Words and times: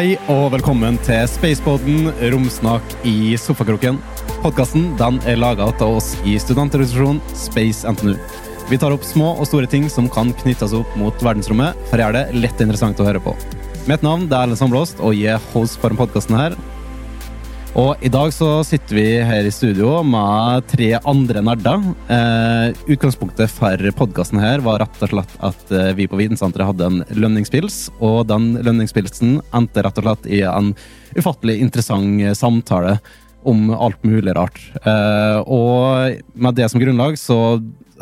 Hei 0.00 0.14
og 0.32 0.46
velkommen 0.54 0.94
til 1.04 1.26
Spacepoden 1.28 2.06
Romsnak 2.32 2.94
i 3.04 3.34
sofakroken. 3.36 3.98
Podkasten 4.40 4.86
er 5.28 5.36
laga 5.36 5.66
av 5.68 5.98
oss 5.98 6.14
i 6.24 6.38
studentorganisasjonen 6.40 7.20
Space 7.36 7.84
NTNU. 7.84 8.14
Vi 8.70 8.78
tar 8.80 8.94
opp 8.96 9.04
små 9.04 9.34
og 9.34 9.44
store 9.50 9.68
ting 9.68 9.90
som 9.92 10.08
kan 10.08 10.32
knyttes 10.40 10.72
opp 10.72 10.88
mot 10.96 11.12
verdensrommet, 11.20 11.76
for 11.90 12.00
å 12.00 12.06
gjøre 12.06 12.16
det 12.16 12.40
lett 12.40 12.64
interessant 12.64 12.96
å 12.96 13.10
høre 13.10 13.20
på. 13.20 13.36
Mitt 13.92 14.00
navn 14.00 14.24
er 14.30 14.38
Erlend 14.38 14.62
Sandblåst, 14.62 15.04
og 15.04 15.12
jeg 15.18 15.34
er 15.34 15.48
host 15.52 15.76
for 15.84 15.92
podkasten 16.00 16.38
her. 16.38 16.56
Og 17.78 18.02
i 18.02 18.10
dag 18.10 18.32
så 18.34 18.64
sitter 18.66 18.96
vi 18.98 19.04
her 19.22 19.46
i 19.46 19.52
studio 19.54 20.00
med 20.02 20.64
tre 20.72 20.88
andre 21.06 21.42
nerder. 21.46 21.84
Eh, 22.10 22.80
utgangspunktet 22.90 23.52
for 23.54 23.84
podkasten 23.94 24.40
her 24.42 24.62
var 24.64 24.80
rett 24.82 25.02
og 25.06 25.12
slett 25.12 25.34
at 25.46 25.70
eh, 25.70 25.92
vi 25.94 26.08
på 26.10 26.18
Vitensenteret 26.18 26.66
hadde 26.72 26.88
en 26.88 27.04
lønningspils, 27.14 27.92
og 28.02 28.24
den 28.26 28.56
lønningspilsen 28.66 29.38
endte 29.54 29.84
rett 29.86 30.00
og 30.02 30.08
slett 30.08 30.26
i 30.26 30.40
en 30.42 30.72
ufattelig 31.14 31.60
interessant 31.62 32.24
eh, 32.24 32.34
samtale 32.34 32.96
om 33.46 33.70
alt 33.70 34.02
mulig 34.02 34.34
rart. 34.34 34.58
Eh, 34.82 35.38
og 35.46 36.18
med 36.34 36.58
det 36.58 36.66
som 36.72 36.82
grunnlag 36.82 37.14
så 37.22 37.60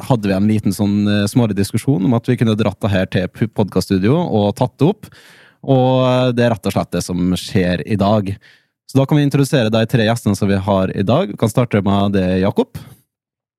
hadde 0.09 0.31
vi 0.31 0.37
en 0.39 0.49
liten 0.49 0.73
sånn 0.73 1.03
eh, 1.05 1.27
smålig 1.29 1.59
diskusjon 1.59 2.09
om 2.09 2.17
at 2.17 2.31
vi 2.31 2.39
kunne 2.41 2.57
dratt 2.57 2.81
det 2.87 2.95
her 2.95 3.11
til 3.13 3.53
podkaststudio 3.53 4.17
og 4.17 4.55
tatt 4.57 4.79
det 4.81 4.89
opp. 4.95 5.13
Og 5.69 6.33
det 6.39 6.47
er 6.47 6.55
rett 6.55 6.71
og 6.71 6.73
slett 6.73 6.97
det 6.97 7.05
som 7.05 7.37
skjer 7.37 7.85
i 7.85 8.01
dag. 8.01 8.33
Så 8.89 8.97
da 8.97 9.05
kan 9.05 9.19
vi 9.19 9.27
introdusere 9.27 9.73
de 9.73 9.83
tre 9.85 10.07
gjestene 10.07 10.37
som 10.39 10.49
vi 10.49 10.57
har 10.65 10.93
i 10.97 11.05
dag. 11.05 11.29
Vi 11.29 11.37
kan 11.41 11.51
starte 11.53 11.83
med 11.85 12.17
det, 12.17 12.41
Jakob. 12.41 12.79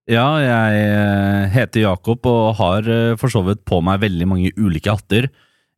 Ja, 0.10 0.26
jeg 0.42 0.80
eh, 0.82 1.44
heter 1.54 1.84
Jakob 1.84 2.26
og 2.26 2.56
har 2.58 2.88
eh, 2.90 3.14
for 3.20 3.30
så 3.30 3.44
vidt 3.46 3.62
på 3.70 3.78
meg 3.86 4.02
veldig 4.02 4.26
mange 4.26 4.50
ulike 4.58 4.90
hatter. 4.90 5.28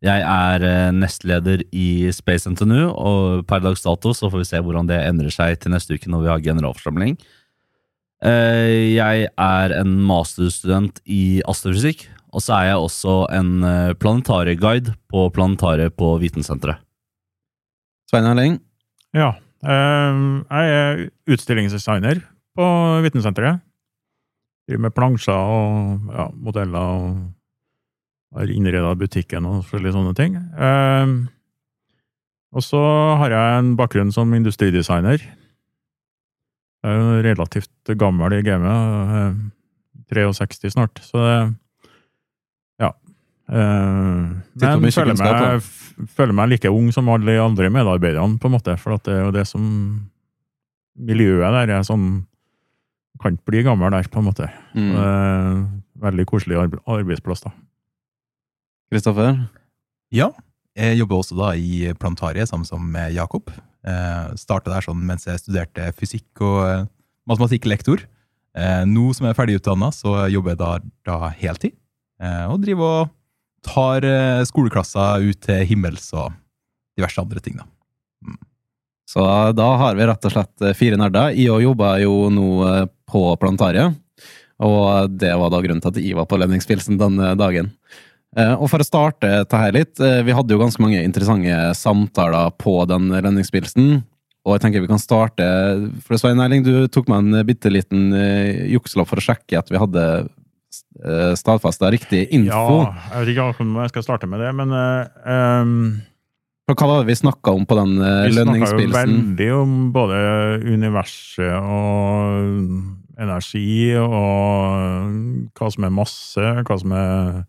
Jeg 0.01 0.23
er 0.23 0.63
eh, 0.63 0.93
nestleder 0.95 1.65
i 1.75 2.07
Space 2.15 2.47
NTNU, 2.47 2.93
og 2.95 3.43
per 3.49 3.59
dags 3.65 3.83
dato 3.83 4.15
så 4.15 4.31
får 4.31 4.45
vi 4.45 4.47
se 4.53 4.63
hvordan 4.63 4.87
det 4.87 5.01
endrer 5.03 5.35
seg 5.35 5.59
til 5.59 5.75
neste 5.75 5.99
uke 5.99 6.07
når 6.07 6.23
vi 6.23 6.31
har 6.31 6.47
generalforsamling. 6.47 7.19
Jeg 8.21 9.31
er 9.33 9.71
en 9.73 9.93
masterstudent 10.05 10.99
i 11.09 11.41
astrofysikk, 11.49 12.03
og 12.29 12.43
så 12.45 12.53
er 12.59 12.67
jeg 12.69 12.83
også 12.85 13.15
en 13.33 13.49
planetarieguide 13.97 14.93
på 15.09 15.25
planetariet 15.33 15.97
på 15.97 16.13
Vitensenteret. 16.21 16.85
Svein 18.13 18.29
Erling? 18.29 18.59
Ja. 19.17 19.33
Jeg 19.61 20.71
er 20.77 21.03
utstillingsdesigner 21.29 22.23
på 22.57 22.65
Vitensenteret. 23.05 23.61
Driver 24.69 24.83
med 24.87 24.95
plansjer 24.95 25.35
og 25.35 26.09
ja, 26.15 26.29
modeller 26.33 26.95
og 26.95 28.39
har 28.39 28.51
innreda 28.53 28.93
butikken 28.95 29.45
og 29.49 29.63
forskjellige 29.65 29.95
sånne 29.97 30.15
ting. 30.17 30.37
Og 32.51 32.63
så 32.63 32.81
har 33.19 33.35
jeg 33.35 33.59
en 33.59 33.73
bakgrunn 33.79 34.11
som 34.15 34.31
industridesigner. 34.35 35.23
Jeg 36.81 36.89
er 36.89 36.97
jo 36.97 37.23
relativt 37.27 37.93
gammel 37.99 38.37
i 38.39 38.43
gamet. 38.45 39.51
63 40.11 40.73
snart, 40.73 41.03
så 41.05 41.17
det. 41.27 41.37
Men 43.51 44.85
jeg 44.87 44.93
føler 44.95 45.17
meg, 45.19 45.65
føler 46.15 46.35
meg 46.37 46.51
like 46.53 46.71
ung 46.71 46.87
som 46.95 47.09
alle 47.11 47.33
de 47.33 47.41
andre 47.43 47.71
medarbeiderne, 47.73 48.39
på 48.39 48.47
en 48.47 48.55
måte. 48.55 48.77
For 48.79 48.95
det 49.03 49.15
er 49.15 49.25
jo 49.25 49.33
det 49.35 49.45
som 49.49 49.65
Miljøet 51.01 51.55
der 51.55 51.71
er 51.71 51.85
sånn 51.87 52.25
Kan 53.21 53.37
ikke 53.37 53.51
bli 53.51 53.63
gammel 53.65 53.93
der, 53.93 54.07
på 54.11 54.21
en 54.21 54.27
måte. 54.27 54.47
Mm. 54.73 55.81
veldig 56.01 56.25
koselig 56.25 56.57
arbeidsplass, 56.89 57.43
da. 57.43 57.51
Kristoffer? 58.91 59.35
Ja. 60.11 60.31
Jeg 60.75 60.97
jobber 60.97 61.19
også 61.21 61.37
da 61.37 61.51
i 61.53 61.91
Plantariet 61.99 62.49
sammen 62.49 62.65
som 62.65 62.95
Jakob. 63.13 63.51
Eh, 63.81 64.33
Starta 64.37 64.71
der 64.73 64.85
sånn 64.85 64.99
mens 65.05 65.27
jeg 65.27 65.41
studerte 65.41 65.91
fysikk 65.97 66.41
og 66.45 66.89
matematikklektor. 67.29 68.03
Eh, 68.57 68.83
nå 68.89 69.11
som 69.15 69.27
jeg 69.27 69.35
er 69.35 69.37
ferdigutdanna, 69.37 69.91
så 69.95 70.27
jobber 70.31 70.53
jeg 70.53 70.61
da, 70.61 70.71
da 71.07 71.31
heltid. 71.39 71.77
Eh, 72.21 72.45
og 72.51 72.61
driver 72.65 72.89
og 72.89 73.11
tar 73.65 74.05
skoleklasser 74.49 75.25
ut 75.25 75.41
til 75.45 75.65
himmels 75.69 76.09
og 76.17 76.31
diverse 76.97 77.21
andre 77.21 77.41
ting, 77.43 77.59
da. 77.61 77.65
Mm. 78.25 78.37
Så 79.11 79.25
da 79.57 79.67
har 79.81 79.97
vi 79.97 80.07
rett 80.07 80.27
og 80.27 80.33
slett 80.33 80.65
fire 80.79 80.99
nerder. 80.99 81.33
Jeg 81.35 81.51
òg 81.53 81.65
jobber 81.65 81.99
jo 82.03 82.15
nå 82.33 82.49
på 83.11 83.25
planetariet, 83.41 83.97
og 84.61 85.17
det 85.17 85.33
var 85.35 85.51
da 85.51 85.59
grunnen 85.63 85.81
til 85.83 85.91
at 85.91 85.99
jeg 85.99 86.17
var 86.17 86.29
på 86.29 86.39
lønningspilsen 86.39 86.99
den 87.01 87.19
dagen. 87.39 87.73
Og 88.61 88.67
for 88.71 88.79
å 88.79 88.87
starte 88.87 89.27
dette 89.41 89.59
her 89.59 89.73
litt, 89.75 89.99
vi 89.99 90.35
hadde 90.35 90.55
jo 90.55 90.61
ganske 90.61 90.83
mange 90.83 91.01
interessante 91.03 91.73
samtaler 91.75 92.53
på 92.61 92.77
den 92.87 93.09
lønningspilsen. 93.11 93.97
Og 94.47 94.55
jeg 94.55 94.63
tenker 94.63 94.81
vi 94.81 94.89
kan 94.89 95.01
starte 95.01 95.45
For 96.05 96.17
Svein 96.17 96.39
Erling, 96.41 96.63
du 96.65 96.87
tok 96.89 97.11
meg 97.11 97.19
en 97.21 97.43
bitte 97.45 97.69
liten 97.69 98.13
jukselapp 98.71 99.09
for 99.11 99.19
å 99.19 99.25
sjekke 99.25 99.59
at 99.59 99.69
vi 99.69 99.81
hadde 99.81 100.05
stadfesta 101.39 101.89
riktig 101.93 102.27
info. 102.29 102.77
Ja, 102.85 102.93
jeg 103.15 103.23
vet 103.23 103.33
ikke 103.33 103.65
om 103.65 103.75
jeg 103.81 103.91
skal 103.93 104.05
starte 104.05 104.29
med 104.29 104.43
det, 104.43 104.51
men 104.53 104.69
um, 104.71 105.75
Hva 106.69 106.87
var 106.87 107.01
det 107.01 107.09
vi 107.09 107.17
snakka 107.17 107.53
om 107.57 107.65
på 107.65 107.77
den 107.79 107.95
lønningspilsen? 107.97 108.77
Vi 108.77 108.87
snakka 108.87 109.01
veldig 109.01 109.47
om 109.57 109.75
både 109.95 110.19
universet 110.69 111.55
og 111.57 113.21
energi, 113.21 113.95
og 113.97 115.51
hva 115.57 115.69
som 115.73 115.87
er 115.87 115.95
masse, 115.95 116.53
hva 116.67 116.79
som 116.81 116.95
er 116.97 117.41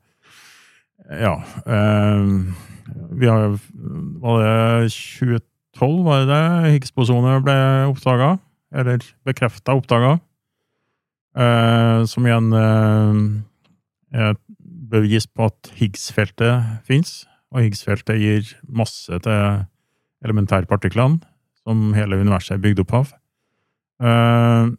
Ja. 1.20 1.36
Um, 1.66 2.54
vi 3.12 3.28
har 3.28 3.58
Var 4.22 4.42
det 4.42 4.92
2012, 4.92 6.04
var 6.04 6.22
det 6.22 6.28
det? 6.30 6.72
Higgs-bosone 6.74 7.38
ble 7.44 7.56
oppdaga? 7.90 8.36
Eller 8.72 9.04
bekrefta 9.26 9.76
oppdaga? 9.76 10.19
Uh, 11.32 12.04
som 12.04 12.26
igjen 12.28 12.53
uh, 12.53 13.20
et 14.12 14.41
bevis 14.93 15.25
på 15.25 15.48
at 15.48 15.70
Higgs-feltet 15.78 16.84
fins. 16.88 17.22
Og 17.53 17.65
Higgs-feltet 17.65 18.20
gir 18.20 18.50
masse 18.69 19.20
til 19.25 19.62
elementærpartiklene, 20.22 21.22
som 21.65 21.91
hele 21.97 22.20
universet 22.20 22.59
er 22.59 22.62
bygd 22.65 22.84
opp 22.84 22.94
av. 23.00 23.15
Uh, 24.03 24.76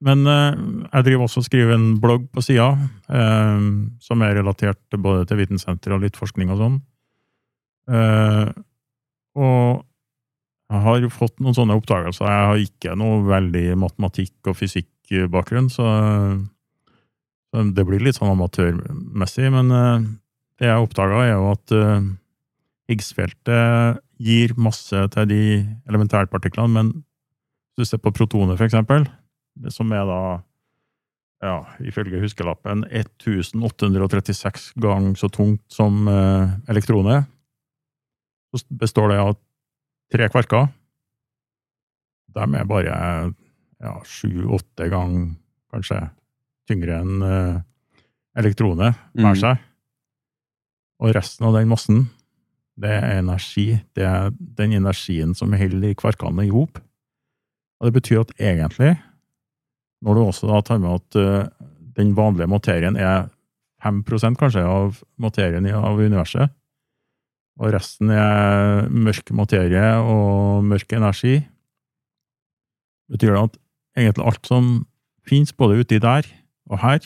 men 0.00 0.24
jeg 0.24 1.04
driver 1.04 1.26
også 1.26 1.42
og 1.42 1.44
skriver 1.44 1.74
en 1.74 1.98
blogg 2.00 2.22
på 2.32 2.40
sida, 2.40 2.70
som 4.00 4.22
er 4.24 4.38
relatert 4.38 4.96
både 4.96 5.26
til 5.28 5.36
Vitensenteret 5.42 5.92
og 5.92 6.06
litt 6.06 6.16
forskning 6.16 6.48
og 6.54 6.56
sånn. 6.56 6.78
og 9.36 9.82
jeg 10.70 10.80
har 10.86 11.04
fått 11.12 11.36
noen 11.44 11.58
sånne 11.58 11.76
oppdagelser. 11.76 12.32
Jeg 12.32 12.48
har 12.48 12.64
ikke 12.64 12.96
noe 12.96 13.20
veldig 13.28 13.66
matematikk- 13.82 14.48
og 14.48 14.56
fysikkbakgrunn, 15.10 15.68
så, 15.72 15.86
det 17.50 17.84
blir 17.86 18.02
litt 18.02 18.16
sånn 18.16 18.32
amatørmessig. 18.32 19.50
Men 19.52 19.72
det 20.60 20.68
jeg 20.70 20.86
oppdaga, 20.86 21.24
er 21.26 21.32
jo 21.34 21.48
at 21.50 21.74
Higgs-feltet 22.90 24.00
gir 24.20 24.54
masse 24.60 25.06
til 25.14 25.28
de 25.30 25.42
elementærpartiklene, 25.88 26.74
men 26.74 26.92
hvis 27.78 27.88
du 27.88 27.90
ser 27.94 28.02
på 28.02 28.12
protoner, 28.14 28.58
for 28.58 28.66
eksempel, 28.66 29.06
som 29.72 29.92
er 29.94 30.04
da, 30.08 30.22
ja, 31.44 31.56
ifølge 31.86 32.20
huskelappen, 32.22 32.84
1836 32.90 34.72
ganger 34.80 35.16
så 35.18 35.30
tungt 35.32 35.62
som 35.72 36.08
eh, 36.10 36.52
elektroner. 36.72 37.24
Så 38.50 38.64
består 38.74 39.12
det 39.12 39.20
av 39.22 39.36
tre 40.12 40.28
kvarker. 40.32 40.68
De 42.34 42.44
er 42.44 42.66
bare 42.68 42.96
ja, 43.80 43.96
sju-åtte 44.04 44.88
ganger 44.92 45.34
kanskje 45.72 46.00
tyngre 46.70 47.00
enn 47.00 47.24
uh, 47.24 47.60
elektroner 48.38 48.94
hver 49.14 49.34
Mm. 49.34 49.40
seg. 49.40 49.58
Og 51.00 51.14
resten 51.16 51.46
av 51.48 51.54
den 51.56 51.68
massen, 51.70 52.10
det 52.80 52.90
er 52.90 53.18
energi. 53.18 53.80
Det 53.96 54.04
er 54.04 54.30
den 54.38 54.72
energien 54.76 55.34
som 55.34 55.52
holder 55.52 55.94
kvarkene 55.94 56.44
i 56.46 56.52
hop. 56.52 56.78
Og 57.80 57.88
det 57.88 57.94
betyr 57.96 58.20
at 58.20 58.34
egentlig 58.38 58.98
når 60.04 60.14
du 60.16 60.20
også 60.24 60.48
da 60.48 60.60
tar 60.64 60.78
med 60.80 60.94
at 60.96 61.16
uh, 61.20 61.66
den 61.96 62.14
vanlige 62.16 62.48
materien 62.48 62.96
er 62.96 63.28
5% 63.84 64.36
kanskje 64.36 64.62
av 64.64 65.02
materien 65.20 65.66
i, 65.66 65.72
av 65.72 65.98
universet, 65.98 66.52
og 67.60 67.72
resten 67.74 68.10
er 68.12 68.86
mørk 68.88 69.32
materie 69.36 69.84
og 70.00 70.64
mørk 70.64 70.92
energi, 70.96 71.40
betyr 73.10 73.34
det 73.34 73.42
at 73.42 73.58
egentlig 73.96 74.26
alt 74.26 74.46
som 74.46 74.68
finnes 75.28 75.52
både 75.56 75.80
uti 75.82 75.98
der 76.02 76.26
og 76.70 76.78
her, 76.82 77.00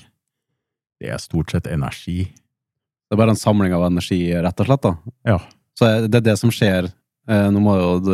det 1.00 1.10
er 1.12 1.18
stort 1.22 1.50
sett 1.52 1.66
energi. 1.66 2.24
Det 2.30 3.12
er 3.16 3.20
bare 3.20 3.34
en 3.34 3.40
samling 3.40 3.72
av 3.76 3.84
energi, 3.90 4.20
rett 4.32 4.60
og 4.60 4.66
slett? 4.68 4.82
da? 4.82 4.94
Ja. 5.28 5.38
Så 5.78 5.88
det 6.08 6.20
er 6.20 6.28
det 6.32 6.38
som 6.40 6.50
skjer 6.54 6.92
Eh, 7.24 7.46
Nå 7.48 7.56
må 7.64 7.72
jo 7.80 8.12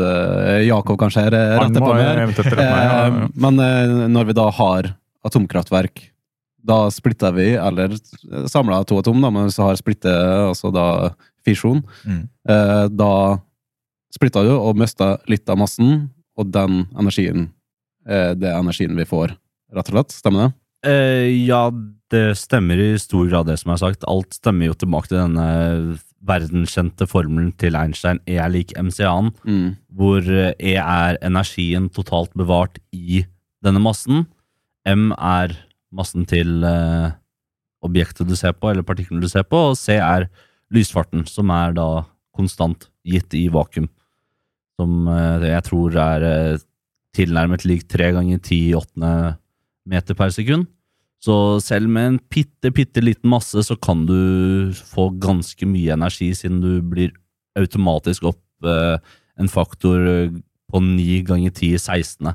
Jakob 0.68 0.94
kanskje 1.00 1.24
rette 1.34 1.80
på 1.82 1.94
mer. 1.98 2.20
rette 2.28 2.44
meg, 2.46 2.60
ja, 2.62 2.76
ja. 2.86 3.06
Eh, 3.08 3.28
Men 3.42 3.56
eh, 3.58 4.06
når 4.06 4.28
vi 4.28 4.32
da 4.38 4.44
har 4.54 4.92
atomkraftverk, 5.26 5.98
da 6.62 6.76
splitter 6.94 7.34
vi, 7.34 7.48
eller 7.58 7.96
samler 8.46 8.84
to 8.86 9.00
atom, 9.00 9.18
da, 9.20 9.30
men 9.34 9.48
hvis 9.48 9.58
vi 9.58 9.64
har 9.66 9.74
splitte, 9.80 10.12
altså 10.46 10.70
da 10.70 10.84
fisjon, 11.42 11.82
Mm. 12.06 12.28
eh, 12.48 12.86
da 12.86 13.10
splitter 14.14 14.44
du 14.46 14.52
og 14.54 14.76
mister 14.78 15.18
litt 15.26 15.48
av 15.50 15.58
massen, 15.58 16.10
og 16.38 16.52
den 16.52 16.86
energien 16.94 17.48
er 17.48 17.50
det 18.10 18.50
energien 18.50 18.96
vi 18.98 19.04
får, 19.06 19.36
rett 19.74 19.90
og 19.92 19.94
slett. 19.94 20.14
Stemmer 20.16 20.48
det? 20.48 20.52
Eh, 20.90 21.28
ja, 21.46 21.66
det 22.10 22.24
stemmer 22.40 22.80
i 22.80 22.92
stor 22.98 23.28
grad, 23.30 23.46
det 23.46 23.58
som 23.60 23.70
er 23.74 23.80
sagt. 23.82 24.06
Alt 24.10 24.34
stemmer 24.38 24.70
jo 24.70 24.76
tilbake 24.80 25.10
til 25.12 25.20
denne 25.20 25.98
verdenskjente 26.26 27.06
formelen 27.08 27.52
til 27.60 27.76
Einstein, 27.78 28.18
E 28.28 28.36
er 28.40 28.50
lik 28.52 28.74
MCA-en, 28.76 29.30
Mm. 29.46 29.76
hvor 29.94 30.20
eh, 30.26 30.52
E 30.58 30.74
er 30.76 31.18
energien 31.22 31.88
totalt 31.92 32.32
bevart 32.36 32.78
i 32.92 33.24
denne 33.64 33.80
massen. 33.80 34.26
M 34.86 35.12
er 35.12 35.54
massen 35.92 36.26
til 36.26 36.64
eh, 36.64 37.12
objektet 37.84 38.28
du 38.28 38.34
ser 38.36 38.52
på, 38.52 38.70
eller 38.70 38.82
partiklene 38.82 39.20
du 39.22 39.28
ser 39.28 39.44
på, 39.44 39.70
og 39.70 39.76
C 39.76 39.96
er 40.00 40.28
lysfarten, 40.72 41.26
som 41.26 41.50
er 41.50 41.72
da 41.76 42.04
konstant 42.36 42.88
gitt 43.04 43.32
i 43.34 43.48
vakuum. 43.52 43.88
Som 44.80 45.08
eh, 45.08 45.48
jeg 45.54 45.62
tror 45.68 45.96
er 45.96 46.22
eh, 46.28 46.58
tilnærmet 47.16 47.64
lik 47.66 47.86
tre 47.90 48.10
ganger 48.14 48.42
ti 48.44 48.60
åttende 48.76 49.36
meter 49.90 50.16
per 50.18 50.32
sekund. 50.34 50.68
Så 51.20 51.60
selv 51.60 51.90
med 51.92 52.06
en 52.06 52.20
bitte, 52.32 52.70
bitte 52.72 53.02
liten 53.04 53.28
masse, 53.28 53.60
så 53.66 53.76
kan 53.76 54.06
du 54.08 54.72
få 54.72 55.10
ganske 55.20 55.66
mye 55.68 55.92
energi, 55.92 56.30
siden 56.36 56.62
du 56.62 56.80
blir 56.80 57.12
automatisk 57.58 58.30
opp 58.30 58.64
eh, 58.64 58.96
en 59.40 59.50
faktor 59.50 60.06
eh, 60.08 60.38
på 60.70 60.80
ni 60.84 61.20
ganger 61.26 61.52
ti 61.52 61.74
i 61.74 61.80
16. 61.80 62.30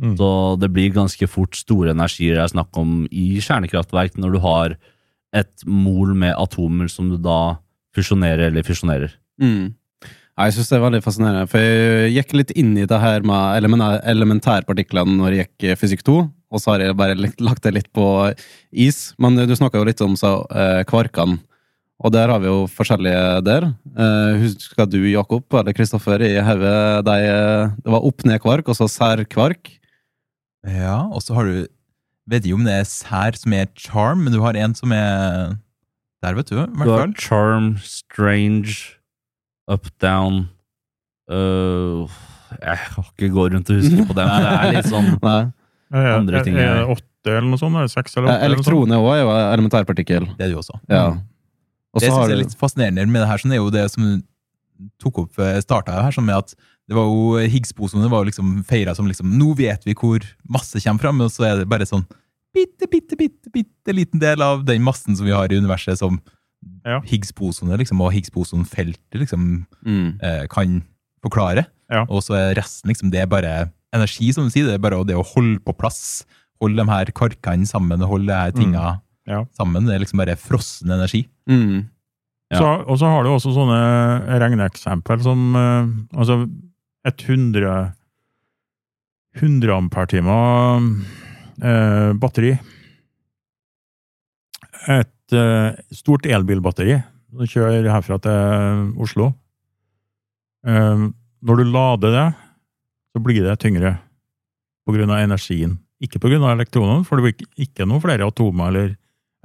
Mm. 0.00 0.14
Så 0.16 0.30
det 0.62 0.70
blir 0.72 0.94
ganske 0.94 1.28
fort 1.28 1.58
store 1.58 1.92
energier 1.92 2.38
det 2.38 2.46
er 2.46 2.54
snakk 2.54 2.78
om 2.80 3.02
i 3.12 3.42
kjernekraftverk, 3.44 4.16
når 4.16 4.32
du 4.32 4.40
har 4.46 4.78
et 5.36 5.66
mol 5.68 6.14
med 6.16 6.32
atomer 6.38 6.88
som 6.90 7.10
du 7.12 7.18
da 7.20 7.58
fusjonerer 7.96 8.48
eller 8.48 8.64
fusjonerer. 8.66 9.12
Mm. 9.42 9.74
Jeg 10.40 10.54
syns 10.56 10.70
det 10.70 10.76
er 10.78 10.84
veldig 10.86 11.02
fascinerende, 11.04 11.48
for 11.50 11.60
jeg 11.60 12.12
gikk 12.14 12.34
litt 12.38 12.52
inn 12.56 12.72
i 12.80 12.86
det 12.88 13.00
her 13.02 13.24
med 13.26 13.60
elementærpartiklene 14.08 15.18
når 15.18 15.34
jeg 15.36 15.46
gikk 15.46 15.66
eh, 15.68 15.78
fysikk 15.78 16.04
2, 16.06 16.14
og 16.50 16.62
så 16.62 16.72
har 16.72 16.84
jeg 16.86 16.96
bare 16.98 17.16
lagt 17.18 17.62
det 17.66 17.74
litt 17.76 17.90
på 17.94 18.04
is. 18.72 19.10
Men 19.20 19.36
du 19.36 19.52
snakka 19.56 19.80
jo 19.80 19.88
litt 19.88 20.00
om 20.04 20.16
så, 20.18 20.40
eh, 20.50 20.80
kvarkene, 20.88 21.38
og 22.00 22.14
der 22.14 22.32
har 22.32 22.40
vi 22.40 22.48
jo 22.48 22.62
forskjellige 22.72 23.42
der. 23.44 23.66
Eh, 23.92 24.38
husker 24.46 24.88
du, 24.88 25.02
Jakob, 25.10 25.44
eller 25.52 25.76
Kristoffer, 25.76 26.22
i 26.24 26.38
hodet 26.40 27.04
de 27.04 27.16
eh, 27.28 27.74
Det 27.84 27.92
var 27.92 28.06
opp-ned-kvark, 28.08 28.70
og 28.72 28.78
så 28.78 28.88
sær 28.88 29.20
kvark. 29.28 29.68
Ja, 30.64 31.02
og 31.08 31.20
så 31.24 31.36
har 31.36 31.44
du 31.48 31.66
Vet 32.30 32.44
ikke 32.46 32.60
om 32.60 32.66
det 32.68 32.74
er 32.76 32.84
sær 32.86 33.34
som 33.34 33.54
er 33.56 33.66
charm, 33.74 34.20
men 34.22 34.32
du 34.32 34.38
har 34.44 34.54
en 34.54 34.74
som 34.78 34.92
er 34.94 35.56
Der, 36.22 36.36
vet 36.36 36.52
du. 36.52 36.60
i 36.60 36.66
Du 36.84 36.90
har 36.92 37.12
charm, 37.18 37.72
strange, 37.82 38.94
up, 39.70 39.86
down 40.02 40.42
uh, 41.30 42.06
Jeg 42.58 42.78
kan 42.94 43.06
ikke 43.12 43.30
gå 43.34 43.46
rundt 43.54 43.70
og 43.70 43.80
huske 43.80 44.06
på 44.08 44.16
det, 44.18 44.26
men 44.26 44.46
det 44.46 44.54
er 44.56 44.74
litt 44.78 44.90
sånn 44.90 45.10
Andre 46.20 46.42
ting 46.46 46.58
er 46.58 46.80
det 46.82 46.88
åtte 46.96 47.34
eller 47.36 47.48
noe 47.50 47.60
sånt? 47.60 47.76
Er 47.78 47.86
det 47.88 47.92
seks 47.92 48.16
eller 48.16 48.30
Eh, 48.30 48.34
åtte? 48.34 48.44
eller? 48.46 48.58
Elektroner 48.60 49.02
òg 49.02 49.10
er 49.14 49.22
jo 49.24 49.30
elementærpartikkel. 49.36 50.28
Det 50.38 50.44
er 50.44 50.50
det 50.50 50.54
jo 50.54 50.60
også. 50.62 50.78
Ja. 50.88 51.04
Også 51.90 52.04
Det 52.04 52.10
så 52.10 52.14
synes 52.14 52.30
jeg 52.30 52.36
er 52.36 52.42
litt 52.44 52.58
fascinerende 52.60 53.06
med 53.10 53.24
det 53.24 53.28
her, 53.30 53.42
sånn 53.42 53.54
er 53.56 53.60
jo 53.60 53.72
det 53.74 53.86
som 53.92 54.06
du 54.06 54.22
tok 55.02 55.18
opp 55.24 55.40
eh, 55.42 55.58
starta 55.64 55.98
her, 56.04 56.14
sånn 56.14 56.28
med 56.28 56.38
at 56.38 56.54
det 56.90 56.96
var 56.96 57.06
jo 57.10 57.42
Higgs-bosonene 57.52 58.10
var 58.10 58.24
jo 58.24 58.30
liksom 58.30 58.54
feira 58.66 58.94
som 58.98 59.06
liksom 59.06 59.28
Nå 59.38 59.52
vet 59.58 59.84
vi 59.86 59.94
hvor 59.94 60.24
masse 60.50 60.80
kommer 60.82 61.04
fram, 61.04 61.20
og 61.22 61.30
så 61.34 61.44
er 61.50 61.60
det 61.60 61.68
bare 61.70 61.86
sånn 61.86 62.06
bitte, 62.56 62.88
bitte, 62.90 63.18
bitte, 63.18 63.50
bitte 63.54 63.94
liten 63.94 64.22
del 64.22 64.42
av 64.42 64.64
den 64.66 64.82
massen 64.82 65.14
som 65.18 65.26
vi 65.28 65.34
har 65.34 65.52
i 65.52 65.58
universet 65.60 66.00
som 66.00 66.18
Ja. 66.84 67.00
Higgs-bosone 67.06 67.78
liksom, 67.80 68.00
og 68.04 68.12
Higgs-bosonfeltet 68.14 69.20
liksom 69.22 69.66
mm. 69.86 70.08
eh, 70.24 70.46
kan 70.52 70.80
forklare. 71.24 71.66
Ja. 71.92 72.04
Og 72.08 72.24
så 72.24 72.36
er 72.38 72.58
resten 72.58 72.92
liksom, 72.92 73.12
det 73.12 73.22
er 73.22 73.30
bare 73.30 73.54
energi, 73.96 74.30
som 74.32 74.46
du 74.46 74.52
sier. 74.52 74.68
Det 74.68 74.78
er 74.78 74.82
bare 74.82 75.00
det 75.08 75.18
å 75.18 75.26
holde 75.34 75.58
på 75.64 75.74
plass. 75.76 76.24
Holde 76.60 76.80
de 76.80 76.92
her 76.92 77.12
karkene 77.16 77.68
sammen, 77.68 78.04
holde 78.04 78.28
de 78.30 78.36
her 78.36 78.52
tinga 78.56 79.00
Ja. 79.28 79.44
sammen. 79.56 79.86
Det 79.86 79.94
er 79.94 80.04
liksom 80.04 80.20
bare 80.22 80.36
frossen 80.36 80.92
energi. 80.92 81.24
Mm. 81.48 81.88
Ja. 82.50 82.58
Så, 82.58 82.68
og 82.90 82.98
så 82.98 83.06
har 83.12 83.22
du 83.22 83.30
også 83.30 83.52
sånne 83.54 84.38
regneeksempel 84.42 85.20
som 85.22 85.54
eh, 85.54 85.90
altså 86.18 86.42
et 87.06 87.22
100 87.22 87.92
100 89.38 89.70
ampertimer 89.70 90.82
eh, 91.62 92.10
batteri. 92.18 92.56
Et 94.90 95.12
eh, 95.36 95.78
stort 95.94 96.26
elbilbatteri. 96.26 96.98
Du 97.30 97.46
kjører 97.46 97.88
herfra 97.92 98.18
til 98.22 98.94
Oslo. 99.00 99.30
Uh, 100.66 101.08
når 101.40 101.60
du 101.60 101.70
lader 101.72 102.12
det, 102.12 102.24
så 103.14 103.22
blir 103.24 103.46
det 103.46 103.54
tyngre 103.62 103.94
av 104.84 104.96
energien. 105.22 105.78
Ikke 106.02 106.20
av 106.20 106.52
elektronene, 106.52 107.04
for 107.04 107.16
det 107.16 107.30
blir 107.30 107.64
ikke 107.64 107.86
noen 107.86 108.02
flere 108.02 108.26
atomer 108.26 108.68
eller 108.68 108.96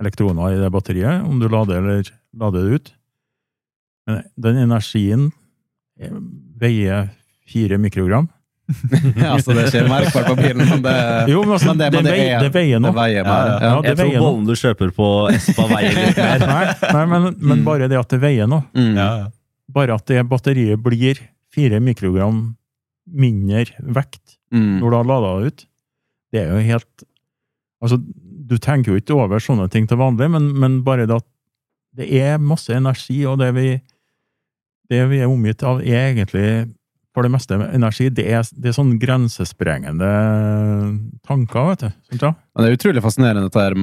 elektroner 0.02 0.56
i 0.56 0.60
det 0.60 0.72
batteriet 0.74 1.24
om 1.24 1.40
du 1.40 1.48
lader 1.48 1.80
eller 1.80 2.10
lader 2.36 2.64
det 2.64 2.76
ut. 2.76 2.94
Men 4.08 4.24
den 4.36 4.58
energien 4.66 5.30
eh, 6.00 6.12
veier 6.60 7.10
fire 7.48 7.78
mikrogram. 7.78 8.28
ja, 9.22 9.36
så 9.44 9.54
det 9.54 9.68
skjer 9.70 9.86
merkbart 9.90 10.26
på 10.32 10.36
bilen, 10.40 10.64
men 10.70 10.82
det, 10.82 10.94
Jo, 11.30 11.44
men 11.46 11.54
altså, 11.54 11.68
men 11.70 11.78
det, 11.84 11.90
men 11.94 12.08
veier, 12.10 12.32
er- 12.38 12.44
det 12.46 12.52
veier 12.56 12.80
det 12.80 12.82
noe. 12.82 12.94
veier 12.98 13.24
mer. 13.28 13.50
ja, 13.52 13.60
Ja, 13.62 13.74
det 13.82 13.90
Jeg 13.92 13.98
tror 14.00 14.10
veier 14.10 14.24
bollen 14.26 14.46
du 14.50 14.54
kjøper 14.58 14.94
på 14.98 15.10
Espa 15.36 15.68
veier 15.70 16.00
litt 16.00 16.18
mer. 16.26 16.46
Nei, 16.50 16.66
nei 16.96 17.06
men, 17.14 17.28
men 17.40 17.58
Mm. 17.60 17.66
bare 17.68 17.88
det 17.92 18.00
at 18.00 18.10
det 18.16 18.20
veier 18.24 18.50
noe. 18.50 18.66
Mm. 18.74 19.32
Bare 19.76 19.96
at 20.00 20.06
det 20.10 20.24
batteriet 20.30 20.82
blir 20.82 21.22
fire 21.54 21.80
mikrogram 21.80 22.44
mindre 23.06 23.68
vekt 23.96 24.38
Mm. 24.54 24.80
når 24.80 24.90
du 24.92 24.96
har 24.96 25.08
lada 25.10 25.30
det 25.42 25.48
ut. 25.52 25.66
Det 26.34 26.42
er 26.42 26.52
jo 26.54 26.62
helt 26.74 27.04
Altså, 27.84 27.98
du 28.00 28.56
tenker 28.58 28.94
jo 28.94 29.00
ikke 29.02 29.14
over 29.20 29.38
sånne 29.44 29.66
ting 29.70 29.86
til 29.90 29.98
vanlig, 30.00 30.30
men, 30.32 30.46
men 30.58 30.78
bare 30.86 31.06
det 31.06 31.18
at 31.20 31.26
det 31.98 32.08
er 32.18 32.38
masse 32.42 32.72
energi, 32.74 33.20
og 33.30 33.38
det 33.42 33.50
vi, 33.54 33.68
det 34.90 35.02
vi 35.12 35.20
er 35.22 35.30
omgitt 35.30 35.62
av, 35.68 35.82
er 35.86 36.14
egentlig 36.16 36.48
for 37.16 37.24
det 37.24 37.32
meste 37.32 37.56
energi. 37.56 38.10
Det 38.12 38.26
er, 38.28 38.44
det 38.60 38.70
er 38.70 38.76
sånn 38.76 38.96
grensesprengende 39.00 40.10
tanker, 41.26 41.70
vet 41.72 41.86
du. 41.86 41.90
Sant, 42.12 42.26
ja? 42.28 42.32
Men 42.36 42.66
det 42.66 42.70
er 42.70 42.78
utrolig 42.78 43.04
fascinerende 43.06 43.48
dette 43.48 43.64
her, 43.64 43.76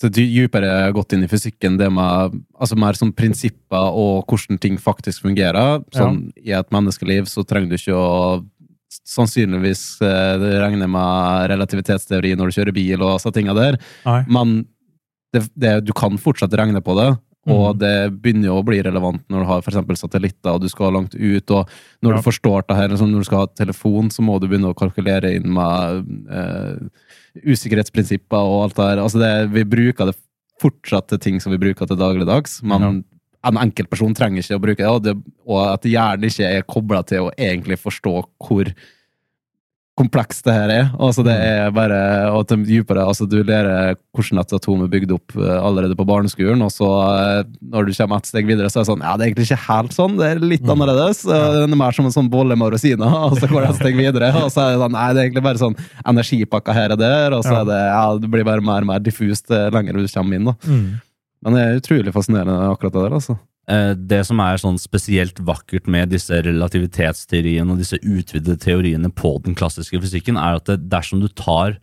så 0.00 0.10
så 0.12 0.24
jeg 0.28 0.84
har 0.84 0.96
gått 0.96 1.16
inn 1.16 1.24
i 1.24 1.30
fysikken, 1.30 1.78
det 1.80 1.88
med 1.92 2.36
altså 2.52 2.76
mer 2.80 2.98
sånn 2.98 3.14
prinsipper 3.16 3.96
og 3.96 4.28
hvordan 4.28 4.60
ting 4.60 4.76
faktisk 4.80 5.24
fungerer. 5.24 5.80
Sånn, 5.96 6.26
I 6.44 6.52
et 6.58 6.74
menneskeliv 6.74 7.30
så 7.30 7.44
trenger 7.48 7.72
du 7.72 7.78
ikke 7.80 7.96
å 7.96 8.42
sannsynligvis 9.02 9.82
eh, 10.06 10.44
regne 10.62 10.86
med 10.90 11.48
relativitetsteori 11.50 12.34
når 12.38 12.50
du 12.50 12.56
kjører 12.58 12.76
bil 12.76 13.02
og 13.02 13.16
sånne 13.22 13.38
tinga 13.40 13.56
der, 13.56 13.78
Nei. 14.04 14.20
men 14.30 14.60
det, 15.34 15.48
det, 15.58 15.72
du 15.88 15.90
kan 15.96 16.20
fortsatt 16.20 16.54
regne 16.54 16.78
på 16.84 16.94
det. 17.00 17.08
Og 17.46 17.74
Mhm. 17.74 17.78
det 17.78 18.22
begynner 18.22 18.46
jo 18.48 18.62
å 18.62 18.64
bli 18.64 18.80
relevant 18.82 19.20
når 19.28 19.40
du 19.42 19.46
har 19.46 19.60
for 19.62 19.70
satellitter 19.72 20.54
og 20.54 20.60
du 20.62 20.68
skal 20.68 20.92
langt 20.92 21.14
ut. 21.14 21.50
Og 21.50 21.68
når 22.02 22.10
Ja. 22.10 22.16
du 22.16 22.22
forstår 22.30 22.66
det 22.66 22.76
her, 22.76 22.88
liksom 22.88 23.10
når 23.12 23.18
du 23.20 23.24
skal 23.24 23.38
ha 23.38 23.46
telefon, 23.46 24.08
så 24.08 24.20
må 24.22 24.40
du 24.40 24.48
begynne 24.48 24.72
å 24.72 24.74
kalkulere 24.74 25.34
inn 25.36 25.52
med 25.52 26.06
eh, 26.30 26.76
usikkerhetsprinsipper 27.44 28.38
og 28.38 28.62
alt 28.64 28.76
det 28.76 28.88
her. 28.88 29.02
Altså 29.04 29.20
det, 29.20 29.32
vi 29.52 29.64
bruker 29.64 30.06
det 30.10 30.16
fortsatt 30.62 31.08
til 31.08 31.18
ting 31.18 31.40
som 31.42 31.52
vi 31.52 31.58
bruker 31.58 31.86
til 31.86 31.96
dagligdags, 31.98 32.62
men 32.62 33.04
en 33.44 33.58
enkeltperson 33.60 34.14
trenger 34.16 34.40
ikke 34.40 34.56
å 34.56 34.62
bruke 34.62 34.76
det, 34.80 34.88
og, 34.88 35.02
det, 35.04 35.14
og 35.46 35.58
at 35.74 35.82
hjernen 35.82 36.24
ikke 36.30 36.46
er 36.48 36.62
kobla 36.62 37.02
til 37.04 37.26
å 37.26 37.32
egentlig 37.36 37.76
forstå 37.76 38.14
hvor 38.46 38.70
komplekst 39.94 40.42
det 40.48 40.54
her 40.56 40.70
er. 40.74 40.86
Altså 40.98 41.22
det 41.22 41.34
er 41.38 41.68
bare 41.74 41.98
at 42.34 42.50
de 42.50 42.56
dypere, 42.66 43.04
altså 43.06 43.28
Du 43.30 43.36
lærer 43.46 43.94
hvordan 44.14 44.40
et 44.42 44.54
atom 44.56 44.82
er 44.82 44.90
bygd 44.90 45.12
opp 45.14 45.36
eh, 45.38 45.54
allerede 45.60 45.94
på 45.98 46.06
barneskolen, 46.08 46.64
og 46.66 46.72
så 46.74 46.88
eh, 47.12 47.44
når 47.62 47.86
du 47.86 47.92
kommer 47.94 48.18
et 48.18 48.30
steg 48.30 48.48
videre, 48.50 48.70
så 48.72 48.80
er 48.80 48.84
det 48.84 48.90
sånn 48.90 49.04
Ja, 49.06 49.14
det 49.14 49.22
er 49.22 49.30
egentlig 49.30 49.46
ikke 49.48 49.60
helt 49.68 49.94
sånn, 49.94 50.18
det 50.18 50.32
er 50.32 50.42
litt 50.42 50.66
annerledes. 50.66 51.22
Eh, 51.28 51.46
Det 51.60 51.62
er 51.68 51.78
mer 51.78 51.94
som 51.94 52.10
en 52.10 52.16
sånn 52.16 52.32
bolle 52.32 52.58
med 52.58 52.74
rosiner, 52.74 53.16
og 53.28 53.38
så 53.38 53.50
går 53.50 53.68
det 53.68 53.70
et 53.70 53.80
steg 53.84 54.00
videre, 54.02 54.32
og 54.42 54.50
så 54.50 54.66
er 54.66 54.74
det 54.74 54.82
sånn 54.82 54.96
Nei, 54.98 55.06
det 55.14 55.22
er 55.22 55.28
egentlig 55.28 55.46
bare 55.46 55.62
sånn 55.62 55.78
energipakker 56.10 56.74
her 56.80 56.96
og 56.96 57.02
der, 57.04 57.38
og 57.38 57.46
så 57.46 57.56
er 57.62 57.70
det 57.70 57.80
Ja, 57.84 58.04
det 58.18 58.30
blir 58.34 58.46
bare 58.50 58.66
mer 58.66 58.82
og 58.86 58.90
mer 58.90 59.02
diffust 59.04 59.50
lenger 59.50 59.94
du 59.98 60.06
kommer 60.10 60.38
inn, 60.40 60.50
da. 60.50 60.58
Mm. 60.66 60.86
Men 61.44 61.54
det 61.58 61.62
er 61.68 61.78
utrolig 61.82 62.12
fascinerende, 62.14 62.58
akkurat 62.72 62.94
det 62.98 63.02
der, 63.06 63.18
altså. 63.22 63.38
Eh, 63.70 63.94
Det 63.94 64.20
som 64.28 64.40
er 64.44 64.60
sånn 64.60 64.78
spesielt 64.80 65.38
vakkert 65.40 65.86
med 65.88 66.12
disse 66.12 66.42
relativitetsteoriene 66.44 67.72
og 67.72 67.80
disse 67.80 67.96
utvidede 68.02 68.58
teoriene 68.60 69.08
på 69.08 69.38
den 69.44 69.56
klassiske 69.56 70.00
fysikken, 70.02 70.36
er 70.36 70.60
at 70.60 70.68
dersom 70.90 71.22
du 71.22 71.28
tar 71.28 71.78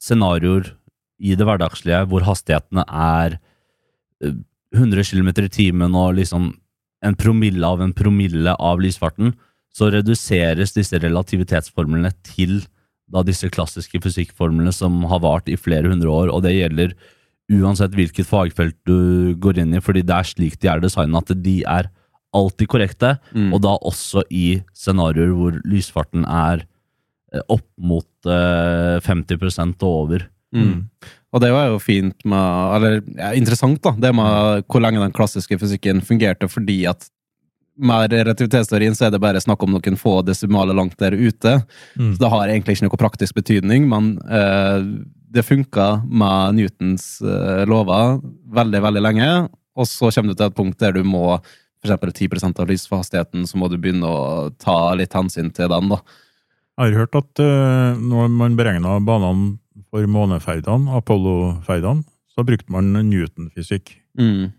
scenarioer 0.00 0.74
i 1.18 1.34
det 1.34 1.42
hverdagslige 1.46 2.04
hvor 2.06 2.22
hastighetene 2.22 2.84
er 2.86 3.38
eh, 4.22 4.38
100 4.76 5.02
km 5.10 5.32
i 5.42 5.48
timen 5.50 5.94
og 5.96 6.14
liksom 6.20 6.52
en 7.02 7.14
promille 7.18 7.66
av 7.66 7.82
en 7.82 7.94
promille 7.94 8.54
av 8.58 8.80
lysfarten, 8.82 9.34
så 9.74 9.90
reduseres 9.92 10.74
disse 10.74 10.98
relativitetsformlene 10.98 12.10
til 12.26 12.60
da 13.08 13.22
disse 13.24 13.48
klassiske 13.50 14.00
fysikkformlene 14.04 14.72
som 14.74 15.00
har 15.08 15.22
vart 15.24 15.48
i 15.48 15.56
flere 15.56 15.88
hundre 15.88 16.10
år, 16.12 16.32
og 16.34 16.42
det 16.44 16.56
gjelder 16.56 16.94
uansett 17.48 17.94
hvilket 17.96 18.28
fagfelt 18.28 18.76
du 18.86 19.34
går 19.40 19.58
inn 19.62 19.74
i, 19.74 19.80
fordi 19.80 20.02
det 20.04 20.14
er 20.16 20.28
slik 20.28 20.58
de 20.60 20.68
er 20.68 20.82
designet, 20.84 21.30
at 21.30 21.42
de 21.42 21.62
er 21.64 21.88
alltid 22.36 22.68
korrekte, 22.68 23.14
Mm. 23.34 23.52
og 23.54 23.62
da 23.64 23.76
også 23.88 24.22
i 24.30 24.62
scenarioer 24.76 25.32
hvor 25.32 25.60
lysfarten 25.64 26.26
er 26.28 26.66
eh, 27.32 27.40
opp 27.48 27.64
mot 27.80 28.06
eh, 28.26 29.00
50 29.00 29.58
og 29.82 29.88
over. 29.88 30.26
Mm. 30.52 30.88
Og 31.32 31.40
det 31.44 31.50
var 31.52 31.66
jo 31.68 31.78
fint 31.78 32.24
med 32.24 32.74
Eller 32.76 33.02
ja, 33.18 33.34
interessant, 33.36 33.82
da. 33.84 33.90
Det 33.92 34.14
med 34.16 34.64
hvor 34.64 34.80
lenge 34.80 35.00
den 35.02 35.12
klassiske 35.12 35.58
fysikken 35.60 36.00
fungerte, 36.00 36.48
fordi 36.48 36.86
at 36.88 37.08
med 37.78 38.10
relativitetsteorien 38.12 38.96
så 38.96 39.06
er 39.06 39.12
det 39.14 39.20
bare 39.22 39.40
snakk 39.40 39.62
om 39.62 39.70
noen 39.76 39.98
få 40.00 40.22
desimaler 40.26 40.74
langt 40.74 40.96
der 40.98 41.12
ute. 41.14 41.60
Mm. 41.96 42.14
Så 42.14 42.18
det 42.18 42.30
har 42.32 42.48
egentlig 42.48 42.74
ikke 42.76 42.88
noe 42.88 42.98
praktisk 43.00 43.36
betydning, 43.38 43.86
men 43.88 44.16
eh, 44.26 44.80
det 45.28 45.44
funka 45.44 45.88
med 46.08 46.58
Newtons 46.58 47.20
eh, 47.22 47.64
lover 47.68 48.18
veldig, 48.54 48.82
veldig 48.84 49.02
lenge. 49.04 49.30
Og 49.78 49.88
så 49.88 50.10
kommer 50.14 50.32
du 50.32 50.38
til 50.38 50.48
et 50.48 50.56
punkt 50.56 50.78
der 50.82 50.96
du 50.96 51.04
må 51.06 51.38
for 51.78 52.10
10% 52.10 52.58
av 52.58 52.66
lyshastigheten, 52.66 53.46
så 53.46 53.58
må 53.58 53.68
du 53.70 53.78
begynne 53.78 54.08
å 54.08 54.50
ta 54.58 54.94
litt 54.98 55.14
hensyn 55.14 55.52
til 55.54 55.70
den. 55.70 55.92
da. 55.92 56.00
Jeg 56.78 56.94
har 56.94 57.04
hørt 57.04 57.18
at 57.18 57.42
uh, 57.42 57.94
når 57.98 58.30
man 58.34 58.56
beregna 58.58 58.98
banene 58.98 59.58
for 59.88 60.06
måneferdene, 60.10 60.90
Apollo-ferdene, 60.98 62.02
så 62.34 62.44
brukte 62.46 62.74
man 62.74 62.90
Newton-fysikk. 63.08 63.94
Mm. 64.18 64.50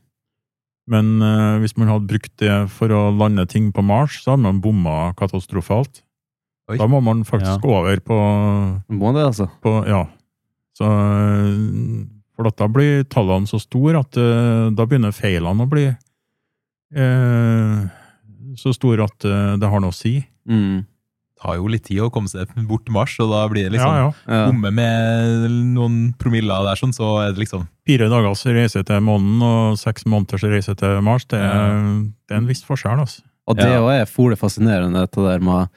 Men 0.89 1.09
uh, 1.21 1.59
hvis 1.61 1.75
man 1.77 1.91
hadde 1.91 2.09
brukt 2.09 2.33
det 2.41 2.55
for 2.75 2.91
å 2.95 3.09
lande 3.15 3.45
ting 3.51 3.69
på 3.75 3.83
Mars, 3.85 4.21
så 4.23 4.33
hadde 4.33 4.47
man 4.47 4.63
bomma 4.63 5.11
katastrofalt. 5.19 6.01
Oi. 6.69 6.77
Da 6.79 6.87
må 6.89 7.01
man 7.03 7.25
faktisk 7.25 7.65
over 7.65 7.99
på, 8.05 8.15
Må 8.93 9.11
det, 9.15 9.27
altså. 9.31 9.49
på 9.63 9.79
Ja. 9.89 10.05
Så 10.79 10.87
eh, 10.87 12.05
For 12.39 12.47
da 12.55 12.67
blir 12.71 13.03
tallene 13.11 13.49
så 13.51 13.59
store 13.59 13.99
at 13.99 14.15
eh, 14.15 14.69
da 14.71 14.85
begynner 14.87 15.11
feilene 15.15 15.65
å 15.65 15.69
bli 15.69 15.89
eh, 16.95 17.81
så 18.59 18.71
store 18.75 19.05
at 19.09 19.27
eh, 19.27 19.57
det 19.61 19.69
har 19.69 19.83
noe 19.83 19.91
å 19.93 19.95
si. 19.95 20.17
Mm. 20.49 20.79
Det 21.39 21.43
tar 21.45 21.55
jo 21.59 21.69
litt 21.71 21.85
tid 21.87 22.01
å 22.03 22.09
komme 22.11 22.27
seg 22.31 22.49
bort 22.67 22.83
til 22.87 22.95
Mars, 22.95 23.13
og 23.23 23.29
da 23.31 23.45
blir 23.51 23.67
det 23.69 23.75
liksom 23.77 23.93
Ja, 23.95 24.07
ja. 24.27 24.39
Bomme 24.49 24.71
med 24.75 25.45
noen 25.75 25.99
promiller 26.19 26.65
der, 26.67 26.79
sånn, 26.79 26.91
så 26.95 27.13
er 27.23 27.31
det 27.35 27.45
liksom 27.45 27.67
Fire 27.87 28.09
dagers 28.11 28.41
reise 28.49 28.81
til 28.85 28.99
månen 29.05 29.39
og 29.45 29.77
seks 29.79 30.03
måneders 30.09 30.43
reise 30.51 30.75
til 30.79 30.97
Mars, 31.05 31.23
det 31.31 31.39
er, 31.39 31.77
det 32.27 32.35
er 32.35 32.41
en 32.41 32.49
viss 32.49 32.63
forskjell. 32.67 32.99
altså. 33.05 33.23
Og 33.49 33.55
det 33.57 33.69
Ja. 33.69 33.79
er 34.01 34.05
fole 34.05 34.35
fascinerende, 34.37 35.05
dette 35.07 35.23
der 35.27 35.39
med 35.39 35.69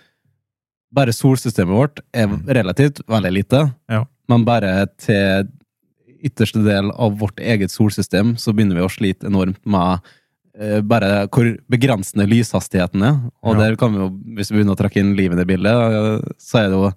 Bare 0.92 1.08
solsystemet 1.16 1.72
vårt 1.72 2.00
er 2.12 2.28
relativt 2.52 2.98
veldig 3.08 3.30
lite, 3.32 3.62
Ja. 3.88 4.02
Men 4.28 4.44
bare 4.44 4.86
til 5.00 5.48
ytterste 6.22 6.62
del 6.64 6.90
av 6.94 7.16
vårt 7.18 7.40
eget 7.42 7.70
solsystem 7.74 8.36
så 8.38 8.52
begynner 8.54 8.78
vi 8.78 8.84
å 8.86 8.90
slite 8.92 9.26
enormt 9.26 9.58
med 9.66 10.00
eh, 10.54 10.80
bare 10.84 11.26
hvor 11.32 11.48
begrensende 11.72 12.26
lyshastigheten 12.28 13.02
er. 13.02 13.16
Og 13.42 13.56
Ja. 13.56 13.60
der 13.64 13.76
kan 13.76 13.92
vi 13.92 13.98
jo, 13.98 14.10
hvis 14.36 14.50
vi 14.52 14.58
begynner 14.60 14.76
å 14.76 14.78
trekke 14.78 15.00
inn 15.00 15.16
livet 15.16 15.40
i 15.40 15.44
bildet, 15.48 15.72
eh, 15.72 16.28
så 16.38 16.60
er 16.60 16.68
det 16.68 16.78
jo 16.78 16.92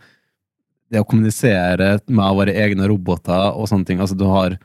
det 0.92 1.00
å 1.02 1.08
kommunisere 1.10 2.00
med 2.08 2.36
våre 2.38 2.54
egne 2.54 2.88
roboter 2.88 3.56
og 3.56 3.66
sånne 3.68 3.86
ting. 3.88 4.00
Altså, 4.00 4.16
du 4.18 4.26
har 4.30 4.60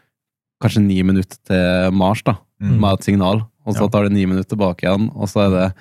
kanskje 0.63 0.83
ni 0.85 1.03
minutter 1.03 1.39
til 1.47 1.91
Mars, 1.97 2.23
da 2.23 2.37
Mm. 2.61 2.79
med 2.79 2.93
et 2.99 3.05
signal, 3.05 3.47
og 3.65 3.75
så 3.75 3.83
Ja. 3.85 3.89
tar 3.89 4.03
det 4.05 4.13
ni 4.13 4.27
minutter 4.27 4.55
tilbake 4.55 4.83
igjen, 4.85 5.11
og 5.17 5.25
så 5.29 5.47
er 5.47 5.51
det 5.51 5.75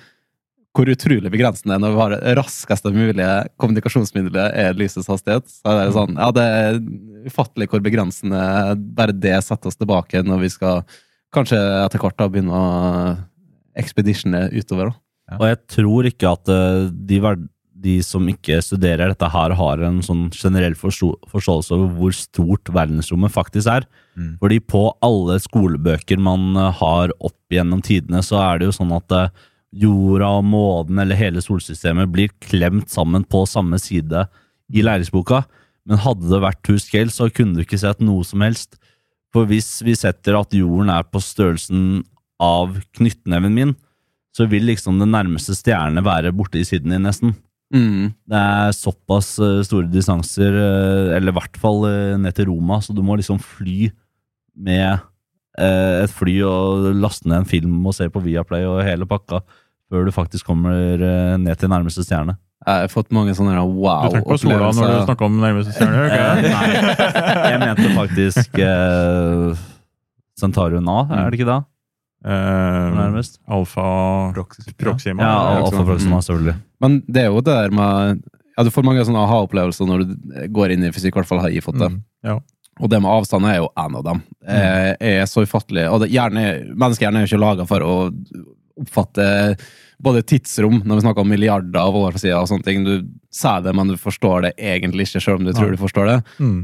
hvor 0.76 0.90
utrolig 0.92 1.32
begrensende 1.32 1.72
det 1.72 1.76
er 1.76 1.82
når 1.82 1.94
vi 1.94 2.00
har 2.00 2.12
det 2.14 2.34
raskeste 2.38 2.92
mulige 2.94 3.30
kommunikasjonsmiddelet 3.58 4.58
er 4.62 4.76
lysets 4.78 5.10
hastighet. 5.10 5.48
Så 5.50 5.66
er 5.66 5.80
det 5.80 5.96
sånn, 5.96 6.14
ja, 6.14 6.28
det 6.34 6.44
er 6.46 6.80
ufattelig 7.26 7.70
hvor 7.72 7.82
begrensende 7.84 8.42
bare 8.94 9.16
det 9.16 9.40
setter 9.46 9.72
oss 9.72 9.80
tilbake 9.80 10.22
når 10.26 10.44
vi 10.44 10.52
skal 10.54 10.84
kanskje 11.34 11.58
etter 11.58 12.02
hvert 12.02 12.18
da 12.18 12.28
begynne 12.30 12.54
å 12.54 13.16
ekspedisjone 13.80 14.48
utover. 14.54 14.92
da. 14.92 15.38
Og 15.38 15.46
jeg 15.46 15.60
tror 15.76 16.08
ikke 16.10 16.32
at 16.34 16.50
eh, 16.50 16.88
de, 16.90 17.18
de 17.86 17.96
som 18.06 18.26
ikke 18.30 18.58
studerer 18.64 19.12
dette 19.12 19.30
her, 19.30 19.54
har 19.58 19.84
en 19.86 20.00
sånn 20.04 20.26
generell 20.34 20.74
forståelse 20.78 21.76
over 21.76 21.92
hvor 21.98 22.16
stort 22.16 22.72
verdensrommet 22.74 23.34
faktisk 23.34 23.70
er. 23.70 23.86
Mm. 24.18 24.34
Fordi 24.42 24.58
på 24.62 24.88
alle 25.06 25.38
skolebøker 25.42 26.20
man 26.22 26.50
eh, 26.56 26.82
har 26.82 27.14
opp 27.18 27.38
gjennom 27.54 27.82
tidene, 27.86 28.24
så 28.26 28.42
er 28.42 28.60
det 28.60 28.70
jo 28.70 28.76
sånn 28.80 28.94
at 28.98 29.16
eh, 29.16 29.30
jorda 29.70 30.28
og 30.40 30.46
månen 30.50 30.98
eller 31.02 31.18
hele 31.18 31.42
solsystemet 31.44 32.10
blir 32.10 32.32
klemt 32.42 32.90
sammen 32.90 33.24
på 33.24 33.44
samme 33.46 33.78
side 33.78 34.26
i 34.70 34.84
læringsboka. 34.86 35.44
Men 35.88 36.02
hadde 36.02 36.28
det 36.30 36.42
vært 36.42 36.62
to 36.66 36.76
scale, 36.82 37.12
så 37.12 37.30
kunne 37.32 37.56
du 37.56 37.64
ikke 37.64 37.80
sett 37.80 38.02
noe 38.04 38.26
som 38.26 38.42
helst. 38.44 38.76
For 39.34 39.46
hvis 39.46 39.78
vi 39.86 39.94
setter 39.98 40.38
at 40.38 40.54
jorden 40.56 40.90
er 40.92 41.06
på 41.06 41.22
størrelsen 41.22 42.02
av 42.42 42.80
knyttneven 42.98 43.54
min, 43.54 43.76
så 44.34 44.46
vil 44.50 44.68
liksom 44.68 45.00
den 45.00 45.12
nærmeste 45.14 45.56
stjerne 45.58 46.02
være 46.06 46.32
borte 46.34 46.60
i 46.60 46.66
siden 46.66 46.94
din, 46.94 47.06
nesten. 47.06 47.34
Mm. 47.74 48.10
Det 48.26 48.38
er 48.38 48.74
såpass 48.74 49.36
eh, 49.42 49.60
store 49.66 49.90
distanser, 49.90 50.54
eh, 50.58 51.16
eller 51.16 51.30
i 51.30 51.38
hvert 51.38 51.58
fall 51.62 51.86
eh, 51.86 52.18
ned 52.18 52.34
til 52.34 52.50
Roma, 52.50 52.80
så 52.82 52.94
du 52.94 53.02
må 53.06 53.18
liksom 53.18 53.38
fly 53.42 53.90
med 54.58 55.02
et 55.60 56.12
fly 56.14 56.36
og 56.46 56.90
laste 57.00 57.28
ned 57.28 57.42
en 57.42 57.48
film 57.48 57.80
og 57.86 57.96
se 57.96 58.08
på 58.12 58.22
Viaplay 58.24 58.64
og 58.68 58.80
hele 58.86 59.08
pakka 59.10 59.42
før 59.90 60.06
du 60.06 60.12
faktisk 60.14 60.46
kommer 60.46 61.02
eh, 61.02 61.34
ned 61.42 61.58
til 61.58 61.70
nærmeste 61.72 62.04
stjerne. 62.06 62.36
Jeg 62.60 62.84
har 62.84 62.90
fått 62.92 63.08
mange 63.16 63.32
sånne 63.34 63.56
wow-opplevelser. 63.56 64.12
Du 64.12 64.16
tenker 64.20 64.28
på 64.28 64.38
sola 64.42 64.70
når 64.76 64.90
du 64.92 65.04
snakker 65.08 65.26
om 65.26 65.38
nærmeste 65.40 65.74
stjerne? 65.74 66.02
Eh, 66.04 66.42
ikke 66.44 66.52
nei, 66.60 67.52
jeg 67.54 67.60
mente 67.64 67.92
faktisk 67.96 68.60
eh, 68.66 69.62
Centarion 70.40 70.90
A, 70.92 70.98
er 71.16 71.32
det 71.32 71.40
ikke 71.40 71.48
da? 71.48 71.58
Eh, 72.20 72.90
Nærmest. 72.98 73.38
Alfa 73.48 73.86
Proxima. 74.36 74.74
Proxima. 74.84 75.24
Ja, 75.24 75.32
ja, 75.56 75.64
Alfa 75.64 75.84
Proxima, 75.88 76.20
selvfølgelig. 76.20 76.56
Men 76.84 77.00
det 77.08 77.24
er 77.24 77.30
jo 77.32 77.40
det 77.40 77.56
der 77.56 77.72
med 77.76 78.20
Ja, 78.58 78.64
du 78.66 78.70
får 78.74 78.84
mange 78.84 79.04
sånne 79.08 79.22
aha-opplevelser 79.24 79.88
når 79.88 80.04
du 80.04 80.14
går 80.52 80.74
inn 80.74 80.84
i 80.84 80.92
fysikk, 80.92 81.14
i 81.14 81.20
hvert 81.22 81.30
fall 81.30 81.40
har 81.40 81.52
jeg 81.54 81.64
fått 81.64 81.80
det. 81.80 81.88
Mm, 81.94 82.00
ja. 82.28 82.34
Og 82.80 82.88
det 82.90 83.00
med 83.02 83.12
avstand 83.12 83.46
er 83.48 83.60
jo 83.60 83.68
en 83.78 84.00
av 84.00 84.06
dem. 84.06 84.24
Jeg 84.48 85.14
er 85.20 85.28
så 85.28 85.44
ufattelig. 85.44 85.84
Og 85.92 86.02
det, 86.02 86.10
hjerne, 86.14 86.44
menneskehjernen 86.72 87.20
er 87.20 87.26
jo 87.26 87.30
ikke 87.34 87.44
laga 87.44 87.68
for 87.68 87.84
å 87.84 87.94
oppfatte 88.80 89.26
både 90.00 90.22
tidsrom, 90.24 90.80
når 90.84 90.96
vi 90.98 91.04
snakker 91.04 91.24
om 91.24 91.28
milliarder 91.28 91.80
av 91.80 91.96
år 91.96 92.16
siden 92.20 92.40
og 92.40 92.48
sånne 92.48 92.66
ting. 92.66 92.84
Du 92.86 92.94
sier 93.34 93.64
det, 93.64 93.74
men 93.76 93.92
du 93.92 93.98
forstår 94.00 94.46
det 94.48 94.54
egentlig 94.56 95.08
ikke, 95.08 95.20
selv 95.20 95.40
om 95.40 95.48
du 95.48 95.52
tror 95.56 95.74
du 95.74 95.80
forstår 95.80 96.08
det. 96.08 96.20
Mm. 96.40 96.62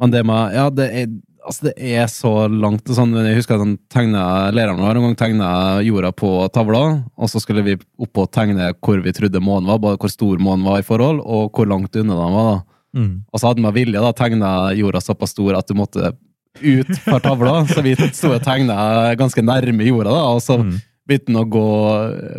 Men 0.00 0.12
det 0.12 0.22
med 0.28 0.54
Ja, 0.54 0.68
det 0.70 0.86
er, 0.92 1.10
altså 1.46 1.68
det 1.70 1.74
er 1.96 2.06
så 2.12 2.32
langt 2.52 2.86
sånn, 2.92 3.16
Jeg 3.16 3.40
husker 3.40 3.56
at 3.56 3.64
han 3.64 3.76
tegnet, 3.92 4.54
læreren 4.54 4.82
vår 4.82 5.00
en 5.00 5.08
gang 5.08 5.18
tegna 5.18 5.50
jorda 5.82 6.12
på 6.12 6.30
tavla, 6.54 6.84
og 7.16 7.32
så 7.32 7.42
skulle 7.42 7.64
vi 7.66 7.78
opp 7.98 8.22
og 8.22 8.30
tegne 8.30 8.72
hvor 8.78 9.02
vi 9.02 9.14
trodde 9.16 9.42
månen 9.42 9.70
var, 9.72 9.82
både 9.82 10.00
hvor 10.02 10.12
stor 10.12 10.38
månen 10.38 10.66
var 10.68 10.82
i 10.82 10.86
forhold, 10.86 11.22
og 11.24 11.50
hvor 11.50 11.66
langt 11.70 11.96
unna 11.96 12.18
den 12.22 12.38
var. 12.38 12.50
da. 12.52 12.75
Mm. 12.96 13.10
Og 13.30 13.40
så 13.42 13.50
hadde 13.50 13.60
man 13.64 13.74
vilje 13.76 14.00
da 14.00 14.10
tegna 14.16 14.50
jorda 14.72 15.02
såpass 15.04 15.34
stor 15.36 15.58
at 15.58 15.68
du 15.68 15.74
måtte 15.76 16.14
ut 16.62 16.92
fra 17.04 17.18
tavla, 17.20 17.58
så 17.74 17.82
vi 17.84 17.92
sto 18.08 18.30
og 18.32 18.40
tegna 18.46 19.12
ganske 19.20 19.44
nærme 19.44 19.84
jorda, 19.84 20.10
da, 20.16 20.22
og 20.36 20.40
så 20.40 20.56
Mm. 20.62 20.78
begynte 21.06 21.28
han 21.34 21.42
å 21.42 21.48
gå 21.52 21.66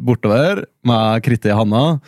bortover 0.03 0.63
med 0.87 1.21
krittet 1.23 1.51
i 1.53 1.57
handa, 1.57 1.99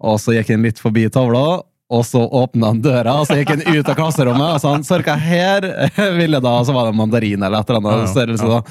og 0.00 0.20
så 0.22 0.32
gikk 0.36 0.52
han 0.54 0.62
litt 0.64 0.78
forbi 0.82 1.08
tavla, 1.12 1.62
og 1.90 2.02
så 2.06 2.22
åpna 2.24 2.70
han 2.72 2.80
døra, 2.82 3.18
og 3.20 3.26
så 3.28 3.36
gikk 3.40 3.52
han 3.54 3.64
ut 3.66 3.88
av 3.90 3.94
klasserommet, 3.98 4.54
og 4.56 4.60
så 4.62 4.72
han 4.74 4.86
sørka 4.86 5.14
her, 5.20 5.66
ville 6.20 6.40
da, 6.42 6.54
og 6.60 6.66
så 6.68 6.74
var 6.76 6.88
det 6.90 6.96
mandarin 6.98 7.42
eller 7.42 7.60
et 7.62 7.70
eller 7.74 7.82
annet 7.82 8.10
størrelse, 8.14 8.48
da. 8.50 8.62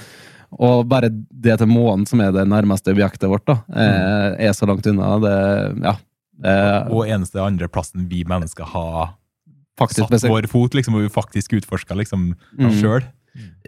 Og 0.56 0.86
bare 0.88 1.10
det 1.12 1.58
til 1.60 1.68
månen, 1.68 2.06
som 2.08 2.22
er 2.24 2.32
det 2.32 2.46
nærmeste 2.48 2.94
objektet 2.94 3.28
vårt, 3.28 3.44
da, 3.50 3.58
er, 3.76 4.36
er 4.48 4.54
så 4.56 4.68
langt 4.70 4.86
unna. 4.88 5.14
Det, 5.20 5.36
ja, 5.84 5.96
det 6.46 6.58
Og 6.96 7.08
eneste 7.12 7.42
andre 7.44 7.68
plassen 7.72 8.06
vi 8.12 8.22
mennesker 8.28 8.68
har 8.74 9.14
faktisk 9.80 10.08
satt 10.10 10.30
vår 10.30 10.48
fot, 10.52 10.74
liksom, 10.78 10.96
og 10.96 11.02
vi 11.06 11.10
faktisk 11.10 11.54
utforska 11.60 11.96
liksom, 12.00 12.34
Mm. 12.60 12.72
sjøl. 12.82 13.04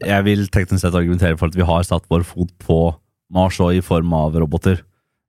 Jeg 0.06 0.24
vil 0.24 0.48
teknisk 0.48 0.82
sett 0.86 0.94
argumentere 0.96 1.38
for 1.38 1.48
at 1.48 1.56
vi 1.56 1.62
har 1.68 1.84
satt 1.84 2.06
vår 2.10 2.24
fot 2.24 2.52
på 2.60 2.96
Mars 3.30 3.60
og 3.60 3.74
i 3.76 3.82
form 3.82 4.14
av 4.14 4.34
roboter. 4.40 4.82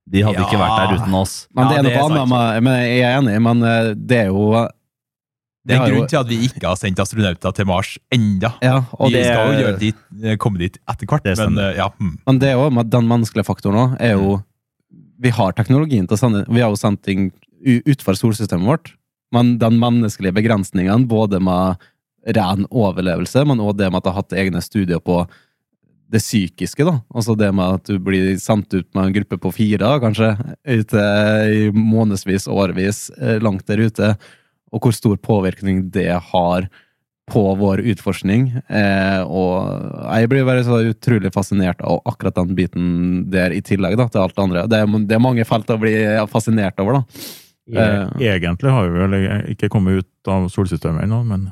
De 0.09 0.21
hadde 0.23 0.39
Ja. 0.39 0.45
ikke 0.47 0.57
vært 0.57 0.77
der 0.89 0.95
uten 1.03 1.13
oss. 1.13 1.47
Men 1.53 1.67
det 1.67 1.73
Ja, 1.73 1.79
er 1.79 1.83
det 1.83 1.91
noe 1.93 1.99
er 1.99 2.23
annet. 2.23 2.63
Men 2.63 2.73
jeg 2.87 3.01
er 3.03 3.17
enig, 3.21 3.41
men 3.41 3.63
eh, 3.63 3.93
det 3.93 4.17
er 4.17 4.27
jo 4.27 4.67
Det 5.67 5.75
er 5.75 5.83
en 5.83 5.89
jo- 5.89 5.95
grunn 5.99 6.07
til 6.07 6.19
at 6.19 6.27
vi 6.27 6.37
ikke 6.47 6.63
har 6.65 6.75
sendt 6.77 6.97
astronauter 6.99 7.53
til 7.53 7.65
Mars 7.65 7.97
enda. 8.11 8.53
Ja, 8.63 8.79
vi 8.79 9.11
det, 9.11 9.25
skal 9.25 9.51
jo 9.51 9.59
gjøre 9.59 9.79
dit, 9.79 9.95
eh, 10.23 10.35
komme 10.37 10.57
dit 10.57 10.77
etter 10.87 11.05
hvert, 11.05 11.37
men 11.37 11.57
eh, 11.59 11.75
ja. 11.75 11.89
mm. 11.99 12.17
men 12.25 12.39
det 12.39 12.47
er 12.49 12.53
jo 12.53 12.69
den 12.83 13.07
menneskelige 13.07 13.45
faktoren 13.45 13.75
òg, 13.75 13.97
er 13.99 14.11
jo 14.15 14.43
Vi 15.21 15.29
har 15.31 15.51
teknologien 15.51 16.07
til 16.07 16.15
å 16.15 16.17
sende 16.17 16.45
Vi 16.47 16.61
har 16.61 16.69
jo 16.69 16.75
sendt 16.79 17.03
ting 17.03 17.33
utenfor 17.61 18.15
solsystemet 18.15 18.65
vårt, 18.65 18.93
men 19.35 19.57
den 19.61 19.77
menneskelige 19.81 20.35
begrensningen, 20.39 21.07
både 21.09 21.41
med 21.43 21.79
ren 22.35 22.65
overlevelse, 22.69 23.45
men 23.47 23.61
òg 23.63 23.77
det 23.79 23.89
med 23.89 24.01
at 24.01 24.09
jeg 24.09 24.13
har 24.15 24.23
hatt 24.23 24.37
egne 24.41 24.63
studier 24.63 24.99
på 25.03 25.21
det 26.09 26.21
psykiske, 26.23 26.85
da. 26.85 26.97
Altså 27.13 27.35
det 27.37 27.51
med 27.53 27.79
at 27.79 27.89
du 27.89 27.99
blir 28.01 28.33
sendt 28.41 28.73
ut 28.73 28.87
med 28.97 29.05
en 29.05 29.15
gruppe 29.19 29.37
på 29.41 29.53
fire, 29.53 29.93
kanskje, 30.01 30.33
ute 30.65 31.07
i 31.53 31.65
månedsvis, 31.75 32.47
årevis, 32.49 33.09
eh, 33.19 33.37
langt 33.43 33.67
der 33.69 33.85
ute, 33.85 34.15
og 34.73 34.85
hvor 34.85 34.93
stor 34.93 35.17
påvirkning 35.21 35.87
det 35.93 36.11
har 36.31 36.69
på 37.29 37.43
vår 37.59 37.83
utforskning. 37.91 38.47
Eh, 38.73 39.21
og 39.21 39.69
jeg 40.17 40.31
blir 40.31 40.47
bare 40.47 40.65
så 40.65 40.79
utrolig 40.89 41.29
fascinert 41.33 41.81
av 41.85 42.01
akkurat 42.09 42.39
den 42.41 42.55
biten 42.57 42.87
der, 43.29 43.53
i 43.53 43.61
tillegg 43.61 43.99
da, 43.99 44.09
til 44.09 44.23
alt 44.23 44.33
det 44.33 44.45
andre. 44.47 44.65
Det 44.69 44.81
er, 44.81 44.97
det 45.05 45.17
er 45.17 45.21
mange 45.21 45.45
felt 45.45 45.69
å 45.69 45.77
bli 45.81 45.93
fascinert 46.31 46.81
over, 46.81 47.03
da. 47.03 47.21
E- 47.77 48.29
Egentlig 48.33 48.71
har 48.71 48.87
vi 48.89 48.99
vel 48.99 49.15
ikke 49.53 49.69
kommet 49.69 49.99
ut 50.03 50.27
av 50.27 50.47
solsystemet 50.49 51.03
ennå, 51.03 51.23
men 51.25 51.51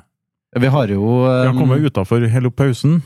Vi 0.57 0.67
har 0.67 0.87
jo 0.87 1.01
vi 1.03 1.29
har 1.29 1.51
eh, 1.51 1.57
kommet 1.59 1.83
utafor 1.85 2.25
helopausen. 2.31 3.01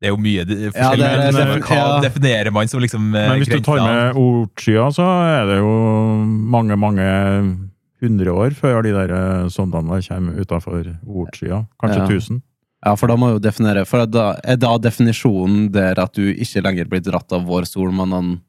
Det 0.00 0.08
er 0.08 0.14
jo 0.14 0.16
mye 0.16 0.44
de- 0.46 0.54
Ja, 0.64 0.70
forskjellig. 0.70 0.98
det 0.98 1.34
er- 1.34 1.48
men 1.54 1.62
hva 1.62 1.76
ja. 1.76 2.00
definerer 2.00 2.50
man 2.52 2.68
som 2.68 2.80
liksom 2.80 3.14
eh, 3.14 3.28
Men 3.28 3.40
hvis 3.42 3.48
du 3.50 3.60
tar 3.60 3.76
med 3.84 4.14
ordskya, 4.16 4.86
så 4.94 5.04
er 5.40 5.46
det 5.46 5.58
jo 5.58 6.24
mange, 6.24 6.76
mange 6.76 7.68
hundre 8.00 8.32
år 8.32 8.54
før 8.56 8.82
de 8.82 8.92
der 8.92 9.10
eh, 9.12 9.48
sondene 9.48 10.00
kommer 10.08 10.40
utafor 10.40 10.96
ordskya. 11.06 11.66
Kanskje 11.82 11.98
Ja. 11.98 12.06
1000. 12.06 12.42
Ja, 12.86 12.94
for 12.96 13.08
da 13.08 13.16
må 13.16 13.28
jo 13.34 13.38
definere 13.38 13.84
For 13.86 14.06
da, 14.06 14.36
er 14.42 14.56
da 14.56 14.78
definisjonen 14.78 15.70
der 15.70 15.98
at 16.00 16.14
du 16.14 16.32
ikke 16.32 16.62
lenger 16.64 16.86
blir 16.88 17.02
dratt 17.04 17.30
av 17.32 17.44
vår 17.44 17.66
sol, 17.66 17.90
men 17.92 18.12
en 18.12 18.40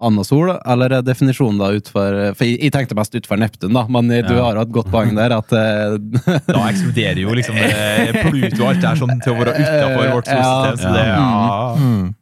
annen 0.00 0.24
sol? 0.26 0.52
Eller 0.64 0.92
er 0.98 1.02
definisjonen 1.02 1.58
da 1.58 1.70
utfor 1.74 2.18
For 2.38 2.44
jeg, 2.46 2.58
jeg 2.62 2.72
tenkte 2.74 2.94
mest 2.98 3.16
utfor 3.18 3.40
Neptun, 3.40 3.72
da, 3.74 3.82
men 3.90 4.08
du 4.08 4.14
Ja. 4.34 4.44
har 4.44 4.54
jo 4.60 4.62
et 4.66 4.74
godt 4.76 4.90
poeng 4.92 5.14
der. 5.16 5.34
At 5.38 5.52
eh, 5.52 5.96
Da 6.54 6.62
eksploderer 6.68 7.18
jo 7.24 7.34
liksom 7.34 7.56
eh, 7.58 8.12
Pluto 8.22 8.62
og 8.62 8.68
alt 8.70 8.80
det 8.84 8.88
her 8.92 9.00
sånn 9.02 9.20
til 9.24 9.34
å 9.34 9.40
være 9.40 9.56
utafor 9.58 10.12
vårt 10.14 10.30
Ja. 10.36 10.76
Så 10.78 10.94
det, 10.94 11.04
ja. 11.08 11.74
Mm. 11.80 12.14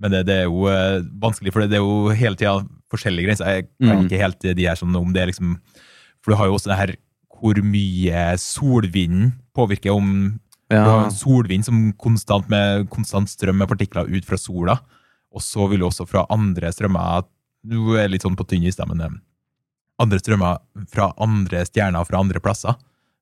Men 0.00 0.10
det, 0.16 0.24
det 0.30 0.36
er 0.40 0.46
jo 0.48 0.66
eh, 0.72 0.98
vanskelig, 1.22 1.52
for 1.54 1.62
det, 1.62 1.70
det 1.74 1.78
er 1.78 1.84
jo 1.86 2.14
hele 2.16 2.38
tida 2.40 2.56
forskjellige 2.90 3.28
grenser. 3.28 3.54
Jeg 3.54 3.68
kan 3.78 3.96
Mm. 4.00 4.06
ikke 4.08 4.18
helt 4.24 4.40
de 4.58 4.66
her 4.66 4.78
sånn 4.80 4.96
om 4.98 5.12
det 5.14 5.22
er 5.22 5.30
liksom 5.30 5.54
For 6.24 6.32
du 6.32 6.36
har 6.40 6.48
jo 6.50 6.56
også 6.58 6.72
det 6.72 6.78
her 6.80 6.94
hvor 7.40 7.56
mye 7.64 8.24
solvinden 8.36 9.30
påvirker 9.56 9.94
om 9.94 10.08
Du 10.70 10.76
har 10.76 11.08
solvind 11.14 11.64
som 11.66 11.78
konstant 11.98 12.48
med 12.52 12.88
konstant 12.92 13.30
strøm 13.30 13.56
med 13.62 13.68
partikler 13.70 14.06
ut 14.10 14.26
fra 14.28 14.36
sola. 14.38 14.76
Og 15.30 15.44
så 15.44 15.66
vil 15.70 15.84
også 15.86 16.06
fra 16.10 16.24
andre 16.32 16.72
strømmer 16.74 17.26
Du 17.62 17.94
er 18.00 18.08
litt 18.08 18.24
sånn 18.24 18.38
på 18.38 18.46
tynn 18.48 18.64
is, 18.66 18.78
da, 18.78 18.86
men 18.88 19.02
eh, 19.04 19.18
andre 20.00 20.20
strømmer 20.20 20.62
fra 20.88 21.10
andre 21.20 21.64
stjerner 21.68 22.06
fra 22.08 22.22
andre 22.24 22.40
plasser. 22.40 22.78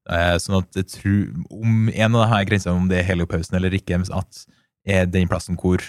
Eh, 0.09 0.37
sånn 0.41 0.63
at 0.63 0.79
jeg 0.79 0.89
tror 0.95 1.57
om 1.59 1.89
en 1.91 2.15
av 2.15 2.23
de 2.23 2.29
her 2.33 2.45
grensene, 2.49 2.77
om 2.79 2.89
det 2.89 3.01
er 3.01 3.09
heliopausen 3.11 3.59
eller 3.59 3.75
ikke, 3.77 3.99
at 4.15 4.45
er 4.89 5.09
den 5.11 5.29
plassen 5.29 5.59
hvor 5.61 5.83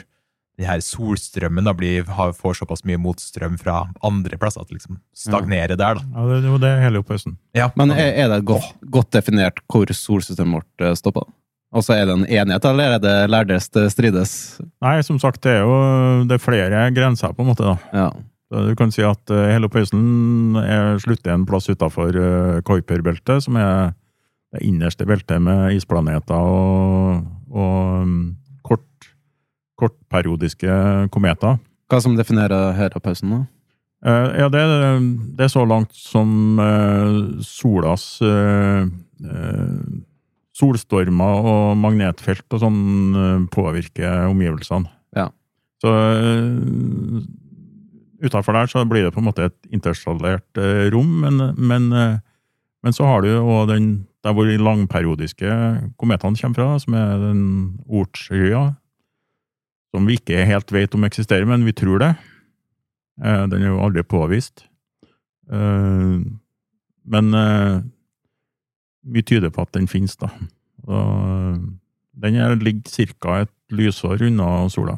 den 0.60 0.68
her 0.68 0.82
solstrømmen 0.84 1.70
da 1.70 1.72
blir, 1.78 2.04
har, 2.18 2.34
får 2.36 2.58
såpass 2.60 2.84
mye 2.88 3.00
motstrøm 3.00 3.56
fra 3.62 3.86
andre 4.04 4.40
plasser 4.42 4.60
at 4.60 4.68
det 4.68 4.82
liksom 4.82 4.98
stagnerer 5.16 5.80
der. 5.80 6.02
da. 6.02 6.04
Ja, 6.04 6.40
det, 6.44 6.56
det 6.66 6.72
er 6.74 6.82
heliopausen. 6.84 7.38
Ja, 7.56 7.70
Men 7.80 7.94
er, 7.96 8.12
er 8.26 8.34
det 8.34 8.42
godt, 8.50 8.74
godt 8.92 9.14
definert 9.16 9.62
hvor 9.72 9.88
solsystemet 9.96 10.60
vårt 10.60 10.84
eh, 10.84 10.98
stopper? 11.00 11.29
Og 11.70 11.86
så 11.86 11.94
er 12.00 12.08
det 12.10 12.16
en 12.16 12.25
enighet, 12.25 12.66
eller 12.66 12.96
er 12.96 13.01
det 13.03 13.16
lærdes 13.29 13.70
det 13.75 13.86
strides? 13.94 14.32
Nei, 14.82 14.98
som 15.05 15.20
sagt, 15.22 15.44
det 15.46 15.60
er 15.60 15.62
jo 15.62 15.75
det 16.29 16.40
er 16.40 16.42
flere 16.42 16.88
grenser, 16.96 17.36
på 17.36 17.46
en 17.46 17.51
måte. 17.51 17.68
da. 17.68 17.77
Ja. 17.94 18.10
Du 18.50 18.74
kan 18.74 18.90
si 18.90 19.03
at 19.05 19.29
uh, 19.29 19.46
helopausen 19.51 20.58
er 20.58 20.98
slutter 21.03 21.36
en 21.36 21.46
plass 21.46 21.70
utafor 21.70 22.16
uh, 22.18 22.62
Kuiperbeltet, 22.66 23.46
som 23.46 23.60
er 23.62 23.92
det 24.55 24.64
innerste 24.66 25.05
beltet 25.05 25.38
med 25.46 25.75
isplaneter 25.77 26.34
og, 26.34 27.27
og 27.53 28.01
um, 28.01 28.16
kort, 28.66 29.12
kortperiodiske 29.77 30.74
kometer. 31.14 31.60
Hva 31.90 32.01
som 32.01 32.18
definerer 32.18 32.74
helopausen, 32.77 33.36
da? 33.36 33.46
Uh, 34.00 34.32
ja, 34.40 34.48
det, 34.50 34.64
det 35.38 35.46
er 35.46 35.51
så 35.51 35.66
langt 35.68 35.92
som 35.92 36.60
eh, 36.64 37.16
solas 37.44 38.05
uh, 38.24 38.86
eh, 38.88 39.74
Solstormer 40.59 41.50
og 41.50 41.77
magnetfelt 41.79 42.48
og 42.51 42.63
sånn 42.63 42.79
eh, 43.15 43.43
påvirker 43.53 44.27
omgivelsene. 44.27 44.91
Ja. 45.15 45.29
Så 45.79 45.93
uh, 45.95 47.22
utafor 48.19 48.57
der 48.57 48.67
så 48.67 48.83
blir 48.87 49.05
det 49.07 49.13
på 49.15 49.22
en 49.22 49.29
måte 49.29 49.48
et 49.48 49.57
interstallert 49.72 50.59
eh, 50.59 50.89
rom, 50.91 51.22
men, 51.24 51.39
men, 51.55 51.91
eh, 51.95 52.17
men 52.83 52.95
så 52.95 53.07
har 53.07 53.24
du 53.24 53.29
jo 53.31 53.61
den 53.69 53.93
der 54.25 54.35
hvor 54.35 54.50
de 54.50 54.57
langperiodiske 54.59 55.48
kometene 55.95 56.35
kommer 56.41 56.59
fra, 56.59 56.79
som 56.83 56.98
er 57.00 57.22
den 57.22 57.43
Oortskya, 57.87 58.65
som 59.95 60.09
vi 60.09 60.17
ikke 60.19 60.43
helt 60.45 60.74
vet 60.75 60.95
om 60.98 61.07
eksisterer, 61.07 61.48
men 61.48 61.63
vi 61.63 61.72
tror 61.72 62.03
det. 62.03 62.11
Eh, 63.24 63.45
Den 63.48 63.63
er 63.63 63.72
jo 63.72 63.79
aldri 63.85 64.03
påvist. 64.03 64.65
Eh, 65.51 66.19
Men 67.09 67.33
eh, 67.33 67.79
mye 69.05 69.24
tyder 69.24 69.50
på 69.53 69.62
at 69.64 69.72
den 69.75 69.88
finnes, 69.88 70.16
da. 70.20 70.29
Og 70.88 71.59
den 72.20 72.35
er, 72.35 72.55
ligger 72.59 73.14
ca. 73.20 73.42
et 73.46 73.51
lysår 73.72 74.22
unna 74.27 74.68
sola, 74.70 74.98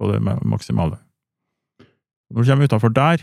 på 0.00 0.10
det 0.12 0.20
maksimale. 0.24 0.98
Når 2.30 2.42
du 2.44 2.50
kommer 2.50 2.68
utafor 2.70 2.92
der, 2.94 3.22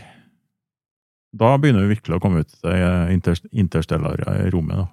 da 1.38 1.56
begynner 1.60 1.84
vi 1.86 1.94
virkelig 1.94 2.16
å 2.16 2.22
komme 2.22 2.40
ut 2.44 2.48
til 2.48 2.70
det 2.72 3.34
interstellare 3.52 4.50
rommet. 4.52 4.76
Da. 4.80 4.88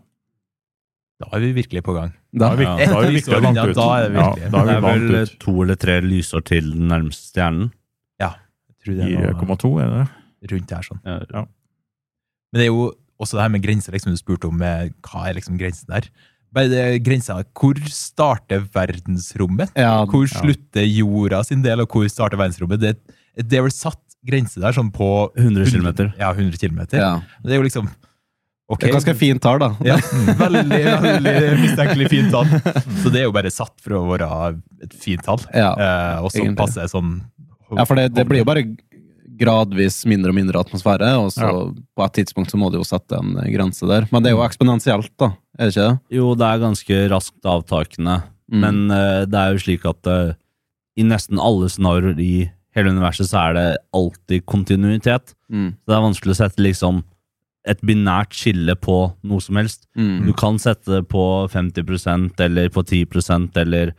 Da 1.24 1.30
er 1.38 1.46
vi 1.46 1.54
virkelig 1.56 1.82
på 1.88 1.94
gang. 1.96 2.12
Da, 2.36 2.50
er 2.52 2.58
vi, 2.60 2.64
Ja. 2.68 2.76
da 2.92 3.00
er 3.00 3.08
vi 3.08 3.16
virkelig 3.20 3.42
langt 3.42 3.58
ut. 3.64 3.76
da 3.76 3.88
er 3.96 4.04
det 4.04 4.12
virkelig. 4.18 4.44
Ja, 4.44 4.50
da 4.52 4.60
er 4.60 4.66
Det 4.66 4.76
er 4.76 4.86
vel 5.16 5.28
to 5.40 5.54
eller 5.64 5.76
tre 5.80 6.02
lysår 6.04 6.44
til 6.52 6.72
den 6.76 6.88
nærmeste 6.92 7.32
stjernen. 7.32 7.72
Jeg 8.20 8.76
tror 8.86 8.98
det 9.00 9.06
er 9.18 9.34
4,2 9.34 9.70
er 9.82 9.88
det? 9.90 10.52
rundt 10.52 10.70
her 10.76 10.84
sånn. 10.86 11.00
Ja. 11.08 11.16
Ja. 11.34 11.42
Men 12.54 12.60
det 12.60 12.66
er 12.68 12.70
jo 12.70 12.84
også 13.22 13.38
det 13.38 13.46
her 13.46 13.54
med 13.54 13.64
grenser, 13.64 13.96
liksom 13.96 14.14
du 14.16 14.20
spurte 14.20 14.50
om 14.50 14.62
eh, 14.66 14.90
hva 15.08 15.28
er 15.30 15.38
liksom 15.40 15.60
grensen 15.60 15.92
der. 15.92 16.10
Bare 16.56 16.88
grensa, 17.04 17.42
Hvor 17.58 17.76
starter 17.92 18.64
verdensrommet? 18.74 19.74
ja, 19.76 20.06
Hvor 20.08 20.28
slutter 20.32 20.86
jorda 20.88 21.44
sin 21.44 21.62
del, 21.66 21.84
og 21.84 21.92
hvor 21.92 22.08
starter 22.12 22.40
verdensrommet? 22.40 22.80
Det, 22.80 22.96
det 23.44 23.60
er 23.60 23.66
vel 23.66 23.76
satt 23.76 24.00
grense 24.26 24.62
der 24.64 24.74
sånn 24.74 24.92
på 24.96 25.10
100 25.36 25.68
kilometer. 25.70 26.14
Ja, 26.20 26.32
100 26.32 26.58
km. 26.58 26.86
ja. 26.96 27.20
Det 27.44 27.56
er 27.56 27.62
jo 27.62 27.68
liksom 27.68 27.92
Okay. 28.66 28.88
Det 28.88 28.96
er 28.96 28.96
ganske 28.96 29.14
fint 29.14 29.42
tall, 29.46 29.60
da. 29.62 29.68
Ja, 29.86 29.96
veldig, 30.40 30.80
veldig 31.04 31.34
mistenkelig 31.62 32.08
fint 32.10 32.32
tall. 32.34 32.48
Så 33.04 33.12
det 33.14 33.20
er 33.22 33.28
jo 33.28 33.34
bare 33.36 33.52
satt 33.54 33.76
for 33.78 34.00
å 34.00 34.00
være 34.10 34.30
et 34.82 34.96
fint 34.98 35.22
tall. 35.22 35.38
Ja. 35.54 35.68
Eh, 35.78 36.24
og 36.26 36.32
så 36.34 36.42
passer 36.42 36.56
passer 36.58 36.90
sånn 36.90 37.12
Ja, 37.78 37.86
for 37.86 37.94
det, 38.00 38.08
det 38.18 38.26
blir 38.26 38.42
jo 38.42 38.48
bare 38.50 38.64
gradvis 39.38 40.06
mindre 40.10 40.30
og 40.32 40.36
mindre 40.38 40.60
atmosfære, 40.64 41.10
og 41.20 41.32
så 41.34 41.46
Ja. 41.48 41.72
på 41.98 42.06
et 42.06 42.14
tidspunkt 42.14 42.52
så 42.52 42.58
må 42.58 42.72
du 42.72 42.78
jo 42.80 42.84
sette 42.88 43.18
en 43.18 43.34
grense 43.54 43.86
der. 43.88 44.08
Men 44.12 44.24
det 44.24 44.32
er 44.32 44.36
jo 44.38 44.44
eksponentielt, 44.48 45.12
da. 45.18 45.34
Er 45.60 45.66
det 45.70 45.76
ikke 45.76 45.90
det? 45.90 46.00
Jo, 46.18 46.36
det 46.36 46.46
er 46.48 46.60
ganske 46.64 47.10
raskt 47.10 47.42
avtakende, 47.46 48.24
Mm. 48.52 48.60
men 48.62 48.92
uh, 48.92 49.26
det 49.26 49.34
er 49.34 49.54
jo 49.54 49.58
slik 49.58 49.86
at 49.90 50.06
uh, 50.06 50.34
i 50.96 51.02
nesten 51.04 51.40
alle 51.42 51.66
scenarioer 51.68 52.20
i 52.22 52.52
hele 52.76 52.92
universet 52.92 53.26
så 53.28 53.50
er 53.50 53.54
det 53.56 53.78
alltid 53.92 54.46
kontinuitet. 54.46 55.34
Mm. 55.52 55.72
Så 55.82 55.88
det 55.90 55.96
er 55.96 56.06
vanskelig 56.06 56.34
å 56.36 56.40
sette 56.44 56.62
liksom 56.62 57.04
et 57.66 57.82
binært 57.82 58.30
skille 58.38 58.76
på 58.78 59.16
noe 59.24 59.42
som 59.42 59.56
helst. 59.56 59.88
Mm. 59.98 60.28
Du 60.28 60.34
kan 60.38 60.60
sette 60.62 60.86
det 60.86 61.08
på 61.10 61.50
50% 61.50 62.40
eller 62.40 62.70
på 62.70 62.84
10% 62.86 63.58
eller 63.58 63.94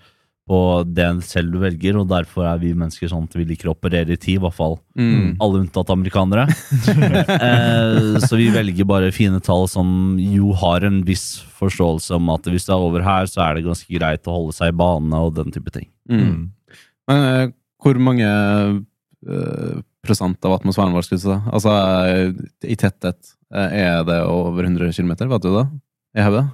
på 0.47 0.59
det 0.95 1.07
selv 1.27 1.51
du 1.57 1.59
velger, 1.59 1.97
og 1.99 2.07
derfor 2.07 2.47
er 2.47 2.61
vi 2.63 2.69
mennesker 2.79 3.11
sånn 3.11 3.25
at 3.27 3.35
vi 3.35 3.45
liker 3.49 3.67
å 3.67 3.75
operere 3.75 4.15
i 4.15 4.17
tid, 4.21 4.37
i 4.37 4.43
hvert 4.45 4.55
fall 4.55 4.77
Mm. 4.97 5.37
alle 5.43 5.59
unntatt 5.65 5.91
amerikanere. 5.91 6.45
eh, 7.27 8.19
så 8.23 8.39
vi 8.39 8.47
velger 8.55 8.87
bare 8.89 9.11
fine 9.13 9.41
tall 9.43 9.67
som 9.69 10.17
jo 10.23 10.53
har 10.57 10.87
en 10.87 11.01
viss 11.05 11.43
forståelse 11.59 12.15
om 12.17 12.31
at 12.31 12.47
hvis 12.47 12.69
det 12.69 12.75
er 12.77 12.87
over 12.87 13.03
her, 13.03 13.27
så 13.27 13.43
er 13.43 13.59
det 13.59 13.67
ganske 13.67 13.91
greit 13.99 14.27
å 14.31 14.37
holde 14.39 14.55
seg 14.57 14.71
i 14.73 14.77
bane 14.79 15.19
og 15.27 15.35
den 15.37 15.51
type 15.55 15.73
ting. 15.75 15.89
Mm. 16.09 16.53
Men 17.11 17.27
eh, 17.33 17.51
hvor 17.83 17.99
mange 18.03 18.27
eh, 18.27 19.77
prosent 20.07 20.47
av 20.47 20.61
atmosfæren 20.61 20.95
vår 20.95 21.05
skulle 21.09 21.23
du 21.23 21.27
si? 21.27 21.39
Altså 21.51 21.75
eh, 22.07 22.33
i 22.71 22.79
tetthet, 22.79 23.35
er 23.51 24.03
det 24.07 24.23
over 24.27 24.65
100 24.67 24.95
km, 24.95 25.13
vet 25.31 25.43
du 25.45 25.53
det? 25.59 25.67
I 26.19 26.25
hodet? 26.27 26.47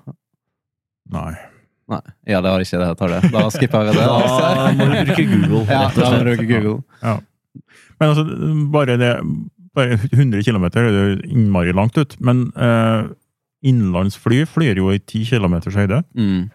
Nei. 1.12 1.32
Nei. 1.92 2.02
Ja, 2.32 2.40
det 2.44 2.52
har 2.52 2.62
ikke 2.64 2.80
det 2.82 2.90
Tar 3.00 3.12
det. 3.12 3.20
Da 3.34 3.46
skipper 3.52 3.88
vi 3.88 3.96
det. 3.96 4.04
Da 4.06 4.70
må 4.76 4.86
du 4.88 4.94
bruke 4.96 5.26
Google, 5.32 5.64
Ja, 5.68 5.82
da 5.96 6.12
må 6.12 6.20
du 6.20 6.30
bruke 6.30 6.46
Google. 6.48 7.18
Men 8.00 8.12
altså, 8.12 8.24
bare 8.72 8.96
det 8.98 9.12
bare 9.76 9.96
100 10.12 10.42
km 10.44 10.66
er 10.68 10.88
jo 10.88 11.04
innmari 11.28 11.72
langt 11.76 11.96
ut. 11.96 12.16
Men 12.20 12.48
eh, 12.56 13.06
innenlandsfly 13.64 14.42
flyr 14.50 14.80
jo 14.80 14.90
i 14.92 15.00
10 15.00 15.30
km 15.30 15.56
høyde. 15.72 16.02
Mm. 16.18 16.50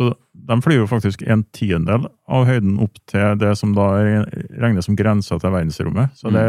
Så 0.00 0.12
de 0.32 0.56
flyr 0.64 0.80
jo 0.80 0.88
faktisk 0.88 1.22
en 1.28 1.42
tiendedel 1.56 2.06
av 2.30 2.46
høyden 2.48 2.78
opp 2.80 2.96
til 3.10 3.36
det 3.40 3.52
som 3.60 3.74
da 3.76 3.90
regnes 4.62 4.88
som 4.88 4.96
grensa 4.96 5.36
til 5.42 5.52
verdensrommet. 5.52 6.14
Så 6.16 6.32
det, 6.32 6.44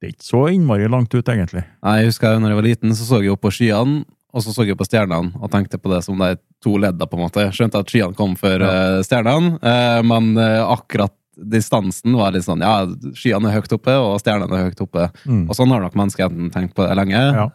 det 0.00 0.10
er 0.10 0.14
ikke 0.14 0.28
så 0.28 0.42
innmari 0.52 0.88
langt 0.90 1.14
ut, 1.14 1.24
egentlig. 1.24 1.64
Nei, 1.80 2.00
Jeg 2.02 2.10
husker 2.10 2.34
jeg, 2.34 2.42
når 2.42 2.52
jeg 2.52 2.60
var 2.60 2.68
liten, 2.68 2.96
så 2.96 3.08
så 3.08 3.22
jeg 3.24 3.32
opp 3.32 3.44
på 3.46 3.54
skyene, 3.56 4.02
og 4.30 4.44
så 4.44 4.54
så 4.54 4.66
jeg 4.66 4.78
på 4.78 4.86
stjernene 4.86 5.34
og 5.40 5.50
tenkte 5.52 5.78
på 5.80 5.90
det 5.92 6.02
som 6.06 6.18
de 6.20 6.34
to 6.62 6.76
ledda, 6.78 7.06
på 7.08 7.18
en 7.18 7.24
måte. 7.24 7.48
Skjønte 7.54 7.80
at 7.82 7.90
skyene 7.90 8.16
kom 8.18 8.36
før 8.38 8.64
eh, 8.66 9.00
stjernene, 9.06 9.56
eh, 9.58 9.98
men 10.06 10.32
eh, 10.38 10.60
akkurat 10.62 11.14
distansen 11.40 12.18
var 12.18 12.34
litt 12.34 12.44
sånn 12.44 12.60
Ja, 12.60 12.84
skyene 13.16 13.48
er 13.48 13.60
høyt 13.60 13.72
oppe, 13.72 13.94
og 13.96 14.18
stjernene 14.20 14.58
er 14.58 14.66
høyt 14.68 14.82
oppe. 14.84 15.06
Og 15.24 15.54
sånn 15.56 15.72
har 15.72 15.80
nok 15.80 15.96
menneskeheten 15.96 16.50
tenkt 16.52 16.74
på 16.76 16.84
det 16.84 16.96
lenge. 16.98 17.16
Ja. 17.16 17.46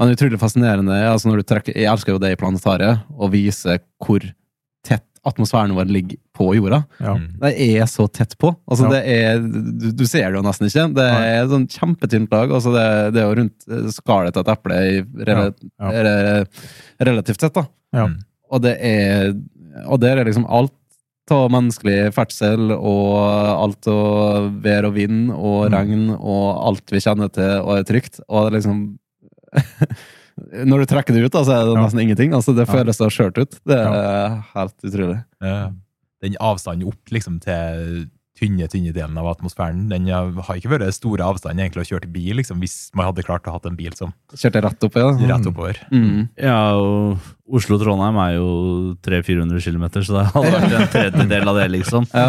Men 0.00 0.14
utrolig 0.14 0.38
fascinerende 0.40 0.96
altså 1.10 1.28
når 1.28 1.42
du 1.42 1.48
trekker, 1.50 1.76
Jeg 1.76 1.90
elsker 1.90 2.14
jo 2.14 2.22
det 2.22 2.30
i 2.32 2.38
planetariet, 2.40 3.02
å 3.12 3.28
vise 3.28 3.76
hvor 4.00 4.24
tett 4.86 5.04
atmosfæren 5.28 5.76
vår 5.76 5.92
ligger 5.92 6.16
på 6.40 6.48
jorda. 6.56 6.80
Ja. 7.04 7.12
Mm. 7.20 7.28
Det 7.44 7.52
er 7.68 7.86
så 7.92 8.08
tett 8.08 8.32
på. 8.40 8.54
Altså 8.66 8.88
Ja. 8.88 8.94
det 8.96 9.02
er, 9.12 9.44
du, 9.44 9.86
du 10.00 10.04
ser 10.08 10.30
det 10.32 10.40
jo 10.40 10.44
nesten 10.48 10.70
ikke. 10.70 10.88
Det 10.96 11.06
er 11.12 11.44
et 11.44 11.52
sånn 11.52 11.68
kjempetynt 11.76 12.32
lag. 12.32 12.50
Altså 12.56 12.72
det, 12.74 12.88
det 13.14 13.20
er 13.22 13.28
jo 13.28 13.38
rundt 13.42 13.68
eh, 13.68 13.86
skallet 13.92 14.34
til 14.34 14.46
et 14.46 14.52
eple 14.56 14.80
i 14.88 14.98
rela, 15.28 15.46
Ja, 15.76 15.94
re- 16.08 16.46
relativt 17.12 17.44
sett. 17.44 17.54
da. 17.60 17.66
Ja. 17.94 18.08
Mm. 18.08 18.18
Og 18.50 18.62
det 18.64 18.76
er 18.80 19.34
og 19.86 20.00
der 20.02 20.18
er 20.18 20.26
liksom 20.26 20.48
alt 20.50 20.72
av 21.30 21.44
menneskelig 21.54 22.08
ferdsel 22.16 22.72
og 22.74 23.12
alt 23.22 23.86
av 23.86 24.48
vær 24.64 24.88
og 24.88 24.96
vind 24.96 25.28
og 25.30 25.68
Mm. 25.68 25.74
regn 25.76 26.08
og 26.18 26.46
alt 26.72 26.90
vi 26.90 26.98
kjenner 27.04 27.30
til 27.30 27.60
og 27.62 27.76
er 27.78 27.84
trygt. 27.86 28.18
Og 28.28 28.48
det 28.48 28.50
er 28.50 28.56
liksom 28.58 28.80
Når 30.64 30.82
du 30.82 30.86
trekker 30.88 31.12
det 31.14 31.26
ut, 31.28 31.32
da, 31.34 31.42
så 31.44 31.52
er 31.52 31.66
det 31.68 31.74
Ja. 31.76 31.82
nesten 31.84 32.00
ingenting. 32.02 32.32
Altså 32.32 32.54
Det 32.56 32.66
Ja. 32.66 32.72
føles 32.72 32.96
så 32.98 33.10
skjørt 33.12 33.38
ut. 33.38 33.58
Det 33.66 33.76
er 33.76 34.42
helt 34.54 34.76
utrolig. 34.82 35.24
Ja. 35.42 35.70
Den 36.24 36.36
avstanden 36.40 36.88
opp 36.90 37.12
liksom 37.14 37.38
til 37.44 38.08
tynne, 38.40 38.68
tynne 38.70 38.92
delen 38.96 39.18
av 39.20 39.28
atmosfæren, 39.34 39.88
den 39.90 40.08
har 40.10 40.56
ikke 40.56 40.72
vært 40.72 40.94
store 40.96 41.26
avstand 41.26 41.60
egentlig 41.60 41.84
å 41.84 41.88
kjøre 41.90 42.06
til 42.06 42.14
bil, 42.14 42.38
liksom, 42.40 42.60
hvis 42.62 42.76
man 42.96 43.10
hadde 43.10 43.24
klart 43.26 43.48
å 43.48 43.54
ha 43.54 43.60
en 43.68 43.78
bil 43.78 43.96
som 43.98 44.14
Kjørte 44.32 44.62
rett 44.64 44.86
opp, 44.86 44.96
ja. 45.00 45.10
rett 45.32 45.50
oppover. 45.50 45.80
Mm. 45.92 46.30
Ja, 46.40 46.60
og 46.78 47.20
Oslo-Trondheim 47.60 48.20
er 48.22 48.36
jo 48.38 48.48
300-400 49.04 49.66
km, 49.66 49.86
så 49.98 50.16
det 50.16 50.24
hadde 50.30 50.54
vært 50.56 50.78
en 50.78 50.90
tredjedel 50.94 51.52
av 51.52 51.60
det, 51.60 51.68
liksom. 51.74 52.08
Ja. 52.14 52.28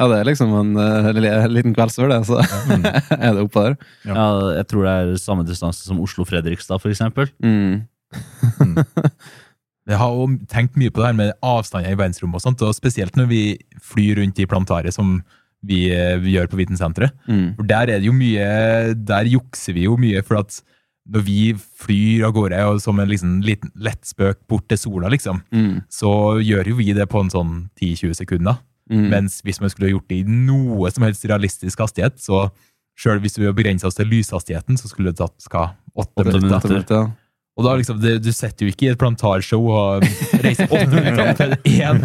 ja, 0.00 0.10
det 0.12 0.20
er 0.20 0.30
liksom 0.30 0.54
en 0.62 0.72
uh, 0.80 1.10
liten 1.52 1.76
kveldstur, 1.76 2.08
det. 2.10 2.22
Så 2.28 2.40
er 3.20 3.36
det 3.36 3.44
oppå 3.44 3.68
der. 3.68 3.78
Ja, 4.08 4.28
jeg 4.58 4.70
tror 4.72 4.88
det 4.88 4.96
er 5.02 5.18
samme 5.22 5.46
distanse 5.46 5.84
som 5.86 6.00
Oslo-Fredrikstad, 6.02 6.82
for 6.82 6.94
eksempel. 6.94 7.30
Mm. 7.44 7.84
Jeg 9.86 9.98
har 10.00 10.10
jo 10.18 10.26
tenkt 10.50 10.76
mye 10.76 10.90
på 10.90 10.98
det 11.02 11.06
her 11.12 11.18
med 11.18 11.32
avstander 11.46 11.92
i 11.92 11.98
verdensrommet, 11.98 12.40
og 12.40 12.42
sånt, 12.42 12.62
og 12.66 12.74
spesielt 12.74 13.14
når 13.16 13.28
vi 13.30 13.42
flyr 13.82 14.18
rundt 14.18 14.38
i 14.42 14.46
plantaret, 14.50 14.92
som 14.94 15.20
vi, 15.66 15.90
eh, 15.94 16.16
vi 16.22 16.34
gjør 16.36 16.48
på 16.50 16.58
Vitensenteret. 16.58 17.12
Mm. 17.28 17.54
For 17.56 17.62
der 17.70 17.82
er 17.94 17.98
det 18.00 18.06
jo 18.06 18.12
mye 18.12 18.94
Der 19.06 19.24
jukser 19.30 19.72
vi 19.74 19.84
jo 19.86 19.96
mye, 19.96 20.22
for 20.26 20.38
at 20.42 20.60
når 21.08 21.22
vi 21.22 21.54
flyr 21.54 22.24
av 22.26 22.32
gårde 22.34 22.58
og 22.66 22.80
som 22.82 22.98
en 22.98 23.08
liksom, 23.08 23.36
liten 23.46 23.70
lettspøk 23.78 24.40
bort 24.48 24.66
til 24.68 24.76
sola, 24.78 25.08
liksom, 25.08 25.42
Mm. 25.54 25.82
så 25.88 26.42
gjør 26.42 26.66
jo 26.66 26.74
vi 26.76 26.92
det 26.92 27.08
på 27.08 27.20
en 27.22 27.30
sånn 27.30 27.70
10-20 27.80 28.14
sekunder. 28.14 28.58
Mm. 28.90 29.08
Mens 29.10 29.40
hvis 29.42 29.60
man 29.60 29.70
skulle 29.70 29.90
gjort 29.90 30.08
det 30.08 30.18
i 30.18 30.24
noe 30.26 30.90
som 30.90 31.04
helst 31.04 31.24
realistisk 31.24 31.78
hastighet, 31.78 32.18
så 32.18 32.50
sjøl 32.98 33.20
hvis 33.20 33.38
vi 33.38 33.50
begrensa 33.52 33.86
oss 33.86 33.94
til 33.94 34.06
lyshastigheten, 34.06 34.76
så 34.78 34.88
skulle 34.88 35.12
det 35.12 35.18
tatt 35.18 35.46
hva, 35.50 35.74
Åtte 35.96 36.24
minutter. 36.26 36.68
minutter. 36.68 36.96
Ja. 36.96 37.12
Og 37.56 37.64
da 37.64 37.72
liksom, 37.80 38.00
det, 38.02 38.18
Du 38.24 38.30
setter 38.36 38.66
jo 38.66 38.72
ikke 38.74 38.84
i 38.86 38.90
et 38.92 38.98
plantarshow 39.00 39.62
og 39.72 40.04
reiser 40.44 40.68
opp 40.68 41.36
til 41.38 41.54
én 41.72 42.02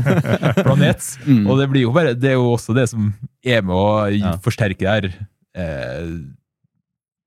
planet. 0.64 1.10
Mm. 1.28 1.42
Og 1.52 1.58
det 1.60 1.70
blir 1.74 1.84
jo 1.88 1.92
bare, 1.96 2.14
det 2.16 2.30
er 2.32 2.38
jo 2.40 2.54
også 2.54 2.76
det 2.78 2.88
som 2.92 3.10
er 3.44 3.62
med 3.68 3.76
å 3.76 3.90
Ja. 4.16 4.38
forsterke 4.44 4.80
det 4.80 4.94
her 4.94 5.10
eh, 5.56 6.14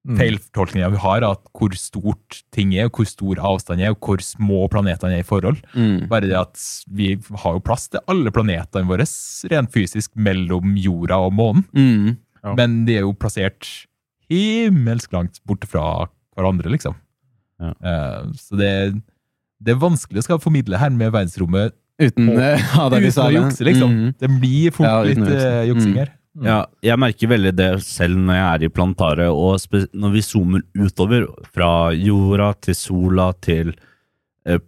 Mm. 0.05 0.19
feiltolkninga 0.21 0.91
vi 0.93 0.99
har 1.01 1.25
av 1.25 1.39
hvor 1.57 1.73
stort 1.81 2.43
ting 2.53 2.75
er, 2.77 2.91
og 2.91 2.99
hvor 2.99 3.07
stor 3.09 3.39
avstand 3.41 3.81
er, 3.81 3.95
og 3.95 4.01
hvor 4.05 4.21
små 4.21 4.67
planetene 4.69 5.15
er 5.17 5.23
i 5.23 5.25
forhold. 5.25 5.63
Mm. 5.73 6.09
Bare 6.11 6.29
det 6.29 6.37
at 6.37 6.61
vi 6.93 7.15
har 7.41 7.55
jo 7.57 7.63
plass 7.65 7.87
til 7.89 8.03
alle 8.07 8.29
planetene 8.31 8.85
våre 8.85 9.07
rent 9.49 9.73
fysisk 9.73 10.13
mellom 10.15 10.75
jorda 10.77 11.17
og 11.25 11.33
månen. 11.33 11.65
Mm. 11.73 12.19
Ja. 12.45 12.53
Men 12.55 12.85
de 12.85 12.99
er 12.99 13.07
jo 13.07 13.15
plassert 13.17 13.65
himmelsk 14.29 15.11
langt 15.17 15.41
borte 15.49 15.65
fra 15.73 15.87
hverandre, 16.37 16.69
liksom. 16.77 16.97
Ja. 17.65 17.73
Eh, 17.91 18.21
så 18.41 18.59
det, 18.61 18.71
det 19.65 19.75
er 19.75 19.81
vanskelig 19.81 20.23
å 20.23 20.27
skal 20.29 20.43
formidle 20.43 20.81
her 20.81 20.93
med 20.95 21.15
verdensrommet 21.15 21.75
Uten 21.95 22.27
Og- 22.33 22.39
eh, 22.43 22.59
ja, 22.59 22.89
uten 22.91 23.23
å 23.23 23.31
jukse, 23.31 23.65
liksom. 23.69 23.91
Mm. 23.95 24.15
Det 24.19 24.31
blir 24.41 24.73
fort 24.75 24.89
Ja, 24.89 25.03
litt 25.07 25.19
uh, 25.23 25.63
juksing 25.69 25.95
her. 26.01 26.09
Mm. 26.35 26.47
Ja, 26.49 26.57
jeg 26.83 26.99
merker 26.99 27.31
veldig 27.31 27.53
det 27.55 27.69
selv 27.87 28.19
når 28.19 28.35
jeg 28.35 28.47
er 28.49 28.65
i 28.67 28.69
plantaret, 28.75 29.31
og 29.31 29.55
når 29.95 30.11
vi 30.17 30.23
zoomer 30.27 30.65
utover 30.75 31.29
fra 31.55 31.69
jorda 31.95 32.49
til 32.67 32.75
sola 32.75 33.29
til 33.39 33.71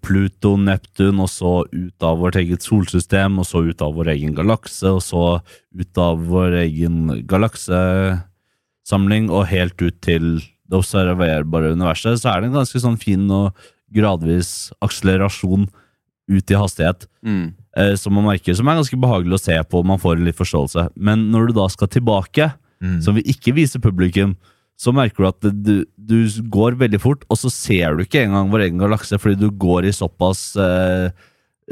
Pluto, 0.01 0.55
Neptun, 0.57 1.19
og 1.21 1.29
så 1.29 1.51
ut 1.69 2.03
av 2.07 2.23
vårt 2.23 2.37
eget 2.41 2.63
solsystem, 2.65 3.35
og 3.43 3.45
så 3.45 3.61
ut 3.67 3.83
av 3.85 3.93
vår 3.99 4.09
egen 4.15 4.33
galakse, 4.39 4.89
og 4.89 5.03
så 5.05 5.25
ut 5.77 5.99
av 6.01 6.23
vår 6.31 6.55
egen 6.63 7.11
galaksesamling, 7.29 9.27
og 9.29 9.51
helt 9.51 9.83
ut 9.83 9.99
til 10.07 10.41
det 10.69 10.79
observerbare 10.79 11.73
universet, 11.77 12.19
så 12.21 12.33
er 12.35 12.41
det 12.43 12.51
en 12.51 12.59
ganske 12.61 12.81
sånn 12.83 12.99
fin 13.01 13.25
og 13.31 13.55
gradvis 13.95 14.73
akselerasjon 14.83 15.69
ut 16.29 16.51
i 16.51 16.55
hastighet 16.59 17.07
Mm. 17.25 17.55
eh, 17.77 17.95
som 17.95 18.13
man 18.15 18.25
merker, 18.27 18.55
som 18.55 18.67
er 18.69 18.77
ganske 18.81 18.99
behagelig 18.99 19.35
å 19.39 19.41
se 19.45 19.57
på, 19.71 19.85
man 19.85 19.99
får 19.99 20.19
litt 20.25 20.37
forståelse. 20.37 20.89
Men 20.97 21.31
når 21.31 21.49
du 21.49 21.53
da 21.61 21.69
skal 21.69 21.89
tilbake, 21.89 22.53
Mm. 22.83 23.01
som 23.03 23.15
vi 23.15 23.23
ikke 23.23 23.55
viser 23.55 23.79
publikum, 23.81 24.37
så 24.79 24.93
merker 24.93 25.17
du 25.17 25.27
at 25.29 25.41
du, 25.65 25.85
du 25.97 26.27
går 26.51 26.77
veldig 26.77 27.01
fort, 27.01 27.23
og 27.31 27.37
så 27.39 27.51
ser 27.51 27.97
du 27.97 28.05
ikke 28.05 28.25
engang 28.27 28.51
vår 28.51 28.67
egen 28.67 28.79
galakse, 28.79 29.17
fordi 29.19 29.39
du 29.41 29.51
går 29.51 29.87
i 29.87 29.93
såpass 29.97 30.57
eh, 30.57 31.11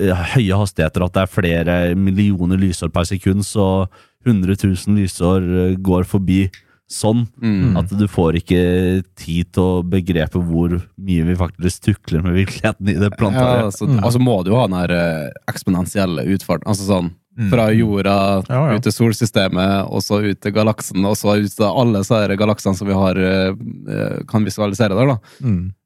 eh, 0.01 0.15
høye 0.35 0.57
hastigheter 0.57 1.05
at 1.05 1.13
det 1.13 1.23
er 1.23 1.35
flere 1.35 1.95
millioner 1.95 2.57
lysår 2.57 2.91
per 2.95 3.05
sekund, 3.05 3.45
så 3.45 3.89
100 4.25 4.57
000 4.57 4.97
lysår 4.97 5.43
eh, 5.73 5.77
går 5.77 6.05
forbi 6.09 6.51
sånn 6.91 7.27
Mm. 7.41 7.77
at 7.79 7.89
du 7.89 8.07
får 8.07 8.37
ikke 8.43 9.03
tid 9.17 9.53
til 9.53 9.63
å 9.63 9.83
begrepe 9.83 10.37
hvor 10.39 10.83
mye 10.99 11.25
vi 11.25 11.35
faktisk 11.35 11.81
tukler 11.89 12.23
med 12.23 12.35
virkeligheten 12.35 12.89
i 12.89 12.99
det 13.01 13.11
Ja, 13.11 13.17
planetariet. 13.17 13.65
altså, 13.73 13.87
Mm. 13.89 14.01
altså 14.05 14.19
må 14.21 14.45
du 14.45 14.51
jo 14.51 14.57
ha 14.57 14.67
den 14.67 14.77
her 14.77 14.91
eh, 14.93 15.31
eksponentielle 15.49 16.25
utfarten. 16.27 16.67
Altså 16.67 16.87
sånn 16.87 17.11
Mm. 17.37 17.51
fra 17.51 17.67
jorda 17.75 18.45
Ja, 18.49 18.71
ja. 18.71 18.77
ut 18.77 18.83
til 18.85 18.93
solsystemet, 18.93 19.91
og 19.91 20.01
så 20.03 20.23
ut 20.23 20.41
til 20.41 20.53
galaksen, 20.53 21.05
og 21.05 21.17
så 21.17 21.35
ut 21.43 21.51
til 21.51 21.65
alle 21.67 21.99
disse 21.99 22.37
galaksene 22.39 22.77
som 22.77 22.87
vi 22.87 22.95
har, 22.95 23.17
eh, 23.19 23.55
eh, 23.91 24.23
kan 24.29 24.45
visualisere 24.45 24.95
der. 24.95 25.07
da. 25.07 25.19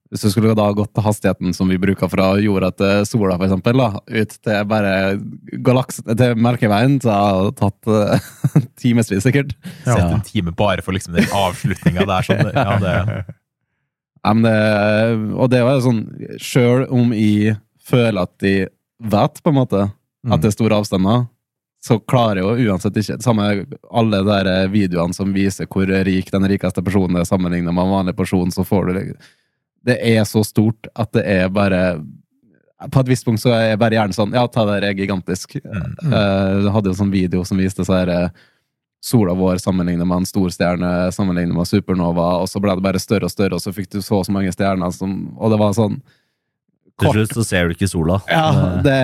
Mm. 0.09 0.15
Hvis 0.15 0.25
du 0.25 0.31
skulle 0.33 0.55
da 0.57 0.67
gått 0.73 0.95
til 0.97 1.05
hastigheten 1.05 1.53
som 1.57 1.69
vi 1.69 1.77
bruker 1.81 2.09
fra 2.09 2.31
jorda 2.41 2.71
til 2.73 3.05
sola, 3.09 3.37
for 3.37 3.45
eksempel, 3.45 3.83
da, 3.83 3.89
ut 4.01 4.37
til 4.39 4.69
bare 4.71 4.93
galaksen, 5.65 6.07
til 6.17 6.39
Melkeveien, 6.41 6.97
så 7.05 7.13
har 7.13 7.43
det 7.49 7.59
tatt 7.61 7.91
uh, 7.93 8.31
timevis 8.81 9.13
sikkert. 9.25 9.53
Ja. 9.85 9.93
Sett 9.93 10.07
en 10.07 10.25
time 10.25 10.55
bare 10.57 10.85
for 10.85 10.97
liksom 10.97 11.19
den 11.19 11.29
avslutninga 11.29 12.09
der. 12.09 12.29
Sånn, 12.29 12.53
ja, 12.57 12.79
det, 12.83 12.95
Ja, 14.25 14.33
men 14.35 14.43
det, 14.49 14.57
og 15.39 15.53
det 15.53 15.61
er 15.61 15.69
jo 15.69 15.85
sånn, 15.85 16.03
sjøl 16.43 16.87
om 16.93 17.13
jeg 17.15 17.59
føler 17.89 18.25
at 18.25 18.33
de 18.43 18.55
vet, 18.99 19.43
på 19.45 19.53
en 19.53 19.61
måte, 19.61 19.89
at 20.29 20.43
det 20.43 20.51
er 20.51 20.57
store 20.57 20.81
avstander, 20.81 21.29
så 21.85 22.01
klarer 22.11 22.41
jeg 22.41 22.65
jo 22.67 22.73
uansett 22.73 22.97
ikke 22.99 23.21
Samme 23.23 23.45
alle 23.87 24.19
de 24.19 24.27
der 24.27 24.71
videoene 24.73 25.15
som 25.15 25.31
viser 25.31 25.69
hvor 25.71 25.87
rik 25.87 26.33
den 26.35 26.49
rikeste 26.51 26.83
personen 26.83 27.21
er 27.21 27.29
sammenlignet 27.29 27.71
med 27.71 27.85
en 27.85 27.95
vanlig 27.95 28.17
person, 28.19 28.51
så 28.51 28.65
får 28.67 28.89
du 28.89 28.99
det 29.89 29.99
er 30.05 30.25
så 30.29 30.45
stort 30.47 30.91
at 30.95 31.13
det 31.17 31.25
er 31.27 31.49
bare 31.53 32.01
På 32.93 33.03
et 33.03 33.11
visst 33.11 33.27
punkt 33.27 33.43
så 33.43 33.55
er 33.57 33.81
bare 33.81 33.97
gjerne 33.99 34.17
sånn 34.17 34.37
Ja, 34.37 34.45
ta 34.47 34.67
det 34.69 34.79
er 34.87 34.99
gigantisk. 34.99 35.57
Mm. 35.65 36.13
Uh, 36.13 36.69
hadde 36.75 36.91
jo 36.91 36.95
en 36.95 37.03
sånn 37.03 37.15
video 37.15 37.43
som 37.49 37.59
viste 37.59 37.87
så 37.87 37.97
her 38.01 38.13
eh, 38.15 38.47
sola 39.05 39.35
vår 39.39 39.61
sammenlignet 39.63 40.07
med 40.07 40.23
en 40.23 40.27
storstjerne, 40.27 41.13
sammenlignet 41.15 41.55
med 41.55 41.69
supernova, 41.71 42.33
og 42.43 42.49
så 42.51 42.61
ble 42.63 42.75
det 42.75 42.83
bare 42.83 43.03
større 43.03 43.29
og 43.29 43.33
større, 43.33 43.59
og 43.59 43.63
så 43.63 43.71
fikk 43.75 43.93
du 43.95 44.01
så 44.03 44.19
og 44.19 44.27
så 44.27 44.35
mange 44.35 44.51
stjerner 44.55 44.91
som 44.95 45.13
Og 45.39 45.53
det 45.53 45.59
var 45.61 45.77
sånn 45.77 46.01
Til 46.99 47.15
slutt 47.15 47.37
så 47.39 47.45
ser 47.47 47.69
du 47.69 47.77
ikke 47.77 47.91
sola. 47.91 48.19
ja, 48.27 48.49
det, 48.83 48.99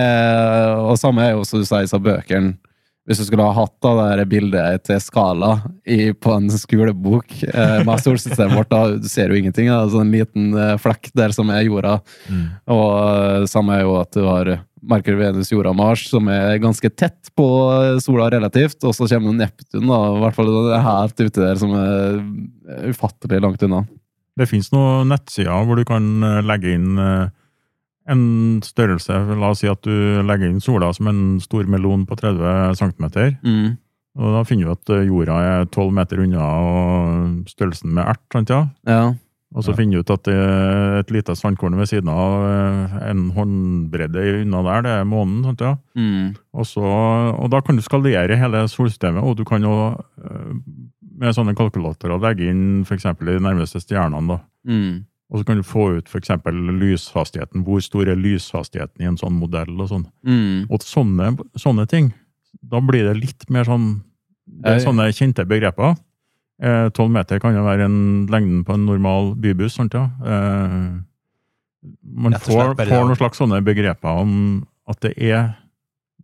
og 0.83 0.97
samme 0.99 1.23
er 1.23 1.35
jo 1.35 1.45
som 1.47 1.63
du 1.63 1.67
sier, 1.67 1.87
så 1.87 1.99
bøkene. 2.03 2.57
Hvis 3.05 3.19
du 3.21 3.27
skulle 3.27 3.45
ha 3.45 3.53
hatt 3.53 3.73
da, 3.85 3.91
det 4.17 4.25
bildet 4.31 4.85
til 4.87 5.01
skala 5.03 5.59
i, 5.85 6.09
på 6.13 6.31
en 6.33 6.47
skolebok 6.49 7.35
eh, 7.51 7.81
med 7.85 8.01
solsystemet 8.01 8.57
vårt, 8.57 8.71
da 8.71 8.95
du 8.97 9.09
ser 9.09 9.29
jo 9.29 9.37
ingenting. 9.37 9.69
Da. 9.69 9.83
sånn 9.93 10.07
en 10.07 10.15
liten 10.15 10.47
eh, 10.57 10.73
flekk 10.81 11.11
der 11.13 11.35
som 11.35 11.51
er 11.53 11.67
jorda. 11.67 11.99
mm. 12.25 12.47
Og 12.73 12.87
eh, 12.95 13.45
samme 13.51 13.77
er 13.77 13.85
jo 13.85 13.99
at 13.99 14.17
du 14.17 14.25
har 14.25 14.55
Merkur, 14.85 15.17
Venus, 15.17 15.51
jorda, 15.53 15.73
Mars, 15.73 16.07
som 16.09 16.27
er 16.29 16.57
ganske 16.61 16.89
tett 16.93 17.29
på 17.37 17.45
eh, 17.73 17.99
sola 18.01 18.31
relativt. 18.33 18.81
Og 18.85 18.97
så 18.97 19.07
kommer 19.09 19.37
Neptun, 19.37 19.85
da, 19.85 20.01
i 20.15 20.25
hvert 20.25 20.37
fall 20.37 20.51
det 20.53 20.73
er 20.77 20.85
helt 20.85 21.21
ute 21.21 21.45
der, 21.45 21.61
som 21.61 21.77
er 21.77 22.89
ufattelig 22.89 23.41
langt 23.45 23.65
unna. 23.65 23.85
Det 24.35 24.49
finnes 24.49 24.71
noen 24.73 25.13
nettsider 25.13 25.65
hvor 25.65 25.79
du 25.79 25.85
kan 25.87 26.09
eh, 26.25 26.41
legge 26.45 26.73
inn 26.75 26.99
eh, 26.99 27.29
en 28.07 28.61
størrelse. 28.61 29.15
La 29.39 29.49
oss 29.49 29.59
si 29.63 29.67
at 29.71 29.81
du 29.85 30.21
legger 30.25 30.49
inn 30.51 30.61
sola 30.61 30.91
som 30.93 31.07
en 31.11 31.39
stor 31.41 31.65
melon 31.71 32.05
på 32.05 32.15
30 32.19 32.75
cm. 32.77 33.05
Mm. 33.43 33.77
Og 34.15 34.31
da 34.37 34.43
finner 34.47 34.69
du 34.69 34.71
at 34.71 34.89
eh, 34.95 35.07
jorda 35.09 35.37
er 35.43 35.65
12 35.67 35.91
meter 35.91 36.21
unna 36.23 36.45
og 36.63 37.47
størrelsen 37.51 37.91
med 37.97 38.05
ert. 38.07 38.21
sant 38.31 38.49
ja? 38.53 38.61
Ja. 38.87 39.13
Og 39.55 39.63
så 39.63 39.71
Ja. 39.71 39.75
finner 39.77 39.97
du 39.97 39.99
ut 40.03 40.09
at 40.11 40.23
det 40.27 40.33
er 40.35 40.99
et 40.99 41.11
lite 41.11 41.35
sandkorn 41.35 41.75
ved 41.79 41.87
siden 41.87 42.09
av 42.11 42.43
eh, 42.47 43.09
en 43.09 43.29
håndbredde 43.35 44.41
unna 44.43 44.61
der, 44.63 44.81
det 44.83 44.91
er 44.99 45.05
månen. 45.07 45.43
sant 45.43 45.61
ja? 45.63 45.75
Mm. 45.95 46.35
Og, 46.53 46.65
så, 46.67 46.83
og 46.83 47.49
da 47.51 47.61
kan 47.61 47.75
du 47.75 47.81
skalere 47.85 48.35
hele 48.39 48.65
solsystemet, 48.67 49.23
og 49.23 49.35
du 49.37 49.43
kan 49.47 49.63
jo 49.63 49.75
eh, 50.23 50.53
med 51.15 51.31
sånne 51.35 51.55
kalkulatorer 51.55 52.19
legge 52.19 52.49
inn 52.51 52.83
f.eks. 52.83 53.03
de 53.19 53.37
nærmeste 53.39 53.79
stjernene. 53.79 54.27
da. 54.27 54.39
Mm. 54.67 55.05
Og 55.35 55.41
så 55.41 55.47
kan 55.49 55.59
du 55.59 55.65
få 55.67 55.89
ut 55.97 56.07
f.eks. 56.07 56.31
lyshastigheten. 56.79 57.65
Hvor 57.67 57.81
stor 57.83 58.07
er 58.07 58.15
lyshastigheten 58.15 59.03
i 59.03 59.09
en 59.09 59.17
sånn 59.19 59.35
modell? 59.35 59.73
Og 59.75 59.89
sånn. 59.91 60.05
Mm. 60.23 60.69
Og 60.71 60.85
sånne, 60.87 61.33
sånne 61.59 61.83
ting, 61.91 62.13
da 62.63 62.79
blir 62.79 63.03
det 63.09 63.17
litt 63.19 63.43
mer 63.51 63.67
sånn 63.67 63.97
Det 64.45 64.77
er 64.77 64.83
sånne 64.83 65.09
kjente 65.11 65.43
begreper. 65.49 65.97
Tolv 66.95 67.11
meter 67.11 67.41
kan 67.43 67.55
jo 67.57 67.65
være 67.65 67.89
en 67.89 67.99
lengden 68.31 68.63
på 68.63 68.77
en 68.77 68.87
normal 68.87 69.33
bybuss. 69.43 69.75
Sant, 69.75 69.97
ja? 69.97 70.07
Eh, 70.23 70.93
man 72.15 72.37
får, 72.39 72.77
får 72.79 73.03
noen 73.09 73.19
slags 73.19 73.41
sånne 73.41 73.59
begreper 73.65 74.23
om 74.23 74.35
at 74.89 75.01
det 75.03 75.13
er 75.19 75.57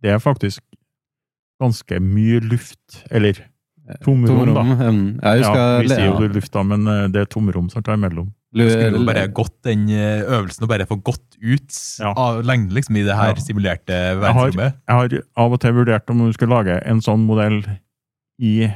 Det 0.02 0.10
er 0.10 0.18
faktisk 0.18 0.62
ganske 1.60 2.00
mye 2.02 2.40
luft. 2.42 3.02
Eller 3.10 3.36
tomrom, 4.02 4.54
da. 4.54 4.62
Mm. 4.62 5.20
Jeg 5.20 5.42
Ja, 5.44 5.52
vi 5.78 5.90
sier 5.92 6.08
jo 6.08 6.30
luft, 6.32 6.52
da, 6.54 6.62
men 6.66 6.86
eh, 6.90 7.08
det 7.12 7.20
er 7.20 7.28
tomrom 7.30 7.68
som 7.70 7.84
der 7.84 7.98
imellom. 7.98 8.32
Lu- 8.54 8.68
Skulle 8.68 8.98
jo 8.98 9.06
bare 9.08 9.28
gått 9.32 9.54
den 9.64 9.86
eh, 9.88 10.22
øvelsen 10.28 10.62
og 10.66 10.68
bare 10.68 10.84
få 10.86 10.98
gått 11.02 11.38
ut 11.40 11.72
Ja. 12.00 12.12
av 12.14 12.42
lengden 12.44 12.74
liksom, 12.76 12.96
i 12.98 13.02
det 13.02 13.16
her 13.16 13.32
Ja. 13.32 13.40
simulerte 13.40 13.96
verdensrommet. 14.20 14.74
Jeg 14.88 14.94
har 14.96 15.22
av 15.36 15.52
og 15.52 15.60
til 15.60 15.72
vurdert 15.72 16.10
om 16.10 16.18
du 16.26 16.32
skulle 16.36 16.52
lage 16.52 16.82
en 16.84 17.00
sånn 17.00 17.24
modell 17.24 17.62
i 18.38 18.68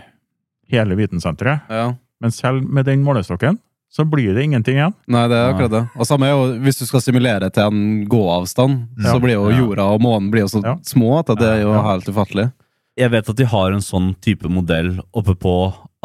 hele 0.73 0.97
vitensenteret, 0.97 1.61
Ja. 1.69 1.95
men 2.21 2.31
selv 2.31 2.63
med 2.69 2.87
den 2.87 3.05
målestokken 3.05 3.59
så 3.93 4.05
blir 4.09 4.35
det 4.35 4.43
ingenting 4.45 4.77
igjen. 4.77 4.95
Nei, 5.09 5.29
det 5.29 5.37
er 5.37 5.53
akkurat 5.53 5.71
det. 5.71 5.89
Og 5.97 6.07
samme 6.07 6.23
er 6.27 6.31
jo, 6.33 6.59
Hvis 6.61 6.79
du 6.81 6.87
skal 6.87 7.01
simulere 7.01 7.51
til 7.53 7.63
en 7.63 8.07
gåavstand, 8.09 8.89
Ja. 8.99 9.13
så 9.13 9.21
blir 9.21 9.35
jo 9.35 9.51
jorda 9.51 9.83
og 9.95 10.01
månen 10.01 10.31
blir 10.31 10.41
jo 10.41 10.47
så 10.49 10.63
Ja. 10.65 10.75
små 10.83 11.19
at 11.21 11.27
det 11.39 11.43
er 11.47 11.61
jo 11.63 11.73
Ja. 11.73 11.83
helt 11.83 12.05
ufattelig. 12.09 12.53
Jeg 12.97 13.13
vet 13.13 13.29
at 13.29 13.37
de 13.37 13.45
har 13.49 13.75
en 13.75 13.85
sånn 13.85 14.15
type 14.25 14.49
modell 14.49 14.95
oppe 15.17 15.35
på 15.37 15.57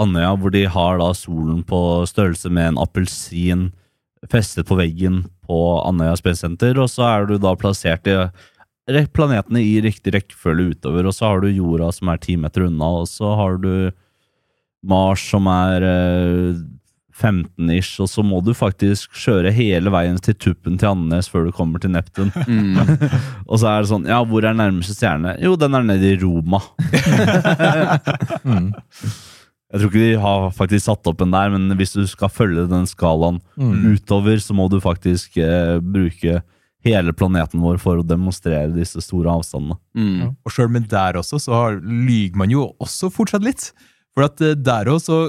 Andøya, 0.01 0.33
hvor 0.35 0.51
de 0.51 0.65
har 0.67 0.99
da 0.99 1.11
solen 1.15 1.61
på 1.67 1.79
størrelse 2.09 2.51
med 2.51 2.73
en 2.73 2.81
appelsin 2.83 3.69
festet 4.31 4.67
på 4.67 4.75
veggen 4.77 5.23
på 5.47 5.59
Andøya 5.85 6.17
Space 6.19 6.43
Center, 6.43 6.75
og 6.81 6.91
så 6.91 7.07
er 7.07 7.29
du 7.29 7.37
da 7.41 7.55
plassert 7.57 8.09
i 8.11 8.17
planetene 9.15 9.63
i 9.63 9.79
riktig 9.83 10.13
rekkefølge 10.17 10.75
utover, 10.75 11.07
og 11.07 11.15
så 11.15 11.31
har 11.31 11.41
du 11.41 11.49
jorda 11.49 11.91
som 11.95 12.11
er 12.11 12.21
ti 12.21 12.35
meter 12.35 12.67
unna, 12.67 12.91
og 13.01 13.07
så 13.09 13.33
har 13.39 13.57
du 13.63 13.73
Mars 14.83 15.23
som 15.29 15.47
er 15.47 15.85
eh, 15.85 16.59
15-ish, 17.21 17.99
og 18.01 18.09
så 18.09 18.23
må 18.25 18.39
du 18.43 18.51
faktisk 18.57 19.13
kjøre 19.21 19.51
hele 19.53 19.93
veien 19.93 20.17
til 20.25 20.33
tuppen 20.41 20.79
til 20.81 20.89
Andenes 20.91 21.29
før 21.31 21.45
du 21.47 21.51
kommer 21.55 21.79
til 21.83 21.93
Neptun. 21.93 22.31
Mm. 22.47 22.79
Og 23.49 23.61
så 23.61 23.69
er 23.71 23.83
det 23.85 23.91
sånn, 23.91 24.07
ja, 24.09 24.19
hvor 24.25 24.45
er 24.49 24.57
nærmeste 24.57 24.95
stjerne? 24.97 25.35
Jo, 25.43 25.53
den 25.61 25.77
er 25.77 25.85
nede 25.93 26.13
i 26.15 26.19
Roma. 26.21 26.61
Mm. 28.41 28.71
Jeg 29.71 29.79
tror 29.79 29.87
ikke 29.87 30.01
de 30.03 30.15
har 30.19 30.49
faktisk 30.51 30.83
satt 30.89 31.07
opp 31.07 31.21
en 31.23 31.31
der, 31.31 31.51
men 31.53 31.77
hvis 31.79 31.93
du 31.95 32.01
skal 32.09 32.31
følge 32.33 32.65
den 32.67 32.87
skalaen 32.89 33.37
Mm. 33.55 33.93
utover, 33.93 34.35
så 34.43 34.51
må 34.57 34.65
du 34.69 34.81
faktisk 34.83 35.37
eh, 35.39 35.77
bruke 35.79 36.41
hele 36.83 37.13
planeten 37.13 37.61
vår 37.63 37.77
for 37.79 38.01
å 38.01 38.03
demonstrere 38.07 38.73
disse 38.75 38.99
store 39.05 39.31
avstandene. 39.37 39.77
Mm. 39.95 40.33
Og 40.43 40.51
sjøl 40.51 40.71
med 40.73 40.89
der 40.91 41.19
også, 41.21 41.39
så 41.39 41.53
har, 41.55 41.77
lyger 41.85 42.35
man 42.41 42.51
jo 42.51 42.65
også 42.81 43.11
fortsatt 43.13 43.45
litt. 43.45 43.69
For 44.17 44.25
at 44.27 44.41
eh, 44.43 44.57
der 44.59 44.89
også 44.91 45.05
så 45.05 45.19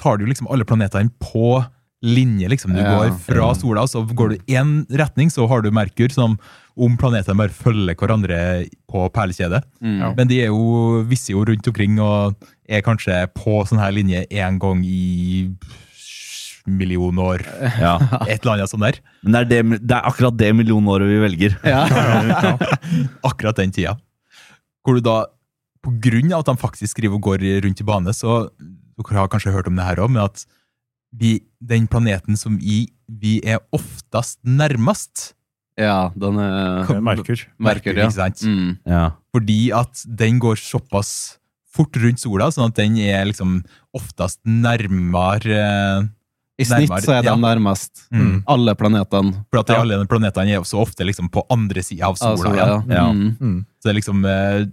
tar 0.00 0.18
du 0.18 0.26
liksom 0.26 0.48
alle 0.50 0.64
planetene 0.68 1.10
på 1.22 1.64
linje, 2.02 2.48
liksom. 2.50 2.72
Du 2.74 2.80
Ja. 2.82 2.96
går 2.98 3.12
fra 3.22 3.52
sola, 3.54 3.84
så 3.86 4.02
går 4.04 4.28
du 4.32 4.36
én 4.50 4.86
retning, 4.90 5.30
så 5.30 5.46
har 5.48 5.62
du 5.62 5.70
Merkur, 5.70 6.10
som 6.10 6.38
om 6.76 6.96
planetene 6.98 7.36
bare 7.38 7.52
følger 7.54 7.94
hverandre 7.94 8.66
på 8.90 9.04
perlekjede. 9.14 9.62
Mm. 9.80 10.16
Men 10.16 10.26
de 10.28 10.40
er 10.42 10.46
jo, 10.50 11.02
visse 11.06 11.30
jo 11.30 11.44
rundt 11.44 11.68
omkring 11.68 12.00
og 12.00 12.34
er 12.68 12.82
kanskje 12.82 13.26
på 13.36 13.62
sånn 13.68 13.78
her 13.78 13.92
linje 13.92 14.26
én 14.32 14.58
gang 14.58 14.82
i 14.84 15.50
million 16.66 17.14
år. 17.18 17.42
Ja. 17.80 17.96
Et 18.30 18.42
eller 18.42 18.54
annet 18.56 18.70
sånt 18.70 18.84
der. 18.86 18.98
Men 19.22 19.32
det 19.34 19.40
er, 19.42 19.48
det, 19.50 19.80
det 19.86 19.96
er 19.98 20.08
akkurat 20.08 20.36
det 20.38 20.50
millionåret 20.56 21.08
vi 21.10 21.20
velger. 21.22 21.56
Ja. 21.66 21.84
akkurat 23.30 23.58
den 23.58 23.72
tida. 23.74 23.96
Hvor 24.82 24.98
du 24.98 25.04
da, 25.06 25.20
på 25.82 25.94
grunn 26.02 26.32
av 26.32 26.44
at 26.44 26.50
de 26.52 26.56
faktisk 26.62 26.94
skriver 26.96 27.18
og 27.18 27.24
går 27.26 27.42
rundt 27.64 27.82
i 27.82 27.86
bane, 27.86 28.14
så 28.14 28.44
dere 28.98 29.18
har 29.22 29.30
kanskje 29.32 29.52
hørt 29.54 29.68
om 29.70 29.76
det 29.78 29.84
her 29.86 30.02
òg, 30.04 30.10
men 30.12 30.24
at 30.24 30.44
vi, 31.12 31.42
den 31.60 31.86
planeten 31.92 32.38
som 32.40 32.56
vi, 32.60 32.86
vi 33.08 33.38
er 33.44 33.60
oftest 33.76 34.38
nærmest 34.44 35.32
ja, 35.80 36.10
den 36.16 36.36
er 36.36 36.84
er 36.84 37.00
Merkur. 37.00 37.40
Merkur, 37.56 37.96
ja. 37.96 38.04
ikke 38.06 38.16
sant? 38.18 38.42
Mm. 38.44 38.74
Ja. 38.88 39.04
Fordi 39.32 39.60
at 39.72 40.02
den 40.04 40.40
går 40.42 40.60
såpass 40.60 41.38
fort 41.72 41.96
rundt 41.96 42.20
sola, 42.20 42.50
sånn 42.52 42.68
at 42.68 42.76
den 42.76 42.98
er 43.00 43.24
liksom 43.24 43.62
oftest 43.96 44.42
nærmere 44.44 46.10
I 46.60 46.66
snitt 46.68 46.90
Nærmere, 46.90 47.04
så 47.06 47.14
er 47.16 47.24
de 47.24 47.30
ja. 47.32 47.36
nærmest 47.40 48.04
Mm. 48.12 48.42
alle 48.46 48.74
planetene. 48.76 49.32
For 49.50 49.62
at 49.62 49.70
de 49.72 49.78
alle 49.80 50.02
planetene 50.06 50.52
er 50.52 50.60
også 50.60 50.82
ofte 50.84 51.06
liksom 51.08 51.30
på 51.32 51.46
andre 51.50 51.82
sida 51.82 52.10
av 52.10 52.20
sola. 52.20 52.36
Altså, 52.36 52.52
ja. 52.56 52.66
ja. 52.66 52.94
Ja. 53.00 53.06
Mm. 53.12 53.36
Mm. 53.40 53.58
Så 53.80 53.88
det 53.88 53.92
er 53.94 54.00
liksom 54.00 54.24
eh, 54.28 54.66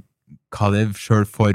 Hva 0.52 0.72
det 0.74 0.82
er 0.84 0.94
sjøl 0.98 1.26
for 1.30 1.54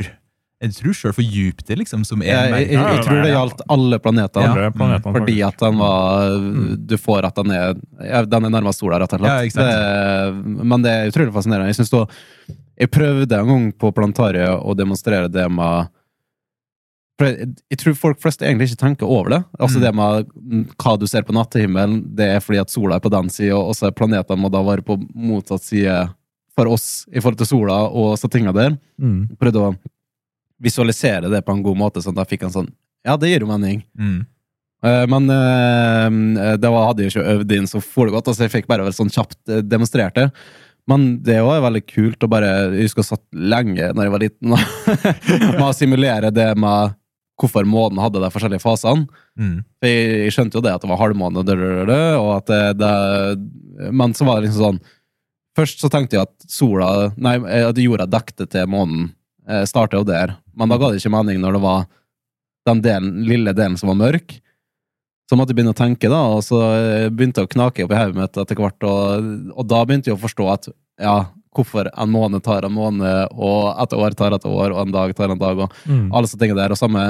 Jeg 0.65 0.77
tror 0.79 0.97
sjøl 0.99 1.15
for 1.17 1.37
Jupiter, 1.37 1.79
liksom, 1.81 2.05
som 2.09 2.23
er 2.25 2.31
Jeg, 2.33 2.51
jeg, 2.53 2.69
jeg, 2.73 2.81
jeg 2.81 3.07
tror 3.07 3.21
det 3.21 3.33
gjaldt 3.33 3.65
alle 3.77 3.99
planetene. 4.03 4.65
Ja. 4.65 4.71
planetene, 4.75 5.15
Fordi 5.19 5.37
at 5.47 5.65
den 5.65 5.81
var 5.81 6.37
Du 6.93 6.97
får 7.01 7.29
at 7.31 7.41
den 7.41 7.55
er 7.55 7.75
ja, 8.01 8.23
Den 8.29 8.49
er 8.49 8.55
nærmest 8.57 8.83
sola, 8.83 9.01
rett 9.03 9.17
og 9.17 9.25
slett. 9.25 9.59
Ja? 9.59 9.67
Det, 9.69 10.63
men 10.65 10.85
det 10.85 10.95
er 10.95 11.13
utrolig 11.13 11.35
fascinerende. 11.35 11.75
Jeg 11.75 11.91
da 11.93 12.07
Jeg 12.85 12.95
prøvde 12.95 13.43
en 13.43 13.53
gang 13.53 13.69
på 13.79 13.93
planetariet 13.95 14.57
å 14.59 14.75
demonstrere 14.79 15.31
det 15.33 15.47
med 15.53 15.93
for 17.15 17.31
jeg, 17.31 17.53
jeg 17.71 17.79
tror 17.79 17.95
folk 17.95 18.19
flest 18.23 18.43
egentlig 18.43 18.73
ikke 18.73 18.81
tenker 18.81 19.07
over 19.07 19.31
det. 19.31 19.41
Altså 19.63 19.79
Mm. 19.79 19.85
Det 19.85 19.93
med 19.95 20.27
mm, 20.35 20.65
hva 20.83 20.97
du 20.99 21.07
ser 21.07 21.23
på 21.23 21.35
nattehimmelen, 21.35 22.01
det 22.17 22.27
er 22.27 22.41
fordi 22.43 22.59
at 22.59 22.71
sola 22.71 22.97
er 22.97 23.05
på 23.05 23.13
den 23.13 23.31
sida, 23.31 23.57
og 23.57 23.75
så 23.79 23.87
er 23.87 23.95
planetene 23.95 24.41
må 24.41 24.51
da 24.51 24.63
være 24.67 24.83
på 24.83 24.99
motsatt 25.15 25.63
side 25.63 25.95
for 26.55 26.71
oss 26.71 27.07
i 27.11 27.21
forhold 27.21 27.39
til 27.39 27.51
sola 27.51 27.77
og 27.91 28.17
så 28.19 28.31
tinga 28.31 28.55
der. 28.55 28.77
Mm. 28.99 29.37
Prøvde 29.39 29.63
å 29.63 29.75
visualisere 30.63 31.31
det 31.33 31.43
på 31.45 31.55
en 31.55 31.65
god 31.65 31.79
måte, 31.79 32.03
sånn 32.05 32.17
Da 32.17 32.27
fikk 32.29 32.47
han 32.47 32.55
sånn 32.55 32.71
Ja, 33.07 33.17
det 33.21 33.33
gir 33.33 33.45
jo 33.45 33.51
mening. 33.51 33.83
mm. 33.99 34.23
Uh, 34.85 35.07
Men 35.09 35.31
uh, 35.33 36.57
det 36.61 36.69
var, 36.69 36.91
hadde 36.91 37.07
jeg 37.07 37.15
ikke 37.15 37.31
øvd 37.39 37.53
inn 37.57 37.71
så 37.71 37.81
foregodt, 37.81 38.29
altså 38.29 38.45
jeg 38.45 38.53
fikk 38.53 38.67
bare 38.69 38.91
sånn 38.93 39.13
kjapt 39.13 39.39
eh, 39.49 39.63
demonstrert 39.65 40.19
det. 40.19 40.27
Men 40.91 41.07
det 41.25 41.39
var 41.41 41.63
veldig 41.65 41.81
kult 41.89 42.27
å 42.27 42.29
bare 42.29 42.51
Jeg 42.75 42.91
husker 42.91 43.01
jeg 43.01 43.09
satt 43.15 43.25
lenge 43.33 43.87
når 43.97 44.05
jeg 44.05 44.13
var 44.13 44.25
liten, 44.27 44.53
med 45.57 45.65
å 45.65 45.73
simulere 45.73 46.29
det 46.35 46.51
med 46.61 46.99
hvorfor 47.41 47.65
månen 47.67 48.03
hadde 48.03 48.21
de 48.23 48.31
forskjellige 48.31 48.63
fasene. 48.63 49.09
Mm. 49.41 49.57
For 49.81 49.91
jeg, 49.91 50.19
jeg 50.27 50.35
skjønte 50.37 50.61
jo 50.61 50.65
det 50.67 50.75
at 50.77 50.85
det 50.85 50.91
var 50.93 51.01
halvmåne, 51.01 51.47
det, 51.49 51.57
det, 51.59 51.87
det, 51.89 52.03
og 52.21 52.31
at 52.37 52.53
det, 52.53 52.61
det 52.83 53.91
Men 53.97 54.13
så 54.15 54.29
var 54.29 54.39
det 54.39 54.51
liksom 54.51 54.69
sånn 54.69 54.85
Først 55.55 55.81
så 55.83 55.89
tenkte 55.91 56.19
jeg 56.19 56.27
at 56.27 56.47
sola 56.51 56.89
Nei, 57.17 57.37
at 57.39 57.79
jorda 57.79 58.09
dekte 58.11 58.47
til 58.51 58.69
månen. 58.71 59.13
Eh, 59.49 59.65
Starta 59.69 59.99
jo 60.01 60.07
der. 60.09 60.37
Men 60.57 60.71
da 60.73 60.79
ga 60.81 60.91
det 60.93 61.01
ikke 61.03 61.13
mening 61.13 61.41
når 61.43 61.59
det 61.59 61.63
var 61.65 61.87
den 62.69 62.81
delen, 62.85 63.23
lille 63.29 63.53
delen 63.53 63.77
som 63.77 63.91
var 63.93 63.99
mørk. 64.01 64.39
Så 65.29 65.37
måtte 65.37 65.53
jeg 65.55 65.59
begynne 65.59 65.73
å 65.73 65.79
tenke, 65.79 66.09
da, 66.13 66.21
og 66.37 66.43
så 66.45 66.59
eh, 66.77 67.07
begynte 67.13 67.41
det 67.43 67.49
å 67.49 67.53
knake 67.55 67.85
opp 67.87 67.93
i 67.93 67.99
hodet 68.01 68.17
mitt 68.19 68.37
etter 68.41 68.59
hvert. 68.61 68.85
Og, 68.89 69.29
og 69.57 69.67
da 69.69 69.83
begynte 69.89 70.11
jeg 70.13 70.19
å 70.19 70.23
forstå 70.25 70.49
at 70.53 70.69
ja, 71.01 71.15
hvorfor 71.57 71.89
en 71.93 72.11
måned 72.13 72.43
tar 72.45 72.67
en 72.67 72.75
måned, 72.75 73.33
og 73.33 73.71
et 73.85 73.95
år 73.97 74.17
tar 74.19 74.37
et 74.37 74.45
år, 74.49 74.75
og 74.75 74.83
en 74.85 74.93
dag 74.95 75.15
tar 75.17 75.33
en 75.33 75.41
dag. 75.41 75.65
og 75.65 75.73
Mm. 75.87 76.11
alle 76.13 76.29
sånne 76.29 76.41
ting 76.45 76.57
der. 76.57 76.73
Og 76.75 76.81
samme, 76.81 77.05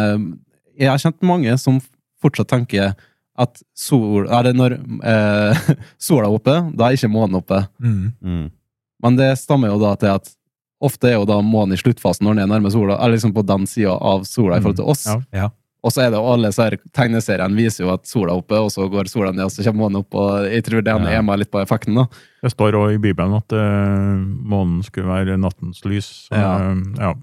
jeg 0.78 0.90
har 0.90 0.98
kjent 1.02 1.22
mange 1.26 1.54
som 1.58 1.80
fortsatt 2.22 2.48
tenker 2.50 2.94
at 3.38 3.62
sol, 3.74 4.28
er 4.30 4.42
det 4.46 4.54
når 4.54 4.76
eh, 5.02 5.64
sola 5.98 6.28
er 6.28 6.34
oppe, 6.38 6.54
da 6.78 6.86
er 6.90 6.94
ikke 6.98 7.10
månen 7.10 7.40
oppe. 7.40 7.64
Mm. 7.82 8.12
Mm. 8.22 8.44
Men 9.02 9.16
det 9.18 9.32
stammer 9.40 9.72
jo 9.74 9.80
da 9.82 9.94
til 9.98 10.12
at 10.14 10.30
ofte 10.82 11.10
er 11.10 11.18
jo 11.18 11.26
da 11.28 11.40
månen 11.44 11.74
i 11.76 11.80
sluttfasen 11.80 12.24
når 12.26 12.34
den 12.38 12.44
er 12.46 12.50
nærme 12.54 12.70
sola, 12.72 12.96
eller 12.98 13.14
liksom 13.16 13.34
på 13.36 13.44
den 13.46 13.66
sida 13.70 13.94
av 13.94 14.24
sola 14.28 14.58
i 14.58 14.64
forhold 14.64 14.76
til 14.80 14.90
oss. 14.90 15.06
Ja. 15.06 15.20
Ja. 15.32 15.50
Og 15.84 15.92
så 15.92 16.00
er 16.00 16.10
det 16.10 16.16
jo 16.16 16.30
alle 16.32 16.48
så 16.52 16.64
her 16.64 16.78
tegneseriene 16.96 17.54
viser 17.58 17.84
jo 17.84 17.90
at 17.92 18.06
sola 18.08 18.32
er 18.32 18.40
oppe, 18.40 18.56
og 18.56 18.70
så 18.72 18.86
går 18.88 19.08
sola 19.12 19.32
ned, 19.32 19.44
og 19.44 19.52
så 19.52 19.64
kommer 19.66 19.84
månen 19.84 20.00
opp, 20.00 20.14
og 20.16 20.46
jeg 20.48 20.64
tror 20.64 20.80
det 20.82 20.94
Ja. 20.94 21.18
er 21.18 21.22
med 21.22 21.38
litt 21.42 21.50
på 21.52 21.60
effekten, 21.60 21.94
da. 21.94 22.06
Det 22.42 22.50
står 22.52 22.72
òg 22.72 22.94
i 22.94 22.98
Bibelen 23.04 23.34
at 23.36 23.52
uh, 23.52 24.16
månen 24.48 24.82
skulle 24.82 25.08
være 25.12 25.36
nattens 25.36 25.84
lys. 25.84 26.28
Så, 26.28 26.34
Ja. 26.40 26.72
Uh, 26.72 26.82
ja. 26.98 27.14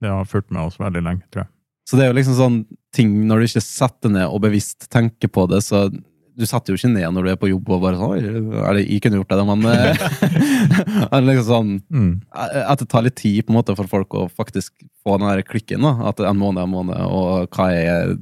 Det 0.00 0.08
har 0.08 0.24
fulgt 0.24 0.50
med 0.50 0.62
oss 0.62 0.78
veldig 0.78 1.02
lenge, 1.02 1.22
tror 1.30 1.42
jeg. 1.44 1.50
Så 1.88 1.96
det 1.96 2.04
er 2.04 2.12
jo 2.12 2.18
liksom 2.20 2.34
sånn 2.38 2.58
ting 2.94 3.26
når 3.26 3.40
du 3.40 3.44
ikke 3.48 3.62
setter 3.64 4.08
ned 4.12 4.26
og 4.28 4.40
bevisst 4.44 4.88
tenker 4.92 5.28
på 5.28 5.46
det, 5.50 5.62
så 5.64 5.88
du 6.38 6.46
satte 6.46 6.70
jo 6.70 6.78
ikke 6.78 6.92
ned 6.92 7.10
når 7.16 7.24
du 7.26 7.30
er 7.32 7.38
på 7.42 7.48
jobb 7.50 7.68
og 7.74 7.80
bare 7.82 7.98
sånn 7.98 8.62
er 8.62 8.76
det, 8.78 8.84
jeg 8.86 9.02
kunne 9.02 9.18
gjort 9.18 9.32
det, 9.34 9.46
men 9.48 9.64
eh, 9.66 10.02
er 11.12 11.20
det 11.20 11.26
liksom 11.32 11.48
sånn 11.50 11.72
Mm. 11.90 12.10
At 12.32 12.78
det 12.82 12.88
tar 12.92 13.02
litt 13.06 13.16
tid 13.18 13.44
på 13.46 13.52
en 13.52 13.58
måte 13.58 13.74
for 13.78 13.90
folk 13.90 14.14
å 14.14 14.26
faktisk 14.30 14.72
få 15.04 15.18
den 15.18 15.28
der 15.28 15.42
klikken. 15.46 15.82
da, 15.82 15.96
At 16.12 16.20
en 16.20 16.38
måned 16.38 16.62
er 16.62 16.68
en 16.68 16.74
måned, 16.76 17.00
og 17.10 17.48
hva 17.56 17.70
er 17.74 18.16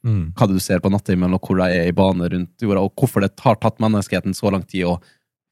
Mm. 0.00 0.32
hva 0.32 0.46
du 0.48 0.54
ser 0.58 0.80
på 0.80 0.88
nattehimmelen, 0.88 1.34
og 1.36 1.42
hvor 1.44 1.58
de 1.60 1.66
er 1.76 1.88
i 1.90 1.92
bane 1.92 2.24
rundt 2.32 2.62
jorda, 2.64 2.80
og 2.80 2.94
hvorfor 2.96 3.20
det 3.20 3.34
har 3.44 3.58
tatt 3.60 3.76
menneskeheten 3.84 4.32
så 4.32 4.48
lang 4.50 4.62
tid 4.64 4.86
å 4.88 4.94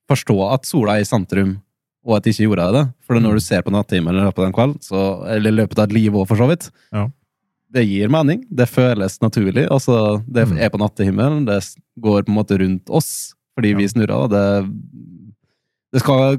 forstå 0.09 0.37
at 0.55 0.65
sola 0.65 0.95
er 0.97 1.05
i 1.05 1.05
sentrum, 1.05 1.59
og 2.09 2.17
at 2.17 2.25
ikke 2.31 2.47
jorda 2.47 2.69
er 2.71 2.73
det. 2.73 2.85
For 3.05 3.21
når 3.21 3.35
du 3.37 3.41
ser 3.45 3.61
på 3.67 3.71
nattehimmelen 3.75 4.23
i 4.23 4.25
løpet 4.25 4.41
av 4.41 4.47
en 4.49 4.57
kveld, 4.57 4.79
så, 4.87 5.03
eller 5.29 5.53
i 5.53 5.59
løpet 5.61 5.79
av 5.83 5.85
et 5.91 5.93
liv 5.99 6.17
òg, 6.17 6.25
for 6.31 6.41
så 6.41 6.49
vidt, 6.49 6.71
Ja. 6.97 7.11
Det 7.73 7.85
gir 7.85 8.09
mening. 8.09 8.45
Det 8.51 8.69
føles 8.71 9.19
naturlig. 9.21 9.67
Altså, 9.71 10.23
det 10.27 10.47
Mm. 10.49 10.59
er 10.59 10.71
på 10.73 10.79
nattehimmelen, 10.81 11.45
det 11.47 11.61
går 12.01 12.23
på 12.25 12.29
en 12.33 12.39
måte 12.39 12.59
rundt 12.59 12.89
oss 12.91 13.35
fordi 13.59 13.75
vi 13.77 13.89
snurrer. 13.91 14.15
og 14.15 14.31
Det, 14.31 14.71
det 15.93 16.01
skal, 16.01 16.37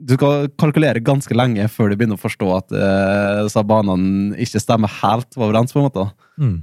du 0.00 0.14
skal 0.16 0.48
kalkulere 0.58 1.02
ganske 1.04 1.34
lenge 1.36 1.66
før 1.68 1.90
du 1.90 1.96
begynner 2.00 2.16
å 2.18 2.22
forstå 2.24 2.48
at 2.56 2.72
eh, 2.72 3.62
banene 3.68 4.34
ikke 4.40 4.60
stemmer 4.62 4.88
helt 5.02 5.36
overens. 5.36 5.72
på 5.72 5.82
en 5.82 5.88
måte. 5.90 6.06
Mm. 6.38 6.62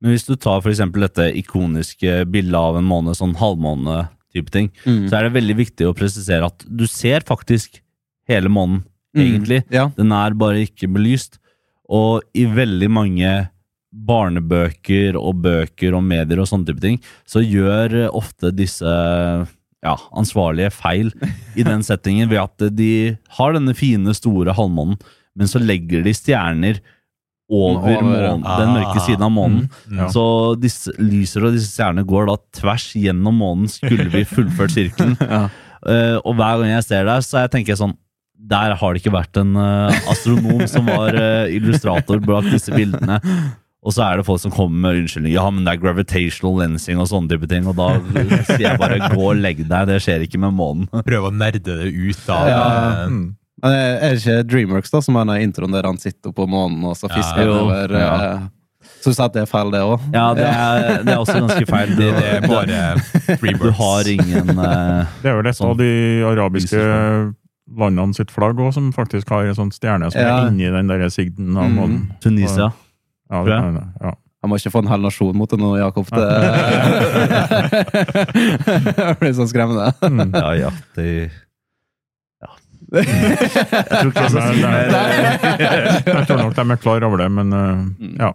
Men 0.00 0.12
hvis 0.14 0.26
du 0.26 0.34
tar 0.36 0.60
for 0.62 0.70
eksempel 0.70 1.02
dette 1.04 1.28
ikoniske 1.36 2.24
bildet 2.30 2.54
av 2.58 2.76
en 2.78 2.84
måned, 2.88 3.14
sånn 3.18 3.34
halvmåne-type 3.36 4.50
ting, 4.54 4.70
så 4.84 5.18
er 5.18 5.26
det 5.28 5.34
veldig 5.36 5.56
viktig 5.58 5.86
å 5.88 5.94
presisere 5.98 6.46
at 6.46 6.64
du 6.68 6.86
ser 6.86 7.20
faktisk 7.26 7.80
hele 8.28 8.48
månen, 8.48 8.84
egentlig. 9.16 9.62
Mm. 9.66 9.74
Ja. 9.74 9.88
Den 9.96 10.12
er 10.12 10.34
bare 10.38 10.64
ikke 10.66 10.88
belyst. 10.92 11.38
Og 11.88 12.24
i 12.36 12.44
veldig 12.44 12.90
mange 12.92 13.30
barnebøker 13.88 15.16
og 15.16 15.40
bøker 15.44 15.96
og 15.96 16.04
medier 16.04 16.42
og 16.42 16.48
sånne 16.50 16.68
type 16.68 16.82
ting, 16.82 16.98
så 17.28 17.40
gjør 17.40 17.94
eh, 18.04 18.10
ofte 18.12 18.52
disse 18.54 18.84
ja, 19.84 19.94
ansvarlige 20.18 20.72
feil 20.74 21.12
i 21.56 21.64
den 21.66 21.84
settingen 21.86 22.28
ved 22.30 22.42
at 22.42 22.68
de 22.76 23.16
har 23.38 23.56
denne 23.56 23.74
fine, 23.78 24.14
store 24.16 24.54
halvmånen, 24.58 24.98
men 25.38 25.50
så 25.50 25.62
legger 25.62 26.04
de 26.04 26.14
stjerner 26.16 26.80
over, 27.48 28.02
månen, 28.04 28.42
den 28.44 28.74
mørke 28.74 29.00
siden 29.06 29.24
av 29.24 29.32
månen. 29.32 29.68
Ja. 29.88 30.10
Så 30.12 30.24
disse 30.60 30.92
lyser 31.00 31.46
og 31.46 31.54
disse 31.56 31.70
stjernene 31.72 32.04
går 32.08 32.28
da 32.28 32.36
tvers 32.58 32.90
gjennom 32.98 33.40
månen, 33.40 33.70
skulle 33.72 34.10
vi 34.12 34.26
fullført 34.28 34.76
sirkelen. 34.76 35.16
Ja. 35.28 35.46
Eh, 35.86 36.16
og 36.26 36.34
hver 36.34 36.58
gang 36.58 36.72
jeg 36.72 36.84
ser 36.88 37.04
deg, 37.06 37.22
så 37.22 37.44
jeg 37.44 37.52
tenker 37.52 37.70
jeg 37.70 37.78
sånn 37.78 37.92
Der 38.38 38.74
har 38.78 38.94
det 38.94 39.00
ikke 39.02 39.12
vært 39.16 39.36
en 39.40 39.56
eh, 39.58 39.96
astronom 40.12 40.62
som 40.70 40.86
var 40.86 41.16
eh, 41.18 41.50
illustrator 41.56 42.20
bak 42.24 42.46
disse 42.52 42.70
bildene. 42.72 43.18
Og 43.82 43.94
så 43.94 44.02
er 44.04 44.18
det 44.20 44.26
folk 44.26 44.40
som 44.42 44.52
kommer 44.52 44.78
med 44.88 45.02
unnskyldning. 45.02 45.32
Ja, 45.34 45.44
men 45.54 45.64
det 45.66 45.74
er 45.76 45.80
gravitational 45.82 46.56
lensing 46.62 46.98
og 47.00 47.06
sånne 47.10 47.30
type 47.30 47.46
ting. 47.50 47.66
Og 47.70 47.76
da 47.78 47.90
sier 48.50 48.64
jeg 48.68 48.78
bare 48.80 48.98
gå 49.12 49.20
og 49.30 49.38
legg 49.42 49.62
deg, 49.68 49.86
det 49.90 49.98
skjer 50.04 50.24
ikke 50.26 50.40
med 50.42 50.54
månen. 50.58 50.88
Prøve 51.06 51.30
å 51.30 51.34
nerde 51.34 51.60
det 51.66 51.76
ut 51.94 52.30
av 52.34 52.48
Ja. 52.50 52.62
Mm. 53.10 53.26
Er 53.66 54.12
det 54.14 54.20
ikke 54.20 54.36
Dreamworks 54.46 54.92
da, 54.94 55.00
som 55.02 55.16
er 55.18 55.24
den 55.26 55.48
introen 55.48 55.72
der 55.74 55.86
han 55.88 55.96
sitter 55.98 56.30
på 56.30 56.44
månen 56.46 56.84
og 56.86 56.94
så 56.98 57.08
fisker 57.10 57.42
Ja, 57.42 57.56
over 57.58 57.94
ja. 57.98 58.10
eh, 58.38 58.44
Så 59.02 59.10
du 59.10 59.16
sa 59.18 59.26
at 59.26 59.34
det 59.34 59.42
er 59.42 59.50
feil, 59.50 59.72
det 59.74 59.80
òg? 59.82 60.04
Ja, 60.14 60.28
det 60.38 60.46
er, 60.46 61.02
det 61.02 61.10
er 61.14 61.18
også 61.24 61.40
ganske 61.42 61.66
feil. 61.66 61.90
Det, 61.98 62.12
det 62.18 62.28
er 62.36 62.46
bare 62.46 62.82
Dreamworks. 63.40 63.64
Du 63.64 63.72
har 63.80 64.10
ingen 64.14 64.52
uh, 64.54 65.10
Det 65.24 65.32
er 65.32 65.38
vel 65.40 65.50
et 65.50 65.58
Sånn. 65.58 65.72
av 65.72 65.80
de 65.82 65.90
arabiske 66.30 66.84
landene 67.76 68.14
sitt 68.14 68.30
flagg 68.30 68.56
òg, 68.62 68.72
som 68.74 68.92
faktisk 68.92 69.28
har 69.30 69.44
en 69.44 69.54
sånn 69.58 69.72
stjerne 69.74 70.10
som 70.12 70.20
Ja. 70.22 70.38
er 70.44 70.48
inni 70.50 70.70
den 70.72 70.86
der 70.88 71.08
sigden 71.10 71.56
av 71.56 71.64
Mm. 71.68 71.74
månen. 71.76 72.00
Tunisia. 72.20 72.72
Ja, 73.30 73.44
det 73.44 73.50
jeg. 73.52 73.84
ja. 74.02 74.14
Jeg 74.42 74.48
må 74.50 74.54
ikke 74.56 74.70
få 74.70 74.78
en 74.78 74.86
hel 74.88 75.00
nasjon 75.02 75.36
mot 75.36 75.50
det 75.50 75.58
nå, 75.58 75.76
Jakob. 75.78 76.06
Det, 76.06 76.16
det 78.96 79.16
blir 79.20 79.32
så 79.34 79.46
skremmende. 79.50 79.92
Mm. 80.00 80.32
Ja, 80.34 80.52
ja, 80.54 80.70
det 80.96 81.30
Jeg 82.88 83.04
tror 83.04 84.08
ikke 84.08 84.22
jeg 84.22 84.30
skal 84.32 84.44
si 84.48 84.62
mer. 84.62 84.92
Jeg 86.06 86.26
tror 86.28 86.38
nok 86.40 86.54
de 86.56 86.64
er 86.72 86.80
klar 86.80 87.04
over 87.04 87.20
det, 87.20 87.26
men 87.34 87.52
eh, 87.52 87.82
ja. 88.22 88.30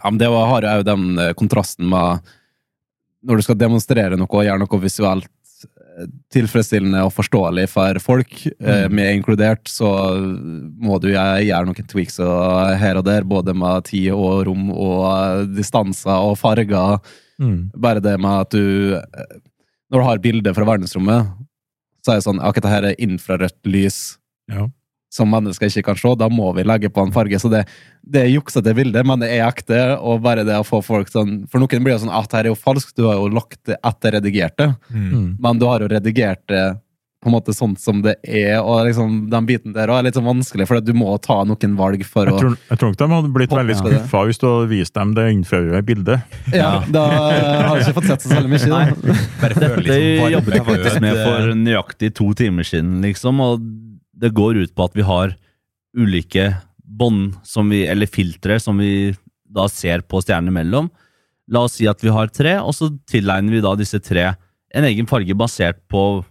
Ja, 0.00 0.08
men 0.10 0.18
det 0.22 0.30
var- 0.32 0.46
har 0.48 0.62
jo 0.78 0.82
den 0.86 1.18
eh, 1.18 1.32
kontrasten 1.36 1.88
med 1.90 2.20
Når 3.22 3.36
du 3.36 3.42
skal 3.42 3.58
demonstrere 3.60 4.16
noe 4.16 4.24
og 4.32 4.44
gjøre 4.46 4.58
noe 4.62 4.80
visuelt 4.80 5.28
tilfredsstillende 6.30 7.00
og 7.04 7.12
forståelig 7.12 7.68
for 7.68 7.98
folk, 7.98 8.46
eh, 8.46 8.86
Mm. 8.86 8.92
med 8.94 9.14
inkludert, 9.16 9.64
så 9.66 9.88
må 10.80 11.00
du 11.00 11.08
gjøre 11.08 11.64
noen 11.66 11.86
tweaks 11.88 12.18
her 12.78 12.96
og 12.96 13.04
der, 13.04 13.22
både 13.24 13.54
med 13.54 13.84
tid 13.84 14.12
og 14.12 14.46
rom 14.46 14.70
og 14.70 15.48
distanser 15.56 16.10
og 16.22 16.36
farger. 16.38 17.00
Mm. 17.40 17.70
Bare 17.76 18.00
det 18.00 18.18
med 18.20 18.40
at 18.40 18.50
du 18.50 19.00
Når 19.90 19.98
du 19.98 20.04
har 20.06 20.18
bilder 20.18 20.54
fra 20.54 20.64
verdensrommet, 20.64 21.26
så 22.06 22.12
er 22.12 22.14
det 22.20 22.24
sånn 22.24 22.38
Akkurat 22.38 22.62
dette 22.62 22.90
er 22.92 23.00
infrarødt 23.08 23.64
lys 23.66 24.18
Ja. 24.48 24.68
som 25.10 25.28
mennesker 25.28 25.66
ikke 25.66 25.82
kan 25.84 25.96
se. 25.96 26.14
Da 26.14 26.28
må 26.28 26.54
vi 26.54 26.62
legge 26.62 26.88
på 26.88 27.02
en 27.04 27.10
farge. 27.10 27.34
Så 27.40 27.50
det, 27.50 27.66
det 28.02 28.22
er 28.24 28.30
juksete 28.32 28.74
bilde, 28.74 29.02
men 29.06 29.20
det 29.22 29.28
er 29.36 29.46
ekte. 29.48 29.80
Og 30.00 30.22
bare 30.24 30.44
det 30.46 30.56
å 30.58 30.64
få 30.66 30.80
folk 30.82 31.08
sånn 31.12 31.44
For 31.50 31.60
noen 31.62 31.84
blir 31.84 31.94
det 31.94 32.02
sånn 32.04 32.14
at 32.14 32.32
her 32.32 32.46
er 32.48 32.52
jo 32.54 32.58
falskt. 32.58 32.96
Du 32.96 33.06
har 33.06 33.18
jo 33.20 33.28
lagt 33.32 33.60
det 33.68 33.76
etter 33.84 34.16
redigert 34.18 34.56
det, 34.58 34.70
Mm. 34.90 35.10
Mm. 35.12 35.36
men 35.40 35.58
du 35.58 35.66
har 35.66 35.80
jo 35.80 35.88
redigert 35.88 36.42
det 36.48 36.78
på 37.20 37.28
en 37.28 37.34
måte 37.34 37.52
sånn 37.52 37.74
som 37.76 37.98
det 38.00 38.14
er, 38.24 38.62
og 38.64 38.86
liksom 38.86 39.28
den 39.28 39.44
biten 39.44 39.74
der 39.74 39.90
også 39.92 39.98
er 40.00 40.04
litt 40.06 40.14
sånn 40.16 40.24
vanskelig, 40.24 40.66
for 40.66 40.80
du 40.80 40.94
må 40.96 41.20
ta 41.20 41.42
noen 41.44 41.74
valg 41.76 42.00
for 42.08 42.24
Jeg 42.24 42.32
å 42.32 42.38
tror, 42.40 42.54
jeg 42.70 42.78
tror 42.80 42.88
nok 42.88 42.96
de 43.02 43.08
hadde 43.12 43.32
blitt 43.34 43.50
veldig 43.52 43.76
skuffa 43.76 44.22
hvis 44.24 44.40
du 44.40 44.46
hadde 44.48 44.70
vist 44.70 44.94
dem 44.96 45.12
det 45.18 45.26
infrarøde 45.34 45.82
bildet. 45.84 46.22
Ja, 46.56 46.70
da 46.88 47.02
har 47.10 47.76
du 47.76 47.82
ikke 47.84 47.98
fått 48.00 48.08
sett 48.08 48.24
så 48.24 48.32
veldig 48.32 48.48
mye. 48.54 48.70
Da. 48.72 49.18
Dette 49.50 49.68
sånn 49.68 50.32
jobbet 50.32 50.56
jeg 50.56 50.64
faktisk 50.70 51.00
med 51.04 51.20
for 51.20 51.52
nøyaktig 51.60 52.14
to 52.16 52.30
timer 52.40 52.64
siden, 52.64 53.02
liksom, 53.04 53.44
og 53.44 53.68
det 54.16 54.32
går 54.32 54.56
ut 54.64 54.72
på 54.74 54.88
at 54.88 54.96
vi 54.96 55.04
har 55.04 55.36
ulike 55.92 56.48
bånd 57.00 57.38
eller 57.56 58.06
filtre 58.06 58.60
som 58.60 58.78
vi 58.78 59.14
da 59.50 59.66
ser 59.68 60.04
på 60.06 60.20
stjernene 60.22 60.54
mellom. 60.54 60.90
La 61.50 61.64
oss 61.66 61.78
si 61.80 61.88
at 61.90 62.02
vi 62.04 62.12
har 62.14 62.30
tre, 62.30 62.58
og 62.60 62.74
så 62.76 62.90
tilegner 63.10 63.56
vi 63.56 63.64
da 63.64 63.74
disse 63.78 63.98
tre 64.04 64.34
en 64.70 64.86
egen 64.86 65.08
farge 65.10 65.34
basert 65.34 65.80
på 65.90 66.22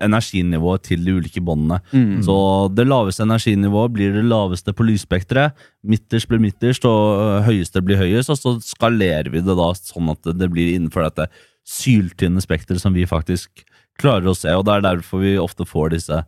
energinivået 0.00 0.84
til 0.86 1.02
de 1.04 1.14
ulike 1.18 1.42
båndene. 1.44 1.80
Mm. 1.92 2.22
Så 2.24 2.34
det 2.72 2.86
laveste 2.88 3.24
energinivået 3.26 3.92
blir 3.92 4.14
det 4.16 4.24
laveste 4.24 4.72
på 4.72 4.86
lysspekteret, 4.86 5.52
midterst 5.84 6.30
blir 6.30 6.40
midterst, 6.40 6.86
og 6.88 7.44
høyeste 7.48 7.82
blir 7.84 8.00
høyest, 8.00 8.32
og 8.32 8.40
så 8.40 8.54
skalerer 8.64 9.30
vi 9.32 9.42
det 9.44 9.56
da 9.58 9.68
sånn 9.76 10.10
at 10.10 10.22
det- 10.22 10.38
det 10.38 10.50
blir 10.50 10.74
innenfor 10.74 11.04
dette 11.04 11.28
syltynne 11.66 12.40
spekteret 12.40 12.80
som 12.80 12.94
vi 12.94 13.04
faktisk 13.04 13.64
klarer 13.98 14.30
å 14.30 14.36
se, 14.36 14.48
og 14.50 14.64
det 14.64 14.74
er 14.74 14.96
derfor 14.96 15.20
vi 15.20 15.36
ofte 15.36 15.66
får 15.66 15.90
disse 15.90 16.24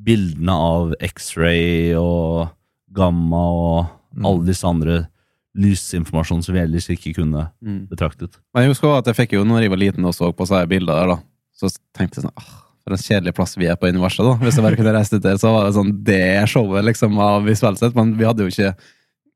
bildene 0.00 0.52
av 0.52 0.94
X-ray 1.00 1.94
og 1.94 2.50
gamma 2.94 3.42
og 3.52 4.24
alle 4.24 4.44
disse 4.48 4.66
andre 4.68 5.02
lysinformasjon 5.58 6.42
som 6.44 6.54
vi 6.56 6.62
ellers 6.62 6.88
ikke 6.92 7.14
kunne 7.18 7.50
Mm. 7.62 7.86
betraktet. 7.90 8.38
Men 8.54 8.64
jeg 8.64 8.72
husker 8.72 8.96
at 8.98 9.06
jeg 9.06 9.16
fikk 9.16 9.32
jo 9.36 9.44
når 9.44 9.62
jeg 9.62 9.70
var 9.70 9.80
liten 9.82 10.04
og 10.04 10.14
så 10.14 10.32
på 10.32 10.46
sånne 10.48 10.68
bilder 10.68 10.94
der, 11.00 11.06
da. 11.14 11.18
Så 11.52 11.68
tenkte 11.94 12.20
jeg 12.20 12.24
sånn 12.26 12.36
ah, 12.36 12.58
For 12.82 12.90
en 12.96 12.98
kjedelig 12.98 13.34
plass 13.36 13.52
vi 13.56 13.66
er 13.70 13.76
på 13.76 13.86
universet, 13.86 14.24
da. 14.26 14.32
Hvis 14.42 14.56
jeg 14.56 14.64
bare 14.64 14.76
kunne 14.76 14.92
reist 14.96 15.12
ut 15.14 15.22
der, 15.22 15.36
så 15.38 15.52
var 15.54 15.64
det 15.68 15.74
sånn 15.76 15.92
det 16.02 16.48
showet, 16.50 16.82
liksom, 16.84 17.18
av 17.22 17.44
visuelt 17.46 17.78
sett. 17.78 17.94
Men 17.94 18.16
vi 18.18 18.24
hadde 18.26 18.42
jo 18.42 18.50
ikke 18.50 18.72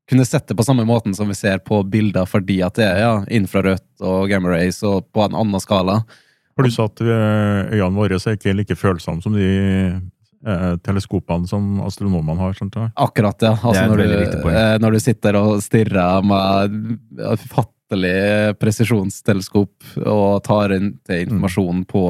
kunne 0.09 0.25
sett 0.27 0.47
det 0.47 0.57
på 0.57 0.65
samme 0.65 0.83
måten 0.87 1.15
som 1.15 1.27
vi 1.27 1.33
ser 1.33 1.59
på 1.59 1.79
bilder, 1.87 2.25
fordi 2.27 2.61
at 2.65 2.75
det 2.75 2.83
er 2.83 2.99
ja, 2.99 3.13
infrarødt 3.29 4.01
og 4.01 4.27
gamma 4.29 4.49
rays 4.51 4.81
og 4.83 5.05
på 5.13 5.23
en 5.23 5.35
annen 5.35 5.59
skala. 5.63 6.01
Pluss 6.57 6.79
at 6.79 6.99
eh, 6.99 7.71
øynene 7.77 7.95
våre 7.95 8.15
er 8.19 8.35
ikke 8.35 8.55
like 8.57 8.75
følsomme 8.75 9.21
som 9.23 9.31
de 9.37 9.47
teleskopene 10.85 11.47
som 11.49 11.81
astronomene 11.81 12.39
har. 12.39 12.53
Sånt. 12.53 12.75
Akkurat, 12.95 13.41
ja. 13.41 13.55
Altså, 13.61 13.85
når, 13.89 13.97
du, 13.97 14.49
eh, 14.51 14.75
når 14.83 14.97
du 14.97 14.99
sitter 15.01 15.37
og 15.39 15.63
stirrer 15.65 16.25
med 16.25 17.39
fattelig 17.49 18.57
presisjonsteleskop 18.61 20.03
og 20.05 20.43
tar 20.45 20.75
inn 20.77 20.93
til 21.07 21.25
informasjon 21.27 21.85
på 21.89 22.03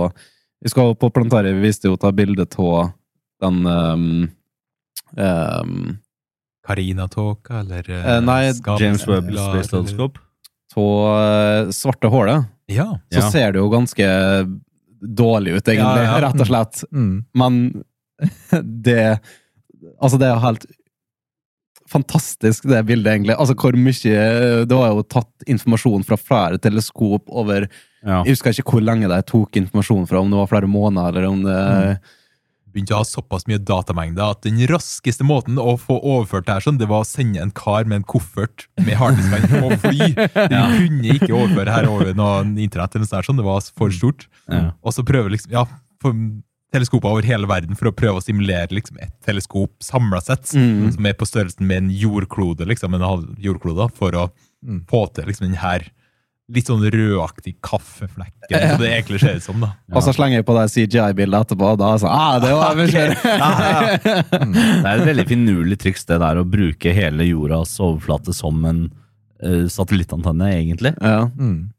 Vi 0.66 0.72
skal 0.74 0.96
på 0.98 1.12
planetariet, 1.14 1.54
vi 1.54 1.68
viste 1.68 1.86
jo 1.86 2.00
ta 2.02 2.10
bilde 2.12 2.48
av 2.58 2.88
den 3.46 3.60
um, 3.70 4.30
um, 5.14 5.98
Carina-tåka, 6.66 7.60
eller 7.60 7.86
uh, 7.94 8.16
nei, 8.26 8.50
James 8.82 9.06
Webb 9.08 9.30
Space 9.30 9.70
Telescope. 9.70 10.18
av 10.78 11.20
eh, 11.22 11.70
svarte 11.70 12.10
hålet, 12.10 12.46
Ja. 12.68 13.00
så 13.14 13.20
Ja. 13.22 13.30
ser 13.32 13.52
det 13.52 13.60
jo 13.60 13.70
ganske 13.70 14.08
dårlig 15.02 15.58
ut, 15.58 15.68
egentlig. 15.68 16.04
Ja, 16.04 16.20
ja. 16.20 16.28
Rett 16.28 16.42
og 16.42 16.48
slett. 16.48 16.84
Mm. 16.92 17.26
Men 17.34 17.84
det 18.88 19.20
Altså, 20.02 20.18
det 20.18 20.26
er 20.26 20.34
jo 20.34 20.42
helt 20.42 20.66
fantastisk, 21.88 22.68
det 22.68 22.84
bildet, 22.88 23.14
egentlig. 23.14 23.36
Altså, 23.38 23.56
hvor 23.56 23.76
mye 23.80 24.66
Det 24.68 24.76
var 24.76 24.92
jo 24.92 25.04
tatt 25.08 25.48
informasjon 25.48 26.06
fra 26.08 26.20
flere 26.20 26.62
teleskop 26.62 27.30
over 27.30 27.68
Ja. 28.08 28.22
Jeg 28.24 28.38
husker 28.38 28.54
ikke 28.54 28.78
hvor 28.78 28.84
lenge 28.86 29.10
de 29.10 29.18
tok 29.28 29.58
informasjon 29.58 30.06
fra, 30.08 30.22
om 30.22 30.30
det 30.32 30.38
var 30.38 30.48
flere 30.52 30.70
måneder, 30.70 31.18
eller 31.18 31.28
om 31.28 31.44
det 31.44 31.98
Begynte 32.68 32.94
å 32.94 33.00
ha 33.00 33.08
såpass 33.08 33.48
mye 33.50 33.58
datamengde 33.64 34.22
at 34.22 34.44
den 34.46 34.60
raskeste 34.70 35.26
måten 35.26 35.58
å 35.58 35.78
få 35.82 35.96
overført 35.98 36.46
det 36.46 36.58
her 36.58 36.66
sånn, 36.66 36.78
det 36.78 36.90
var 36.92 37.02
å 37.02 37.08
sende 37.08 37.42
en 37.42 37.54
kar 37.56 37.88
med 37.88 38.02
en 38.02 38.06
koffert 38.06 38.68
med 38.84 38.94
harddiskene 39.00 39.64
og 39.66 39.80
fly. 39.82 40.12
Du 40.52 40.58
kunne 40.60 41.16
ikke 41.16 41.32
overføre 41.32 41.74
her 41.74 41.88
over 41.90 42.12
noe 42.14 42.44
internett 42.62 43.00
eller 43.00 43.26
sånn, 43.26 43.40
det 43.40 43.48
var 43.48 43.66
for 43.72 43.96
stort. 43.96 44.28
Ja. 44.52 44.76
Og 44.84 44.94
så 44.94 45.06
prøver 45.08 45.34
liksom, 45.34 45.56
ja, 45.56 45.66
for 46.04 46.14
teleskoper 46.74 47.10
over 47.14 47.24
hele 47.24 47.48
verden 47.48 47.76
for 47.80 47.88
å 47.90 47.96
prøve 47.96 48.20
å 48.20 48.24
simulere 48.26 48.68
liksom 48.76 48.98
et 49.00 49.14
teleskop 49.26 49.72
samla 49.84 50.20
sett, 50.22 50.52
Mm. 50.54 50.92
som 50.94 51.06
er 51.06 51.14
på 51.14 51.26
størrelsen 51.30 51.66
med 51.68 51.78
en 51.84 51.90
jordklode, 51.90 52.66
liksom, 52.68 52.94
en 52.96 53.02
halv 53.02 53.36
jordklode, 53.40 53.92
for 53.96 54.12
å 54.12 54.30
Mm. 54.66 54.82
få 54.90 55.06
til 55.14 55.26
liksom 55.26 55.48
den 55.48 55.56
her 55.62 55.86
litt 56.50 56.66
sånn 56.66 56.80
rødaktig 56.90 57.56
kaffeflekken, 57.62 58.70
som 58.72 58.80
det 58.80 58.90
egentlig 59.04 59.20
ser 59.20 59.36
ut 59.36 59.44
som. 59.44 59.60
da. 59.60 59.74
Og 59.94 60.02
så 60.02 60.14
slenger 60.16 60.38
jeg 60.40 60.46
på 60.48 60.56
det 60.56 60.72
CGI-bildet 60.72 61.46
etterpå, 61.46 61.72
og 61.74 61.78
da 61.78 61.90
er 61.90 61.98
det 61.98 62.02
sånn 62.02 62.16
ah, 62.16 62.40
det 62.40 62.52
var 62.56 62.76
okay. 62.84 63.10
Det 64.82 64.86
er 64.88 65.02
et 65.02 65.08
veldig 65.10 65.28
finurlig 65.28 65.78
triks 65.82 66.06
det 66.08 66.20
der 66.24 66.40
å 66.42 66.46
bruke 66.50 66.94
hele 66.96 67.28
jordas 67.28 67.78
overflate 67.84 68.34
som 68.34 68.64
en 68.66 68.86
uh, 69.44 69.68
satellittantenne, 69.68 70.48
egentlig. 70.56 70.96
ja. 71.02 71.28
Mm. 71.38 71.70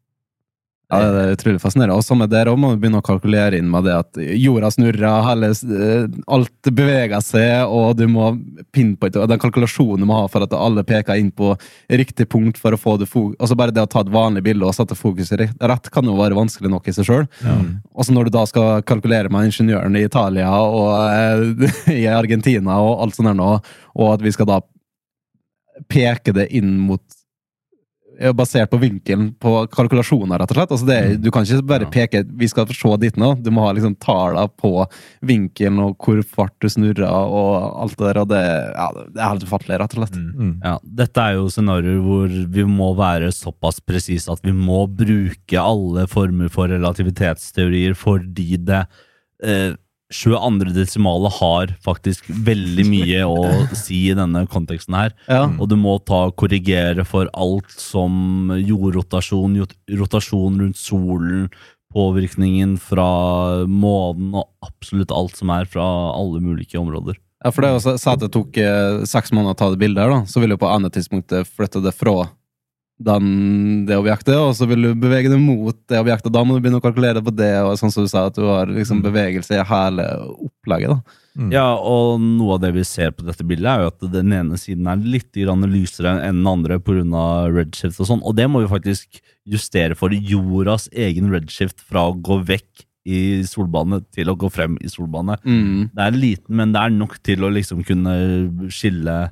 Ja, 0.89 0.99
det 1.13 1.21
er 1.21 1.35
utrolig 1.35 1.61
fascinerende. 1.61 1.99
Og 2.01 2.05
som 2.07 2.23
er 2.25 2.31
der 2.33 2.49
òg, 2.49 2.57
må 2.57 2.71
du 2.73 2.79
begynne 2.81 3.03
å 3.03 3.05
kalkulere 3.05 3.59
inn 3.61 3.67
med 3.69 3.85
det 3.85 3.93
at 3.93 4.21
jorda 4.41 4.71
snurrer, 4.73 5.05
eh, 5.05 6.07
alt 6.33 6.71
beveger 6.73 7.21
seg, 7.25 7.69
og 7.69 7.99
du 7.99 8.07
må 8.09 8.31
pinpointe 8.73 9.27
Den 9.29 9.41
kalkulasjonen 9.43 10.01
du 10.01 10.09
må 10.09 10.23
ha 10.23 10.31
for 10.33 10.47
at 10.47 10.55
alle 10.57 10.85
peker 10.89 11.21
inn 11.21 11.29
på 11.31 11.53
riktig 11.93 12.29
punkt 12.33 12.57
for 12.57 12.73
å 12.73 12.81
få 12.81 12.97
det 13.01 13.09
fokus 13.09 13.37
Altså 13.39 13.57
Bare 13.59 13.75
det 13.75 13.85
å 13.85 13.91
ta 13.91 14.01
et 14.01 14.13
vanlig 14.13 14.43
bilde 14.47 14.65
og 14.65 14.73
sette 14.77 14.97
fokuset 14.97 15.45
rett, 15.61 15.91
kan 15.93 16.09
jo 16.09 16.17
være 16.17 16.39
vanskelig 16.39 16.73
nok 16.73 16.89
i 16.89 16.97
seg 16.97 17.05
sjøl. 17.05 17.29
Og 17.93 18.07
så 18.07 18.17
når 18.17 18.29
du 18.29 18.37
da 18.39 18.47
skal 18.49 18.83
kalkulere 18.89 19.29
med 19.29 19.51
ingeniøren 19.51 19.97
i 20.01 20.07
Italia 20.09 20.49
og 20.57 20.89
eh, 21.05 21.93
i 22.01 22.09
Argentina 22.09 22.81
og 22.81 23.05
alt 23.05 23.19
sånt 23.19 23.29
der 23.29 23.37
nå, 23.37 23.53
og 23.99 24.13
at 24.15 24.25
vi 24.25 24.33
skal 24.33 24.49
da 24.49 24.63
peke 25.93 26.33
det 26.33 26.49
inn 26.57 26.79
mot 26.89 27.05
basert 28.35 28.71
på 28.73 28.81
vinkelen 28.83 29.29
på 29.39 29.53
kalkulasjoner, 29.71 30.39
rett 30.43 30.51
og 30.51 30.57
slett. 30.59 30.73
Altså 30.75 30.87
det, 30.89 30.97
er- 30.99 31.17
du 31.23 31.31
kan 31.31 31.45
ikke 31.47 31.67
bare 31.67 31.87
peke 31.91 32.25
'vi 32.27 32.49
skal 32.49 32.67
se 32.67 32.97
dit 32.99 33.15
nå'. 33.17 33.43
Du 33.43 33.51
må 33.51 33.63
ha 33.67 33.73
liksom 33.73 33.95
tallene 33.99 34.49
på 34.59 34.87
vinkelen 35.23 35.79
og 35.79 35.97
hvor 35.99 36.23
fart 36.25 36.55
du 36.61 36.67
snurrer 36.69 37.07
og 37.07 37.83
alt 37.83 37.97
det 37.97 38.07
der. 38.15 38.21
og 38.21 38.29
Det, 38.29 38.43
ja, 38.75 38.89
det 39.15 39.21
er 39.23 39.29
helt 39.29 39.45
ufattelig, 39.47 39.79
rett 39.81 39.95
og 39.97 40.03
slett. 40.09 40.17
Mm. 40.19 40.61
Ja, 40.65 40.79
dette 40.83 41.19
er 41.21 41.33
jo 41.39 41.47
scenarioer 41.49 42.03
hvor 42.03 42.29
vi 42.51 42.65
må 42.65 42.95
være 42.97 43.31
såpass 43.33 43.79
presise 43.81 44.29
at 44.33 44.41
vi 44.43 44.53
må 44.53 44.87
bruke 44.89 45.59
alle 45.61 46.07
former 46.09 46.49
for 46.51 46.67
relativitetsteorier 46.69 47.95
fordi 47.95 48.57
det 48.65 48.87
eh, 49.43 49.75
22. 50.15 50.73
desimale 50.73 51.29
har 51.37 51.73
faktisk 51.85 52.29
veldig 52.33 52.85
mye 52.89 53.25
å 53.29 53.43
si 53.77 54.07
i 54.09 54.17
denne 54.17 54.47
konteksten 54.49 54.97
her. 54.97 55.15
Ja. 55.29 55.45
Og 55.59 55.69
du 55.69 55.77
må 55.81 55.99
ta 56.01 56.29
korrigere 56.33 57.05
for 57.09 57.29
alt 57.37 57.75
som 57.77 58.53
jordrotasjon, 58.57 59.61
rotasjon 60.01 60.63
rundt 60.63 60.81
solen, 60.81 61.49
påvirkningen 61.93 62.77
fra 62.81 63.09
månen 63.69 64.35
og 64.37 64.49
absolutt 64.65 65.13
alt 65.15 65.37
som 65.37 65.53
er 65.53 65.69
fra 65.69 65.87
alle 66.13 66.41
mulige 66.45 66.81
områder. 66.81 67.17
Ja, 67.45 67.53
for 67.55 67.63
det 67.63 67.77
også 67.77 67.95
sa 67.95 68.03
så 68.03 68.17
at 68.17 68.25
det 68.25 68.33
tok 68.35 68.57
eh, 68.59 69.05
seks 69.07 69.31
måneder 69.31 69.55
å 69.55 69.59
ta 69.59 69.69
det 69.71 69.79
bildet, 69.81 70.03
her, 70.03 70.11
da, 70.11 70.25
så 70.27 70.43
vil 70.43 70.53
jo 70.53 70.59
på 70.61 70.69
andre 70.69 70.91
tidspunkt 70.93 71.33
flytte 71.55 71.85
det 71.85 71.95
fra 71.95 72.27
den, 72.99 73.87
det 73.87 73.97
objektet, 73.99 74.35
og 74.35 74.57
så 74.59 74.67
vil 74.67 74.89
du 74.89 74.91
bevege 74.99 75.31
det 75.31 75.39
mot 75.39 75.77
det 75.91 76.01
objektet. 76.01 76.33
Da 76.35 76.43
må 76.43 76.57
du 76.57 76.63
begynne 76.65 76.81
å 76.81 76.85
kalkulere 76.85 77.23
på 77.25 77.35
det, 77.35 77.53
og 77.63 77.77
sånn 77.79 77.93
som 77.95 78.07
du 78.07 78.11
sa, 78.11 78.27
at 78.27 78.39
du 78.39 78.47
har 78.49 78.71
liksom 78.73 79.05
bevegelse 79.05 79.55
i 79.55 79.67
hele 79.71 80.07
opplegget. 80.35 80.97
da. 80.97 81.19
Mm. 81.39 81.53
Ja, 81.55 81.69
og 81.79 82.19
noe 82.19 82.57
av 82.57 82.65
det 82.65 82.73
vi 82.75 82.83
ser 82.87 83.13
på 83.15 83.23
dette 83.29 83.47
bildet, 83.47 83.71
er 83.71 83.85
jo 83.85 83.93
at 83.93 84.07
den 84.11 84.35
ene 84.35 84.59
siden 84.59 84.91
er 84.91 84.99
litt 84.99 85.39
lysere 85.39 86.17
enn 86.27 86.43
den 86.43 86.51
andre 86.51 86.81
pga. 86.83 87.47
redshift 87.55 88.01
og 88.01 88.11
sånn, 88.11 88.25
og 88.27 88.35
det 88.35 88.49
må 88.51 88.65
vi 88.65 88.73
faktisk 88.73 89.23
justere 89.47 89.95
for 89.95 90.11
jordas 90.11 90.89
egen 90.93 91.31
redshift 91.31 91.81
fra 91.81 92.09
å 92.09 92.17
gå 92.19 92.43
vekk 92.43 92.87
i 93.09 93.45
solbane 93.47 94.03
til 94.13 94.29
å 94.29 94.37
gå 94.37 94.51
frem 94.53 94.77
i 94.83 94.91
solbane. 94.91 95.39
Mm. 95.45 95.91
Det 95.95 96.03
er 96.03 96.19
liten, 96.19 96.57
men 96.57 96.75
det 96.75 96.83
er 96.83 96.91
nok 96.91 97.17
til 97.25 97.47
å 97.47 97.53
liksom 97.55 97.85
kunne 97.87 98.69
skille 98.75 99.31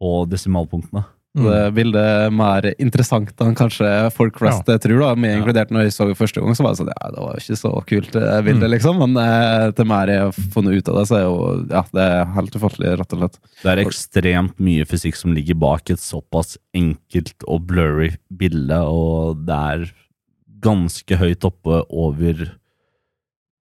på 0.00 0.24
desimalpunktene. 0.30 1.04
Mm. 1.36 1.46
Det 1.46 1.62
bildet 1.76 2.06
er 2.08 2.30
mer 2.32 2.66
interessant 2.80 3.42
enn 3.44 3.56
kanskje 3.58 3.90
folk 4.14 4.38
flest 4.40 4.64
tror. 4.66 5.02
da, 5.02 5.10
Meg 5.20 5.36
inkludert 5.36 5.72
når 5.74 5.86
jeg 5.86 5.96
så 5.96 6.08
det 6.08 6.16
første 6.16 6.40
gang, 6.40 6.56
så 6.56 6.64
var 6.64 6.72
det 6.72 6.80
sånn 6.80 6.92
Ja, 6.94 7.10
det 7.12 7.24
var 7.26 7.42
ikke 7.42 7.58
så 7.60 7.72
kult, 7.90 8.10
det 8.14 8.38
bildet, 8.46 8.72
liksom. 8.72 9.02
Men 9.02 9.20
eh, 9.20 9.66
til 9.76 9.90
mer 9.90 10.12
jeg 10.12 10.24
har 10.24 10.40
funnet 10.54 10.80
ut 10.80 10.90
av 10.92 11.00
det, 11.00 11.06
så 11.10 11.18
er 11.18 11.24
jo 11.26 11.36
Ja, 11.74 11.84
det 11.92 12.08
er 12.16 12.34
helt 12.38 12.56
ufattelig, 12.56 12.94
rett 13.02 13.16
og 13.16 13.22
slett. 13.22 13.40
Det 13.62 13.72
er 13.72 13.84
ekstremt 13.84 14.64
mye 14.68 14.88
fysikk 14.88 15.20
som 15.20 15.36
ligger 15.36 15.60
bak 15.60 15.92
et 15.92 16.02
såpass 16.02 16.56
enkelt 16.76 17.46
og 17.46 17.68
blurry 17.68 18.14
bilde, 18.32 18.80
og 18.80 19.44
det 19.44 19.60
er 19.76 19.88
ganske 20.64 21.20
høyt 21.20 21.44
oppe 21.46 21.82
over 21.92 22.46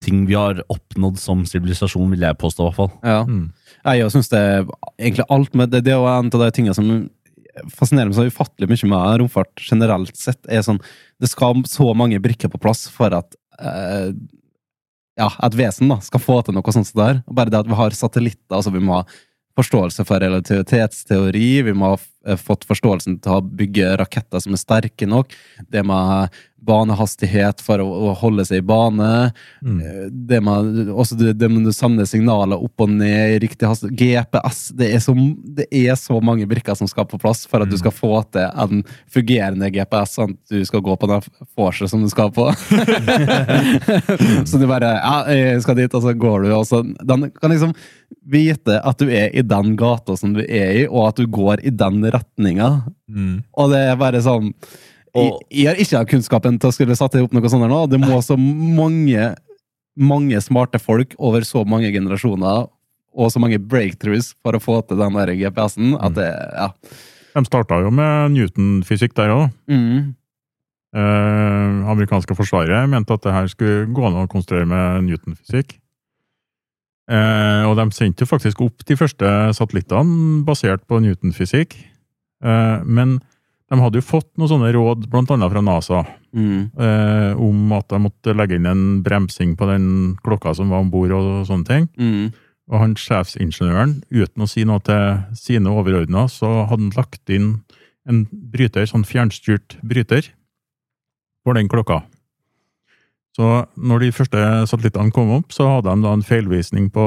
ting 0.02 0.26
vi 0.26 0.36
har 0.36 0.60
oppnådd 0.72 1.18
som 1.22 1.44
sivilisasjon, 1.46 2.10
vil 2.12 2.24
jeg 2.26 2.38
påstå, 2.40 2.64
i 2.64 2.68
hvert 2.68 2.78
fall. 2.78 2.92
Ja. 3.06 3.22
Mm. 3.24 3.52
Jeg 3.82 4.12
syns 4.14 4.30
det 4.32 4.42
egentlig 4.98 5.26
alt 5.30 5.58
med 5.58 5.72
det, 5.72 5.84
det 5.86 5.94
er 5.94 6.00
jo 6.00 6.08
en 6.10 6.30
av 6.30 6.44
de 6.44 6.50
tingene 6.54 6.76
som 6.76 6.88
fascinerer 7.72 8.10
meg 8.10 8.16
så 8.16 8.28
ufattelig 8.28 8.68
mye 8.70 8.92
med 8.92 9.18
romfart 9.22 9.64
generelt 9.64 10.16
sett, 10.18 10.40
er 10.48 10.64
sånn 10.64 10.80
Det 11.20 11.30
skal 11.30 11.64
så 11.68 11.90
mange 11.96 12.20
brikker 12.22 12.52
på 12.52 12.60
plass 12.62 12.86
for 12.92 13.14
at 13.16 13.36
eh, 13.60 14.12
ja, 15.20 15.28
et 15.44 15.58
vesen 15.58 15.92
da, 15.92 16.00
skal 16.04 16.22
få 16.22 16.40
til 16.42 16.56
noe 16.56 16.74
sånt 16.74 16.88
som 16.88 16.98
det 16.98 17.10
her. 17.10 17.20
Bare 17.28 17.52
det 17.52 17.60
at 17.60 17.68
vi 17.68 17.78
har 17.78 17.96
satellitter, 17.96 18.56
altså 18.56 18.72
vi 18.72 18.82
må 18.82 19.02
ha 19.02 19.04
forståelse 19.58 20.06
for 20.08 20.22
relativitetsteori, 20.24 21.48
vi 21.66 21.74
må 21.76 21.92
ha 21.92 22.36
fått 22.40 22.64
forståelsen 22.68 23.18
til 23.20 23.36
å 23.36 23.44
bygge 23.44 23.96
raketter 24.00 24.40
som 24.40 24.56
er 24.56 24.62
sterke 24.62 25.08
nok, 25.08 25.34
det 25.68 25.84
med 25.84 26.38
banehastighet 26.66 27.62
for 27.64 27.82
å, 27.82 27.86
å 27.86 28.12
holde 28.22 28.46
seg 28.48 28.62
i 28.62 28.66
bane, 28.66 29.10
Mm. 29.62 29.78
Eh, 29.80 30.06
det 30.10 30.40
med, 30.42 30.88
også 30.90 31.14
det, 31.18 31.32
det 31.38 31.48
med 31.50 31.68
samle 31.74 32.04
signaler 32.08 32.58
opp 32.62 32.82
og 32.82 32.90
ned 32.90 33.36
i 33.36 33.38
riktig 33.44 33.68
hastighet. 33.68 33.94
GPS 33.98 34.62
det 34.78 34.88
er, 34.94 35.02
så, 35.02 35.14
det 35.58 35.66
er 35.70 35.94
så 35.98 36.18
mange 36.24 36.48
brikker 36.50 36.74
som 36.78 36.88
skal 36.90 37.06
på 37.08 37.20
plass 37.22 37.44
for 37.50 37.62
at 37.62 37.70
du 37.70 37.76
skal 37.78 37.94
få 37.94 38.10
til 38.34 38.48
en 38.48 38.82
fungerende 39.12 39.70
GPS, 39.74 40.16
sånn 40.18 40.34
at 40.34 40.54
du 40.54 40.66
skal 40.66 40.82
gå 40.84 40.96
på 40.98 41.10
den 41.10 41.26
vorset 41.58 41.92
som 41.92 42.02
du 42.02 42.10
skal 42.10 42.32
på. 42.34 42.48
så 44.50 44.60
du 44.60 44.66
bare 44.70 44.92
Ja, 44.98 45.16
jeg 45.30 45.62
skal 45.64 45.78
dit, 45.78 45.94
og 45.94 46.04
så 46.04 46.14
går 46.18 46.46
du, 46.46 46.52
og 46.56 46.66
så 46.68 46.82
Den 46.82 47.30
kan 47.38 47.52
liksom 47.52 47.74
vite 48.28 48.78
at 48.82 49.00
du 49.00 49.10
er 49.10 49.32
i 49.34 49.44
den 49.46 49.76
gata 49.78 50.16
som 50.18 50.34
du 50.36 50.42
er 50.42 50.72
i, 50.82 50.86
og 50.86 51.10
at 51.10 51.20
du 51.20 51.28
går 51.30 51.62
i 51.66 51.72
den 51.74 52.02
retninga. 52.12 52.70
Mm. 53.10 53.36
Og 53.58 53.72
det 53.72 53.84
er 53.88 54.00
bare 54.00 54.22
sånn 54.24 54.52
Og- 55.14 55.42
jeg 55.50 55.66
har 55.68 55.76
ikke 55.76 56.06
kunnskapen 56.14 56.58
til 56.58 56.70
å 56.70 56.72
skulle 56.72 56.96
sette 56.96 57.22
opp 57.22 57.32
noe 57.32 57.48
sånt 57.48 57.62
her 57.62 57.68
nå. 57.68 57.88
Det 57.90 58.00
må 58.00 58.22
så 58.24 58.36
mange 58.38 59.34
mange 59.98 60.40
smarte 60.40 60.80
folk 60.80 61.14
over 61.18 61.44
så 61.44 61.66
mange 61.68 61.92
generasjoner 61.92 62.68
og 63.12 63.28
så 63.30 63.40
mange 63.42 63.58
breakthroughs 63.60 64.32
for 64.40 64.56
å 64.56 64.62
få 64.62 64.78
til 64.88 64.96
den 64.96 65.12
der 65.12 65.34
GPS-en 65.36 65.98
at 66.00 66.14
det 66.14 66.30
Ja. 66.56 66.72
De 67.34 67.44
starta 67.44 67.80
jo 67.82 67.90
med 67.90 68.32
Newton-fysikk 68.32 69.14
der 69.14 69.30
òg. 69.32 69.52
Mm. 69.68 70.14
Eh, 70.94 71.88
amerikanske 71.88 72.36
forsvaret 72.36 72.88
mente 72.88 73.10
at 73.12 73.22
det 73.22 73.32
her 73.32 73.46
skulle 73.48 73.86
gå 73.88 74.04
an 74.06 74.26
å 74.26 74.28
konstruere 74.28 74.66
med 74.66 75.04
Newton-fysikk. 75.04 75.78
Eh, 77.08 77.64
og 77.64 77.76
de 77.76 77.86
sendte 77.90 78.20
jo 78.20 78.26
faktisk 78.26 78.60
opp 78.60 78.84
de 78.84 78.96
første 78.96 79.24
satellittene 79.56 80.44
basert 80.44 80.84
på 80.86 81.00
Newton-fysikk. 81.00 81.74
Eh, 82.44 82.84
men 82.84 83.20
de 83.72 83.80
hadde 83.80 83.96
jo 84.02 84.04
fått 84.04 84.28
noen 84.36 84.50
sånne 84.50 84.70
råd, 84.76 85.06
annet 85.16 85.52
fra 85.54 85.62
NASA, 85.64 86.02
Mm. 86.32 86.70
eh, 86.78 87.32
om 87.40 87.72
at 87.72 87.88
de 87.88 87.98
måtte 88.00 88.34
legge 88.36 88.56
inn 88.56 88.66
en 88.66 89.02
bremsing 89.02 89.56
på 89.56 89.66
den 89.68 90.16
klokka 90.24 90.54
som 90.54 90.68
var 90.68 90.80
om 90.80 90.90
bord, 90.90 91.10
og 91.12 91.46
sånne 91.46 91.66
ting. 91.66 91.88
Mm. 91.98 92.32
Og 92.70 92.78
han 92.78 92.94
sjefsingeniøren, 92.94 94.02
uten 94.10 94.42
å 94.44 94.48
si 94.48 94.64
noe 94.64 94.80
til 94.80 95.24
sine 95.34 95.68
overordna, 95.72 96.28
så 96.28 96.66
hadde 96.68 96.88
han 96.88 96.96
lagt 96.96 97.28
inn 97.28 97.62
en 98.08 98.26
bryter, 98.32 98.84
sånn 98.88 99.04
fjernstyrt 99.04 99.76
bryter, 99.82 100.28
for 101.44 101.54
den 101.54 101.68
klokka. 101.68 102.02
Så 103.36 103.66
når 103.76 104.00
de 104.00 104.10
første 104.12 104.40
satellittene 104.68 105.12
kom 105.12 105.30
opp, 105.32 105.48
så 105.54 105.64
hadde 105.76 105.88
de 105.94 106.02
da 106.04 106.12
en 106.12 106.22
feilvisning 106.22 106.90
på 106.92 107.04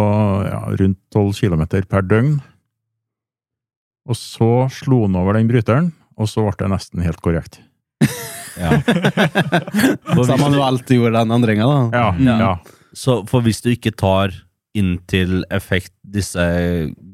ja, 0.49 0.61
rundt 0.80 0.97
12 1.13 1.34
km 1.41 1.66
per 1.88 2.01
døgn. 2.01 2.41
Og 4.09 4.16
så 4.18 4.49
slo 4.74 5.03
han 5.05 5.16
over 5.18 5.34
den 5.38 5.47
bryteren, 5.49 5.91
og 6.16 6.30
så 6.32 6.45
ble 6.45 6.55
det 6.59 6.72
nesten 6.72 7.05
helt 7.05 7.22
korrekt. 7.24 7.61
Ja. 8.55 8.72
Så 10.16 10.36
alltid 10.63 10.95
gjorde 10.95 11.20
den 11.20 11.34
endringa, 11.36 11.66
da. 11.68 11.80
Ja, 11.91 12.05
Ja. 12.24 12.36
ja. 12.39 12.51
Så 12.95 13.18
for 13.28 13.43
hvis 13.43 13.59
du 13.59 13.68
ikke 13.74 13.91
tar 13.91 14.32
inn 14.76 14.93
til 15.11 15.41
effekt 15.51 15.91
disse 16.07 16.39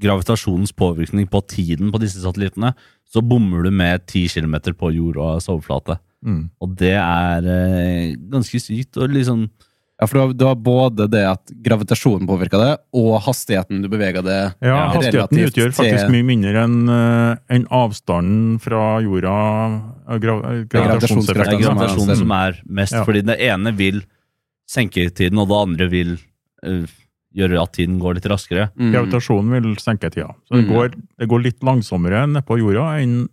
gravitasjonens 0.02 0.70
påvirkning 0.78 1.26
på 1.30 1.42
tiden 1.50 1.90
på 1.90 1.98
disse 2.02 2.22
satellittene, 2.22 2.76
så 3.10 3.24
bommer 3.26 3.66
du 3.66 3.72
med 3.74 4.06
10 4.06 4.28
km 4.38 4.56
på 4.78 4.92
jordas 4.94 5.50
overflate. 5.50 5.98
Mm. 6.22 6.44
Og 6.62 6.78
det 6.78 6.94
er 6.94 7.50
eh, 7.50 8.14
ganske 8.32 8.62
sykt. 8.62 8.98
Og 9.02 9.10
liksom 9.10 9.48
Ja, 10.02 10.08
for 10.10 10.18
du 10.18 10.22
har, 10.24 10.32
du 10.34 10.46
har 10.48 10.56
både 10.58 11.06
det 11.14 11.22
at 11.30 11.52
gravitasjonen 11.62 12.26
påvirker 12.26 12.58
det, 12.58 12.72
og 12.98 13.20
hastigheten 13.22 13.84
du 13.84 13.88
beveger 13.92 14.24
det. 14.26 14.38
Ja, 14.66 14.88
hastigheten 14.96 15.38
utgjør 15.46 15.76
faktisk 15.78 16.10
mye 16.10 16.26
mindre 16.26 16.64
enn 16.64 16.90
en 16.90 17.68
avstanden 17.70 18.56
fra 18.64 18.98
jorda 19.06 19.36
eh, 20.10 20.18
gra 20.24 20.40
det 20.42 20.56
eh, 20.56 20.64
Gravitasjonseffekten. 20.74 21.62
som 21.62 21.78
er- 21.78 21.86
gravitasjonen 21.86 22.18
som 22.24 22.32
er 22.40 22.58
mest, 22.66 22.98
Ja. 22.98 23.04
fordi 23.06 23.22
det 23.30 23.38
ene 23.46 23.76
vil 23.78 24.02
senke 24.68 25.06
tiden, 25.14 25.38
og 25.38 25.48
det 25.52 25.62
andre 25.68 25.88
vil 25.92 26.18
uh, 26.66 26.86
gjøre 27.36 27.62
at 27.62 27.74
tiden 27.78 28.00
går 28.02 28.16
litt 28.18 28.26
raskere. 28.32 28.70
Mm. 28.80 28.92
Gravitasjonen 28.96 29.52
vil 29.62 29.76
senke 29.84 30.10
tida. 30.12 30.34
Så 30.50 30.56
det, 30.58 30.66
Mm. 30.66 30.74
går, 30.74 30.90
det 31.20 31.28
går 31.30 31.44
litt 31.44 31.62
langsommere 31.62 32.26
nedpå 32.28 32.58
jorda 32.60 32.98
enn 33.04 33.28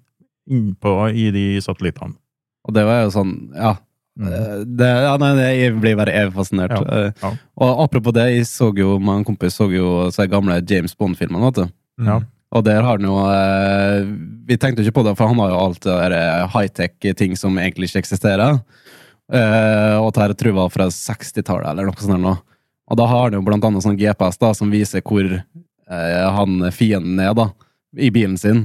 innpå 0.50 0.92
i 1.14 1.30
de 1.30 1.60
satellittene. 1.60 2.14
Og 2.68 2.74
det 2.74 2.84
var 2.84 3.04
jo 3.04 3.10
sånn, 3.10 3.32
ja. 3.54 3.76
Eh, 4.26 4.64
Det, 4.66 4.88
ja 5.04 5.12
nei, 5.20 5.30
jeg 5.58 5.76
blir 5.80 5.96
bare 5.98 6.14
evig 6.16 6.34
fascinert. 6.36 6.72
Mm. 6.74 6.88
Ja, 6.88 6.98
Eh, 6.98 7.12
ja. 7.22 7.30
Og 7.62 7.84
apropos 7.84 8.14
det, 8.16 8.26
jeg 8.34 8.48
så 8.50 8.72
jo, 8.76 8.96
med 8.98 9.20
en 9.20 9.28
kompis 9.28 9.54
så 9.58 9.68
jo 9.72 10.08
så 10.14 10.26
gamle 10.30 10.60
James 10.68 10.96
Bond-filmene, 10.98 11.50
vet 11.50 11.62
du. 11.62 11.72
Og 12.56 12.64
der 12.64 12.80
har 12.80 12.96
han 12.96 13.04
jo 13.04 13.16
eh, 13.28 14.06
Vi 14.48 14.56
tenkte 14.56 14.80
jo 14.80 14.88
ikke 14.88 15.02
på 15.02 15.04
det, 15.04 15.16
for 15.18 15.28
han 15.28 15.38
har 15.42 15.50
jo 15.52 15.58
alt 15.60 15.82
det 15.84 16.22
high-tech-ting 16.54 17.36
som 17.36 17.58
egentlig 17.60 17.90
ikke 17.90 18.00
eksisterer. 18.06 18.60
Og 19.28 20.06
det 20.16 20.22
her 20.22 20.32
tror 20.32 20.48
jeg 20.48 20.56
var 20.56 20.70
fra 20.72 20.86
60-tallet, 20.88 21.68
eller 21.68 21.90
noe 21.90 22.00
sånt. 22.00 22.44
Og 22.88 22.96
da 22.96 23.04
har 23.10 23.26
han 23.26 23.36
jo 23.36 23.42
blant 23.44 23.66
annet 23.68 23.84
sånn 23.84 23.98
GPS 24.00 24.40
da, 24.40 24.54
som 24.56 24.70
viser 24.72 25.04
hvor 25.04 25.28
han 25.84 26.70
fienden 26.72 27.20
er, 27.20 27.34
da, 27.36 27.50
i 28.00 28.08
bilen 28.08 28.38
sin. 28.40 28.64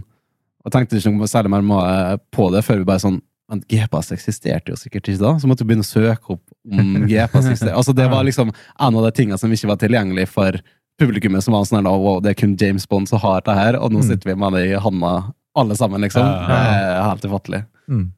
Og 0.64 0.72
tenkte 0.72 0.96
ikke 1.02 1.12
noe 1.12 1.28
særlig 1.28 1.52
mer 1.52 2.16
på 2.32 2.48
det 2.56 2.64
før 2.64 2.80
vi 2.80 2.88
bare 2.88 3.04
sånn 3.04 3.20
Men 3.52 3.60
GPS 3.70 4.14
eksisterte 4.16 4.72
jo 4.72 4.78
sikkert 4.80 5.10
ikke 5.12 5.20
da, 5.22 5.34
så 5.42 5.50
måtte 5.50 5.66
du 5.66 5.70
begynne 5.70 5.84
å 5.86 5.90
søke 5.90 6.38
opp 6.38 6.44
om 6.72 6.94
GPS 7.12 7.44
eksisterte. 7.52 7.76
Altså, 7.76 7.94
det 7.98 8.08
var 8.12 8.24
liksom 8.24 8.54
en 8.56 8.96
av 9.00 9.04
de 9.10 9.12
tingene 9.18 9.38
som 9.42 9.52
ikke 9.52 9.68
var 9.74 9.82
tilgjengelig 9.82 10.28
for 10.32 10.58
publikummet, 11.02 11.44
som 11.44 11.56
var 11.58 11.66
sånn 11.68 11.82
her, 11.82 11.90
wow, 11.92 12.20
det 12.24 12.32
er 12.34 12.40
kun 12.40 12.56
James 12.62 12.86
Bond 12.88 13.10
som 13.10 13.20
har 13.24 13.42
det 13.46 13.56
her, 13.58 13.76
og 13.82 13.92
nå 13.92 14.00
Mm. 14.04 14.08
sitter 14.12 14.30
vi 14.32 14.36
med 14.40 14.54
det 14.54 14.66
i 14.72 14.80
handa 14.80 15.14
alle 15.58 15.76
sammen, 15.78 16.02
liksom. 16.02 16.24
Det 16.24 16.58
er 16.58 17.02
helt 17.10 17.26
ufattelig. 17.28 17.64
Mm. 17.90 18.12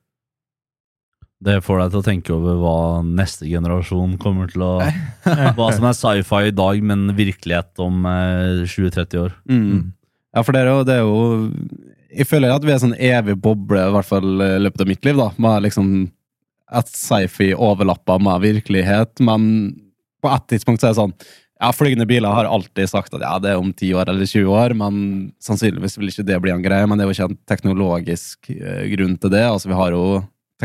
Det 1.46 1.58
får 1.66 1.80
deg 1.82 1.92
til 1.92 2.00
å 2.00 2.06
tenke 2.06 2.34
over 2.34 2.56
hva 2.62 2.76
neste 3.06 3.46
generasjon 3.50 4.16
kommer 4.22 4.48
til 4.52 4.64
å 4.66 4.72
Hva 5.58 5.68
som 5.76 5.86
er 5.90 5.98
sci-fi 5.98 6.48
i 6.50 6.54
dag, 6.56 6.80
men 6.82 7.10
virkelighet 7.18 7.82
om 7.84 8.06
eh, 8.08 8.64
20-30 8.64 9.20
år. 9.26 9.36
Mm. 9.52 9.92
Ja, 10.36 10.44
for 10.44 10.56
det 10.56 10.64
er, 10.64 10.72
jo, 10.72 10.86
det 10.88 10.96
er 10.96 11.04
jo 11.04 11.52
Jeg 12.16 12.30
føler 12.30 12.53
at 12.53 12.63
vi 12.63 12.72
er 12.74 12.82
sånn 12.82 12.95
evig 12.95 13.36
boble, 13.43 13.82
i 13.89 13.95
hvert 13.95 14.07
fall 14.07 14.43
i 14.43 14.51
løpet 14.63 14.86
av 14.86 14.91
mitt 14.91 15.07
liv, 15.07 15.18
da, 15.20 15.32
med 15.41 15.66
liksom 15.68 15.89
at 16.76 16.89
sci-fi 16.89 17.51
overlapper 17.53 18.22
med 18.24 18.43
virkelighet, 18.43 19.20
men 19.24 19.49
på 20.24 20.32
et 20.34 20.47
tidspunkt 20.49 20.82
så 20.82 20.89
er 20.89 20.95
det 20.95 21.01
sånn 21.03 21.18
ja, 21.55 21.70
Flygende 21.72 22.07
biler 22.07 22.34
har 22.36 22.49
alltid 22.51 22.89
sagt 22.91 23.13
at 23.16 23.24
ja, 23.24 23.36
det 23.39 23.53
er 23.53 23.61
om 23.61 23.70
10 23.72 23.93
år 23.95 24.09
eller 24.11 24.28
20 24.28 24.49
år, 24.51 24.74
men 24.76 24.95
sannsynligvis 25.43 25.95
vil 25.97 26.11
ikke 26.11 26.26
det 26.28 26.39
bli 26.43 26.51
en 26.51 26.63
greie. 26.66 26.88
Men 26.88 26.99
det 26.99 27.05
er 27.05 27.07
jo 27.07 27.16
ikke 27.16 27.28
en 27.32 27.38
teknologisk 27.47 28.49
eh, 28.51 28.82
grunn 28.91 29.16
til 29.16 29.32
det. 29.32 29.45
Altså, 29.47 29.72
vi 29.72 29.78
har 29.80 29.95
jo 29.95 30.03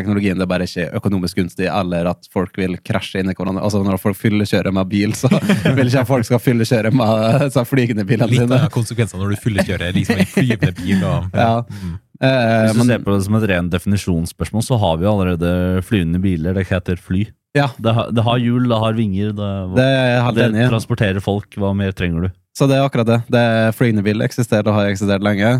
teknologien, 0.00 0.36
det 0.40 0.46
er 0.48 0.50
bare 0.50 0.66
ikke 0.66 0.88
økonomisk 0.98 1.38
gunstig, 1.38 1.68
eller 1.70 2.10
at 2.10 2.26
folk 2.34 2.56
vil 2.58 2.74
krasje 2.82 3.22
inn 3.22 3.30
i 3.30 3.36
hverandre. 3.38 3.62
Altså, 3.68 3.84
når 3.86 4.00
folk 4.02 4.18
fyllekjører 4.18 4.74
med 4.74 4.88
bil, 4.90 5.12
så 5.14 5.30
vil 5.78 5.86
ikke 5.92 6.06
folk 6.08 6.26
skal 6.26 6.42
fyllekjøre 6.42 6.90
med 6.96 7.46
så 7.54 7.62
flygende 7.68 8.04
bilene 8.08 8.30
Litt 8.32 8.42
sine. 8.46 8.62
av 8.66 8.72
konsekvensene 8.74 9.22
når 9.22 9.36
du 9.36 9.42
fyllekjører 9.46 9.94
liksom 10.00 10.22
en 10.24 10.32
flyvende 10.34 10.74
bil. 10.82 11.04
Og, 11.04 11.28
Ja. 11.40 11.50
ja. 11.60 11.96
Eh, 12.20 12.66
Hvis 12.68 12.76
du 12.76 12.88
ser 12.90 13.04
på 13.06 13.14
det 13.14 13.22
som 13.24 13.36
et 13.38 13.44
rent 13.48 13.72
definisjonsspørsmål, 13.72 14.64
så 14.66 14.76
har 14.82 14.98
vi 15.00 15.06
allerede 15.08 15.52
flyvende 15.88 16.18
biler. 16.20 16.56
Det 16.58 16.66
heter 16.68 16.98
fly. 17.00 17.22
Ja. 17.56 17.70
Det, 17.80 17.94
har, 17.96 18.10
det 18.14 18.22
har 18.26 18.38
hjul, 18.42 18.66
det 18.70 18.76
har 18.82 18.98
vinger, 18.98 19.30
det, 19.38 19.48
det 19.78 19.86
er 19.86 20.26
det 20.36 20.44
enig 20.50 20.66
transporterer 20.70 21.24
folk. 21.24 21.48
Hva 21.58 21.72
mer 21.74 21.94
trenger 21.96 22.28
du? 22.28 22.34
Så 22.58 22.66
det 22.68 22.76
er 22.76 22.84
akkurat 22.84 23.08
det. 23.08 23.20
det 23.32 23.44
Flygende 23.78 24.04
bil 24.04 24.20
eksisterer 24.26 24.68
og 24.68 24.76
har 24.76 24.90
eksistert 24.92 25.24
lenge. 25.24 25.54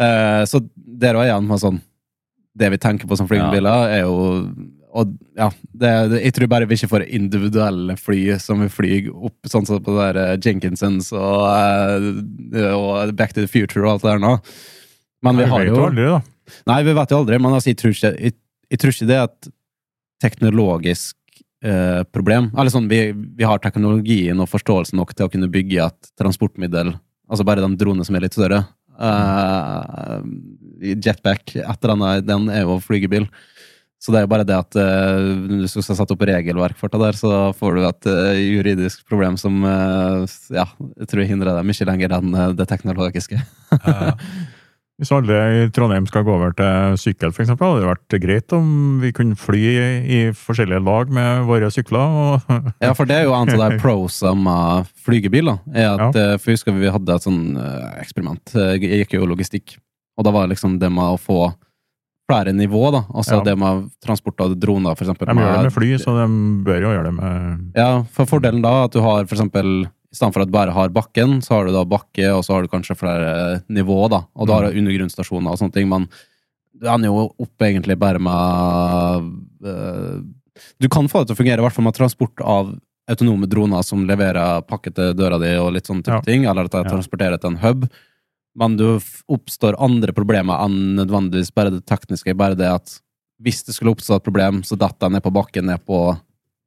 Uh, 0.00 0.42
så 0.48 0.60
der 0.74 1.14
var 1.18 1.28
igjen 1.28 1.46
med 1.48 1.60
sånn 1.62 1.78
Det 2.60 2.68
vi 2.74 2.78
tenker 2.80 3.08
på 3.08 3.16
som 3.16 3.28
flygebiler, 3.30 3.88
er 3.96 4.04
jo 4.04 4.18
og 4.90 5.12
ja, 5.38 5.46
det, 5.62 5.90
det, 6.10 6.18
Jeg 6.24 6.34
tror 6.34 6.50
bare 6.50 6.66
vi 6.66 6.74
ikke 6.78 6.90
får 6.90 7.06
individuelle 7.14 7.94
fly 8.00 8.18
som 8.42 8.64
vi 8.64 8.70
flyr 8.72 9.10
opp, 9.12 9.38
sånn 9.50 9.68
som 9.68 9.78
på 9.84 9.94
det 9.94 10.08
der 10.08 10.20
eh, 10.22 10.40
Jenkinsons 10.42 11.12
og, 11.14 11.46
eh, 12.56 12.74
og 12.74 13.14
Back 13.18 13.36
to 13.36 13.44
the 13.44 13.50
Future 13.50 13.84
og 13.84 13.92
alt 13.92 14.06
det 14.06 14.14
der 14.16 14.24
nå. 14.24 14.34
Men 15.26 15.38
vi 15.38 15.46
har 15.52 15.62
vet 15.62 15.70
jo 15.70 15.78
jo 15.78 15.86
aldri, 15.86 16.08
da. 16.10 16.20
Nei, 16.72 16.80
vi 16.88 16.96
vet 16.96 17.14
jo 17.14 17.20
aldri, 17.22 17.38
men 17.38 17.54
altså, 17.54 17.70
jeg, 17.70 17.78
tror 17.78 17.94
ikke, 17.94 18.12
jeg, 18.16 18.36
jeg 18.72 18.82
tror 18.82 18.94
ikke 18.94 19.08
det 19.10 19.18
er 19.18 19.28
et 19.28 19.50
teknologisk 20.24 21.16
eh, 21.64 22.02
problem. 22.10 22.50
Eller 22.56 22.74
sånn, 22.74 22.90
vi, 22.90 23.02
vi 23.14 23.46
har 23.46 23.62
teknologien 23.62 24.42
og 24.42 24.50
forståelsen 24.50 24.98
nok 25.00 25.14
til 25.14 25.28
å 25.28 25.32
kunne 25.32 25.50
bygge 25.52 25.86
et 25.86 26.12
transportmiddel, 26.20 26.96
altså 27.30 27.46
bare 27.46 27.64
den 27.64 27.78
dronen 27.80 28.06
som 28.08 28.18
er 28.18 28.26
litt 28.26 28.36
større. 28.36 28.64
Eh, 29.00 30.16
jetpack, 30.80 31.56
et 31.56 31.64
eller 31.64 31.96
annet, 31.96 32.26
den 32.28 32.48
er 32.52 32.64
jo 32.64 32.80
flygebil. 32.84 33.28
Så 34.00 34.14
det 34.14 34.22
er 34.22 34.24
jo 34.24 34.30
bare 34.32 34.46
det 34.48 34.56
at 34.56 34.76
uh, 34.80 35.58
hvis 35.60 35.74
du 35.76 35.82
skal 35.84 35.98
sette 35.98 36.14
opp 36.14 36.22
regelverk 36.24 36.78
for 36.80 36.92
det 36.92 37.02
der, 37.02 37.18
så 37.18 37.50
får 37.56 37.76
du 37.76 37.82
et 37.84 38.08
uh, 38.08 38.38
juridisk 38.38 39.02
problem 39.10 39.36
som 39.40 39.60
uh, 39.60 40.24
ja, 40.54 40.64
jeg 41.02 41.10
tror 41.10 41.28
hindrer 41.28 41.58
deg 41.58 41.68
mye 41.68 41.88
lenger 41.90 42.16
enn 42.16 42.38
det 42.56 42.68
teknologiske. 42.70 43.40
Hvis 45.00 45.08
alle 45.16 45.36
i 45.56 45.60
Trondheim 45.72 46.04
skal 46.04 46.26
gå 46.26 46.32
over 46.34 46.50
til 46.52 46.96
sykkel, 47.00 47.30
eksempel, 47.32 47.70
hadde 47.70 47.80
det 47.80 47.88
vært 47.88 48.16
greit 48.20 48.52
om 48.52 48.66
vi 49.00 49.14
kunne 49.16 49.38
fly 49.40 49.60
i 50.04 50.18
forskjellige 50.36 50.82
lag 50.84 51.12
med 51.16 51.46
våre 51.48 51.70
sykler. 51.72 52.18
Og, 52.20 52.58
Ja, 52.84 52.90
for 52.92 53.08
det 53.08 53.16
er 53.16 53.24
jo 53.24 53.32
en 53.32 53.48
av 53.48 53.62
de 53.62 53.78
prosa 53.84 54.34
med 54.36 54.90
flygebil. 55.00 55.48
da, 55.48 55.56
er 55.72 56.04
at, 56.04 56.20
For 56.42 56.52
husker 56.52 56.76
vi 56.76 56.92
hadde 56.92 57.16
et 57.16 57.24
sånn 57.24 57.56
eksperiment. 57.94 58.52
Jeg 58.52 59.06
gikk 59.06 59.16
jo 59.16 59.30
logistikk. 59.32 59.78
Og 60.20 60.26
da 60.26 60.32
var 60.34 60.44
det 60.46 60.52
liksom 60.54 60.76
det 60.82 60.90
med 60.92 61.14
å 61.14 61.18
få 61.20 61.38
flere 62.30 62.52
nivå, 62.54 62.82
da. 62.94 63.00
Altså 63.16 63.38
Ja. 63.40 63.44
det 63.48 63.56
med 63.58 63.88
transport 64.04 64.38
av 64.44 64.52
droner, 64.60 64.92
eksempel. 64.94 65.26
de 65.26 65.34
gjør 65.40 65.56
det 65.56 65.62
med 65.66 65.72
fly, 65.74 65.88
så 65.98 66.12
de 66.14 66.26
bør 66.68 66.80
jo 66.84 66.92
gjøre 66.94 67.08
det 67.08 67.14
med 67.16 67.72
Ja, 67.74 68.02
for 68.12 68.28
fordelen 68.30 68.62
da 68.62 68.84
at 68.84 68.92
du 68.92 69.00
har 69.00 69.24
for 69.26 69.34
eksempel 69.34 69.86
i 70.10 70.14
stedet 70.14 70.34
for 70.34 70.42
at 70.42 70.48
du 70.50 70.52
bare 70.52 70.72
har 70.74 70.88
bakken, 70.90 71.38
så 71.42 71.54
har 71.56 71.66
du 71.66 71.72
da 71.72 71.84
bakke, 71.84 72.28
og 72.34 72.42
så 72.44 72.54
har 72.54 72.62
du 72.62 72.68
kanskje 72.68 72.96
flere 72.98 73.62
nivå, 73.70 74.08
da. 74.10 74.24
Og 74.36 74.46
du 74.46 74.52
har 74.52 74.62
du 74.70 74.78
undergrunnsstasjoner 74.78 75.50
og 75.50 75.58
sånne 75.58 75.72
ting, 75.72 75.88
men 75.88 76.08
du 76.80 76.86
ender 76.86 77.08
jo 77.10 77.32
opp 77.38 77.58
egentlig 77.66 77.98
bare 77.98 78.18
med 78.18 79.34
øh, 79.64 80.22
Du 80.80 80.88
kan 80.88 81.08
få 81.08 81.20
det 81.24 81.28
til 81.30 81.36
å 81.36 81.40
fungere, 81.40 81.58
i 81.58 81.64
hvert 81.64 81.72
fall 81.76 81.84
med 81.86 81.94
transport 81.96 82.42
av 82.44 82.74
autonome 83.10 83.48
droner 83.50 83.82
som 83.86 84.04
leverer 84.06 84.62
pakke 84.68 84.92
til 84.94 85.14
døra 85.18 85.38
di 85.40 85.54
og 85.58 85.72
litt 85.74 85.86
sånne 85.88 86.04
type 86.04 86.14
Ja. 86.20 86.20
ting, 86.26 86.44
eller 86.46 86.64
at 86.68 86.70
de 86.76 86.84
transporterer 86.84 87.40
til 87.40 87.50
en 87.54 87.56
hub. 87.62 87.88
Men 88.58 88.76
det 88.76 88.88
oppstår 89.30 89.76
andre 89.78 90.12
problemer 90.16 90.58
enn 90.64 90.96
nødvendigvis 90.98 91.52
bare 91.54 91.70
det 91.76 91.84
tekniske. 91.86 92.34
Bare 92.36 92.56
det 92.58 92.66
at 92.70 92.96
hvis 93.40 93.62
det 93.64 93.74
skulle 93.76 93.94
oppstå 93.94 94.16
et 94.18 94.26
problem, 94.26 94.62
så 94.66 94.76
detter 94.76 95.06
jeg 95.06 95.14
ned 95.16 95.22
på 95.24 95.32
bakken, 95.32 95.66
ned 95.70 95.84
på 95.86 96.00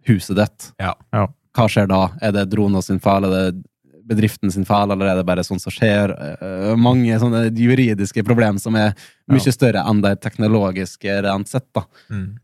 huset 0.08 0.36
ditt 0.40 0.72
Ja. 0.82 0.94
Ja. 1.14 1.28
hva 1.54 1.68
skjer 1.70 1.88
da? 1.92 2.10
Er 2.22 2.32
det 2.32 2.50
drona 2.50 2.82
sin 2.82 3.00
feil, 3.04 3.28
er 3.28 3.52
det 3.52 3.64
bedriften 4.10 4.52
sin 4.52 4.66
feil, 4.66 4.92
eller 4.92 5.08
er 5.12 5.16
det 5.22 5.26
bare 5.28 5.44
sånn 5.46 5.60
som 5.62 5.72
skjer? 5.72 6.12
Eh, 6.42 6.76
Mange 6.76 7.20
sånne 7.22 7.46
juridiske 7.56 8.24
problemer 8.26 8.60
som 8.60 8.76
er 8.76 8.96
mye 9.30 9.46
Ja. 9.46 9.52
større 9.52 9.84
enn 9.88 10.02
de 10.02 10.16
teknologiske 10.16 11.22
rent 11.24 11.48
sett. 11.48 11.68
da. 11.74 11.86
Mm. 12.10 12.38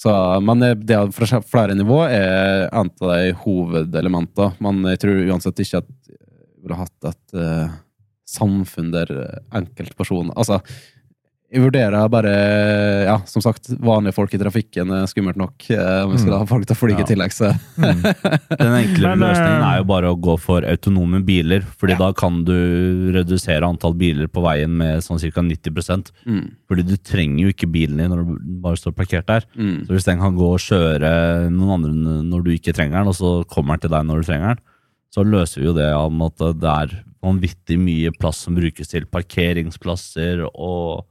Så, 0.00 0.12
men 0.46 0.60
det 0.86 0.94
er 0.94 1.08
å 1.08 1.12
fra 1.12 1.40
flere 1.42 1.74
nivå 1.74 2.04
er 2.08 2.68
en 2.72 2.86
av 3.02 3.08
de 3.10 3.32
hovedelementene. 3.34 4.52
Men 4.62 4.84
jeg 4.92 5.00
tror 5.02 5.24
uansett 5.26 5.58
ikke 5.64 5.78
at 5.82 5.88
jeg 6.06 6.62
ville 6.62 6.76
hatt 6.78 7.08
et 7.10 7.34
eh, 7.34 7.68
samfunn 8.28 8.92
der 8.92 9.10
enkeltpersoner 9.56 10.36
Altså, 10.36 10.60
jeg 11.48 11.62
vurderer 11.64 12.10
bare 12.12 12.32
Ja, 13.08 13.14
som 13.24 13.40
sagt, 13.40 13.70
vanlige 13.80 14.12
folk 14.12 14.34
i 14.36 14.40
trafikken 14.40 14.90
er 14.92 15.06
skummelt 15.08 15.38
nok. 15.40 15.64
eh, 15.72 16.02
Om 16.04 16.12
vi 16.12 16.18
skal 16.20 16.34
Mm. 16.34 16.38
ha 16.42 16.44
folk 16.50 16.66
til 16.68 16.76
å 16.76 16.78
fly 16.78 16.92
Ja. 16.92 16.98
i 17.00 17.08
tillegg, 17.08 17.32
så 17.32 17.48
Den 18.60 18.74
enklere 18.82 19.16
Men, 19.16 19.22
eh, 19.22 19.32
løsningen 19.32 19.64
er 19.64 19.78
jo 19.78 19.84
bare 19.88 20.10
å 20.12 20.20
gå 20.20 20.38
for 20.38 20.60
autonome 20.60 21.22
biler, 21.24 21.62
fordi 21.62 21.92
Ja. 21.96 21.98
da 21.98 22.12
kan 22.12 22.44
du 22.44 23.12
redusere 23.16 23.62
antall 23.64 23.94
biler 23.96 24.28
på 24.28 24.42
veien 24.44 24.68
med 24.76 25.00
sånn 25.00 25.18
ca. 25.18 25.40
90 25.40 26.04
mm, 26.26 26.50
Fordi 26.68 26.82
du 26.86 26.96
trenger 26.98 27.40
jo 27.40 27.48
ikke 27.54 27.72
bilen 27.72 27.96
din 27.96 28.10
når 28.10 28.26
den 28.26 28.60
bare 28.60 28.76
står 28.76 28.92
parkert 28.92 29.26
der. 29.26 29.42
mm. 29.56 29.86
Så 29.86 29.94
hvis 29.96 30.04
den 30.04 30.18
kan 30.20 30.36
gå 30.36 30.52
og 30.52 30.60
kjøre 30.60 31.48
noen 31.50 31.70
andre 31.80 31.92
når 32.28 32.44
du 32.44 32.50
ikke 32.58 32.74
trenger 32.74 32.98
den, 32.98 33.08
og 33.08 33.14
så 33.14 33.46
kommer 33.48 33.78
den 33.78 33.88
til 33.88 33.90
deg 33.96 34.04
når 34.04 34.20
du 34.20 34.26
trenger 34.32 34.48
den, 34.54 34.58
så 35.14 35.24
løser 35.24 35.62
vi 35.62 35.68
jo 35.70 35.76
det 35.76 35.88
om 35.96 36.20
at 36.26 36.42
det 36.60 36.72
er 36.72 36.98
vanvittig 37.24 37.78
mye 37.80 38.12
plass 38.14 38.44
som 38.46 38.56
brukes 38.58 38.92
til 38.92 39.08
parkeringsplasser 39.10 40.44
og 40.52 41.06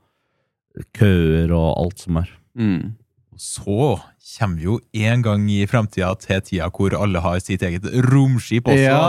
køer 0.96 1.52
og 1.56 1.72
alt 1.74 2.06
som 2.06 2.22
er. 2.22 2.30
Mm. 2.58 2.94
Så 3.38 3.98
kommer 4.38 4.58
vi 4.58 4.66
jo 4.68 4.78
en 5.08 5.24
gang 5.26 5.44
i 5.54 5.60
framtida 5.70 6.12
til 6.22 6.42
tida 6.46 6.70
hvor 6.74 6.94
alle 6.98 7.22
har 7.22 7.42
sitt 7.42 7.66
eget 7.66 7.86
romskip 8.08 8.70
også. 8.70 8.86
Ja. 8.86 9.02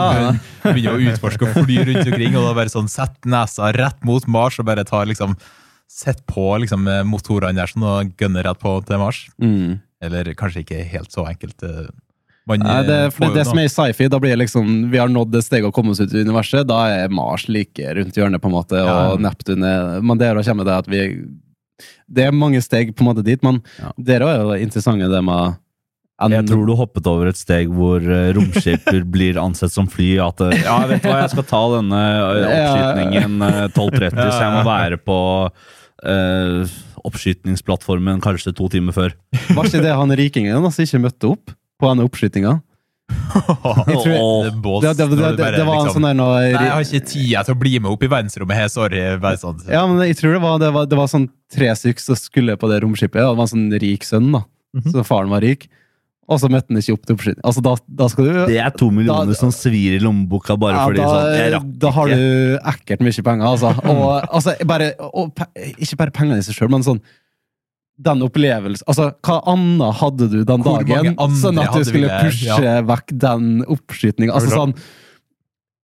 Men 0.63 0.75
Begynner 0.75 0.97
å 0.97 1.13
utforske 1.13 1.47
og 1.47 1.63
fly 1.63 1.79
rundt 1.87 2.09
omkring, 2.09 2.35
og 2.37 2.49
da 2.49 2.57
bare 2.57 2.73
sånn 2.73 2.91
sett 2.91 3.17
nesa 3.29 3.71
rett 3.77 4.05
mot 4.07 4.25
Mars 4.29 4.59
og 4.61 4.69
bare 4.69 4.87
tar 4.87 5.09
liksom 5.09 5.37
Sett 5.89 6.19
på 6.29 6.43
liksom 6.61 6.83
motorene 7.09 7.57
der 7.57 7.71
sånn 7.71 7.81
og 7.89 8.11
gønner 8.21 8.45
rett 8.45 8.59
på 8.61 8.75
til 8.85 8.99
Mars. 9.01 9.23
Mm. 9.41 9.79
Eller 10.05 10.27
kanskje 10.37 10.61
ikke 10.61 10.83
helt 10.85 11.09
så 11.09 11.23
enkelt. 11.25 11.65
Eh, 12.49 12.57
Man, 12.57 12.65
Nei, 12.67 12.79
det, 12.87 12.97
eh, 13.05 13.11
for 13.13 13.27
det, 13.27 13.35
det 13.39 13.45
som 13.49 13.59
er 13.61 13.67
i 13.67 13.71
sci-fi, 13.73 14.09
da 14.09 14.19
blir 14.21 14.35
det 14.35 14.41
liksom 14.45 14.89
Vi 14.91 14.97
har 15.01 15.11
nådd 15.11 15.31
det 15.35 15.43
steget 15.45 15.69
å 15.69 15.75
komme 15.75 15.93
oss 15.93 16.01
ut 16.01 16.13
i 16.13 16.23
universet. 16.25 16.67
Da 16.69 16.81
er 16.89 17.13
Mars 17.13 17.47
like 17.49 17.93
rundt 17.99 18.17
hjørnet, 18.17 18.41
på 18.41 18.49
en 18.49 18.57
måte, 18.57 18.79
Ja. 18.79 19.11
og 19.13 19.21
Neptun 19.23 19.63
er 19.63 20.01
Men 20.01 20.17
der 20.17 20.41
kommer 20.43 20.65
det 20.65 20.77
at 20.77 20.87
vi 20.87 21.01
Det 22.09 22.25
er 22.25 22.31
mange 22.31 22.61
steg 22.61 22.95
på 22.95 23.05
en 23.05 23.13
måte 23.13 23.23
dit, 23.23 23.41
men 23.43 23.61
Ja. 23.79 23.91
det 23.97 24.21
er 24.21 24.25
jo 24.25 24.51
det 24.51 24.61
interessante 24.61 25.09
det 25.09 25.23
med 25.23 25.57
en- 26.21 26.31
Jeg 26.31 26.47
tror 26.47 26.65
du 26.67 26.75
hoppet 26.75 27.07
over 27.07 27.27
et 27.27 27.37
steg 27.37 27.69
hvor 27.69 27.99
romskipper 28.35 29.03
blir 29.15 29.37
ansett 29.37 29.71
som 29.71 29.87
fly. 29.87 30.17
At 30.19 30.41
eh, 30.41 30.63
ja, 30.63 30.85
vet 30.85 31.01
du 31.01 31.07
hva, 31.07 31.21
jeg 31.21 31.29
skal 31.31 31.43
ta 31.43 31.61
denne 31.77 32.01
eh, 32.35 32.49
oppskytningen 32.49 33.41
eh, 33.41 33.67
12.30, 33.69 34.31
så 34.31 34.41
jeg 34.41 34.51
må 34.57 34.63
være 34.75 34.97
på 34.97 35.19
uh, 36.05 36.65
oppskytningsplattformen 37.07 38.21
kanskje 38.23 38.53
to 38.55 38.67
timer 38.71 38.95
før. 38.95 39.15
Var 39.55 39.69
ikke 39.69 39.83
det 39.83 39.95
han 39.95 40.15
rikingen 40.19 40.69
som 40.71 40.85
ikke 40.85 41.01
møtte 41.07 41.31
opp 41.33 41.55
på 41.79 41.89
denne 41.91 42.05
oppskytinga? 42.07 42.57
Jeg 43.89 43.97
tror- 44.03 44.45
det, 44.45 44.51
Det, 44.53 44.91
det, 44.97 45.07
det, 45.17 45.29
det, 45.37 45.49
det 45.57 45.65
var 45.65 45.79
en 45.79 45.87
liksom, 45.87 45.95
sånn 45.95 46.05
der 46.09 46.17
når 46.19 46.33
Nei, 46.35 46.49
jeg 46.51 46.71
har 46.75 46.83
ikke 46.85 47.05
tid 47.09 47.33
til 47.47 47.55
å 47.55 47.59
bli 47.63 47.71
med 47.81 47.89
opp 47.91 48.03
i 48.05 48.09
verdensrommet. 48.11 48.57
Her, 48.59 48.69
sorry. 48.73 49.01
Sånn. 49.41 49.59
Ja, 49.69 49.81
men 49.89 50.01
jeg 50.05 50.17
tror 50.19 50.35
det 50.37 50.41
var, 50.43 50.59
det 50.61 50.69
var, 50.75 50.87
det 50.91 50.97
var 50.99 51.09
sånn 51.11 51.25
tre 51.53 51.71
stykker 51.77 52.03
som 52.03 52.17
skulle 52.19 52.55
på 52.59 52.69
det 52.69 52.81
romskipet. 52.85 53.17
Det 53.21 53.27
var 53.39 53.45
en 53.47 53.51
sånn 53.53 53.67
rik 53.81 54.05
sønn, 54.07 54.31
da. 54.35 54.43
Mhm. 54.77 54.91
Så 54.93 55.05
faren 55.07 55.31
var 55.33 55.41
rik. 55.45 55.65
Og 56.29 56.37
så 56.37 56.45
møtte 56.53 56.69
han 56.69 56.77
ikke 56.77 56.93
opp 56.93 57.05
til 57.09 57.15
oppskyting. 57.17 57.41
Altså, 57.49 57.61
da, 57.65 57.71
da 58.03 58.07
skal 58.13 58.27
du 58.27 58.33
Det 58.51 58.59
er 58.61 58.69
to 58.77 58.91
millioner 58.93 59.31
Da- 59.33 59.37
som 59.39 59.49
svir 59.55 59.95
i 59.97 60.01
lommeboka 60.03 60.53
bare 60.61 60.75
ja, 60.77 60.83
fordi 60.85 60.99
da, 61.01 61.07
sånn 61.09 61.37
jeg 61.39 61.53
rakk 61.55 61.71
da 61.85 61.93
har 61.95 62.11
du 62.13 62.59
ekkelt 62.73 63.01
mye 63.07 63.23
penger, 63.25 63.47
altså. 63.49 63.71
Og, 63.89 64.05
altså 64.29 64.53
bare, 64.69 64.91
og, 65.09 65.33
ikke 65.81 65.97
bare 66.03 66.13
pengene 66.13 66.37
i 66.37 66.45
seg 66.45 66.53
sjøl, 66.59 66.69
men 66.69 66.85
sånn 66.85 67.01
den 67.99 68.23
opplevelsen 68.25 68.87
Altså, 68.89 69.09
hva 69.25 69.41
annet 69.51 69.99
hadde 69.99 70.29
du 70.31 70.39
den 70.47 70.63
Hvor 70.65 70.85
dagen? 70.87 71.19
Sånn 71.41 71.59
at 71.61 71.75
du 71.75 71.83
skulle 71.87 72.09
pushe 72.23 72.49
pushe 72.55 72.79
vekk 72.89 73.13
den 73.25 73.45
oppskytinga. 73.67 74.33
Altså 74.33 74.49
Ja, 74.51 74.55
sånn 74.63 74.73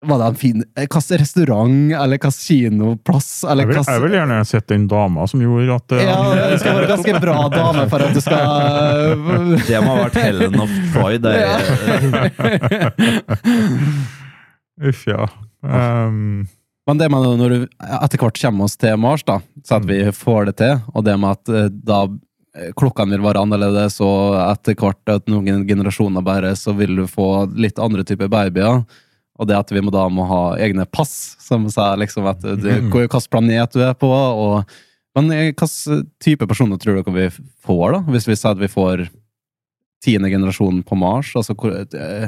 Var 0.09 0.21
det 0.21 0.27
en 0.31 0.39
fin 0.39 0.63
Hvilken 0.79 1.19
restaurant, 1.21 1.79
eller 1.91 2.15
hvilken 2.15 2.35
kinoplass, 2.39 3.29
eller 3.43 3.67
Jeg 3.67 3.71
vil, 3.73 3.81
jeg 3.83 4.03
vil 4.05 4.17
gjerne 4.17 4.39
sett 4.47 4.67
den 4.71 4.85
dama 4.91 5.27
som 5.29 5.43
gjorde 5.43 5.75
at 5.75 5.97
uh, 5.97 6.03
Ja, 6.03 6.19
det 6.53 6.59
skal 6.63 6.79
være 6.79 6.91
ganske 6.93 7.13
bra 7.25 7.37
dame 7.53 7.87
for 7.91 7.99
at 8.07 8.15
du 8.15 8.21
skal 8.23 8.45
Det 9.67 9.83
må 9.83 9.97
ha 9.97 10.05
vært 10.07 10.21
Helen 10.23 10.55
of 10.63 10.71
Troy. 10.95 11.19
Det 11.21 11.33
er, 11.35 11.59
Uff, 14.89 15.03
ja. 15.09 15.25
Um, 15.59 16.47
Men 16.89 16.97
det 16.97 17.09
med 17.13 17.27
når 17.37 17.51
du 17.53 17.67
etter 17.85 18.17
hvert 18.17 18.39
kommer 18.41 18.65
oss 18.65 18.77
til 18.81 18.95
Mars, 18.97 19.21
da, 19.27 19.35
så 19.65 19.77
at 19.77 19.85
vi 19.85 19.99
får 20.15 20.49
det 20.49 20.55
til, 20.61 20.79
og 20.95 21.05
det 21.05 21.13
med 21.21 21.37
at 21.37 21.51
eh, 21.53 21.67
da 21.85 21.99
eh, 22.57 22.71
klokkene 22.79 23.13
vil 23.13 23.25
være 23.27 23.43
annerledes, 23.45 23.99
og 24.01 24.39
etter 24.41 24.73
hvert 24.79 25.11
at 25.13 25.29
noen 25.29 25.67
generasjoner 25.69 26.25
bare, 26.25 26.55
så 26.57 26.73
vil 26.77 26.95
du 26.97 27.03
få 27.09 27.27
litt 27.61 27.77
andre 27.83 28.01
typer 28.07 28.31
babyer. 28.33 28.81
Og 29.39 29.47
det 29.47 29.55
at 29.55 29.69
vi 29.71 29.83
må 29.85 29.91
da 29.93 30.07
må 30.11 30.25
ha 30.27 30.41
egne 30.59 30.83
pass, 30.89 31.13
som 31.39 31.67
sa 31.71 31.93
liksom 31.95 32.25
at 32.27 32.41
du, 32.43 32.57
Mhm. 32.57 32.89
hvilken 32.91 33.27
planet 33.31 33.71
du 33.77 33.83
er 33.85 33.93
på. 33.93 34.09
Og, 34.09 34.65
men 35.15 35.29
eh, 35.31 35.43
hvilken 35.53 36.07
type 36.19 36.47
personer 36.49 36.81
tror 36.81 36.97
dere 37.03 37.13
vi 37.15 37.27
får, 37.63 37.85
da? 37.93 37.99
Hvis 38.11 38.27
vi 38.27 38.35
sier 38.35 38.51
at 38.57 38.59
vi 38.59 38.67
får 38.71 39.05
tiende 40.03 40.31
generasjon 40.33 40.81
på 40.83 40.97
Mars? 40.97 41.35
Altså, 41.35 41.53
eh, 41.93 42.27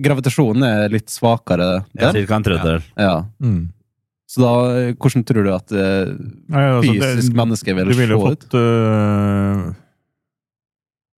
gravitasjonen 0.00 0.64
er 0.66 0.88
litt 0.88 1.12
svakere 1.12 1.84
der. 1.92 2.16
Cirka 2.16 2.40
en 2.40 2.48
tredjedel. 2.48 2.82
Ja. 2.96 3.26
mm. 3.44 3.68
Så 4.30 4.42
da, 4.44 4.50
eh, 4.78 4.92
hvordan 4.94 5.24
tror 5.26 5.42
du 5.46 5.50
at 5.56 5.72
eh, 5.74 6.10
Nei, 6.54 6.64
altså, 6.70 6.92
det- 6.94 7.08
fysisk 7.16 7.34
menneske 7.34 7.74
vil 7.74 7.88
vil 7.90 7.96
se 8.12 8.14
ut? 8.14 8.20
fått 8.28 8.54
øh, 8.60 9.62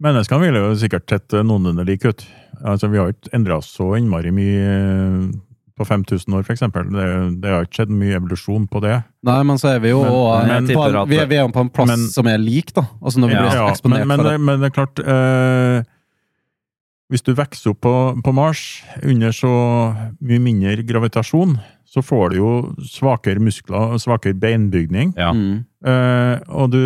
Menneskene 0.03 0.41
ville 0.43 0.63
jo 0.65 0.75
sikkert 0.81 1.07
sett 1.13 1.35
øh, 1.37 1.45
noenlunde 1.47 1.85
like 1.87 2.09
ut. 2.11 2.25
Altså, 2.65 2.89
vi 2.91 2.99
har 2.99 3.11
jo 3.11 3.15
ikke 3.15 3.35
endra 3.37 3.59
oss 3.61 3.69
så 3.77 3.93
innmari 3.99 4.33
mye 4.35 5.31
på 5.79 5.87
5000 5.89 6.35
år, 6.37 6.43
eksempel. 6.53 6.89
Det, 6.93 7.05
det 7.43 7.53
har 7.53 7.65
ikke 7.67 7.79
skjedd 7.81 7.93
mye 8.01 8.17
evolusjon 8.19 8.67
på 8.71 8.83
det. 8.85 8.97
Nei, 9.29 9.39
men 9.49 9.61
så 9.63 9.71
er 9.77 9.79
vi 9.85 9.93
jo 9.93 10.03
Men- 10.03 10.67
på, 10.67 10.73
tipper 10.73 10.99
vi, 11.09 11.17
er, 11.23 11.27
vi 11.31 11.39
er 11.41 11.49
på 11.55 11.63
en 11.65 11.71
plass 11.71 11.89
Men- 11.93 12.09
som 12.13 12.27
er 12.33 12.39
lik, 12.43 12.73
da. 12.77 12.85
Altså 13.01 13.23
når 13.23 13.29
vi 13.31 13.35
Ja, 13.39 13.45
blir 13.47 13.63
eksponert 13.71 14.07
men, 14.07 14.09
men, 14.09 14.19
for 14.19 14.25
det, 14.25 14.33
det. 14.33 14.41
men 14.49 14.61
det 14.61 14.71
er 14.71 14.77
klart 14.77 15.03
øh, 15.07 15.85
Hvis 17.13 17.23
du 17.23 17.35
vokser 17.37 17.71
opp 17.75 17.81
på, 17.85 17.95
på 18.25 18.33
Mars 18.33 18.83
under 19.05 19.31
så 19.37 19.53
mye 20.21 20.39
mindre 20.41 20.83
gravitasjon, 20.89 21.59
så 21.93 22.01
får 22.01 22.32
du 22.32 22.38
jo 22.38 22.51
svakere 22.88 23.43
muskler 23.43 23.97
og 23.97 24.01
svakere 24.01 24.36
beinbygning. 24.40 25.12
Ja. 25.18 25.32
Mm. 25.36 25.64
Eh, 25.84 26.38
og 26.49 26.72
du, 26.72 26.80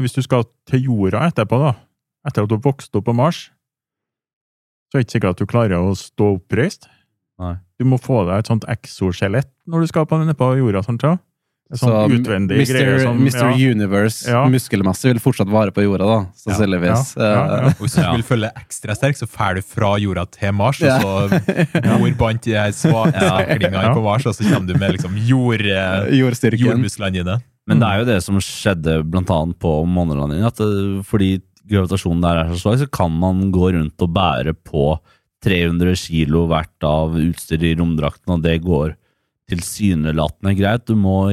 hvis 0.00 0.16
du 0.16 0.22
skal 0.24 0.46
til 0.68 0.88
jorda 0.88 1.26
etterpå, 1.28 1.58
da, 1.60 1.74
etter 2.28 2.46
at 2.46 2.50
du 2.50 2.56
har 2.56 2.64
vokst 2.64 2.96
opp 2.96 3.08
på 3.10 3.16
Mars, 3.16 3.48
så 4.88 4.96
er 4.96 5.02
det 5.02 5.06
ikke 5.06 5.16
sikkert 5.18 5.36
at 5.36 5.42
du 5.42 5.50
klarer 5.50 5.84
å 5.84 5.92
stå 5.98 6.30
oppreist. 6.38 6.88
Nei. 7.38 7.58
Du 7.78 7.84
må 7.86 8.00
få 8.00 8.22
deg 8.26 8.40
et 8.40 8.48
sånt 8.50 8.64
exoskjelett 8.72 9.50
når 9.68 9.84
du 9.84 9.90
skal 9.90 10.08
på, 10.08 10.16
på 10.16 10.48
jorda. 10.58 10.82
Sånn, 10.86 10.98
så. 11.02 11.18
Et 11.68 11.76
Så 11.76 11.84
sånt 11.84 12.14
utvendig 12.16 12.56
Mr. 12.62 12.70
greie 12.72 13.00
som 13.02 13.18
Mr. 13.20 13.50
ja, 13.52 13.70
Universe 13.74 14.24
Ja. 14.30 14.44
muskelmasse 14.48 15.04
vil 15.10 15.18
fortsatt 15.20 15.50
vare 15.52 15.70
på 15.70 15.82
jorda, 15.84 16.06
da, 16.08 16.18
sannsynligvis. 16.40 17.10
Ja, 17.18 17.26
ja, 17.28 17.42
ja. 17.44 17.72
Og 17.74 17.82
hvis 17.84 17.96
du 17.98 18.02
vil 18.16 18.22
følge 18.24 18.48
ekstra 18.56 18.96
sterk, 18.96 19.18
så 19.20 19.28
drar 19.28 19.58
du 19.58 19.60
fra 19.60 19.90
jorda 20.00 20.24
til 20.32 20.52
Mars, 20.56 20.80
Ja. 20.80 20.96
og 21.04 21.28
så 21.28 21.98
bor 21.98 22.14
bant 22.22 22.40
de 22.48 22.52
Ja. 22.56 23.92
på 23.92 24.02
Mars, 24.02 24.24
og 24.24 24.32
så 24.38 24.48
kommer 24.48 24.66
du 24.72 24.78
med 24.80 24.96
liksom 24.96 25.12
jord, 25.28 25.60
Eh, 25.60 26.08
eh, 26.08 26.56
jordmusklene 26.56 27.12
dine. 27.12 27.36
Men 27.68 27.80
det 27.80 27.88
er 27.90 27.98
jo 28.00 28.04
det 28.08 28.22
som 28.24 28.38
skjedde 28.40 29.02
blant 29.04 29.28
annet 29.28 29.58
på 29.60 29.84
månelandingen. 29.84 30.46
At 30.48 30.56
fordi 31.04 31.42
gravitasjonen 31.68 32.22
der 32.24 32.38
er 32.46 32.54
så 32.54 32.62
svak, 32.64 32.78
så 32.80 32.88
kan 32.90 33.12
man 33.12 33.50
gå 33.52 33.74
rundt 33.76 34.00
og 34.00 34.08
bære 34.16 34.54
på 34.64 34.94
300 35.44 35.92
kilo 36.00 36.46
hvert 36.48 36.82
av 36.82 37.12
utstyr 37.20 37.60
i 37.62 37.74
romdrakten, 37.76 38.32
og 38.38 38.42
det 38.42 38.56
går 38.64 38.96
tilsynelatende 39.48 40.52
greit. 40.58 40.84
Du 40.88 40.96
må 40.98 41.30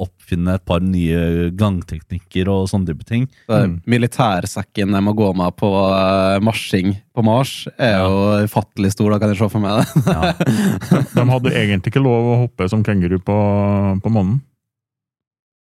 oppfinne 0.00 0.56
et 0.56 0.64
par 0.66 0.82
nye 0.84 1.50
gangteknikker 1.58 2.50
og 2.50 2.68
sånne 2.70 2.90
type 2.90 3.06
ting. 3.08 3.28
Mm. 3.50 3.78
Militærsekken 3.90 4.96
jeg 4.96 5.06
må 5.06 5.14
gå 5.18 5.30
med 5.38 5.54
på 5.60 5.70
eh, 5.86 6.38
marsjing 6.44 6.96
på 7.12 7.24
Mars, 7.26 7.54
er 7.76 7.98
jo 8.00 8.46
ufattelig 8.48 8.94
stor, 8.94 9.12
da 9.12 9.20
kan 9.20 9.32
jeg 9.32 9.40
se 9.42 9.50
for 9.52 9.62
meg 9.62 9.82
det. 9.82 10.04
Ja. 10.08 10.32
De 11.16 11.26
hadde 11.28 11.54
egentlig 11.54 11.92
ikke 11.92 12.04
lov 12.04 12.30
å 12.32 12.40
hoppe 12.46 12.68
som 12.72 12.84
kenguru 12.86 13.18
på, 13.22 13.38
på 14.02 14.12
månen. 14.12 14.40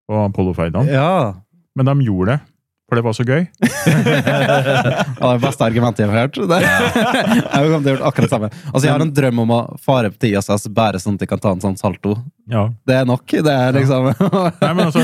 På 0.10 0.26
Apollo-ferdene. 0.26 0.92
Ja. 0.92 1.42
Men 1.78 1.88
de 1.88 2.04
gjorde 2.04 2.34
det, 2.34 2.51
for 2.92 3.00
det 3.00 3.06
var 3.06 3.14
så 3.16 3.24
gøy. 3.24 3.46
Det 3.56 5.22
var 5.24 5.38
det 5.38 5.44
beste 5.46 5.64
argumentet 5.70 6.02
jeg 6.04 6.10
har 6.12 6.26
hørt. 6.26 6.36
Det. 6.36 6.58
Jeg 6.60 7.46
har 7.48 7.68
gjort 7.72 8.02
akkurat 8.10 8.26
det 8.26 8.30
samme. 8.34 8.50
Altså, 8.68 8.82
jeg 8.84 8.92
har 8.92 9.04
en 9.06 9.14
drøm 9.16 9.40
om 9.46 9.54
å 9.56 9.60
fare 9.80 10.10
på 10.12 10.20
til 10.20 10.34
ISS 10.36 10.66
bare 10.76 11.00
sånn 11.00 11.16
at 11.16 11.24
jeg 11.24 11.30
kan 11.32 11.40
ta 11.40 11.54
en 11.56 11.62
sånn 11.64 11.78
salto. 11.80 12.18
Ja. 12.52 12.66
Det 12.84 12.98
er 12.98 13.06
nok. 13.08 13.24
Det 13.32 13.54
er 13.54 13.78
liksom 13.78 14.10
Nei, 14.66 14.72
men 14.76 14.82
altså, 14.90 15.04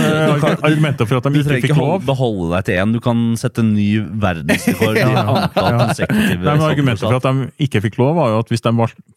argumentet 0.67 1.07
for 1.07 1.21
at 1.21 1.29
de 1.29 1.31
ikke 1.39 1.39
ikke 1.39 1.45
lov. 1.47 1.61
fikk 1.61 1.69
trenger 1.77 1.93
ikke 1.93 2.09
beholde 2.09 2.49
deg 2.57 2.67
til 2.67 2.81
én, 2.81 2.95
du 2.97 2.99
kan 3.05 3.21
sette 3.39 3.63
en 3.63 3.69
ny 3.77 3.88
verdensrekord 4.25 4.99
i 4.99 5.05
Ja. 5.05 5.23
antall 5.23 5.69
Ja. 5.77 6.09
Nei, 6.11 6.41
men 6.43 6.65
Argumentet 6.67 7.05
for 7.05 7.19
at 7.21 7.29
de 7.29 7.47
ikke 7.69 7.85
fikk 7.85 8.01
lov, 8.01 8.17
var 8.19 8.33
jo 8.33 8.41
at 8.43 8.51
hvis 8.51 8.65
de 8.65 8.73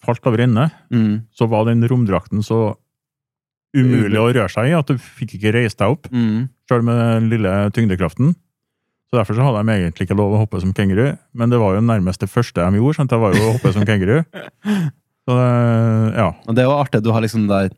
falt 0.07 0.31
over 0.31 0.45
ende, 0.47 0.69
mm, 0.95 1.17
så 1.35 1.51
var 1.51 1.67
den 1.67 1.83
romdrakten 1.91 2.47
så 2.47 2.69
umulig 3.75 4.19
å 4.19 4.31
røre 4.31 4.51
seg 4.51 4.71
i 4.71 4.77
at 4.79 4.89
du 4.91 4.99
fikk 4.99 5.37
ikke 5.39 5.55
reist 5.59 5.79
deg 5.83 5.97
opp, 5.97 6.07
mm. 6.11 6.47
selv 6.71 6.87
med 6.87 7.03
den 7.03 7.29
lille 7.35 7.57
tyngdekraften. 7.75 8.33
Så 9.11 9.19
Derfor 9.19 9.35
så 9.35 9.43
hadde 9.43 9.65
de 9.67 9.75
egentlig 9.75 10.07
ikke 10.07 10.15
lov 10.15 10.37
å 10.37 10.41
hoppe 10.45 10.61
som 10.63 10.71
kenguru, 10.75 11.17
men 11.35 11.51
det 11.51 11.59
var 11.59 11.75
jo 11.75 11.83
nærmest 11.83 12.23
det 12.23 12.31
første 12.31 12.63
de 12.63 12.79
gjorde. 12.79 13.01
Sant? 13.01 13.11
Det 13.11 13.19
var 13.19 13.35
jo 13.35 13.43
å 13.43 13.55
hoppe 13.57 13.73
som 13.75 13.87
kenguru. 13.87 14.21
Så 15.29 15.35
det, 15.37 15.49
ja. 16.17 16.29
Og 16.47 16.57
det 16.57 16.63
er 16.63 16.69
jo 16.71 16.77
artig 16.79 17.03
du 17.05 17.11
har 17.15 17.23
liksom 17.23 17.49
der 17.51 17.73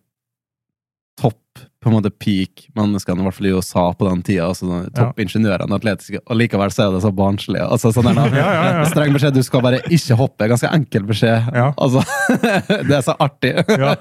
topp 1.20 1.41
på 1.83 1.91
en 1.91 1.97
måte 1.97 2.12
peak 2.14 2.68
menneskene, 2.78 3.20
i 3.20 3.26
hvert 3.26 3.37
fall 3.37 3.49
i 3.49 3.53
USA 3.57 3.85
på 3.97 4.07
den 4.07 4.20
tida. 4.24 4.47
Altså, 4.53 4.68
topp 4.95 5.18
ja. 5.18 5.24
ingeniørene, 5.24 5.78
atletiske, 5.80 6.20
og 6.22 6.39
likevel 6.39 6.72
så 6.72 6.87
er 6.87 6.95
det 6.95 7.03
så 7.05 7.12
barnslig. 7.16 7.61
Altså, 7.64 7.91
sånn 7.97 8.12
der. 8.12 8.37
Ja, 8.39 8.47
ja, 8.47 8.66
ja. 8.78 8.85
Streng 8.93 9.16
beskjed, 9.16 9.37
du 9.37 9.45
skal 9.47 9.64
bare 9.64 9.80
ikke 9.89 10.16
hoppe. 10.20 10.49
Ganske 10.53 10.70
enkel 10.72 11.09
beskjed. 11.09 11.49
Ja. 11.57 11.70
Altså, 11.74 12.05
det 12.89 12.99
er 13.01 13.07
så 13.09 13.16
artig. 13.16 13.57
Ja. 13.72 13.97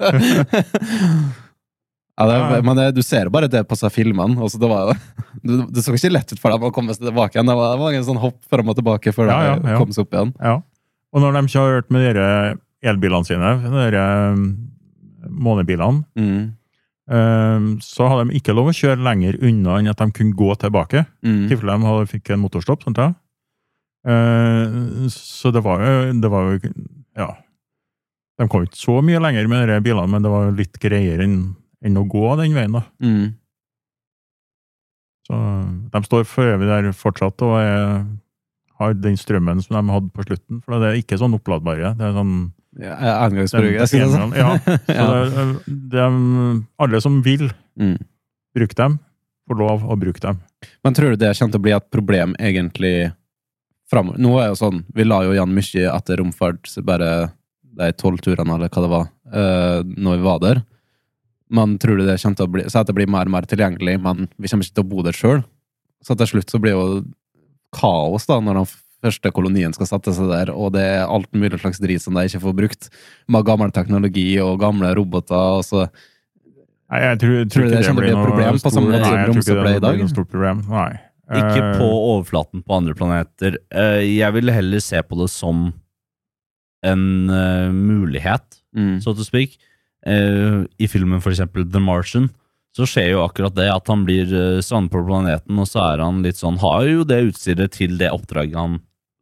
Ja, 2.20 2.26
det, 2.28 2.58
men 2.66 2.76
det, 2.76 2.90
du 2.94 3.00
ser 3.02 3.30
bare 3.32 3.48
det 3.48 3.62
på 3.66 3.76
seg 3.78 3.90
filmene. 3.94 4.36
Altså, 4.44 4.58
det, 4.60 4.68
var, 4.68 4.92
det, 5.42 5.60
det 5.72 5.82
så 5.84 5.94
ikke 5.96 6.10
lett 6.12 6.32
ut 6.34 6.40
for 6.42 6.52
dem 6.52 6.66
å 6.68 6.72
komme 6.74 6.92
seg 6.94 7.06
tilbake 7.08 7.38
igjen. 7.38 7.48
Det 7.48 7.56
var, 7.56 7.72
det 7.76 7.80
var 7.82 7.96
en 7.96 8.04
sånn 8.10 8.20
hopp 8.20 8.40
fram 8.52 8.68
og 8.68 8.76
tilbake 8.78 9.14
før 9.16 9.30
Ja, 9.32 9.38
ja, 9.48 9.54
de 9.62 9.72
ja. 9.72 9.78
kom 9.80 9.94
seg 9.96 10.04
opp 10.04 10.12
igjen. 10.18 10.34
Ja. 10.42 10.58
Og 11.12 11.24
når 11.24 11.38
de 11.38 11.42
kjørte 11.54 11.92
med 11.96 12.18
de 12.18 12.26
elbilene 12.92 13.28
sine, 13.28 13.52
de 13.64 14.02
um, 14.34 14.44
månebilene, 15.28 16.04
Mm. 16.18 16.52
um, 17.12 17.66
så 17.84 18.06
hadde 18.10 18.28
de 18.30 18.38
ikke 18.38 18.54
lov 18.56 18.68
å 18.70 18.76
kjøre 18.76 19.02
lenger 19.04 19.36
unna 19.44 19.78
enn 19.80 19.90
at 19.92 20.00
de 20.04 20.12
kunne 20.16 20.36
gå 20.38 20.52
tilbake. 20.62 21.04
Mm. 21.24 21.46
tilfelle 21.50 21.78
de 21.80 21.88
hadde, 21.90 22.10
fikk 22.12 22.30
en 22.36 22.42
motorstopp. 22.44 22.84
Sånt, 22.86 23.00
ja. 23.00 23.12
Uh, 24.02 25.06
så 25.12 25.52
det 25.54 25.62
var 25.64 25.80
jo, 25.84 25.96
det 26.20 26.30
var 26.32 26.48
jo 26.56 26.72
Ja. 27.16 27.30
De 28.40 28.48
kom 28.50 28.64
ikke 28.64 28.80
så 28.80 28.96
mye 29.04 29.20
lenger 29.22 29.46
med 29.50 29.68
de 29.68 29.76
bilene, 29.84 30.08
men 30.10 30.24
det 30.24 30.30
var 30.32 30.48
litt 30.56 30.78
greiere 30.82 31.22
enn, 31.26 31.54
enn 31.84 31.98
å 31.98 32.04
gå 32.08 32.24
den 32.40 32.54
veien. 32.56 32.72
da. 32.78 32.82
Mm. 33.02 33.34
Så 35.28 35.38
De 35.92 36.02
står 36.06 36.24
for 36.28 36.50
øvrig 36.54 36.68
der 36.70 36.90
fortsatt 36.96 37.42
og 37.46 37.54
er, 37.60 38.02
har 38.80 38.94
den 38.98 39.16
strømmen 39.20 39.60
som 39.62 39.76
de 39.78 39.92
hadde 39.94 40.10
på 40.14 40.24
slutten. 40.26 40.62
For 40.64 40.80
det 40.82 40.90
er 40.90 40.98
ikke 41.02 41.18
sånn 41.20 41.36
oppladbare. 41.38 41.94
Det 41.98 42.08
er 42.08 42.16
sånn 42.18 42.34
Ja, 42.80 42.96
Engangsbruk. 43.26 43.76
si 43.86 44.00
sånn. 44.00 44.32
Ja, 44.40 44.56
så 44.64 44.74
det, 44.88 44.96
er- 44.96 45.58
det 45.92 46.00
er, 46.06 46.62
alle 46.78 47.00
som 47.04 47.20
vil 47.22 47.50
Mm. 47.78 47.96
bruke 48.54 48.74
dem, 48.76 48.98
får 49.48 49.56
lov 49.56 49.84
å 49.88 49.94
bruke 49.96 50.20
dem. 50.20 50.40
Men 50.84 50.92
tror 50.94 51.10
du 51.14 51.16
det 51.16 51.30
kommer 51.38 51.52
til 51.54 51.60
å 51.60 51.62
bli 51.64 51.72
et 51.72 51.86
problem 51.90 52.34
egentlig 52.38 53.12
framover? 53.90 54.18
Nå 54.20 54.32
er 54.42 54.50
jo 54.50 54.58
sånn, 54.60 54.82
vi 54.92 55.04
la 55.08 55.22
jo 55.24 55.32
igjen 55.32 55.54
mye 55.56 55.86
etter 55.96 56.20
romfart, 56.20 56.68
bare 56.84 57.32
de 57.64 57.88
tolv 57.96 58.20
turene 58.20 58.52
eller 58.58 58.68
hva 58.68 58.82
det 58.84 58.90
var, 58.92 59.06
uh, 59.32 59.80
når 59.88 60.18
vi 60.18 60.22
var 60.26 60.38
der. 60.44 60.60
Men 61.52 61.74
tror 61.80 62.00
du 62.00 62.06
det 62.06 62.18
kommer 62.22 62.38
til 62.38 62.48
å 62.48 62.52
bli, 62.54 62.68
så 62.72 62.80
at 62.80 62.88
det 62.88 62.96
blir 62.96 63.10
mer 63.12 63.28
og 63.28 63.34
mer 63.34 63.48
tilgjengelig, 63.48 63.98
men 64.00 64.28
vi 64.40 64.48
kommer 64.48 64.64
ikke 64.64 64.78
til 64.78 64.86
å 64.86 64.92
bo 64.92 65.04
der 65.04 65.16
sjøl? 65.16 65.42
Så 66.02 66.16
til 66.18 66.30
slutt 66.30 66.50
så 66.50 66.60
blir 66.62 66.72
det 66.72 66.78
jo 66.80 67.02
kaos 67.76 68.24
da, 68.28 68.38
når 68.42 68.62
den 68.62 68.70
første 69.02 69.32
kolonien 69.34 69.74
skal 69.74 69.88
sette 69.90 70.14
seg 70.16 70.30
der, 70.30 70.52
og 70.54 70.72
det 70.76 70.84
er 70.94 71.04
alt 71.10 71.30
mulig 71.34 71.60
slags 71.60 71.80
drit 71.82 72.02
som 72.04 72.16
de 72.16 72.24
ikke 72.28 72.42
får 72.44 72.56
brukt. 72.58 72.88
Med 73.32 73.46
gammel 73.48 73.72
teknologi 73.74 74.26
og 74.42 74.60
gamle 74.62 74.94
roboter. 74.96 75.60
og 75.60 75.66
så 75.66 75.86
Nei, 76.92 77.00
jeg 77.06 77.20
tror, 77.22 77.36
tror 77.36 77.48
Tror 77.52 77.64
ikke 77.64 77.72
det 77.72 77.78
det 77.78 77.86
til 77.86 77.92
å 77.92 78.00
bli 78.00 78.10
et 78.10 78.18
noe 78.18 78.26
problem 78.28 78.58
på 78.60 78.72
samme 78.74 78.90
måte 78.92 79.00
Nei, 79.00 79.12
som 79.12 79.30
Romsø 79.32 79.54
ble 79.56 79.70
i 79.72 79.80
dag? 79.80 79.96
blir 79.96 80.12
stort 80.12 80.30
problem. 80.32 80.64
Nei. 80.68 80.90
Ikke 81.32 81.62
Eh, 81.62 81.78
på 81.80 81.86
overflaten 81.88 82.64
på 82.66 82.76
andre 82.76 82.94
planeter. 82.98 83.56
Eh, 83.72 84.02
Jeg 84.18 84.32
ville 84.34 84.52
heller 84.52 84.80
se 84.84 85.00
på 85.00 85.16
det 85.20 85.30
som 85.32 85.72
en 86.84 87.30
eh, 87.30 87.70
mulighet, 87.72 88.60
mm. 88.76 89.00
så 89.00 89.16
to 89.16 89.24
speak. 89.24 89.56
Eh, 90.06 90.62
I 90.82 90.88
filmen 90.90 91.22
for 91.22 91.34
eksempel 91.34 91.66
The 91.68 91.82
Martian, 91.82 92.30
så 92.76 92.86
skjer 92.88 93.12
jo 93.12 93.24
akkurat 93.26 93.54
det 93.54 93.68
at 93.68 93.88
han 93.92 94.06
blir 94.06 94.30
uh, 94.32 94.62
strandet 94.64 94.94
på 94.94 95.02
planeten, 95.04 95.58
og 95.60 95.68
så 95.68 95.82
er 95.90 96.00
han 96.00 96.22
litt 96.24 96.38
sånn 96.40 96.56
Har 96.62 96.86
jo 96.88 97.02
det 97.04 97.18
utstyret 97.26 97.74
til 97.76 97.98
det 98.00 98.08
oppdraget 98.14 98.56
han 98.56 98.78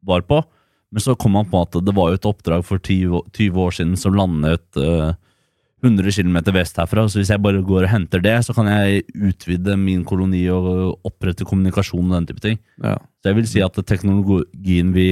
var 0.07 0.23
på, 0.29 0.39
men 0.95 1.03
så 1.03 1.17
kom 1.19 1.35
han 1.35 1.49
på 1.51 1.65
at 1.65 1.81
det 1.83 1.95
var 1.97 2.13
jo 2.13 2.21
et 2.21 2.29
oppdrag 2.31 2.63
for 2.67 2.79
20, 2.79 3.25
20 3.35 3.59
år 3.65 3.75
siden 3.75 3.99
som 3.99 4.15
landet 4.15 4.79
eh, 4.79 5.11
100 5.83 6.13
km 6.13 6.39
vest 6.55 6.79
herfra, 6.79 7.07
så 7.09 7.21
hvis 7.21 7.33
jeg 7.33 7.43
bare 7.43 7.63
går 7.65 7.87
og 7.87 7.93
henter 7.93 8.23
det, 8.23 8.37
så 8.45 8.55
kan 8.55 8.69
jeg 8.69 9.03
utvide 9.17 9.77
min 9.81 10.05
koloni 10.07 10.43
og 10.53 11.01
opprette 11.09 11.47
kommunikasjon 11.49 12.11
og 12.11 12.19
den 12.19 12.29
type 12.29 12.45
ting. 12.45 12.59
Ja. 12.85 12.99
Så 13.21 13.33
jeg 13.33 13.39
vil 13.39 13.49
si 13.49 13.63
at 13.65 13.81
teknologien 13.89 14.93
vi 14.95 15.09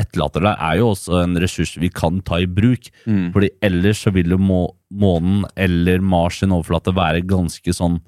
etterlater 0.00 0.44
deg, 0.44 0.56
er 0.58 0.78
jo 0.80 0.90
også 0.94 1.20
en 1.22 1.38
ressurs 1.42 1.74
vi 1.80 1.90
kan 1.92 2.20
ta 2.26 2.40
i 2.42 2.48
bruk. 2.50 2.88
Mm. 3.06 3.30
Fordi 3.34 3.50
ellers 3.66 4.02
så 4.06 4.12
vil 4.14 4.32
jo 4.34 4.40
må 4.40 4.62
månen 4.90 5.44
eller 5.60 6.02
Mars 6.02 6.40
sin 6.42 6.54
overflate 6.56 6.94
være 6.96 7.22
ganske 7.30 7.74
sånn 7.76 8.00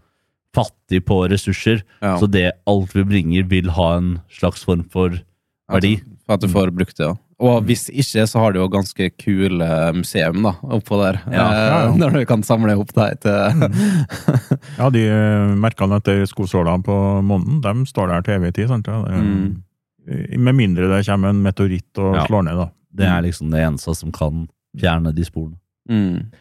fattig 0.57 1.05
på 1.09 1.23
ressurser. 1.33 1.85
Ja. 2.03 2.17
Så 2.21 2.29
det 2.29 2.49
alt 2.69 2.97
vi 2.97 3.05
bringer, 3.09 3.47
vil 3.49 3.71
ha 3.77 3.93
en 3.99 4.17
slags 4.33 4.65
form 4.67 4.83
for 4.93 5.15
verdi. 5.73 5.99
At 6.29 6.43
du 6.43 6.49
får 6.53 6.73
brukt 6.75 6.97
det, 6.99 7.07
ja. 7.11 7.17
Og 7.43 7.65
hvis 7.67 7.89
ikke, 7.91 8.23
så 8.31 8.39
har 8.39 8.53
du 8.55 8.61
jo 8.61 8.69
ganske 8.71 9.09
kule 9.19 9.67
museum 9.97 10.45
da, 10.47 10.53
oppå 10.77 10.99
der. 11.01 11.17
Ja, 11.27 11.47
ja, 11.51 11.65
ja. 11.73 11.81
Når 12.01 12.21
du 12.21 12.27
kan 12.31 12.45
samle 12.47 12.77
opp 12.79 12.93
deg 12.95 13.19
til 13.25 13.65
Ja, 14.79 14.87
de 14.95 15.03
eh, 15.11 15.55
merkene 15.59 15.99
etter 15.99 16.23
skosålene 16.31 16.87
på 16.87 16.97
månen, 17.27 17.59
de 17.65 17.75
står 17.91 18.13
der 18.13 18.27
til 18.29 18.39
evig 18.39 18.55
tid. 18.61 18.71
Sant? 18.71 18.87
Ja, 18.91 19.03
det, 19.09 19.19
Mm. 19.23 19.53
Med 20.07 20.55
mindre 20.59 20.89
det 20.91 21.05
kommer 21.07 21.29
en 21.31 21.43
meteoritt 21.45 21.99
og 21.99 22.17
Ja. 22.17 22.27
slår 22.27 22.45
ned, 22.45 22.57
da. 22.57 22.71
Det 22.93 23.07
er 23.07 23.23
liksom 23.23 23.51
det 23.51 23.61
eneste 23.63 23.95
som 23.97 24.11
kan 24.13 24.49
fjerne 24.77 25.15
de 25.15 25.25
sporene. 25.25 25.57
mm. 25.89 26.33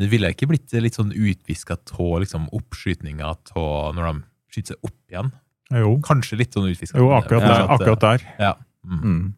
Det 0.00 0.08
ville 0.08 0.30
ikke 0.32 0.46
blitt 0.48 0.72
litt 0.80 0.94
sånn 0.96 1.12
utviska 1.12 1.74
av 1.76 2.20
liksom, 2.22 2.46
oppskytinga 2.56 3.22
av 3.54 3.94
når 3.94 4.06
de 4.06 4.22
skyter 4.50 4.72
seg 4.72 4.76
opp 4.88 4.96
igjen? 5.12 5.32
Jo, 5.70 5.98
Kanskje 6.00 6.38
litt 6.38 6.52
sånn 6.54 6.70
utviska. 6.70 6.96
jo 6.96 7.10
akkurat, 7.12 7.42
der, 7.44 7.66
akkurat 7.68 8.00
der. 8.00 8.24
Ja. 8.38 8.54
Mm. 8.86 9.02
Mm. 9.04 9.34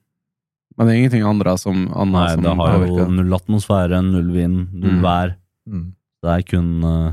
Men 0.79 0.87
det 0.87 0.95
er 0.95 0.99
ingenting 1.03 1.25
andre 1.27 1.59
som, 1.59 1.89
annet 1.93 2.13
Nei, 2.13 2.29
som 2.37 2.43
det 2.45 2.55
har 2.57 2.87
jo 2.87 3.09
null 3.11 3.35
atmosfære, 3.35 3.99
null 4.07 4.31
vind, 4.33 4.73
null 4.73 5.01
Mm. 5.01 5.03
vær. 5.03 5.35
Mm. 5.69 5.93
Det 6.23 6.31
er 6.31 6.43
kun 6.43 6.85
uh, 6.85 7.13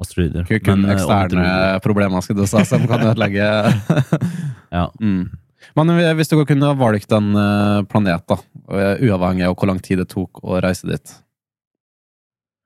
asteroider. 0.00 0.44
Kun- 0.48 0.60
Kun 0.64 0.80
Men, 0.82 0.90
eh, 0.90 0.96
eksterne 0.96 1.80
problemer 1.84 2.22
skal 2.24 2.36
du 2.40 2.46
sa, 2.46 2.64
som 2.64 2.86
kan 2.88 3.00
ødelegge 3.10 3.46
Ja. 4.72 4.88
mm. 5.00 5.22
Men 5.76 5.90
hvis 6.16 6.30
dere 6.32 6.46
kunne 6.48 6.72
valgt 6.78 7.12
en 7.12 7.34
eh, 7.36 7.82
planet, 7.90 8.24
da, 8.26 8.36
uavhengig 8.70 9.44
av 9.46 9.54
hvor 9.58 9.68
lang 9.70 9.78
tid 9.84 9.98
det 10.00 10.08
tok 10.10 10.40
å 10.42 10.60
reise 10.64 10.88
dit, 10.88 11.12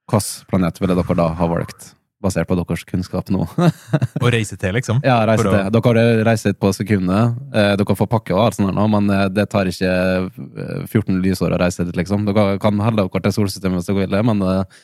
hvilken 0.09 0.47
planet 0.49 0.81
ville 0.81 0.95
dere 0.97 1.17
da 1.17 1.29
ha 1.37 1.47
valgt? 1.49 1.91
Basert 2.23 2.47
på 2.49 2.55
deres 2.57 2.85
kunnskap 2.87 3.27
nå. 3.29 3.43
å 4.23 4.29
reise 4.33 4.55
til, 4.57 4.73
liksom. 4.73 5.01
ja, 5.05 5.19
reise 5.27 5.43
For 5.43 5.51
å- 5.51 5.57
til. 5.59 5.73
Dere 5.75 6.05
har 6.07 6.23
reist 6.29 6.47
dit 6.47 6.57
på 6.61 6.71
sekundet. 6.73 7.35
Eh, 7.53 7.75
Dere 7.77 7.95
får 7.99 8.09
pakke 8.09 8.33
og 8.33 8.45
alt 8.47 8.57
sånt, 8.57 8.73
nå, 8.73 8.85
men 8.95 9.11
eh, 9.13 9.27
det 9.29 9.45
tar 9.51 9.69
ikke 9.69 9.91
eh, 9.91 10.87
14 10.87 11.19
lysår 11.21 11.53
å 11.53 11.59
reise 11.61 11.85
dit, 11.85 11.95
liksom. 11.99 12.25
Dere 12.25 12.57
kan 12.63 12.79
holde 12.81 13.03
dere 13.05 13.25
til 13.27 13.35
solsystemet 13.41 13.81
hvis 13.83 13.91
dere 13.91 14.05
vil, 14.07 14.21
men 14.31 14.41
eh, 14.41 14.61
Eh, 14.63 14.81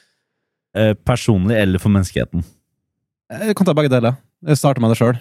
personlig 1.03 1.57
eller 1.59 1.82
for 1.84 1.91
menneskeheten. 1.91 2.45
jeg 3.41 3.55
kan 3.59 3.67
ta 3.67 3.74
begge 3.76 3.91
deler. 3.91 4.15
Jeg 4.41 4.57
starter 4.57 4.82
med 4.82 4.93
det 4.93 4.97
sjøl. 5.01 5.19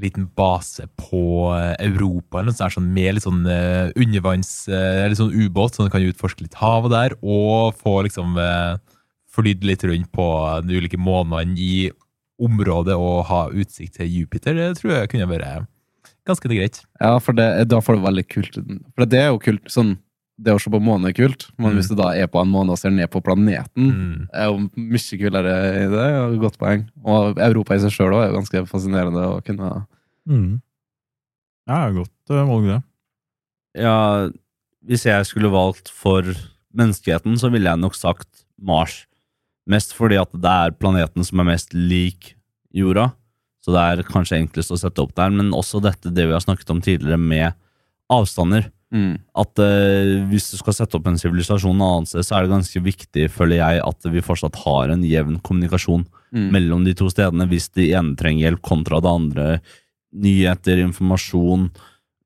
liten 0.00 0.26
base 0.34 0.88
på 0.98 1.52
eh, 1.54 1.74
Europa, 1.86 2.40
eller 2.40 2.50
noe 2.50 2.58
sånt, 2.58 2.74
sånn, 2.74 2.88
med 2.94 3.14
litt 3.14 3.26
sånn 3.26 3.44
eh, 3.46 3.92
undervanns 3.94 4.66
eh, 4.66 5.04
Eller 5.04 5.14
sånn 5.18 5.34
ubåt, 5.34 5.76
så 5.76 5.86
du 5.86 5.92
kan 5.92 6.02
utforske 6.02 6.42
litt 6.42 6.56
havet 6.58 6.90
der, 6.90 7.14
og 7.22 7.76
få 7.78 8.00
liksom 8.06 8.34
uh, 8.34 8.74
flydd 9.34 9.62
litt 9.66 9.84
rundt 9.86 10.10
på 10.14 10.26
de 10.66 10.80
ulike 10.80 10.98
månedene 10.98 11.54
i 11.58 11.76
området 12.42 12.96
og 12.98 13.28
ha 13.30 13.44
utsikt 13.54 14.00
til 14.00 14.10
Jupiter. 14.10 14.58
Det 14.58 14.80
tror 14.80 14.96
jeg 14.96 15.12
kunne 15.12 15.30
vært 15.30 15.68
ganske 16.26 16.50
greit. 16.50 16.82
Ja, 16.98 17.14
for 17.22 17.38
det, 17.38 17.46
da 17.70 17.78
får 17.84 17.98
du 17.98 18.06
veldig 18.08 18.24
kult 18.26 18.58
For 18.58 19.06
det 19.06 19.20
er 19.20 19.30
jo 19.30 19.42
kult 19.42 19.70
sånn 19.70 19.94
Det 20.40 20.50
å 20.50 20.58
se 20.58 20.70
på 20.70 20.80
månen 20.82 21.06
er 21.08 21.12
kult, 21.14 21.44
men 21.58 21.70
Mm. 21.72 21.76
hvis 21.78 21.88
du 21.88 21.94
da 21.94 22.08
er 22.10 22.26
på 22.26 22.40
en 22.42 22.50
måne 22.50 22.70
og 22.74 22.78
ser 22.78 22.90
ned 22.90 23.08
på 23.10 23.22
planeten, 23.22 23.68
Mm. 23.94 24.28
er 24.34 24.46
jo 24.46 24.68
mye 24.76 25.18
kulere 25.20 25.54
i 25.84 25.86
det. 25.88 26.40
Godt 26.40 26.58
poeng. 26.58 26.88
Og 27.04 27.38
Europa 27.38 27.74
i 27.74 27.78
seg 27.78 27.92
sjøl 27.92 28.14
er 28.18 28.32
jo 28.32 28.40
ganske 28.40 28.66
fascinerende 28.66 29.22
å 29.30 29.44
kunne 29.44 29.86
Mm. 30.28 30.60
Ja, 31.68 31.90
godt 31.90 32.10
uh, 32.30 32.44
valg, 32.48 32.64
det. 32.66 32.82
Ja, 33.82 34.28
hvis 34.84 35.04
jeg 35.04 35.24
skulle 35.26 35.50
valgt 35.52 35.88
for 35.88 36.22
menneskeheten, 36.74 37.38
så 37.38 37.50
ville 37.52 37.70
jeg 37.70 37.78
nok 37.80 37.94
sagt 37.94 38.44
Mars. 38.60 39.06
Mest 39.68 39.94
fordi 39.94 40.18
at 40.20 40.32
det 40.32 40.44
er 40.50 40.70
planeten 40.76 41.24
som 41.24 41.40
er 41.40 41.44
mest 41.44 41.72
lik 41.72 42.34
jorda. 42.74 43.12
Så 43.64 43.72
det 43.72 43.80
er 43.80 44.02
kanskje 44.10 44.42
enklest 44.42 44.70
å 44.74 44.78
sette 44.78 45.00
opp 45.00 45.14
der, 45.14 45.30
men 45.30 45.52
også 45.52 45.80
dette 45.80 46.12
det 46.12 46.26
vi 46.26 46.32
har 46.32 46.40
snakket 46.44 46.70
om 46.70 46.80
tidligere 46.84 47.18
med 47.18 47.54
avstander. 48.12 48.70
Mm. 48.94 49.14
At 49.42 49.60
uh, 49.60 50.24
hvis 50.30 50.52
du 50.52 50.58
skal 50.60 50.78
sette 50.78 50.96
opp 50.96 51.08
en 51.10 51.20
sivilisasjon 51.20 51.76
et 51.76 51.86
annet 51.90 52.12
sted, 52.12 52.26
så 52.26 52.38
er 52.38 52.46
det 52.46 52.54
ganske 52.54 52.84
viktig, 52.86 53.28
føler 53.34 53.58
jeg, 53.58 53.82
at 53.82 54.10
vi 54.14 54.22
fortsatt 54.24 54.62
har 54.64 54.94
en 54.94 55.02
jevn 55.06 55.40
kommunikasjon 55.44 56.06
Mm. 56.34 56.50
mellom 56.50 56.82
de 56.84 56.94
to 56.98 57.06
stedene 57.12 57.46
hvis 57.46 57.68
de 57.78 57.92
ene 57.94 58.16
trenger 58.18 58.48
hjelp 58.48 58.62
kontra 58.66 58.98
det 59.02 59.10
andre. 59.10 59.46
Nyheter, 60.14 60.80
informasjon. 60.82 61.68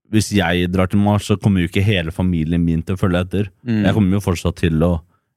Hvis 0.09 0.31
jeg 0.33 0.71
drar 0.73 0.89
til 0.89 1.03
Mars, 1.05 1.29
så 1.29 1.37
kommer 1.37 1.61
jo 1.61 1.69
ikke 1.69 1.85
hele 1.85 2.12
familien 2.14 2.64
min 2.64 2.81
til 2.83 2.97
å 2.97 3.01
følge 3.01 3.21
etter. 3.27 3.51
Mm. 3.69 3.83
Jeg 3.85 3.97
kommer 3.97 4.16
jo 4.16 4.25
fortsatt 4.25 4.61
til 4.62 4.81
å 4.85 4.93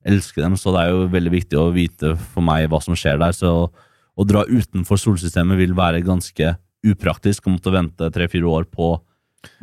elske 0.07 0.39
dem, 0.41 0.55
så 0.57 0.71
det 0.73 0.85
er 0.85 0.93
jo 0.93 1.09
veldig 1.11 1.33
viktig 1.35 1.59
å 1.59 1.71
vite 1.75 2.15
for 2.31 2.43
meg 2.47 2.69
hva 2.71 2.79
som 2.83 2.95
skjer 2.95 3.19
der. 3.21 3.35
Så 3.35 3.51
å 3.67 4.27
dra 4.27 4.45
utenfor 4.47 4.99
solsystemet 4.99 5.59
vil 5.59 5.75
være 5.75 6.03
ganske 6.07 6.55
upraktisk. 6.87 7.47
Å 7.47 7.57
måtte 7.57 7.75
vente 7.75 8.07
tre-fire 8.15 8.47
år 8.47 8.71
på 8.71 8.95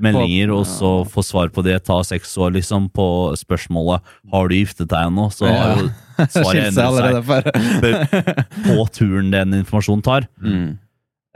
meldinger, 0.01 0.53
og 0.55 0.67
så 0.69 0.93
få 1.09 1.25
svar 1.27 1.53
på 1.55 1.63
det. 1.67 1.79
Ta 1.87 2.01
seks 2.07 2.35
år, 2.39 2.55
liksom, 2.59 2.89
på 2.91 3.37
spørsmålet 3.39 4.03
'Har 4.31 4.49
du 4.49 4.55
giftet 4.55 4.89
deg 4.89 5.07
ennå?' 5.07 5.31
Så 5.33 5.47
har 5.47 5.79
jo 5.79 5.89
svaret 6.27 6.67
endret 6.69 7.25
seg 7.27 8.45
på 8.69 8.89
turen 8.93 9.31
den 9.31 9.63
informasjonen 9.63 10.03
tar. 10.03 10.29
mm. 10.43 10.79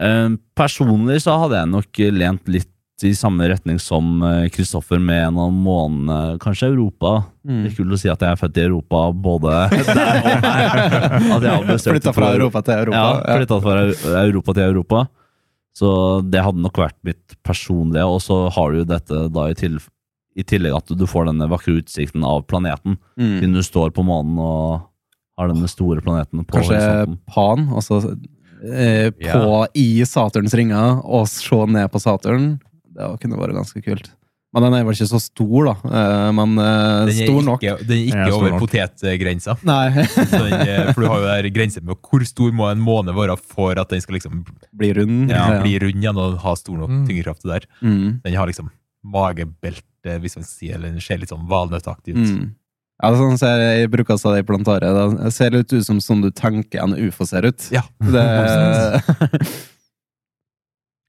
Eh, 0.03 0.29
personlig 0.57 1.21
så 1.23 1.37
hadde 1.39 1.61
jeg 1.61 1.69
nok 1.71 1.99
lent 2.11 2.49
litt 2.49 2.69
i 3.05 3.15
samme 3.15 3.47
retning 3.51 3.79
som 3.79 4.23
Kristoffer 4.55 4.99
med 4.99 5.29
en 5.29 5.39
av 5.39 5.51
månedene, 5.53 6.39
kanskje 6.43 6.69
Europa. 6.71 7.25
Mm. 7.47 7.65
Det 7.65 7.71
er 7.71 7.77
kult 7.77 7.95
å 7.95 7.99
si 7.99 8.11
at 8.11 8.23
jeg 8.23 8.31
er 8.31 8.39
født 8.41 8.59
i 8.59 8.65
Europa 8.67 9.13
både 9.13 9.51
der 11.43 11.49
og 11.57 11.67
besøkt 11.67 11.99
Flytta 11.99 12.15
fra 12.15 12.31
Europa 12.35 12.63
til 12.63 12.75
Europa. 12.75 13.03
Ja, 13.03 13.37
flytta 13.39 13.61
fra 13.63 14.23
Europa 14.23 14.55
til 14.55 14.63
Europa. 14.63 15.07
Så 15.77 15.89
det 16.29 16.43
hadde 16.45 16.63
nok 16.63 16.79
vært 16.83 16.99
mitt 17.07 17.37
personlige. 17.47 18.05
Og 18.05 18.21
så 18.25 18.45
har 18.53 18.73
du 18.73 18.83
jo 18.83 18.89
dette 18.89 19.27
da 19.33 19.49
i, 19.51 19.57
til, 19.59 19.79
i 20.37 20.45
tillegg 20.45 20.77
at 20.77 20.95
du 20.99 21.05
får 21.09 21.31
denne 21.31 21.49
vakre 21.53 21.79
utsikten 21.81 22.27
av 22.29 22.45
planeten. 22.51 22.99
Mm. 23.17 23.37
Siden 23.41 23.57
du 23.57 23.63
står 23.67 23.95
på 23.97 24.05
månen 24.07 24.41
og 24.43 24.89
har 25.41 25.49
denne 25.49 25.71
store 25.71 26.05
planeten 26.05 26.45
på 26.45 26.59
Kanskje 26.59 26.77
horisonten. 26.77 27.21
Pan, 27.33 27.69
altså 27.73 28.03
eh, 28.69 29.09
på 29.17 29.63
i 29.81 30.05
Saturns 30.09 30.55
ringer, 30.59 31.01
og 31.05 31.31
se 31.33 31.63
ned 31.73 31.89
på 31.93 32.03
Saturn. 32.03 32.53
Det 32.93 33.15
kunne 33.23 33.41
vært 33.41 33.57
ganske 33.57 33.85
kult. 33.85 34.13
Men 34.53 34.67
den 34.67 34.75
er 34.77 34.83
vel 34.85 34.93
ikke 34.93 35.07
så 35.09 35.19
stor, 35.23 35.65
da. 35.65 35.73
Eh, 35.89 36.31
men 36.37 36.51
eh, 36.61 37.07
Den 37.09 37.17
stor 37.23 37.43
nok. 37.47 37.63
den 37.63 37.93
er 37.97 38.03
ikke 38.11 38.35
over 38.37 38.51
nok. 38.53 38.61
potetgrensa. 38.67 39.55
Nei, 39.65 39.87
den, 40.35 40.53
eh, 40.61 40.91
for 40.93 41.01
du 41.01 41.09
har 41.09 41.23
jo 41.23 41.29
der 41.31 41.49
grense 41.57 41.81
med 41.81 41.97
hvor 42.05 42.25
stor 42.29 42.53
må 42.53 42.69
en 42.69 42.83
måne 42.85 43.15
være 43.17 43.39
for 43.41 43.81
at 43.81 43.89
den 43.95 44.03
skal 44.05 44.19
liksom 44.19 44.43
bli 44.77 44.91
rund. 44.99 45.31
ja, 45.33 45.47
bli 45.65 45.79
rund 45.81 45.97
igjen 46.05 46.21
og 46.21 46.37
ha 46.45 46.53
stor 46.61 46.77
nok 46.83 46.91
Mm. 46.93 47.07
tyngdekraft 47.09 47.49
der. 47.49 47.65
Mm. 47.81 48.21
Den 48.27 48.37
har 48.37 48.47
liksom 48.51 48.69
magebelte, 49.03 50.19
hvis 50.21 50.37
man 50.37 50.45
sier, 50.45 50.77
eller 50.77 50.93
den 50.93 51.01
ser 51.01 51.17
litt 51.23 51.33
sånn 51.33 51.49
valnøttaktig 51.49 52.13
ut. 52.13 52.29
Mm. 52.29 52.51
Ja, 53.03 53.09
sånn 53.19 53.39
ser 53.41 53.59
jeg 53.59 53.89
bruker 53.91 54.15
å 54.21 54.35
det 54.37 54.45
i 54.45 54.47
plantaret. 54.47 55.17
Det 55.17 55.33
ser 55.35 55.51
litt 55.57 55.73
ut 55.73 55.83
som 55.89 55.99
sånn 55.99 56.21
du 56.23 56.29
tenker 56.31 56.85
en 56.85 56.93
ufo 56.95 57.25
ser 57.27 57.49
ut. 57.49 57.71
Ja. 57.73 57.83
Det, 58.05 58.29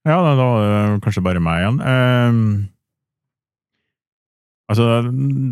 Ja, 0.03 0.17
da, 0.19 0.31
var 0.35 0.63
det 0.63 1.01
kanskje 1.05 1.21
bare 1.23 1.39
meg 1.43 1.61
igjen. 1.61 1.77
Ehm, 1.87 2.47
altså, 4.73 4.87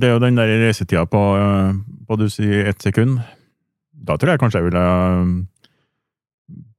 det 0.01 0.07
er 0.09 0.15
jo 0.17 0.23
den 0.23 0.39
der 0.39 0.49
reisetida 0.65 1.05
på, 1.09 1.21
eh, 1.37 1.71
på 2.09 2.17
du 2.19 2.25
sier 2.33 2.67
ett 2.71 2.81
sekund. 2.83 3.19
Da 3.93 4.17
tror 4.17 4.33
jeg 4.33 4.41
kanskje 4.41 4.61
jeg 4.63 4.69
ville 4.71 4.85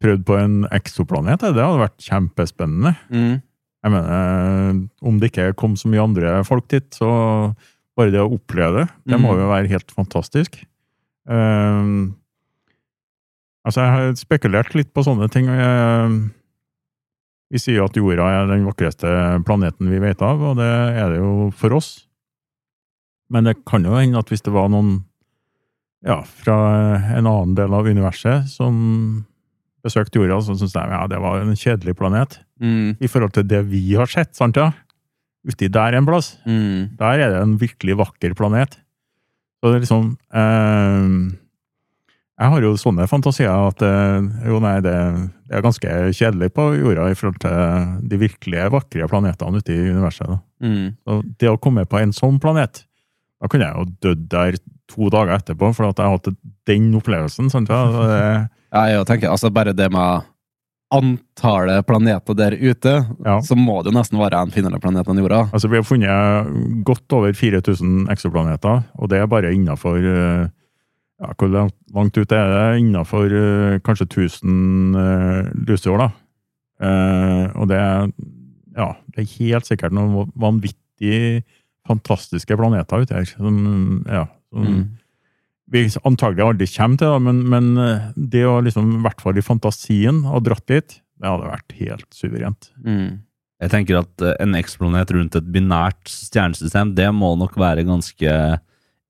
prøvd 0.03 0.24
på 0.26 0.36
en 0.40 0.57
eksoplanet. 0.74 1.45
Det 1.47 1.62
hadde 1.62 1.80
vært 1.84 2.03
kjempespennende. 2.03 2.97
Mm. 3.14 3.36
Jeg 3.82 3.90
mener, 3.95 4.80
om 5.03 5.16
det 5.18 5.30
ikke 5.32 5.53
kom 5.59 5.76
så 5.78 5.88
mye 5.90 6.03
andre 6.03 6.34
folk 6.47 6.66
dit, 6.70 6.86
så 6.95 7.09
bare 7.99 8.12
det 8.14 8.20
å 8.22 8.30
oppleve 8.34 8.82
det, 8.82 8.88
det 9.11 9.18
må 9.20 9.32
Mm. 9.34 9.40
jo 9.43 9.49
være 9.51 9.68
helt 9.72 9.90
fantastisk. 9.95 10.61
Um, 11.26 12.14
altså, 13.66 13.82
jeg 13.82 13.93
har 13.95 14.14
spekulert 14.18 14.74
litt 14.74 14.93
på 14.95 15.05
sånne 15.07 15.28
ting. 15.30 15.47
vi 17.53 17.59
sier 17.61 17.76
jo 17.82 17.84
at 17.84 17.97
jorda 17.99 18.24
er 18.32 18.47
den 18.49 18.64
vakreste 18.64 19.11
planeten 19.45 19.90
vi 19.93 19.99
vet 20.01 20.22
av, 20.24 20.40
og 20.40 20.57
det 20.57 20.70
er 20.97 21.11
det 21.12 21.18
jo 21.20 21.51
for 21.55 21.74
oss. 21.76 22.07
Men 23.32 23.48
det 23.48 23.56
kan 23.68 23.84
jo 23.88 23.94
hende 23.96 24.20
at 24.20 24.28
hvis 24.32 24.44
det 24.44 24.52
var 24.54 24.68
noen 24.72 24.98
ja, 26.04 26.18
fra 26.26 26.56
en 27.16 27.26
annen 27.30 27.54
del 27.56 27.72
av 27.74 27.86
universet 27.88 28.48
som 28.50 28.74
besøkte 29.82 30.20
jorda, 30.20 30.40
så 30.44 30.54
syntes 30.54 30.74
de 30.76 30.82
ja, 30.92 31.02
det 31.10 31.18
var 31.22 31.40
en 31.42 31.56
kjedelig 31.58 31.96
planet 31.98 32.40
Mm. 32.62 32.92
i 33.02 33.08
forhold 33.10 33.32
til 33.34 33.42
det 33.50 33.58
vi 33.72 33.80
har 33.98 34.06
sett, 34.06 34.36
sant 34.38 34.54
ja? 34.54 34.68
Uti 35.42 35.66
der 35.66 35.96
en 35.98 36.06
plass. 36.06 36.36
Mm. 36.46 36.92
Der 37.00 37.18
er 37.18 37.32
det 37.32 37.40
en 37.42 37.56
virkelig 37.58 37.96
vakker 37.98 38.36
planet. 38.38 38.76
Så 39.58 39.72
det 39.72 39.80
er 39.80 39.82
liksom 39.82 40.04
eh, 40.30 41.32
Jeg 42.38 42.50
har 42.52 42.62
jo 42.62 42.70
sånne 42.78 43.08
fantasier 43.10 43.50
at 43.50 43.82
eh, 43.82 44.28
jo, 44.46 44.60
nei, 44.62 44.76
det, 44.84 44.94
det 45.50 45.58
er 45.58 45.64
ganske 45.66 45.90
kjedelig 46.14 46.52
på 46.54 46.68
jorda 46.78 47.08
i 47.10 47.18
forhold 47.18 47.42
til 47.42 48.08
de 48.14 48.20
virkelige 48.22 48.70
vakre 48.76 49.10
planetene 49.10 49.58
ute 49.58 49.74
i 49.74 49.90
universet. 49.90 50.38
Mm. 50.62 50.94
Så 51.02 51.18
det 51.42 51.50
å 51.50 51.58
komme 51.58 51.82
på 51.90 51.98
en 51.98 52.14
sånn 52.14 52.38
planet, 52.42 52.84
da 53.43 53.49
kunne 53.51 53.66
jeg 53.66 53.74
jo 53.74 53.84
dødd 54.07 54.26
der 54.30 54.59
to 54.93 55.09
dager 55.11 55.34
etterpå, 55.40 55.72
for 55.74 55.88
at 55.90 55.99
jeg 55.99 56.12
hadde 56.14 56.34
den 56.70 56.93
opplevelsen. 56.95 57.49
sant 57.51 57.70
ja? 57.72 58.47
Jeg 58.72 59.07
tenker, 59.09 59.32
altså 59.32 59.51
bare 59.53 59.74
det 59.74 59.88
med 59.93 60.28
antallet 60.93 61.86
planeter 61.88 62.36
der 62.36 62.53
ute, 62.61 62.93
Ja. 63.24 63.40
så 63.40 63.57
må 63.57 63.80
det 63.82 63.93
jo 63.93 63.99
nesten 63.99 64.20
være 64.20 64.43
en 64.43 64.51
finere 64.53 64.78
planet 64.80 65.09
enn 65.09 65.18
jorda. 65.22 65.49
Altså, 65.53 65.68
vi 65.72 65.76
har 65.80 65.86
funnet 65.88 66.84
godt 66.84 67.12
over 67.16 67.32
4000 67.32 68.11
eksoplaneter, 68.12 68.84
og 68.99 69.09
det 69.09 69.18
er 69.18 69.26
bare 69.26 69.53
innafor 69.55 69.99
ja, 70.03 71.30
Hvor 71.38 71.49
langt, 71.49 72.16
ute 72.18 72.34
er 72.34 72.49
det? 72.51 72.80
Innafor 72.82 73.30
kanskje 73.86 74.07
1000 74.11 74.97
uh, 74.97 75.51
luseår, 75.66 75.99
da. 75.99 76.09
Uh, 76.82 77.61
og 77.62 77.68
det 77.70 77.78
er 77.78 78.09
Ja, 78.76 78.93
det 79.14 79.22
er 79.22 79.34
helt 79.38 79.66
sikkert 79.68 79.93
noen 79.93 80.30
vanvittig 80.34 81.45
fantastiske 81.88 82.56
planeter 82.58 83.02
ute 83.04 83.14
her. 83.16 83.24
Som, 83.36 84.04
ja, 84.08 84.26
som 84.52 84.62
Mm. 84.66 84.82
vi 85.72 85.86
antagelig 86.04 86.44
aldri 86.44 86.66
kommer 86.76 86.98
til, 86.98 87.08
da, 87.08 87.18
men, 87.18 87.42
men 87.48 87.76
eh, 87.78 88.10
det 88.16 88.44
å 88.46 88.58
liksom, 88.62 88.98
i 88.98 89.02
hvert 89.02 89.20
fall 89.24 89.38
i 89.38 89.42
fantasien, 89.46 90.22
ha 90.28 90.38
dratt 90.44 90.66
dit, 90.68 90.98
det 91.18 91.28
hadde 91.30 91.48
vært 91.48 91.72
helt 91.78 92.08
suverent. 92.12 92.70
Mm. 92.84 93.20
Jeg 93.62 93.70
tenker 93.70 93.98
at 94.02 94.22
eh, 94.26 94.34
en 94.42 94.54
eksplanet 94.58 95.10
rundt 95.14 95.36
et 95.38 95.48
binært 95.54 96.10
stjernesystem, 96.10 96.94
det 96.98 97.08
må 97.14 97.32
nok 97.38 97.56
være 97.56 97.86
ganske 97.88 98.36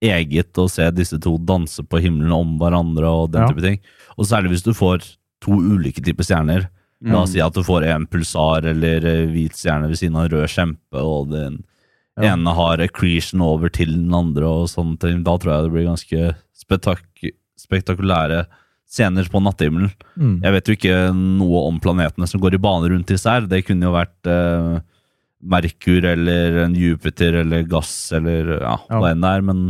eget 0.02 0.58
å 0.58 0.68
se 0.70 0.88
disse 0.94 1.18
to 1.22 1.36
danse 1.38 1.82
på 1.86 2.00
himmelen 2.02 2.32
om 2.34 2.54
hverandre 2.58 3.06
og 3.10 3.32
den 3.32 3.42
Ja. 3.42 3.48
type 3.48 3.62
ting. 3.62 3.78
Og 4.18 4.26
særlig 4.26 4.50
hvis 4.54 4.64
du 4.66 4.72
får 4.74 5.04
to 5.40 5.52
ulike 5.52 6.02
typer 6.02 6.24
stjerner. 6.26 6.68
La 7.02 7.16
Mm. 7.18 7.22
oss 7.22 7.32
si 7.32 7.40
at 7.40 7.52
du 7.54 7.62
får 7.62 7.82
en 7.90 8.06
pulsar 8.06 8.64
eller 8.64 9.04
eh, 9.04 9.26
hvit 9.26 9.52
stjerne 9.58 9.88
ved 9.88 9.98
siden 9.98 10.14
av 10.16 10.24
en 10.26 10.30
rød 10.38 10.48
kjempe, 10.48 10.98
og 11.02 11.30
den 11.30 11.64
Ja. 12.20 12.34
ene 12.34 12.52
har 12.52 12.82
accretion 12.84 13.40
over 13.40 13.70
til 13.72 13.88
den 13.94 14.12
andre 14.12 14.44
og 14.44 14.66
sånne 14.68 14.98
ting. 15.00 15.22
Da 15.24 15.36
tror 15.40 15.54
jeg 15.54 15.64
det 15.68 15.72
blir 15.72 15.86
ganske 15.88 16.34
spektak 16.60 17.04
spektakulære 17.62 18.42
scener 18.92 19.24
på 19.32 19.40
nattehimmelen. 19.40 19.92
Mm. 20.20 20.34
Jeg 20.44 20.52
vet 20.52 20.68
jo 20.68 20.74
ikke 20.76 20.96
noe 21.16 21.62
om 21.70 21.78
planetene 21.80 22.26
som 22.28 22.42
går 22.42 22.58
i 22.58 22.60
bane 22.60 22.90
rundt 22.92 23.08
disse 23.08 23.30
her. 23.30 23.46
Det 23.48 23.62
kunne 23.64 23.86
jo 23.88 23.94
vært 23.94 24.28
eh, 24.28 24.80
Merkur 25.42 26.04
eller 26.06 26.58
en 26.66 26.74
Jupiter 26.76 27.40
eller 27.40 27.64
gass 27.70 27.94
eller 28.14 28.58
ja, 28.60 28.76
Ja. 28.90 28.98
hva 29.00 29.12
enn 29.14 29.24
det 29.24 29.30
er. 29.38 29.46
Men 29.48 29.62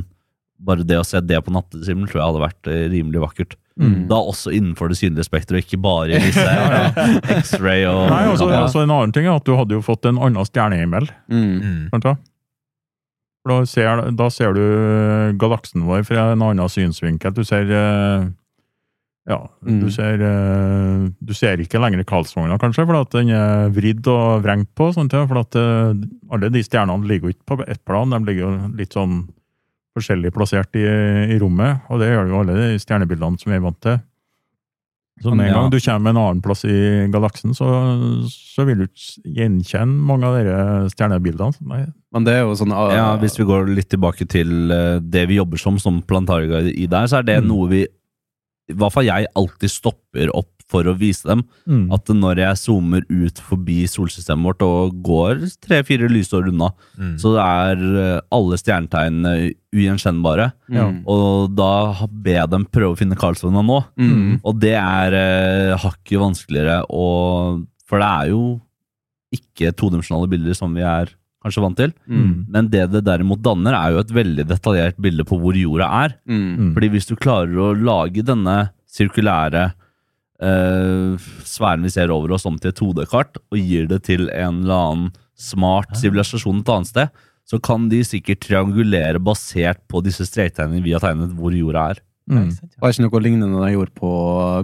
bare 0.62 0.82
det 0.86 0.98
å 0.98 1.06
se 1.06 1.20
det 1.22 1.38
på 1.46 1.54
nattehimmelen 1.54 2.10
tror 2.10 2.20
jeg 2.24 2.28
hadde 2.32 2.42
vært 2.48 2.72
eh, 2.72 2.82
rimelig 2.96 3.22
vakkert. 3.22 3.56
Mm. 3.80 4.08
Da 4.10 4.18
også 4.20 4.50
innenfor 4.52 4.90
det 4.92 4.98
synlige 4.98 5.24
spekteret, 5.30 5.64
ikke 5.64 5.78
bare 5.80 6.18
i 6.18 6.20
disse 6.20 6.42
X-ray 7.38 7.86
og 7.88 8.10
Nei, 8.10 8.26
også, 8.28 8.50
ja. 8.50 8.58
altså 8.66 8.82
En 8.84 8.92
annen 8.92 9.14
ting 9.16 9.24
er 9.24 9.38
at 9.38 9.46
du 9.48 9.54
hadde 9.56 9.78
jo 9.78 9.84
fått 9.86 10.04
en 10.10 10.18
annen 10.20 10.44
stjernehimmel. 10.48 11.06
Mm. 11.32 11.88
Da? 13.48 13.56
Ser, 13.66 14.04
da 14.14 14.28
ser 14.30 14.54
du 14.54 14.62
galaksen 15.40 15.82
vår 15.88 16.04
fra 16.06 16.28
en 16.32 16.44
annen 16.46 16.70
synsvinkel. 16.70 17.34
Du 17.34 17.42
ser 17.44 17.66
eh, 17.70 18.28
Ja, 19.26 19.38
Mm. 19.62 19.80
du 19.80 19.90
ser 19.94 20.18
eh, 20.18 21.10
Du 21.22 21.32
ser 21.34 21.58
ikke 21.62 21.78
lenger 21.78 22.02
Karlsvogna, 22.04 22.58
kanskje, 22.58 22.84
for 22.86 22.98
at 23.00 23.10
den 23.14 23.30
er 23.30 23.68
vridd 23.70 24.06
og 24.10 24.42
vrengt 24.42 24.70
på. 24.74 24.92
Sånt, 24.94 25.12
for 25.14 25.38
at 25.42 25.54
eh, 25.58 25.94
alle 26.30 26.50
de 26.50 26.62
stjernene 26.62 27.06
ligger 27.06 27.30
jo 27.30 27.34
ikke 27.36 27.46
på 27.56 27.68
ett 27.68 27.84
plan, 27.84 28.10
de 28.10 28.18
ligger 28.26 28.42
jo 28.46 28.72
litt 28.78 28.92
sånn 28.94 29.28
forskjellig 29.96 30.32
plassert 30.32 30.74
i, 30.74 30.86
i 31.34 31.38
rommet. 31.38 31.82
Og 31.90 32.00
det 32.00 32.08
gjør 32.10 32.30
jo 32.30 32.40
alle 32.40 32.54
de 32.56 32.78
stjernebildene 32.82 33.38
som 33.38 33.52
vi 33.52 33.58
er 33.58 33.66
vant 33.66 33.80
til. 33.84 33.98
Så 35.20 35.34
med 35.36 35.50
en 35.50 35.54
gang 35.54 35.70
du 35.70 35.76
kommer 35.78 36.10
en 36.10 36.16
annen 36.18 36.40
plass 36.42 36.64
i 36.64 36.76
galaksen, 37.12 37.52
så, 37.54 37.66
så 38.32 38.64
vil 38.66 38.78
du 38.80 38.84
ikke 38.88 39.34
gjenkjenne 39.36 40.06
mange 40.08 40.24
av 40.26 40.38
de 40.38 40.54
stjernebildene. 40.94 41.52
Nei, 41.68 41.82
Men 42.16 42.24
det 42.26 42.32
er 42.38 42.40
jo 42.46 42.54
sånn 42.58 42.72
ah, 42.72 42.88
Ja, 42.94 43.08
Hvis 43.20 43.36
vi 43.38 43.44
går 43.46 43.68
litt 43.76 43.90
tilbake 43.92 44.26
til 44.26 44.72
eh, 44.72 44.98
det 45.04 45.26
vi 45.28 45.36
jobber 45.38 45.60
som 45.60 45.78
som 45.78 46.00
plantarguide 46.02 46.72
i 46.74 46.86
der, 46.90 47.06
så 47.06 47.20
er 47.20 47.28
det 47.28 47.38
Mm. 47.44 47.48
noe 47.52 47.68
vi 47.68 47.82
I 48.72 48.74
hvert 48.78 48.92
fall 48.94 49.04
jeg 49.04 49.26
alltid 49.36 49.70
stopper 49.70 50.32
opp 50.34 50.61
for 50.72 50.88
å 50.88 50.94
vise 50.98 51.28
dem. 51.28 51.42
Mm. 51.68 51.84
At 51.92 52.08
når 52.16 52.40
jeg 52.42 52.60
zoomer 52.62 53.04
ut 53.12 53.40
forbi 53.44 53.82
solsystemet 53.92 54.48
vårt 54.48 54.64
og 54.66 54.96
går 55.04 55.44
tre-fire 55.64 56.08
lysår 56.08 56.48
unna, 56.52 56.72
Mm. 56.98 57.14
så 57.20 57.34
er 57.40 57.80
eh, 58.00 58.20
alle 58.32 58.56
stjernetegnene 58.60 59.52
ugjenkjennbare. 59.72 60.50
Mm. 60.72 61.02
Og 61.08 61.52
da 61.56 61.70
ber 62.08 62.36
jeg 62.40 62.50
dem 62.52 62.66
prøve 62.72 62.94
å 62.96 62.98
finne 63.00 63.16
Karlsvogna 63.18 63.62
nå. 63.64 63.78
Mm. 64.00 64.40
Og 64.44 64.58
det 64.60 64.74
er 64.80 65.16
eh, 65.20 65.76
hakket 65.82 66.20
vanskeligere, 66.20 66.82
og, 66.92 67.64
for 67.88 68.00
det 68.02 68.08
er 68.12 68.30
jo 68.32 68.42
ikke 69.32 69.72
todimensjonale 69.80 70.28
bilder 70.28 70.56
som 70.56 70.74
vi 70.76 70.84
er 70.84 71.12
kanskje 71.42 71.62
vant 71.64 71.78
til. 71.80 71.92
Mm. 72.06 72.32
Men 72.54 72.68
det 72.70 72.84
det 72.92 73.00
derimot 73.08 73.40
danner, 73.42 73.74
er 73.74 73.96
jo 73.96 74.02
et 74.04 74.12
veldig 74.14 74.44
detaljert 74.46 74.98
bilde 75.02 75.24
på 75.26 75.38
hvor 75.42 75.56
jorda 75.58 75.88
er. 76.04 76.16
Mm. 76.28 76.42
Mm. 76.52 76.68
Fordi 76.76 76.90
hvis 76.92 77.08
du 77.08 77.16
klarer 77.18 77.56
å 77.58 77.72
lage 77.74 78.22
denne 78.28 78.58
sirkulære 78.92 79.70
eh, 80.42 81.28
sfæren 81.48 81.84
vi 81.86 81.92
ser 81.92 82.12
over 82.12 82.34
oss 82.36 82.46
om 82.48 82.58
til 82.60 82.72
et 82.72 82.80
2D-kart, 82.80 83.38
og 83.38 83.58
gir 83.58 83.88
det 83.90 84.02
til 84.08 84.28
en 84.28 84.62
eller 84.62 84.86
annen 84.86 85.12
smart 85.38 85.94
sivilisasjon 85.98 86.62
et 86.62 86.72
annet 86.72 86.90
sted, 86.90 87.22
så 87.48 87.58
kan 87.58 87.88
de 87.90 88.02
sikkert 88.06 88.44
triangulere 88.44 89.20
basert 89.22 89.80
på 89.90 90.02
disse 90.04 90.26
strektegningene 90.28 90.84
vi 90.84 90.94
har 90.94 91.02
tegnet 91.02 91.34
hvor 91.36 91.54
jorda 91.54 91.90
er. 91.92 92.02
Mm. 92.30 92.52
Var 92.78 92.92
ikke 92.92 93.02
noe 93.02 93.22
lignende 93.24 93.62
de 93.64 93.72
gjorde 93.74 93.94
på 93.98 94.10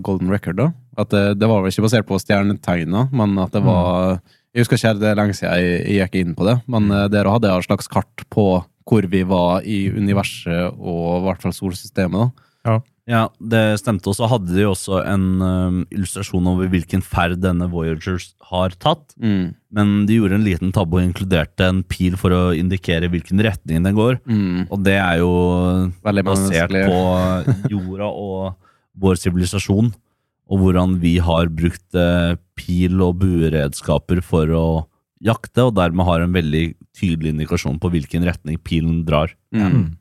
Golden 0.07 0.31
Record, 0.31 0.61
da? 0.61 0.69
At 0.99 1.11
det, 1.15 1.25
det 1.41 1.49
var 1.51 1.63
vel 1.63 1.73
ikke 1.73 1.87
basert 1.89 2.07
på 2.07 2.19
stjernetegna, 2.23 3.09
men 3.15 3.39
at 3.43 3.55
det 3.55 3.63
var 3.67 4.21
Jeg 4.55 4.65
husker 4.65 4.79
ikke, 4.79 4.99
det 5.03 5.09
er 5.11 5.19
lenge 5.19 5.35
siden 5.37 5.59
jeg, 5.59 5.81
jeg 5.85 6.07
gikk 6.07 6.21
inn 6.23 6.37
på 6.39 6.47
det, 6.47 6.57
men 6.71 6.89
der 6.91 7.11
dere 7.13 7.35
hadde 7.35 7.51
et 7.53 7.67
slags 7.67 7.91
kart 7.91 8.25
på 8.33 8.47
hvor 8.89 9.05
vi 9.13 9.21
var 9.29 9.67
i 9.69 9.83
universet 9.93 10.79
og 10.79 11.19
i 11.19 11.25
hvert 11.27 11.43
fall 11.45 11.53
solsystemet, 11.53 12.23
da. 12.23 12.47
Ja, 12.69 12.79
det 13.09 13.63
stemte. 13.81 14.11
Og 14.11 14.17
så 14.19 14.29
hadde 14.29 14.53
de 14.53 14.67
også 14.69 15.01
en 15.09 15.27
eh, 15.45 15.77
illustrasjon 15.97 16.51
over 16.51 16.69
hvilken 16.73 17.01
ferd 17.05 17.39
denne 17.41 17.69
Voyagers 17.73 18.35
har 18.51 18.75
tatt. 18.77 19.15
Mm. 19.17 19.55
Men 19.75 19.95
de 20.09 20.19
gjorde 20.19 20.37
en 20.37 20.45
liten 20.45 20.75
tabbe 20.77 20.99
og 20.99 21.07
inkluderte 21.07 21.69
en 21.69 21.81
pil 21.89 22.19
for 22.21 22.35
å 22.37 22.43
indikere 22.57 23.09
hvilken 23.13 23.41
retning 23.45 23.87
den 23.87 23.97
går. 23.97 24.21
Mm. 24.29 24.67
Og 24.69 24.85
det 24.85 24.99
er 25.01 25.23
jo 25.23 25.33
Veldig 26.05 26.27
basert 26.29 26.75
på 26.75 27.01
jorda 27.73 28.11
og 28.13 28.59
vår 28.99 29.21
sivilisasjon, 29.21 29.93
og 30.49 30.63
hvordan 30.63 30.97
vi 31.03 31.19
har 31.23 31.51
brukt 31.55 31.95
uh, 31.95 32.35
pil- 32.59 33.03
og 33.05 33.21
bueredskaper 33.21 34.19
for 34.25 34.51
å 34.51 34.67
jakte, 35.23 35.69
og 35.69 35.77
dermed 35.77 36.07
har 36.09 36.25
en 36.25 36.35
veldig 36.35 36.65
tydelig 36.97 37.35
indikasjon 37.35 37.79
på 37.79 37.91
hvilken 37.95 38.27
retning 38.27 38.59
pilen 38.65 39.05
drar. 39.07 39.35
Mm. 39.55 39.95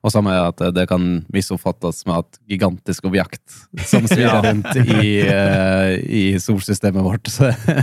Og 0.00 0.12
samme 0.14 0.32
er 0.32 0.46
at 0.48 0.62
det 0.72 0.86
kan 0.88 1.02
misoppfattes 1.32 2.06
med 2.08 2.22
et 2.22 2.38
gigantisk 2.54 3.04
objekt 3.10 3.42
som 3.84 4.06
svirrer 4.10 4.46
rundt 4.46 4.70
i, 4.80 5.20
eh, 5.26 5.96
i 6.08 6.22
solsystemet 6.40 7.04
vårt. 7.04 7.28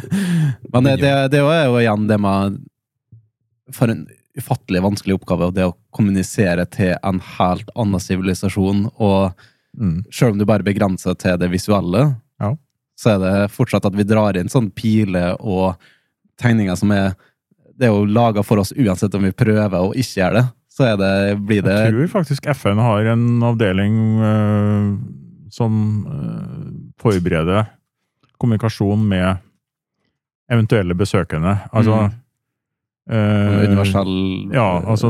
Men 0.73 0.89
det, 0.97 1.11
det, 1.31 1.43
er 1.43 1.67
jo 1.67 1.77
igjen 1.77 2.07
det 2.09 2.17
med 2.23 2.57
For 3.75 3.93
en 3.93 4.07
ufattelig 4.37 4.81
vanskelig 4.85 5.15
oppgave, 5.17 5.51
det 5.53 5.65
å 5.69 5.75
kommunisere 5.93 6.65
til 6.73 6.95
en 7.05 7.21
helt 7.37 7.69
annen 7.75 8.01
sivilisasjon. 8.01 8.87
Og 8.97 9.37
Mm. 9.77 10.03
selv 10.09 10.31
om 10.31 10.37
du 10.39 10.45
bare 10.49 10.65
begrenser 10.65 11.13
til 11.21 11.37
det 11.37 11.51
visuelle, 11.51 12.15
Ja. 12.41 12.55
så 12.97 13.11
er 13.11 13.19
det 13.21 13.51
fortsatt 13.53 13.85
at 13.85 13.93
vi 13.93 14.01
drar 14.09 14.35
inn 14.35 14.49
sånn 14.49 14.71
piler 14.73 15.35
og 15.39 15.75
tegninger 16.41 16.75
som 16.75 16.91
er 16.91 17.13
Det 17.77 17.85
er 17.85 17.91
jo 17.93 18.05
laga 18.09 18.41
for 18.41 18.57
oss 18.57 18.71
uansett 18.73 19.13
om 19.13 19.21
vi 19.21 19.29
prøver 19.31 19.77
og 19.77 19.93
ikke 19.93 20.17
gjør 20.17 20.33
det. 20.33 20.45
Så 20.77 20.91
det, 21.01 21.11
blir 21.47 21.63
det 21.65 21.73
Jeg 21.73 21.93
tror 21.95 22.11
faktisk 22.19 22.45
FN 22.53 22.77
har 22.77 23.07
en 23.15 23.25
avdeling 23.47 23.95
øh, 24.21 24.91
som 25.49 25.73
øh, 26.05 26.69
forbereder 27.01 27.65
kommunikasjon 28.37 29.01
med 29.09 29.39
eventuelle 30.53 30.93
besøkende. 30.95 31.57
Altså 31.73 32.11
Mm. 33.07 33.15
eh, 33.15 33.69
Universell 33.69 34.51
Ja, 34.53 34.81
altså 34.83 35.09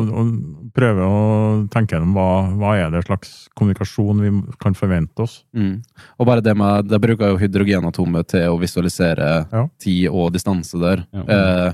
prøve 0.77 1.01
å 1.01 1.67
tenke 1.73 1.95
gjennom 1.95 2.13
hva, 2.13 2.27
hva 2.55 2.75
er 2.77 2.91
det 2.93 3.03
slags 3.07 3.47
kommunikasjon 3.57 4.19
vi 4.21 4.31
kan 4.61 4.73
forvente 4.77 5.19
oss. 5.25 5.43
Mm. 5.55 5.81
Og 6.19 6.25
bare 6.29 6.41
det 6.45 6.55
med 6.55 6.87
Det 6.87 6.99
bruker 7.01 7.33
jo 7.33 7.37
hydrogenatomet 7.41 8.27
til 8.27 8.47
å 8.53 8.59
visualisere 8.61 9.47
Ja. 9.51 9.67
tid 9.81 10.09
og 10.09 10.31
distanse 10.33 10.77
der. 10.79 11.05
Ja. 11.11 11.23
Eh, 11.27 11.73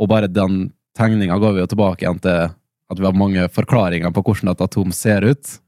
og 0.00 0.08
bare 0.08 0.26
den 0.26 0.72
tegninga 0.96 1.38
går 1.38 1.52
vi 1.54 1.60
jo 1.60 1.66
tilbake 1.66 2.02
igjen 2.02 2.20
til 2.20 2.50
at 2.90 2.98
vi 2.98 3.06
har 3.06 3.14
mange 3.16 3.48
forklaringer 3.54 4.10
på 4.14 4.22
hvordan 4.26 4.50
et 4.52 4.60
atom 4.66 4.92
ser 4.92 5.22
ut. 5.30 5.58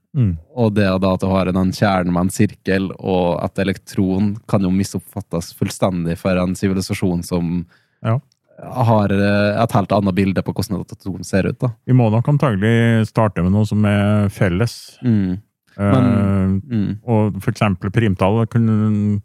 Og 0.54 0.74
det 0.76 0.84
da 1.00 1.12
at 1.14 1.20
du 1.22 1.26
har 1.30 1.48
en 1.48 1.70
kjerne 1.72 2.12
med 2.12 2.26
en 2.26 2.30
sirkel 2.34 2.90
og 2.98 3.38
at 3.44 3.56
elektron 3.62 4.34
kan 4.50 4.60
jo 4.60 4.68
misoppfattes 4.74 5.54
fullstendig 5.56 6.18
for 6.20 6.36
en 6.36 6.54
sivilisasjon 6.58 7.22
som 7.24 7.64
Ja. 8.04 8.18
har 8.62 9.10
eh, 9.10 9.62
et 9.62 9.72
helt 9.72 9.92
annet 9.92 10.14
bilde 10.14 10.42
på 10.42 10.52
hvordan 10.52 10.80
et 10.82 10.92
atom 10.92 11.22
ser 11.24 11.46
ut. 11.48 11.58
da. 11.58 11.68
Vi 11.86 11.92
må 11.94 12.10
nok 12.10 12.28
antagelig 12.28 13.06
starte 13.08 13.42
med 13.42 13.52
noe 13.52 13.64
som 13.64 13.82
er 13.88 14.28
felles. 14.28 14.98
Mm. 15.02 15.40
Eh, 15.78 16.60
Mm. 16.68 16.98
og 17.08 17.40
for 17.42 17.50
eksempel 17.50 17.90
primtall 17.90 18.46
kunne 18.46 19.22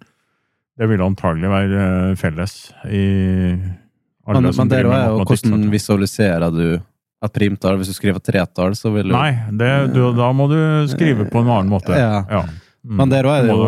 Det 0.79 0.87
vil 0.87 1.01
antagelig 1.01 1.49
være 1.49 2.11
eh, 2.11 2.15
felles 2.15 2.71
i 2.85 3.57
alle 4.27 4.41
Men, 4.41 4.53
som 4.53 4.67
men 4.67 4.69
det 4.69 4.77
er 4.85 5.07
jo 5.09 5.25
hvordan 5.25 5.69
visualiserer 5.71 6.51
du 6.53 6.79
et 7.23 7.33
primtall? 7.33 7.77
Hvis 7.77 7.87
du 7.91 7.93
skriver 7.97 8.19
tretall, 8.21 8.75
så 8.77 8.91
vil 8.93 9.07
du 9.09 9.13
Nei, 9.15 9.31
det, 9.57 9.93
du, 9.93 10.01
da 10.17 10.31
må 10.33 10.47
du 10.51 10.57
skrive 10.91 11.25
på 11.31 11.41
en 11.41 11.49
annen 11.49 11.69
måte. 11.71 11.95
Ja. 11.97 12.23
Mm. 12.87 12.97
Men 13.01 13.09
der 13.09 13.25
er 13.27 13.41
det 13.43 13.49
jo 13.51 13.63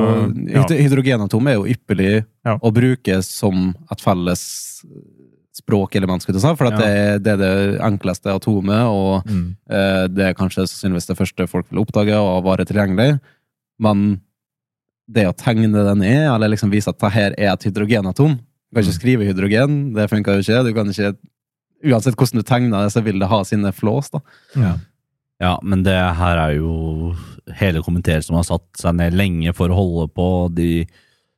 ja. 0.53 0.63
Hydrogenatom 0.69 1.47
er 1.49 1.57
jo 1.57 1.65
ypperlig 1.67 2.25
Ja. 2.45 2.57
å 2.61 2.71
bruke 2.71 3.21
som 3.25 3.73
et 3.91 3.99
felles 3.99 4.43
språkelement, 5.59 6.21
skulle 6.23 6.39
jeg 6.39 6.57
for 6.57 6.67
at 6.69 6.73
Ja. 6.73 6.77
det, 6.79 6.87
er- 6.87 7.19
det 7.19 7.31
er 7.33 7.37
det 7.41 7.79
enkleste 7.81 8.31
atomet, 8.31 8.85
og 8.87 9.25
Mm. 9.27 9.55
eh, 9.69 10.07
det 10.07 10.25
er 10.29 10.33
kanskje 10.33 10.63
sannsynligvis 10.67 11.07
det 11.07 11.17
første 11.17 11.47
folk 11.49 11.65
vil 11.69 11.83
oppdage 11.83 12.15
og 12.15 12.43
være 12.45 12.65
tilgjengelig. 12.65 13.19
Men 13.79 14.21
det 15.11 15.25
å 15.27 15.33
tegne 15.35 15.71
den 15.73 15.99
ned, 15.99 16.27
eller 16.35 16.47
liksom 16.49 16.69
vise 16.71 16.87
at 16.87 16.99
det 16.99 17.11
her 17.11 17.31
er 17.37 17.53
et 17.53 17.63
hydrogenatom 17.63 18.39
Du 18.71 18.75
kan 18.75 18.83
ikke 18.83 18.93
Mm. 18.93 19.01
skrive 19.01 19.25
hydrogen, 19.25 19.93
det 19.95 20.09
funker 20.11 20.35
jo 20.37 20.39
ikke. 20.45 20.63
Du 20.63 20.73
kan 20.75 20.85
ikke 20.87 21.17
Uansett 21.85 22.17
hvordan 22.19 22.41
du 22.41 22.47
tegner 22.47 22.85
det, 22.85 22.93
så 22.93 23.03
vil 23.05 23.21
det 23.21 23.29
ha 23.31 23.43
sine 23.47 23.71
flås, 23.75 24.11
da. 24.13 24.23
Ja. 24.59 24.75
Ja, 25.39 25.53
men 25.63 25.85
det 25.85 25.95
her 25.95 26.35
er 26.35 26.57
jo 26.57 27.13
hele 27.55 27.79
komiteen 27.85 28.23
som 28.25 28.35
har 28.35 28.43
satt 28.43 28.67
seg 28.75 28.97
ned 28.97 29.15
lenge 29.15 29.53
for 29.55 29.71
å 29.71 29.77
holde 29.77 30.09
på. 30.11 30.27
De 30.51 30.83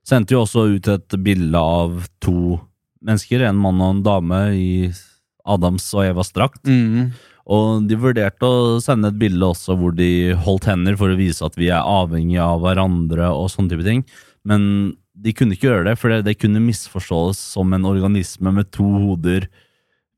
sendte 0.07 0.33
jo 0.33 0.41
også 0.41 0.65
ut 0.73 0.89
et 0.89 1.17
bilde 1.21 1.61
av 1.61 2.07
to 2.23 2.57
mennesker, 3.05 3.45
en 3.45 3.59
mann 3.61 3.81
og 3.81 3.95
en 3.95 4.05
dame, 4.05 4.39
i 4.57 4.71
Adams 5.45 5.85
og 5.93 6.07
Evas 6.07 6.33
drakt. 6.33 6.65
Mm. 6.65 7.13
Og 7.51 7.85
de 7.89 7.97
vurderte 7.99 8.45
å 8.45 8.79
sende 8.81 9.09
et 9.11 9.21
bilde 9.21 9.47
også 9.53 9.75
hvor 9.77 9.93
de 9.97 10.33
holdt 10.45 10.69
hender 10.69 10.97
for 10.97 11.13
å 11.13 11.17
vise 11.19 11.45
at 11.45 11.57
vi 11.59 11.69
er 11.73 11.85
avhengige 11.85 12.41
av 12.45 12.61
hverandre 12.65 13.31
og 13.33 13.49
sånne 13.53 13.73
type 13.73 13.85
ting. 13.85 14.03
Men 14.47 14.63
de 15.13 15.33
kunne 15.37 15.53
ikke 15.57 15.69
gjøre 15.69 15.91
det, 15.91 15.97
for 16.01 16.13
det, 16.13 16.23
det 16.25 16.39
kunne 16.41 16.63
misforstås 16.63 17.41
som 17.55 17.73
en 17.75 17.85
organisme 17.85 18.53
med 18.55 18.71
to 18.73 18.85
hoder, 18.85 19.45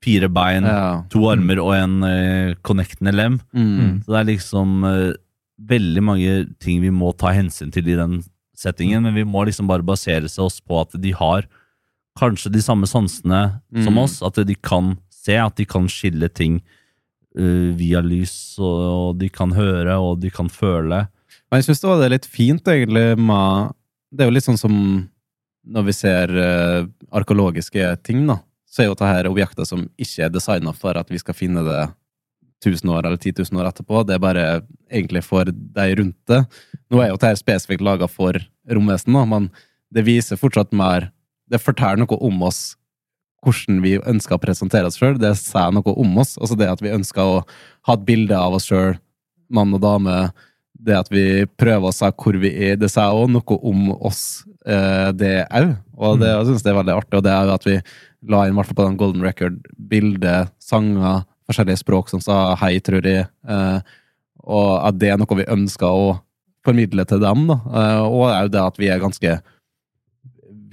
fire 0.03 0.27
bein, 0.29 0.67
Ja. 0.67 1.03
to 1.09 1.23
armer 1.31 1.59
og 1.63 1.73
en 1.77 1.95
uh, 2.03 2.53
connectende 2.67 3.13
lem. 3.15 3.39
Mm. 3.55 4.03
Så 4.03 4.11
det 4.13 4.19
er 4.21 4.29
liksom 4.33 4.83
uh, 4.83 5.13
veldig 5.63 6.03
mange 6.03 6.33
ting 6.59 6.81
vi 6.83 6.91
må 6.91 7.13
ta 7.17 7.31
hensyn 7.35 7.71
til 7.71 7.87
i 7.87 7.95
den 7.99 8.19
settingen, 8.57 9.03
men 9.07 9.15
vi 9.15 9.23
må 9.25 9.45
liksom 9.47 9.67
bare 9.67 9.83
basere 9.85 10.27
oss 10.43 10.59
på 10.61 10.81
at 10.83 10.93
de 11.01 11.11
har 11.17 11.47
kanskje 12.19 12.51
de 12.53 12.61
samme 12.61 12.85
sansene 12.85 13.39
som 13.81 13.93
Mm. 13.95 14.03
oss, 14.03 14.19
at 14.21 14.35
de 14.45 14.55
kan 14.55 14.97
se, 15.09 15.33
at 15.39 15.55
de 15.57 15.65
kan 15.65 15.87
skille 15.89 16.27
ting 16.29 16.59
uh, 17.39 17.71
via 17.79 18.01
lys, 18.05 18.59
og, 18.59 18.81
og 19.09 19.17
de 19.23 19.29
kan 19.33 19.51
høre, 19.55 19.95
og 19.97 20.19
de 20.21 20.29
kan 20.29 20.49
føle. 20.53 21.07
Men 21.49 21.61
jeg 21.61 21.65
syns 21.71 21.81
det 21.81 21.89
var 21.89 22.09
litt 22.13 22.25
fint, 22.29 22.63
egentlig, 22.67 23.17
med 23.17 23.73
Det 24.13 24.21
er 24.21 24.29
jo 24.29 24.33
litt 24.35 24.45
sånn 24.45 24.59
som 24.61 24.75
når 25.65 25.85
vi 25.87 25.93
ser 25.95 26.29
uh, 26.35 26.85
arkeologiske 27.15 27.87
ting, 28.03 28.27
da. 28.27 28.35
Så 28.74 28.82
er 28.82 28.89
jo 28.89 28.97
dette 28.97 29.30
objekter 29.30 29.67
som 29.69 29.86
ikke 30.01 30.26
er 30.26 30.34
designa 30.34 30.74
for 30.74 30.97
at 30.97 31.11
vi 31.13 31.21
skal 31.21 31.38
finne 31.38 31.61
det 31.67 31.82
1000 32.63 32.89
år 32.89 33.05
eller 33.05 33.19
10 33.19 33.36
000 33.51 33.61
år 33.61 33.69
etterpå. 33.69 34.03
Det 34.07 34.15
er 34.15 34.24
bare 34.24 34.45
egentlig 34.89 35.24
for 35.26 35.45
de 35.45 35.88
rundt 35.99 36.17
det. 36.32 36.41
Nå 36.89 37.01
er 37.01 37.11
jo 37.11 37.19
dette 37.19 37.41
spesifikt 37.41 37.84
laga 37.86 38.07
for 38.09 38.39
romvesen, 38.71 39.13
da, 39.13 39.26
men 39.30 39.49
det 39.93 40.05
viser 40.07 40.39
fortsatt 40.39 40.74
mer 40.74 41.11
Det 41.51 41.59
forteller 41.61 41.99
noe 42.01 42.17
om 42.24 42.39
oss 42.47 42.78
hvordan 43.43 43.82
vi 43.84 43.97
ønsker 43.99 44.38
å 44.38 44.41
presentere 44.41 44.88
oss 44.88 44.95
sjøl. 44.97 45.19
Det 45.19 45.34
sier 45.38 45.74
noe 45.76 45.93
om 45.99 46.15
oss. 46.17 46.38
Altså 46.39 46.55
det 46.57 46.69
at 46.71 46.82
vi 46.82 46.93
ønsker 46.95 47.21
å 47.21 47.41
ha 47.89 47.97
et 47.97 48.05
bilde 48.07 48.38
av 48.39 48.55
oss 48.57 48.69
sjøl, 48.69 48.95
mann 49.53 49.76
og 49.76 49.84
dame. 49.84 50.15
Det 50.74 50.95
at 50.97 51.11
vi 51.13 51.43
prøver 51.59 51.91
å 51.91 51.93
si 51.93 52.09
hvor 52.24 52.39
vi 52.41 52.53
er, 52.69 52.80
det 52.80 52.89
sier 52.91 53.11
òg 53.13 53.30
noe 53.36 53.59
om 53.59 53.91
oss, 53.99 54.45
eh, 54.65 55.11
det 55.19 55.36
òg. 55.51 55.76
Og 55.99 56.24
det 56.24 56.32
jeg 56.32 56.47
synes 56.49 56.65
det 56.65 56.71
er 56.71 56.80
veldig 56.80 56.95
artig, 56.95 57.19
og 57.19 57.28
det 57.28 57.36
er 57.36 57.51
jo 57.51 57.53
at 57.59 57.67
vi 57.67 57.78
la 58.30 58.45
inn, 58.47 58.55
hvert 58.57 58.69
fall 58.69 58.80
på 58.80 58.88
den 58.88 58.99
Golden 58.99 59.26
Record-bildet, 59.26 60.53
sanger, 60.61 61.24
forskjellige 61.49 61.82
språk 61.84 62.11
som 62.11 62.21
sa 62.24 62.53
hei, 62.61 62.78
tror 62.84 63.05
jeg. 63.07 63.28
Eh, 63.47 63.80
og 64.43 64.69
at 64.88 64.99
det 64.99 65.11
er 65.13 65.19
noe 65.19 65.39
vi 65.39 65.49
ønsker 65.51 65.88
å 65.88 66.13
formidle 66.63 67.05
til 67.07 67.21
dem. 67.24 67.47
da. 67.49 67.59
Eh, 67.67 67.99
og 68.05 68.30
òg 68.30 68.53
det 68.53 68.63
at 68.63 68.80
vi 68.80 68.91
er 68.91 69.03
ganske 69.03 69.39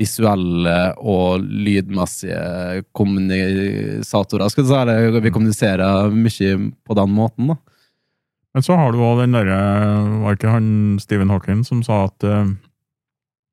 visuelle 0.01 0.76
og 0.96 1.44
lydmessige 1.44 2.84
kommunisatorer. 2.96 4.48
skal 4.48 4.64
si. 4.64 4.78
Eller 4.80 5.20
vi 5.20 5.34
kommuniserer 5.34 6.11
mye 6.14 6.72
på 6.86 6.96
den 6.96 7.11
måten. 7.11 7.53
da. 7.53 7.57
Men 8.55 8.62
så 8.66 8.74
har 8.74 8.92
du 8.92 8.98
òg 8.98 9.20
den 9.22 9.36
derre 9.36 9.59
Var 10.24 10.34
ikke 10.34 10.51
han 10.51 10.98
Stephen 10.98 11.30
Hawking 11.30 11.62
som 11.62 11.84
sa 11.86 12.09
at 12.09 12.24
eh, 12.26 12.51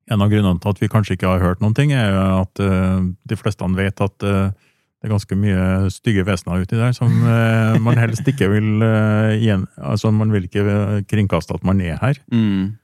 en 0.08 0.24
av 0.24 0.32
grunnene 0.32 0.60
til 0.62 0.72
at 0.72 0.80
vi 0.82 0.90
kanskje 0.90 1.16
ikke 1.16 1.30
har 1.30 1.44
hørt 1.44 1.62
noen 1.62 1.76
ting, 1.76 1.92
er 1.92 2.10
jo 2.12 2.24
at 2.42 2.62
eh, 2.64 3.06
de 3.30 3.38
fleste 3.38 3.68
vet 3.78 4.02
at 4.04 4.26
eh, 4.26 4.50
det 4.98 5.06
er 5.06 5.12
ganske 5.12 5.38
mye 5.38 5.64
stygge 5.94 6.24
vesener 6.26 6.64
uti 6.64 6.78
der 6.78 6.94
som 6.96 7.12
eh, 7.22 7.78
man 7.86 8.00
helst 8.00 8.26
ikke 8.26 8.48
vil 8.50 8.82
uh, 8.82 9.30
igjen 9.36 9.68
Altså, 9.78 10.10
man 10.10 10.32
vil 10.34 10.48
ikke 10.48 11.04
kringkaste 11.06 11.54
at 11.54 11.66
man 11.66 11.80
er 11.80 12.00
her. 12.02 12.18
Mm. 12.32 12.76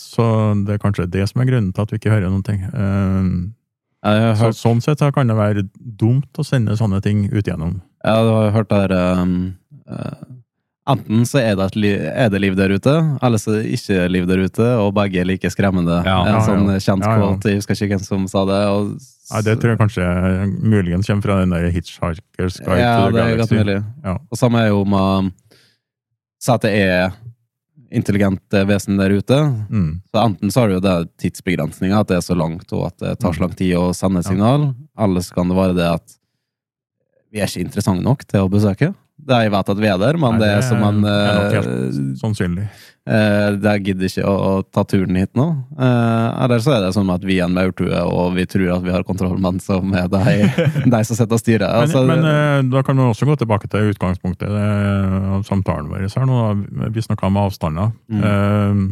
Så 0.00 0.24
det 0.64 0.76
er 0.76 0.80
kanskje 0.80 1.04
det 1.12 1.26
som 1.28 1.42
er 1.42 1.48
grunnen 1.50 1.74
til 1.76 1.82
at 1.82 1.90
vi 1.92 1.98
ikke 1.98 2.12
hører 2.14 2.30
noen 2.32 2.46
ting. 2.46 2.62
Så, 4.00 4.48
sånn 4.56 4.80
sett 4.80 5.02
kan 5.12 5.28
det 5.28 5.36
være 5.36 5.66
dumt 5.76 6.40
å 6.40 6.46
sende 6.46 6.78
sånne 6.78 7.02
ting 7.04 7.26
ut 7.28 7.42
igjennom. 7.42 7.82
Ja, 8.06 8.22
du 8.22 8.30
har 8.30 8.54
hørt 8.54 8.70
der 8.70 8.94
um, 9.20 9.34
eh, 9.90 10.18
Enten 10.88 11.26
så 11.28 11.40
er 11.42 11.56
det, 11.58 11.66
et 11.68 11.76
liv, 11.76 11.94
er 12.00 12.30
det 12.32 12.40
liv 12.40 12.54
der 12.56 12.72
ute, 12.72 12.94
eller 13.22 13.40
så 13.40 13.52
er 13.52 13.60
det 13.60 13.76
ikke 13.76 14.06
liv 14.08 14.26
der 14.30 14.40
ute, 14.46 14.68
og 14.80 14.94
begge 14.96 15.20
er 15.20 15.28
like 15.28 15.50
skremmende. 15.52 15.98
Ja, 16.06 16.22
en 16.24 16.38
ja, 16.38 16.40
sånn 16.46 16.70
kjent 16.80 17.04
Ja, 17.04 17.12
ja. 17.12 17.18
quote, 17.20 17.52
jeg 17.52 17.60
husker 17.60 17.76
ikke 17.76 17.98
hvem 17.98 18.06
som 18.06 18.24
sa 18.30 18.46
det. 18.48 18.62
Og, 18.72 18.94
Nei, 19.28 19.42
Det 19.44 19.58
tror 19.60 19.74
jeg 19.74 19.80
kanskje 19.82 20.08
muligens 20.64 21.10
kommer 21.10 21.26
fra 21.26 21.40
den 21.42 21.52
der 21.52 21.68
Hitchhiker's 21.74 22.56
Guide 22.64 22.80
ja, 22.80 22.94
to 22.96 23.10
the 23.10 23.16
det 23.18 23.24
er 23.24 23.36
Galaxy. 23.36 23.80
Ja. 24.06 24.14
Og 24.16 24.40
samme 24.40 24.62
er 24.64 24.70
jo 24.72 24.84
med 24.88 25.32
Si 26.38 26.52
at 26.54 26.62
det 26.62 26.70
er 26.78 27.16
intelligente 27.90 28.62
vesen 28.68 28.96
der 29.00 29.10
ute. 29.10 29.38
Mm. 29.68 30.00
Så 30.06 30.20
enten 30.22 30.52
så 30.54 30.60
har 30.60 30.68
du 30.68 30.76
jo 30.76 30.84
det 30.84 30.96
tidsbegrensninga, 31.18 31.98
at 32.00 32.12
det 32.12 32.18
er 32.20 32.24
så 32.24 32.36
langt, 32.38 32.70
og 32.72 32.86
at 32.86 32.96
det 33.02 33.16
tar 33.18 33.34
så 33.34 33.42
lang 33.42 33.56
tid 33.58 33.74
å 33.76 33.90
sende 33.96 34.22
signal. 34.22 34.70
Eller 34.98 35.24
så 35.24 35.34
kan 35.34 35.50
det 35.50 35.58
være 35.58 35.76
det 35.76 35.88
at 35.96 36.16
vi 37.32 37.42
er 37.42 37.50
ikke 37.50 37.66
interessante 37.66 38.04
nok 38.04 38.24
til 38.28 38.46
å 38.46 38.52
besøke. 38.52 38.92
Det 39.28 39.38
Jeg 39.44 39.52
vet 39.52 39.70
at 39.74 39.80
vi 39.82 39.88
er 39.90 39.98
der, 40.00 40.16
men 40.20 40.36
Nei, 40.36 40.40
det 40.40 40.52
er 40.56 40.62
som 40.64 40.84
en 40.86 41.02
er 41.04 41.34
nok 41.36 41.48
eh, 41.52 41.56
helt 41.58 41.98
sannsynlig. 42.20 42.68
Uh, 43.08 43.54
Det 43.60 43.74
gidder 43.86 44.08
ikke 44.08 44.24
å, 44.28 44.32
å 44.36 44.52
ta 44.68 44.82
turen 44.88 45.16
hit 45.16 45.30
nå. 45.38 45.46
Uh, 45.78 46.28
eller 46.44 46.60
så 46.64 46.74
er 46.76 46.82
det 46.84 46.90
sånn 46.96 47.08
at 47.12 47.24
vi 47.24 47.38
er 47.40 47.46
en 47.46 47.56
maurtue, 47.56 47.92
og 48.04 48.34
vi 48.36 48.44
tror 48.48 48.74
at 48.76 48.84
vi 48.84 48.92
har 48.92 49.04
kontroll, 49.08 49.38
men 49.40 49.60
som 49.64 49.92
er 49.96 50.08
de, 50.12 50.24
de 50.94 51.00
som 51.08 51.16
sitter 51.16 51.36
og 51.38 51.42
styrer. 51.42 51.66
Men, 51.68 51.84
Altså, 51.84 52.04
men 52.08 52.24
uh, 52.24 52.60
da 52.72 52.82
kan 52.84 53.00
vi 53.00 53.06
også 53.08 53.28
gå 53.28 53.36
tilbake 53.40 53.70
til 53.72 53.92
utgangspunktet 53.94 54.48
eh, 54.48 55.28
av 55.38 55.44
samtalen 55.48 55.88
vår 55.92 56.08
her 56.08 56.28
nå. 56.28 56.40
Vi 56.96 57.04
snakka 57.04 57.28
om 57.30 57.40
avstander. 57.40 57.92
Mm. 58.12 58.24
Eh, 58.32 58.82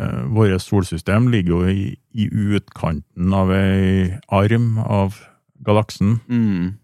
eh, 0.00 0.20
Vårt 0.36 0.64
solsystem 0.64 1.28
ligger 1.32 1.56
jo 1.56 1.72
i, 1.72 1.88
i 2.12 2.28
utkanten 2.56 3.32
av 3.36 3.52
ei 3.56 4.16
arm 4.28 4.76
av 4.84 5.20
galaksen. 5.64 6.18
mm, 6.28 6.68
Eh, 6.68 6.79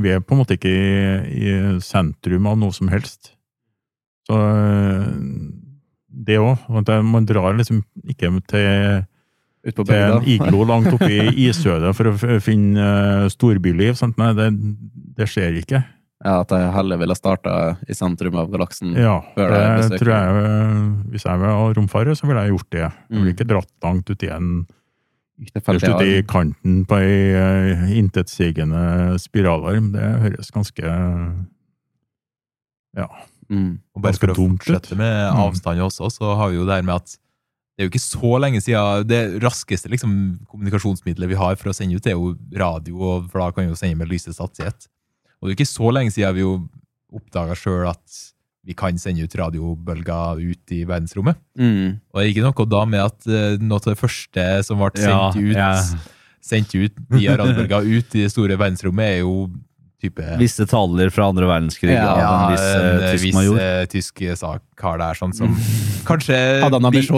vi 0.00 0.08
er 0.14 0.20
på 0.24 0.32
en 0.34 0.40
måte 0.40 0.56
ikke 0.56 0.70
i, 0.72 0.84
i 1.36 1.54
sentrum 1.84 2.46
av 2.48 2.56
noe 2.60 2.72
som 2.72 2.88
helst. 2.92 3.32
Så 4.24 4.38
eh, 4.40 5.08
det 6.24 6.38
òg. 6.40 6.62
Man 7.04 7.26
drar 7.28 7.56
liksom 7.58 7.82
ikke 8.08 8.30
til, 8.48 9.02
ut 9.66 9.74
på 9.76 9.84
til 9.88 9.98
en 9.98 10.28
iglo 10.30 10.64
langt 10.70 10.92
oppe 10.94 11.10
i 11.12 11.48
isødet 11.48 11.92
for 11.98 12.12
å 12.12 12.38
finne 12.44 12.86
eh, 13.24 13.26
storbyliv. 13.32 13.98
Sant? 14.00 14.16
Nei, 14.20 14.30
det, 14.38 14.48
det 15.18 15.28
skjer 15.28 15.60
ikke. 15.60 15.82
Ja, 16.24 16.38
At 16.40 16.54
jeg 16.56 16.70
heller 16.72 16.96
ville 17.02 17.12
starta 17.18 17.74
i 17.84 17.92
sentrum 17.92 18.38
av 18.40 18.48
galaksen. 18.48 18.94
Ja, 18.96 19.18
Før 19.34 19.50
det 19.52 19.98
tror 20.00 20.12
jeg 20.14 20.44
Hvis 21.12 21.26
jeg 21.26 21.40
var 21.42 21.74
romfarer, 21.76 22.16
så 22.16 22.24
ville 22.30 22.46
jeg 22.46 22.54
gjort 22.54 22.70
det. 22.72 22.84
Jeg 22.86 22.94
ville 23.10 23.26
Mm. 23.28 23.34
ikke 23.34 23.48
dratt 23.50 23.72
langt 23.84 24.08
ut 24.08 24.22
i 24.24 24.30
en 24.32 24.48
Først 25.66 25.82
ute 25.88 26.06
i 26.06 26.22
kanten 26.22 26.84
på 26.86 26.98
ei 27.02 27.34
uh, 27.34 27.88
intetsigende 27.98 29.18
spiralarm. 29.18 29.92
Det 29.94 30.04
høres 30.22 30.52
ganske 30.54 30.84
Ja. 32.94 33.08
Mm. 33.50 33.80
Og 33.94 34.00
bare 34.02 34.14
Ganske 34.14 34.24
for 34.24 34.32
å 34.32 34.46
fortsette 34.54 34.96
med 34.96 35.32
Mm. 35.32 35.40
avstand 35.48 35.80
også, 35.82 36.08
så 36.10 36.36
har 36.38 36.50
vi 36.50 36.56
jo 36.56 36.64
det 36.64 36.76
her 36.78 36.82
med 36.82 36.94
at 36.94 37.18
det 37.74 37.82
er 37.82 37.88
jo 37.88 37.90
ikke 37.90 38.06
så 38.06 38.38
lenge 38.38 38.60
siden 38.62 39.06
Det 39.06 39.42
raskeste 39.42 39.90
liksom, 39.90 40.38
kommunikasjonsmiddelet 40.46 41.28
vi 41.28 41.34
har 41.34 41.56
for 41.56 41.70
å 41.70 41.74
sende 41.74 41.96
ut, 41.96 42.06
er 42.06 42.14
jo 42.14 42.36
radio, 42.54 43.26
for 43.28 43.40
da 43.40 43.50
kan 43.50 43.64
vi 43.64 43.70
jo 43.72 43.76
sende 43.76 43.98
med 43.98 44.08
lysets 44.08 44.38
hastighet. 44.38 44.86
Og 45.42 45.48
det 45.48 45.52
er 45.52 45.58
ikke 45.58 45.74
så 45.74 45.90
lenge 45.92 46.14
siden 46.14 46.34
vi 46.34 46.40
jo 46.40 46.68
oppdaga 47.12 47.54
sjøl 47.58 47.90
at 47.90 48.33
vi 48.64 48.72
kan 48.78 48.96
sende 49.00 49.26
ut 49.26 49.34
radiobølger 49.36 50.40
ut 50.40 50.72
i 50.72 50.82
verdensrommet. 50.88 51.36
Mm. 51.60 51.98
Og 52.12 52.16
det 52.20 52.24
er 52.24 52.30
ikke 52.32 52.46
noe 52.46 52.66
da 52.72 52.82
med 52.88 53.02
at 53.04 53.28
eh, 53.28 53.58
noe 53.60 53.80
av 53.82 53.90
det 53.92 54.00
første 54.00 54.46
som 54.64 54.80
ble 54.80 54.90
Ja, 55.04 55.28
sendt 55.30 55.42
ut, 55.42 55.56
ja. 55.58 55.70
sendt 56.44 56.74
ut 56.78 56.98
via 57.12 57.36
radiobølger 57.40 57.84
ut 57.84 58.16
i 58.16 58.24
det 58.24 58.32
store 58.32 58.56
verdensrommet, 58.56 59.18
er 59.18 59.22
jo 59.24 59.50
type 60.04 60.24
Visse 60.40 60.66
taler 60.68 61.12
fra 61.14 61.28
andre 61.32 61.46
verdenskrig 61.48 61.94
Ja, 61.94 62.08
av 62.12 62.32
en 62.34 62.54
viss 62.54 62.64
en 62.64 63.04
tysk 63.12 63.24
viss 63.28 63.36
major. 63.36 63.60
eh, 63.62 63.84
tysk 63.92 64.24
sak 64.40 64.84
har 64.84 64.98
der, 65.00 65.20
sånn 65.20 65.32
som 65.36 65.54
kanskje 66.08 66.40
blir, 66.92 67.08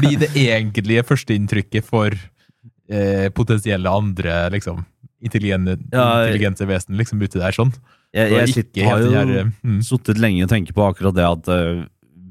bli 0.00 0.14
det 0.22 0.30
egentlige 0.34 1.04
førsteinntrykket 1.06 1.86
for 1.86 2.14
eh, 2.14 3.28
potensielle 3.34 3.90
andre 3.90 4.46
liksom, 4.54 4.84
intelligente, 5.22 5.78
Ja, 5.92 6.24
intelligente 6.26 6.66
vesen 6.70 6.98
liksom 6.98 7.22
uti 7.22 7.38
der, 7.42 7.54
sånn. 7.54 7.72
Jeg, 8.14 8.32
jeg 8.32 8.52
sitter, 8.54 8.86
har 8.86 9.02
jo 9.02 9.44
mm. 9.66 9.80
sittet 9.84 10.20
lenge 10.22 10.46
og 10.46 10.50
tenkt 10.52 10.72
på 10.76 10.84
akkurat 10.86 11.16
det 11.16 11.26
at 11.26 11.50
uh, 11.52 11.84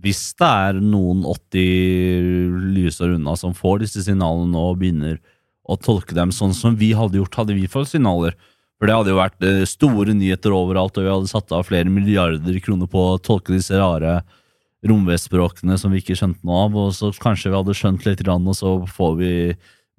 hvis 0.06 0.22
det 0.40 0.48
er 0.70 0.80
noen 0.82 1.24
80 1.26 2.74
lysår 2.76 3.16
unna 3.18 3.36
som 3.38 3.56
får 3.58 3.84
disse 3.84 4.06
signalene 4.06 4.62
og 4.62 4.80
begynner 4.82 5.20
å 5.66 5.78
tolke 5.82 6.16
dem 6.18 6.34
sånn 6.34 6.54
som 6.54 6.78
vi 6.78 6.92
hadde 6.98 7.18
gjort, 7.18 7.38
hadde 7.42 7.58
vi 7.58 7.70
fått 7.70 7.90
signaler. 7.92 8.36
For 8.78 8.90
det 8.90 8.98
hadde 8.98 9.14
jo 9.14 9.20
vært 9.20 9.46
uh, 9.46 9.62
store 9.70 10.16
nyheter 10.18 10.56
overalt, 10.56 10.98
og 10.98 11.06
vi 11.06 11.14
hadde 11.14 11.32
satt 11.32 11.54
av 11.56 11.68
flere 11.70 11.92
milliarder 11.92 12.60
kroner 12.64 12.90
på 12.90 13.08
å 13.12 13.22
tolke 13.22 13.56
disse 13.56 13.78
rare 13.78 14.20
romvesspråkene 14.86 15.78
som 15.82 15.94
vi 15.94 16.02
ikke 16.04 16.18
skjønte 16.18 16.46
noe 16.46 16.68
av, 16.68 16.78
og 16.78 16.94
så 16.96 17.10
kanskje 17.22 17.52
vi 17.52 17.58
hadde 17.58 17.78
skjønt 17.78 18.06
litt, 18.06 18.22
grann, 18.26 18.46
og 18.46 18.58
så 18.58 18.78
får 18.90 19.18
vi 19.22 19.34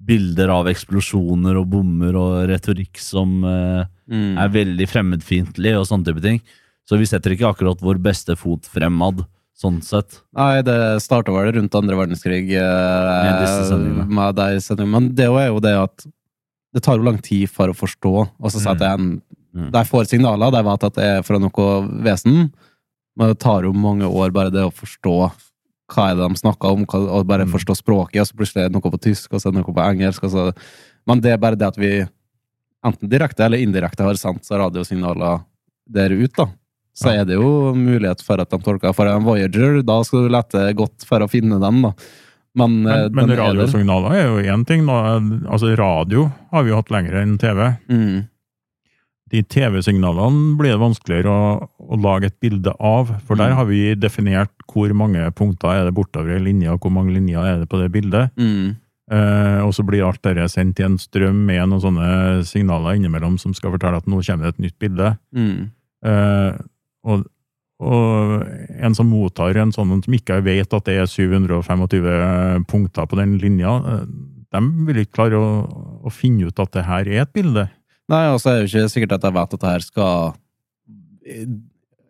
bilder 0.07 0.51
av 0.53 0.69
eksplosjoner 0.69 1.57
og 1.59 1.69
bommer 1.73 2.17
og 2.19 2.33
retorikk 2.51 2.99
som 3.01 3.41
eh, 3.47 3.87
Mm. 4.09 4.37
er 4.39 4.49
veldig 4.53 4.87
fremmedfiendtlig 4.87 5.73
og 5.79 5.85
sånne 5.89 6.05
type 6.07 6.21
ting. 6.23 6.41
Så 6.87 6.97
vi 6.97 7.05
setter 7.09 7.33
ikke 7.35 7.49
akkurat 7.49 7.81
vår 7.83 7.97
beste 7.99 8.35
fot 8.39 8.63
fremad, 8.71 9.25
sånn 9.57 9.81
sett. 9.83 10.21
Nei, 10.37 10.61
det 10.63 11.01
starta 11.03 11.33
vel 11.33 11.51
rundt 11.57 11.75
andre 11.75 11.97
verdenskrig 11.97 12.51
eh, 12.55 13.23
Med 13.25 13.41
disse 13.41 13.65
sendingene. 13.71 14.05
med 14.07 14.35
de 14.37 14.61
sendingene. 14.63 14.93
Men 14.93 15.09
det 15.17 15.25
er 15.27 15.47
jo 15.49 15.59
det 15.59 15.73
at 15.75 16.05
det 16.73 16.83
tar 16.85 16.97
jo 16.99 17.03
lang 17.07 17.17
tid 17.19 17.49
for 17.49 17.67
å 17.67 17.75
forstå. 17.75 18.13
Og 18.39 18.51
så 18.53 18.59
sier 18.61 18.75
mm. 18.77 18.81
er 18.85 18.93
en, 18.93 19.21
Mm. 19.57 19.71
de 19.73 19.81
får 19.89 20.05
signaler, 20.05 20.51
de 20.53 20.59
vet 20.61 20.83
at 20.83 20.93
det 20.93 21.03
er 21.03 21.21
fra 21.25 21.39
noe 21.41 21.67
vesen, 22.05 22.51
men 23.17 23.27
det 23.31 23.39
tar 23.41 23.63
jo 23.63 23.71
mange 23.73 24.05
år 24.05 24.29
bare 24.35 24.51
det 24.53 24.61
å 24.61 24.69
forstå 24.69 25.13
hva 25.89 26.03
er 26.11 26.15
det 26.19 26.27
de 26.29 26.37
snakker 26.37 26.75
om, 26.75 26.83
hva, 26.85 26.99
og 27.17 27.25
bare 27.25 27.45
Mm. 27.47 27.53
forstå 27.55 27.73
språket, 27.79 28.21
og 28.21 28.27
så 28.27 28.35
plutselig 28.37 28.61
er 28.65 28.69
det 28.69 28.75
noe 28.75 28.91
på 28.91 28.99
tysk, 29.01 29.33
og 29.33 29.39
så 29.41 29.47
er 29.49 29.53
det 29.55 29.63
noe 29.63 29.73
på 29.73 29.81
engelsk. 29.81 30.23
Og 30.27 30.29
så, 30.35 30.53
men 31.07 31.21
det 31.23 31.31
er 31.33 31.37
bare 31.41 31.55
det 31.57 31.65
at 31.71 31.77
vi 31.79 32.05
enten 32.85 33.09
direkte 33.09 33.45
eller 33.45 33.57
indirekte 33.63 34.03
har 34.05 34.19
sendt 34.19 34.47
radiosignaler 34.51 35.41
der 35.89 36.11
ut, 36.11 36.33
da. 36.37 36.47
Så 36.97 37.11
er 37.13 37.25
det 37.29 37.35
jo 37.37 37.73
mulighet 37.77 38.23
for 38.25 38.41
at 38.41 38.49
de 38.49 38.57
tolker. 38.57 38.93
For 38.97 39.05
en 39.05 39.23
Voyager, 39.23 39.81
da 39.85 39.99
skal 40.03 40.25
du 40.25 40.31
lete 40.33 40.63
godt 40.77 41.05
for 41.05 41.21
å 41.21 41.27
finne 41.29 41.59
den, 41.61 41.81
da. 41.85 41.91
Men, 42.57 42.79
eh, 42.87 43.03
Men, 43.05 43.13
men 43.13 43.27
den 43.29 43.35
er 43.37 43.43
radiosignaler 43.43 44.15
er 44.17 44.23
jo 44.25 44.39
én 44.55 44.65
ting. 44.65 44.85
Da. 44.89 45.19
Altså, 45.51 45.75
radio 45.77 46.31
har 46.51 46.63
vi 46.65 46.71
jo 46.73 46.79
hatt 46.79 46.89
lenger 46.89 47.19
enn 47.21 47.37
TV. 47.37 47.67
Mm. 47.87 48.25
De 49.29 49.43
TV-signalene 49.43 50.55
blir 50.57 50.71
det 50.73 50.79
vanskeligere 50.81 51.29
å, 51.29 51.67
å 51.77 51.99
lage 52.01 52.29
et 52.31 52.39
bilde 52.41 52.71
av, 52.79 53.11
for 53.27 53.35
der 53.35 53.51
Mm. 53.51 53.55
har 53.59 53.65
vi 53.65 53.81
definert 53.95 54.49
hvor 54.71 54.89
mange 54.95 55.29
punkter 55.35 55.69
er 55.75 55.85
det 55.85 55.93
bortover 55.93 56.37
i 56.37 56.43
linja, 56.43 56.73
og 56.73 56.79
hvor 56.81 56.91
mange 56.95 57.13
linjer 57.13 57.43
er 57.45 57.59
det 57.59 57.69
på 57.69 57.77
det 57.81 57.91
bildet. 57.91 58.31
Mm. 58.39 58.75
Eh, 59.07 59.59
og 59.63 59.71
så 59.71 59.85
blir 59.87 60.03
alt 60.03 60.19
dette 60.25 60.49
sendt 60.51 60.81
i 60.81 60.85
en 60.85 60.97
strøm 60.99 61.45
med 61.47 61.63
noen 61.69 61.83
sånne 61.83 62.09
signaler 62.47 62.97
innimellom 62.97 63.37
som 63.39 63.53
skal 63.55 63.71
fortelle 63.75 64.01
at 64.01 64.09
nå 64.09 64.19
kommer 64.19 64.47
det 64.47 64.55
et 64.57 64.65
nytt 64.65 64.77
bilde. 64.83 65.13
Mm. 65.31 65.69
Uh, 66.05 66.53
og, 67.07 67.23
og 67.81 68.43
en 68.77 68.95
som 68.95 69.07
mottar 69.09 69.57
en 69.57 69.71
sånn 69.73 69.95
som 70.03 70.17
ikke 70.17 70.37
vet 70.45 70.75
at 70.75 70.85
det 70.85 70.97
er 71.01 71.09
725 71.09 72.67
punkter 72.69 73.07
på 73.09 73.17
den 73.17 73.39
linja, 73.41 73.77
uh, 73.81 74.03
de 74.53 74.61
vil 74.87 75.01
ikke 75.01 75.15
klare 75.21 75.39
å, 75.39 75.49
å 76.03 76.13
finne 76.13 76.51
ut 76.51 76.61
at 76.63 76.75
det 76.75 76.85
her 76.87 77.09
er 77.09 77.23
et 77.23 77.33
bilde. 77.35 77.65
Nei, 78.11 78.27
og 78.31 78.39
så 78.43 78.51
er 78.51 78.59
det 78.59 78.67
jo 78.67 78.83
ikke 78.83 78.93
sikkert 78.93 79.17
at 79.17 79.27
jeg 79.27 79.35
vet 79.39 79.55
at 79.57 79.63
det 79.63 79.71
her 79.71 79.87
skal 79.87 80.37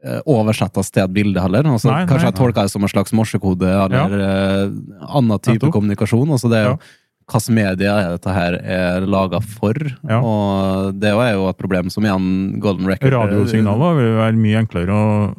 eh, 0.07 0.21
av 0.25 0.85
til 0.95 1.03
heller. 1.43 1.67
Altså, 1.69 1.91
Nei, 1.91 1.99
nei, 2.05 2.07
kanskje 2.11 2.29
jeg 2.31 2.37
tolka 2.39 2.63
det 2.67 2.71
som 2.73 2.83
en 2.87 2.91
slags 2.93 3.13
morsekode 3.17 3.67
eller 3.67 4.15
eh, 4.19 4.71
annen 5.11 5.39
type 5.39 5.59
Netto. 5.59 5.71
kommunikasjon. 5.75 6.29
Altså, 6.37 6.49
det 6.53 6.61
er 6.61 6.69
jo 6.71 6.77
Ja. 6.77 6.93
hvilke 7.27 7.53
medier 7.53 7.91
er 7.99 8.13
dette 8.15 8.33
her 8.33 8.53
er 8.63 9.05
laga 9.05 9.41
for? 9.43 9.75
Ja. 10.07 10.21
Og 10.23 10.99
det 10.99 11.11
er 11.11 11.33
jo 11.35 11.49
et 11.49 11.57
problem 11.59 11.89
som 11.91 12.03
igjen 12.07 12.59
Golden 12.63 12.87
Record 12.87 13.11
Radiosignaler 13.13 13.97
vil 13.99 14.15
være 14.21 14.39
mye 14.39 14.61
enklere 14.63 14.95
å, 14.95 15.35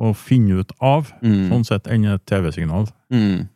å 0.00 0.14
finne 0.16 0.60
ut 0.62 0.72
av, 0.80 1.12
Mm. 1.22 1.50
sånn 1.52 1.64
sett, 1.68 1.86
enn 1.92 2.04
et 2.14 2.24
TV-signal. 2.26 2.88
Mm. 3.12 3.48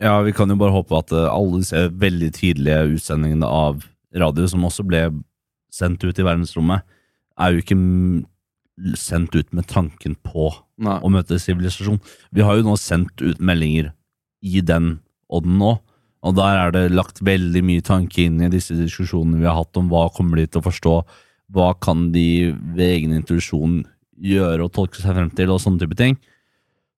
Ja, 0.00 0.20
vi 0.22 0.32
kan 0.32 0.48
jo 0.48 0.54
bare 0.60 0.70
håpe 0.76 0.94
at 0.98 1.10
eh, 1.12 1.26
alle 1.26 1.58
disse 1.58 1.88
veldig 1.90 2.30
tidlige 2.36 2.84
utsendingene 2.94 3.46
av 3.46 3.82
radio, 4.14 4.46
som 4.46 4.62
også 4.64 4.86
ble 4.86 5.08
sendt 5.74 6.04
ut 6.06 6.18
i 6.18 6.24
verdensrommet, 6.24 6.82
er 7.38 7.52
jo 7.54 7.62
ikke 7.62 7.76
sendt 8.98 9.34
ut 9.34 9.52
med 9.52 9.66
tanken 9.70 10.14
på 10.24 10.50
Nei. 10.78 10.98
å 11.02 11.10
møte 11.12 11.38
sivilisasjon. 11.40 12.00
Vi 12.34 12.44
har 12.46 12.58
jo 12.58 12.66
nå 12.68 12.76
sendt 12.80 13.22
ut 13.22 13.40
meldinger 13.40 13.92
i 14.42 14.62
den 14.62 14.98
odden 15.28 15.58
nå, 15.60 15.76
og 16.26 16.34
der 16.34 16.60
er 16.60 16.74
det 16.74 16.84
lagt 16.94 17.22
veldig 17.24 17.62
mye 17.66 17.84
tanke 17.84 18.24
inn 18.26 18.40
i 18.42 18.50
disse 18.52 18.74
diskusjonene 18.78 19.40
vi 19.40 19.48
har 19.48 19.58
hatt 19.58 19.78
om 19.78 19.90
hva 19.90 20.08
kommer 20.14 20.40
de 20.40 20.48
til 20.48 20.62
å 20.62 20.66
forstå, 20.66 20.94
hva 21.54 21.72
kan 21.80 22.08
de 22.14 22.52
ved 22.76 22.86
egen 22.86 23.14
intuisjon 23.16 23.82
gjøre 24.18 24.66
og 24.66 24.72
tolke 24.74 25.00
seg 25.00 25.14
frem 25.14 25.30
til, 25.34 25.52
og 25.54 25.62
sånne 25.62 25.84
type 25.84 25.98
ting. 25.98 26.16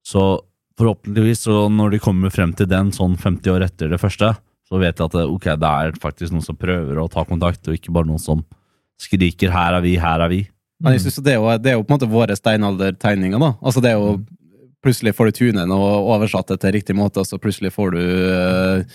Så 0.07 0.41
forhåpentligvis, 0.81 1.45
så 1.45 1.67
når 1.73 1.97
de 1.97 2.03
kommer 2.03 2.33
frem 2.33 2.55
til 2.57 2.69
den 2.71 2.95
sånn 2.97 3.19
50 3.21 3.53
år 3.53 3.67
etter 3.69 3.93
det 3.93 4.01
første, 4.01 4.33
så 4.71 4.81
vet 4.81 4.97
jeg 4.97 5.11
at 5.11 5.17
det, 5.19 5.27
ok, 5.27 5.51
det 5.61 5.75
er 5.83 6.01
faktisk 6.01 6.33
noen 6.33 6.47
som 6.47 6.59
prøver 6.59 7.01
å 7.01 7.11
ta 7.11 7.27
kontakt, 7.29 7.67
og 7.69 7.77
ikke 7.77 7.93
bare 7.95 8.09
noen 8.09 8.23
som 8.23 8.45
skriker 9.01 9.51
'her 9.51 9.77
er 9.79 9.83
vi, 9.85 9.97
her 9.99 10.21
er 10.21 10.31
vi'. 10.31 10.47
Men 10.81 10.97
jeg 10.97 11.05
synes 11.05 11.21
det, 11.21 11.35
er 11.35 11.41
jo, 11.41 11.49
det 11.61 11.73
er 11.73 11.79
jo 11.79 11.85
på 11.85 11.93
en 11.93 11.99
måte 11.99 12.11
våre 12.11 12.37
steinaldertegninger, 12.39 13.41
da. 13.43 13.55
Altså 13.61 13.83
det 13.85 13.95
er 13.95 13.99
jo 14.01 14.21
Plutselig 14.81 15.13
får 15.13 15.29
du 15.29 15.37
tunen 15.37 15.73
og 15.75 16.07
oversatt 16.09 16.55
det 16.55 16.63
til 16.63 16.73
riktig 16.73 16.95
måte, 16.97 17.21
og 17.21 17.29
så 17.29 17.37
plutselig 17.37 17.69
får 17.75 17.91
du 17.93 17.99
eh, 18.01 18.95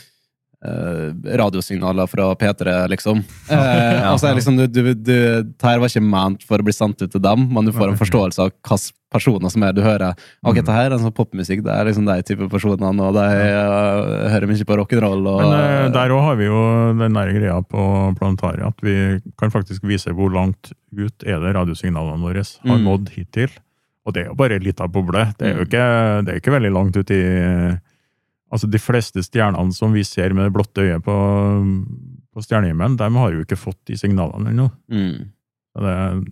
radiosignaler 1.39 2.07
fra 2.07 2.33
P3, 2.35 2.87
liksom. 2.89 3.23
Eh, 3.55 4.11
altså, 4.11 4.31
liksom 4.35 4.57
du, 4.57 4.65
du, 4.67 4.81
du, 4.93 5.11
det 5.43 5.61
her 5.63 5.79
var 5.79 5.89
ikke 5.91 6.01
ment 6.03 6.43
for 6.47 6.59
å 6.61 6.65
bli 6.65 6.73
sendt 6.73 7.01
ut 7.03 7.11
til 7.13 7.21
dem, 7.21 7.45
men 7.53 7.65
du 7.67 7.71
får 7.75 7.91
en 7.91 7.99
forståelse 7.99 8.41
av 8.41 8.51
hvilke 8.51 8.93
personer 9.15 9.51
som 9.53 9.63
er 9.63 9.71
du 9.77 9.79
hører. 9.85 10.15
Ok, 10.43 10.57
det 10.65 10.73
her 10.75 10.91
er 10.91 10.99
sånn 10.99 11.13
popmusikk, 11.15 11.61
det 11.63 11.71
er 11.71 11.87
liksom 11.87 12.07
de 12.09 12.17
type 12.27 12.47
personene, 12.51 13.05
og 13.05 13.13
de 13.15 13.25
uh, 13.25 14.25
hører 14.33 14.49
mye 14.49 14.67
på 14.67 14.77
rock'n'roll. 14.81 15.23
Men 15.39 15.53
eh, 15.55 15.85
der 15.95 16.11
òg 16.15 16.23
har 16.25 16.39
vi 16.41 16.49
jo 16.49 16.61
den 16.99 17.15
der 17.15 17.31
greia 17.37 17.59
på 17.63 17.85
planetariet 18.19 18.65
at 18.73 18.83
vi 18.83 18.95
kan 19.39 19.53
faktisk 19.53 19.85
vise 19.87 20.11
hvor 20.17 20.33
langt 20.35 20.73
ut 20.95 21.23
er 21.27 21.39
det 21.45 21.53
radiosignalene 21.55 22.19
våre 22.25 22.43
har 22.43 22.75
Mm. 22.75 22.83
nådd 22.89 23.13
hittil. 23.15 23.53
Og 24.05 24.13
det 24.13 24.25
er 24.25 24.27
jo 24.29 24.35
bare 24.37 24.57
ei 24.59 24.65
lita 24.67 24.85
boble. 24.91 25.23
Det 25.39 25.47
er 25.47 25.55
jo 25.55 25.63
Mm. 25.63 25.67
ikke, 25.69 25.85
det 26.25 26.33
er 26.33 26.41
ikke 26.41 26.53
veldig 26.59 26.73
langt 26.75 26.97
ut 26.99 27.11
i 27.15 27.21
Altså, 28.55 28.69
de 28.71 28.79
fleste 28.79 29.19
stjernene 29.25 29.73
som 29.75 29.91
vi 29.95 30.03
ser 30.07 30.31
med 30.33 30.47
det 30.47 30.53
blotte 30.55 30.81
øyet 30.85 31.03
på, 31.03 31.15
på 32.33 32.43
stjernehimmelen, 32.45 32.95
de 32.99 33.09
har 33.19 33.33
jo 33.35 33.43
ikke 33.43 33.57
fått 33.59 33.81
de 33.89 33.97
signalene 33.99 34.53
ennå. 34.53 34.69
Mm. 34.91 35.25
Det- 35.75 36.23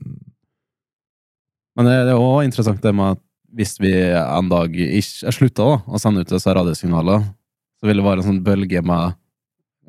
Men 1.75 1.85
det 1.89 1.95
det 2.07 2.13
er 2.13 2.21
også 2.21 2.45
interessant 2.45 2.81
det 2.81 2.93
med 2.95 3.17
at 3.17 3.21
hvis 3.53 3.75
vi 3.81 3.91
en 4.13 4.47
dag 4.49 4.71
ikke 4.73 5.33
slutta 5.33 5.65
da, 5.67 5.75
å 5.85 5.99
sende 6.01 6.21
ut 6.23 6.29
disse 6.31 6.53
radiosignaler, 6.53 7.21
så 7.81 7.85
vil 7.89 7.97
det 7.99 8.05
være 8.05 8.23
en 8.23 8.29
sånn 8.31 8.43
bølge 8.45 8.81
med 8.85 9.13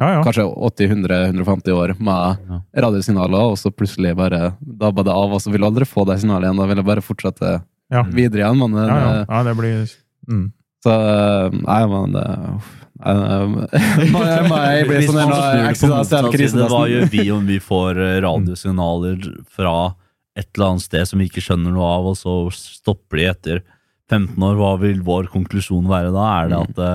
Ja, 0.01 0.09
ja. 0.17 0.23
kanskje 0.27 0.43
80-100-150 0.51 1.71
år 1.73 1.93
med 2.01 2.39
Ja. 2.51 2.61
radiosignaler, 2.83 3.53
og 3.53 3.57
så 3.57 3.71
plutselig 3.71 4.17
bare 4.17 4.57
dabba 4.61 5.05
det 5.05 5.13
av, 5.15 5.33
og 5.33 5.41
så 5.41 5.53
vil 5.53 5.61
du 5.63 5.67
aldri 5.69 5.87
få 5.87 6.05
de 6.07 6.17
signalene 6.19 6.51
igjen. 6.51 6.57
Da 6.59 6.67
vil 6.67 6.77
det 6.77 6.85
bare 6.89 7.01
fortsette 7.05 7.63
Ja. 7.93 8.03
videre 8.03 8.43
igjen. 8.43 8.59
Men, 8.59 8.75
Ja, 8.75 8.99
ja. 8.99 9.21
eh, 9.21 9.27
ja 9.29 9.43
det 9.45 9.57
blir 9.57 9.97
mm. 10.29 10.53
Så 10.85 10.95
Nei, 11.57 11.83
men 11.91 12.13
det 12.17 12.25
uff. 12.55 12.73
Nei, 13.05 13.13
nei, 14.49 14.67
jeg, 14.79 14.87
blir 14.89 15.03
sånn 15.11 15.97
det 16.57 16.69
hva 16.71 16.85
gjør 16.89 17.09
vi 17.13 17.25
om 17.35 17.45
vi 17.49 17.57
får 17.61 17.99
eh, 18.01 18.19
radiosignaler 18.25 19.19
fra 19.51 19.73
et 20.39 20.47
eller 20.55 20.75
annet 20.75 20.85
sted 20.87 21.09
som 21.11 21.21
vi 21.21 21.27
ikke 21.29 21.43
skjønner 21.45 21.75
noe 21.75 21.89
av, 21.99 22.07
og 22.13 22.17
så 22.19 22.35
stopper 22.55 23.21
de 23.21 23.27
etter 23.33 23.61
15 24.13 24.39
år. 24.47 24.57
Hva 24.59 24.71
vil 24.83 25.03
vår 25.07 25.29
konklusjon 25.33 25.91
være 25.91 26.15
da? 26.15 26.25
Er 26.39 26.51
det 26.53 26.61
at 26.63 26.75
det, 26.79 26.93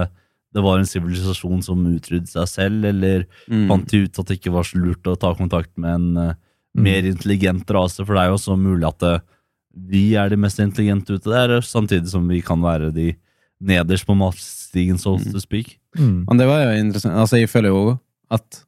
det 0.58 0.64
var 0.66 0.80
en 0.82 0.90
sivilisasjon 0.90 1.62
som 1.68 1.86
utryddet 1.92 2.32
seg 2.34 2.50
selv, 2.52 2.90
eller 2.90 3.28
Mm. 3.50 3.68
fant 3.70 3.88
de 3.92 4.04
ut 4.06 4.20
at 4.20 4.28
det 4.30 4.40
ikke 4.40 4.54
var 4.56 4.68
så 4.68 4.80
lurt 4.82 5.08
å 5.08 5.18
ta 5.20 5.34
kontakt 5.38 5.72
med 5.78 5.94
en 5.94 6.18
eh, 6.24 6.36
mer 6.80 7.08
intelligent 7.12 7.70
rase? 7.76 8.04
For 8.06 8.16
det 8.16 8.24
er 8.24 8.32
jo 8.32 8.40
også 8.40 8.58
mulig 8.60 8.88
at 8.88 9.00
det, 9.04 9.16
vi 9.90 10.14
er 10.20 10.30
de 10.32 10.38
mest 10.42 10.60
intelligente 10.64 11.16
ute 11.16 11.30
der, 11.32 11.60
samtidig 11.66 12.12
som 12.12 12.28
vi 12.28 12.42
kan 12.46 12.62
være 12.64 12.92
de 12.96 13.12
nederst 13.62 14.08
på 14.08 14.16
matstigen, 14.16 14.98
so 15.00 15.18
to 15.20 15.40
speak. 15.44 15.78
Mm. 15.98 16.26
Men 16.28 16.38
det 16.38 16.48
var 16.48 16.64
jo 16.64 16.80
interessant. 16.80 17.16
Altså, 17.20 17.40
jeg 17.42 17.50
føler 17.52 17.74
jo 17.74 18.00
at 18.32 18.64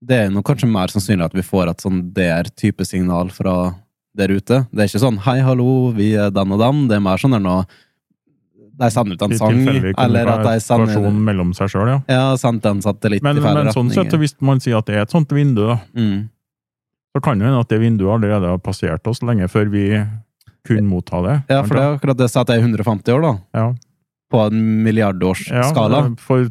det 0.00 0.16
er 0.16 0.30
nok 0.32 0.46
kanskje 0.48 0.68
mer 0.70 0.88
sannsynlig 0.92 1.26
at 1.28 1.36
vi 1.36 1.44
får 1.44 1.70
et 1.70 1.84
sånn 1.84 2.00
der-type 2.16 2.84
signal 2.88 3.28
fra 3.32 3.74
der 4.16 4.32
ute. 4.32 4.64
Det 4.72 4.80
er 4.82 4.88
ikke 4.88 5.04
sånn 5.04 5.20
'hei, 5.20 5.38
hallo, 5.44 5.92
vi 5.92 6.14
er 6.16 6.30
den 6.30 6.52
og 6.52 6.58
den'. 6.58 6.88
Det 6.88 6.96
er 6.96 7.04
mer 7.04 7.16
sånn 7.20 7.36
der 7.36 7.44
nå 7.44 7.64
De 8.80 8.88
sender 8.88 9.12
ut 9.12 9.22
en 9.22 9.36
sang, 9.36 9.58
eller 9.68 10.26
at 10.26 10.42
de 10.42 10.60
sender 10.60 11.10
mellom 11.12 11.52
seg 11.52 11.68
selv, 11.68 11.86
ja. 11.86 11.98
Ja, 12.08 12.36
sendt 12.36 12.64
en 12.64 12.80
satellitt 12.80 13.22
Men, 13.22 13.36
i 13.36 13.40
feil 13.40 13.54
men 13.54 13.66
sånn 13.74 13.92
sett, 13.92 14.08
hvis 14.18 14.32
man 14.40 14.58
sier 14.58 14.78
at 14.78 14.86
det 14.86 14.94
er 14.96 15.02
et 15.02 15.10
sånt 15.10 15.28
vindu, 15.28 15.78
Mm. 15.94 16.30
så 17.14 17.22
kan 17.22 17.38
det 17.38 17.44
hende 17.44 17.60
at 17.60 17.68
det 17.68 17.78
vinduet 17.78 18.08
allerede 18.08 18.48
har 18.48 18.56
passert 18.58 19.06
oss 19.06 19.20
lenge 19.20 19.46
før 19.50 19.68
vi 19.70 20.02
kunne 20.66 20.88
motta 20.88 21.20
det. 21.26 21.36
Ja, 21.48 21.62
for 21.62 21.74
det 21.74 21.82
er 21.84 21.96
akkurat 21.98 22.16
det 22.18 22.30
jeg 22.30 22.62
150 22.62 23.12
år, 23.14 23.22
da. 23.22 23.32
Ja. 23.54 23.74
På 24.30 24.46
en 24.46 24.60
milliardårsskala. 24.84 26.00
Ja, 26.08 26.14
for, 26.22 26.48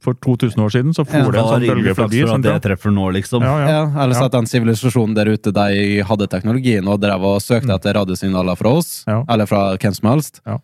for 0.00 0.14
2000 0.24 0.62
år 0.64 0.70
siden 0.72 0.94
så 0.96 1.04
for 1.06 1.18
Ja. 1.18 1.30
det 1.30 1.38
en 1.40 1.44
sånn 1.44 1.66
bølge 1.68 1.94
forbi. 1.94 2.22
for 2.26 2.34
at 2.36 2.42
det 2.42 2.62
treffer 2.64 2.90
nå, 2.94 3.10
liksom. 3.12 3.42
Ja, 3.42 3.58
ja. 3.60 3.68
Ja, 3.68 4.02
eller 4.04 4.14
Ja. 4.14 4.24
at 4.24 4.32
den 4.32 4.46
sivilisasjonen 4.46 5.14
der 5.14 5.26
ute 5.26 5.52
de 5.52 6.02
hadde 6.02 6.26
teknologien 6.28 6.88
og 6.88 7.00
drev 7.00 7.20
og 7.22 7.40
søkte 7.42 7.74
etter 7.74 7.94
radiosignaler 7.94 8.56
fra 8.56 8.70
oss, 8.70 9.04
Mm. 9.06 9.12
Ja. 9.12 9.24
eller 9.34 9.46
fra 9.46 9.76
hvem 9.76 9.94
som 9.94 10.10
helst. 10.10 10.40
Ja. 10.46 10.58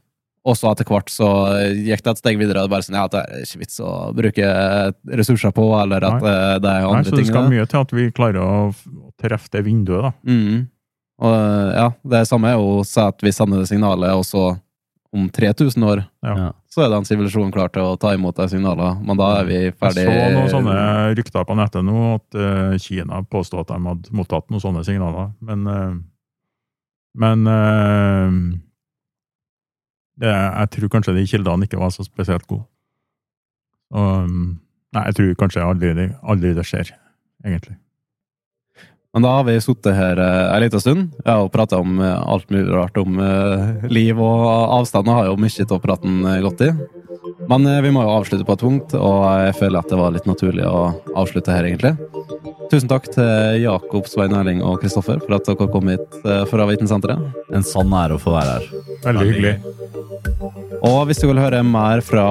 Og 0.46 0.56
så 0.56 0.70
etter 0.72 0.84
hvert 0.84 1.08
så 1.08 1.24
gikk 1.72 2.02
det 2.02 2.06
et 2.10 2.18
steg 2.18 2.38
videre. 2.38 2.68
Bare 2.68 2.82
sånn, 2.82 2.94
ja, 2.96 3.06
det 3.08 3.20
er 3.20 3.42
ikke 3.44 3.58
vits 3.60 3.80
å 3.80 4.14
bruke 4.14 4.94
ressurser 5.08 5.52
på, 5.52 5.82
eller 5.82 6.04
at 6.04 6.20
Nei. 6.22 6.28
eh, 6.30 6.58
det 6.58 6.68
er 6.68 6.80
Nei, 6.82 6.92
andre 6.96 7.10
så 7.10 7.16
det 7.16 7.26
skal 7.26 7.48
mye 7.50 7.66
til 7.66 7.80
at 7.80 7.90
vi 7.92 8.10
klarer 8.10 8.40
å 8.44 8.74
treffe 9.20 9.48
det 9.50 9.64
vinduet, 9.64 10.02
da. 10.02 10.12
Mm. 10.26 10.68
Og 11.22 11.34
ja, 11.74 11.88
det 12.10 12.24
samme 12.26 12.50
er 12.50 12.58
jo 12.58 12.80
å 12.80 12.86
si 12.86 12.98
at 13.02 13.22
vi 13.22 13.32
sender 13.34 13.62
det 13.62 13.70
signalet, 13.70 14.16
og 14.16 14.24
så 14.26 14.54
om 15.14 15.28
3000 15.30 15.84
år 15.86 16.04
Ja. 16.26 16.52
Så 16.66 16.82
er 16.82 16.88
den 16.90 17.04
sivilisasjonen 17.06 17.52
klar 17.54 17.68
til 17.70 17.86
å 17.86 17.94
ta 18.00 18.10
imot 18.16 18.34
de 18.34 18.48
signalene. 18.50 18.98
Men 19.06 19.18
da 19.20 19.28
er 19.38 19.44
vi 19.46 19.58
ferdig 19.78 20.08
Jeg 20.08 20.10
så 20.10 20.32
noen 20.34 20.50
sånne 20.50 20.78
rykter 21.14 21.44
på 21.46 21.54
nettet 21.54 21.86
nå, 21.86 21.98
at 22.16 22.34
uh, 22.34 22.74
Kina 22.82 23.20
påstod 23.30 23.62
at 23.62 23.70
de 23.70 23.78
hadde 23.92 24.10
mottatt 24.10 24.50
noen 24.50 24.64
sånne 24.64 24.82
signaler. 24.82 25.30
Men, 25.38 25.62
uh, 25.70 25.94
men 27.14 27.46
uh, 27.46 28.58
det, 30.18 30.34
jeg 30.34 30.72
tror 30.74 30.92
kanskje 30.96 31.14
de 31.14 31.26
kildene 31.30 31.68
ikke 31.68 31.78
var 31.78 31.94
så 31.94 32.02
spesielt 32.02 32.48
gode. 32.50 32.66
Mm, 33.94 34.58
nei, 34.96 35.06
jeg 35.12 35.18
tror 35.20 35.34
kanskje 35.44 35.62
aldri, 35.62 36.08
aldri 36.26 36.54
det 36.58 36.66
skjer, 36.66 36.90
egentlig. 37.46 37.76
Men 39.14 39.22
da 39.22 39.30
har 39.36 39.44
vi 39.46 39.60
sittet 39.62 39.94
her 39.94 40.18
eh, 40.18 40.56
en 40.56 40.62
liten 40.64 40.80
stund. 40.82 41.12
Jeg 41.22 41.30
har 41.30 41.50
prata 41.54 41.78
om 41.78 42.00
eh, 42.02 42.22
alt 42.34 42.48
mulig 42.50 42.66
rart 42.74 42.96
om 42.98 43.20
eh, 43.22 43.84
liv, 43.86 44.18
og 44.18 44.46
avstanden 44.80 45.14
har 45.14 45.28
jo 45.28 45.36
mye 45.38 45.66
av 45.70 45.82
praten 45.84 46.24
eh, 46.26 46.40
gått 46.42 46.64
i. 46.66 46.72
Men 47.50 47.66
eh, 47.68 47.82
vi 47.84 47.92
må 47.94 48.04
jo 48.04 48.14
avslutte 48.14 48.46
på 48.46 48.56
et 48.56 48.64
punkt, 48.64 48.96
og 48.98 49.24
jeg 49.44 49.56
føler 49.60 49.80
at 49.80 49.90
det 49.92 50.00
var 50.00 50.14
litt 50.14 50.28
naturlig 50.28 50.66
å 50.68 50.80
avslutte 51.14 51.54
her, 51.54 51.68
egentlig. 51.68 51.94
Tusen 52.72 52.88
takk 52.90 53.06
til 53.12 53.60
Jakob, 53.62 54.08
Svein 54.10 54.34
Erling 54.34 54.62
og 54.64 54.80
Kristoffer 54.82 55.20
for 55.22 55.36
at 55.36 55.46
dere 55.46 55.70
kom 55.70 55.90
hit 55.92 56.18
eh, 56.24 56.44
fra 56.50 56.66
Vitensenteret. 56.70 57.22
En 57.54 57.66
sann 57.66 57.92
ære 57.94 58.16
å 58.16 58.22
få 58.22 58.34
være 58.34 58.58
her. 58.58 58.68
Veldig 59.04 59.26
hyggelig. 59.30 59.54
Og 60.84 61.06
hvis 61.08 61.20
du 61.22 61.28
vil 61.30 61.40
høre 61.40 61.62
mer 61.64 62.02
fra 62.04 62.24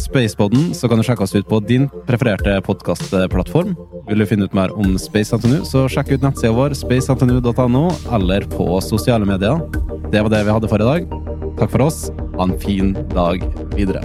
Spaceboden, 0.00 0.70
så 0.76 0.88
kan 0.88 1.00
du 1.00 1.04
sjekke 1.04 1.26
oss 1.26 1.34
ut 1.36 1.48
på 1.48 1.60
din 1.68 1.88
prefererte 2.08 2.54
podkastplattform. 2.64 3.74
Vil 4.08 4.22
du 4.22 4.28
finne 4.28 4.48
ut 4.48 4.56
mer 4.56 4.72
om 4.72 4.96
Space 5.00 5.36
NTNU, 5.36 5.60
så 5.68 5.84
sjekk 5.92 6.14
ut 6.14 6.24
nettsida 6.24 6.54
vår 6.56 6.76
spacentnu.no, 6.78 7.84
eller 8.16 8.48
på 8.54 8.70
sosiale 8.84 9.28
medier. 9.28 9.60
Det 10.08 10.24
var 10.24 10.32
det 10.32 10.44
vi 10.46 10.56
hadde 10.56 10.72
for 10.72 10.80
i 10.80 10.88
dag. 10.88 11.47
Takk 11.58 11.70
for 11.70 11.82
oss. 11.82 12.10
Ha 12.36 12.44
en 12.44 12.58
fin 12.60 12.92
dag 13.14 13.42
videre. 13.74 14.02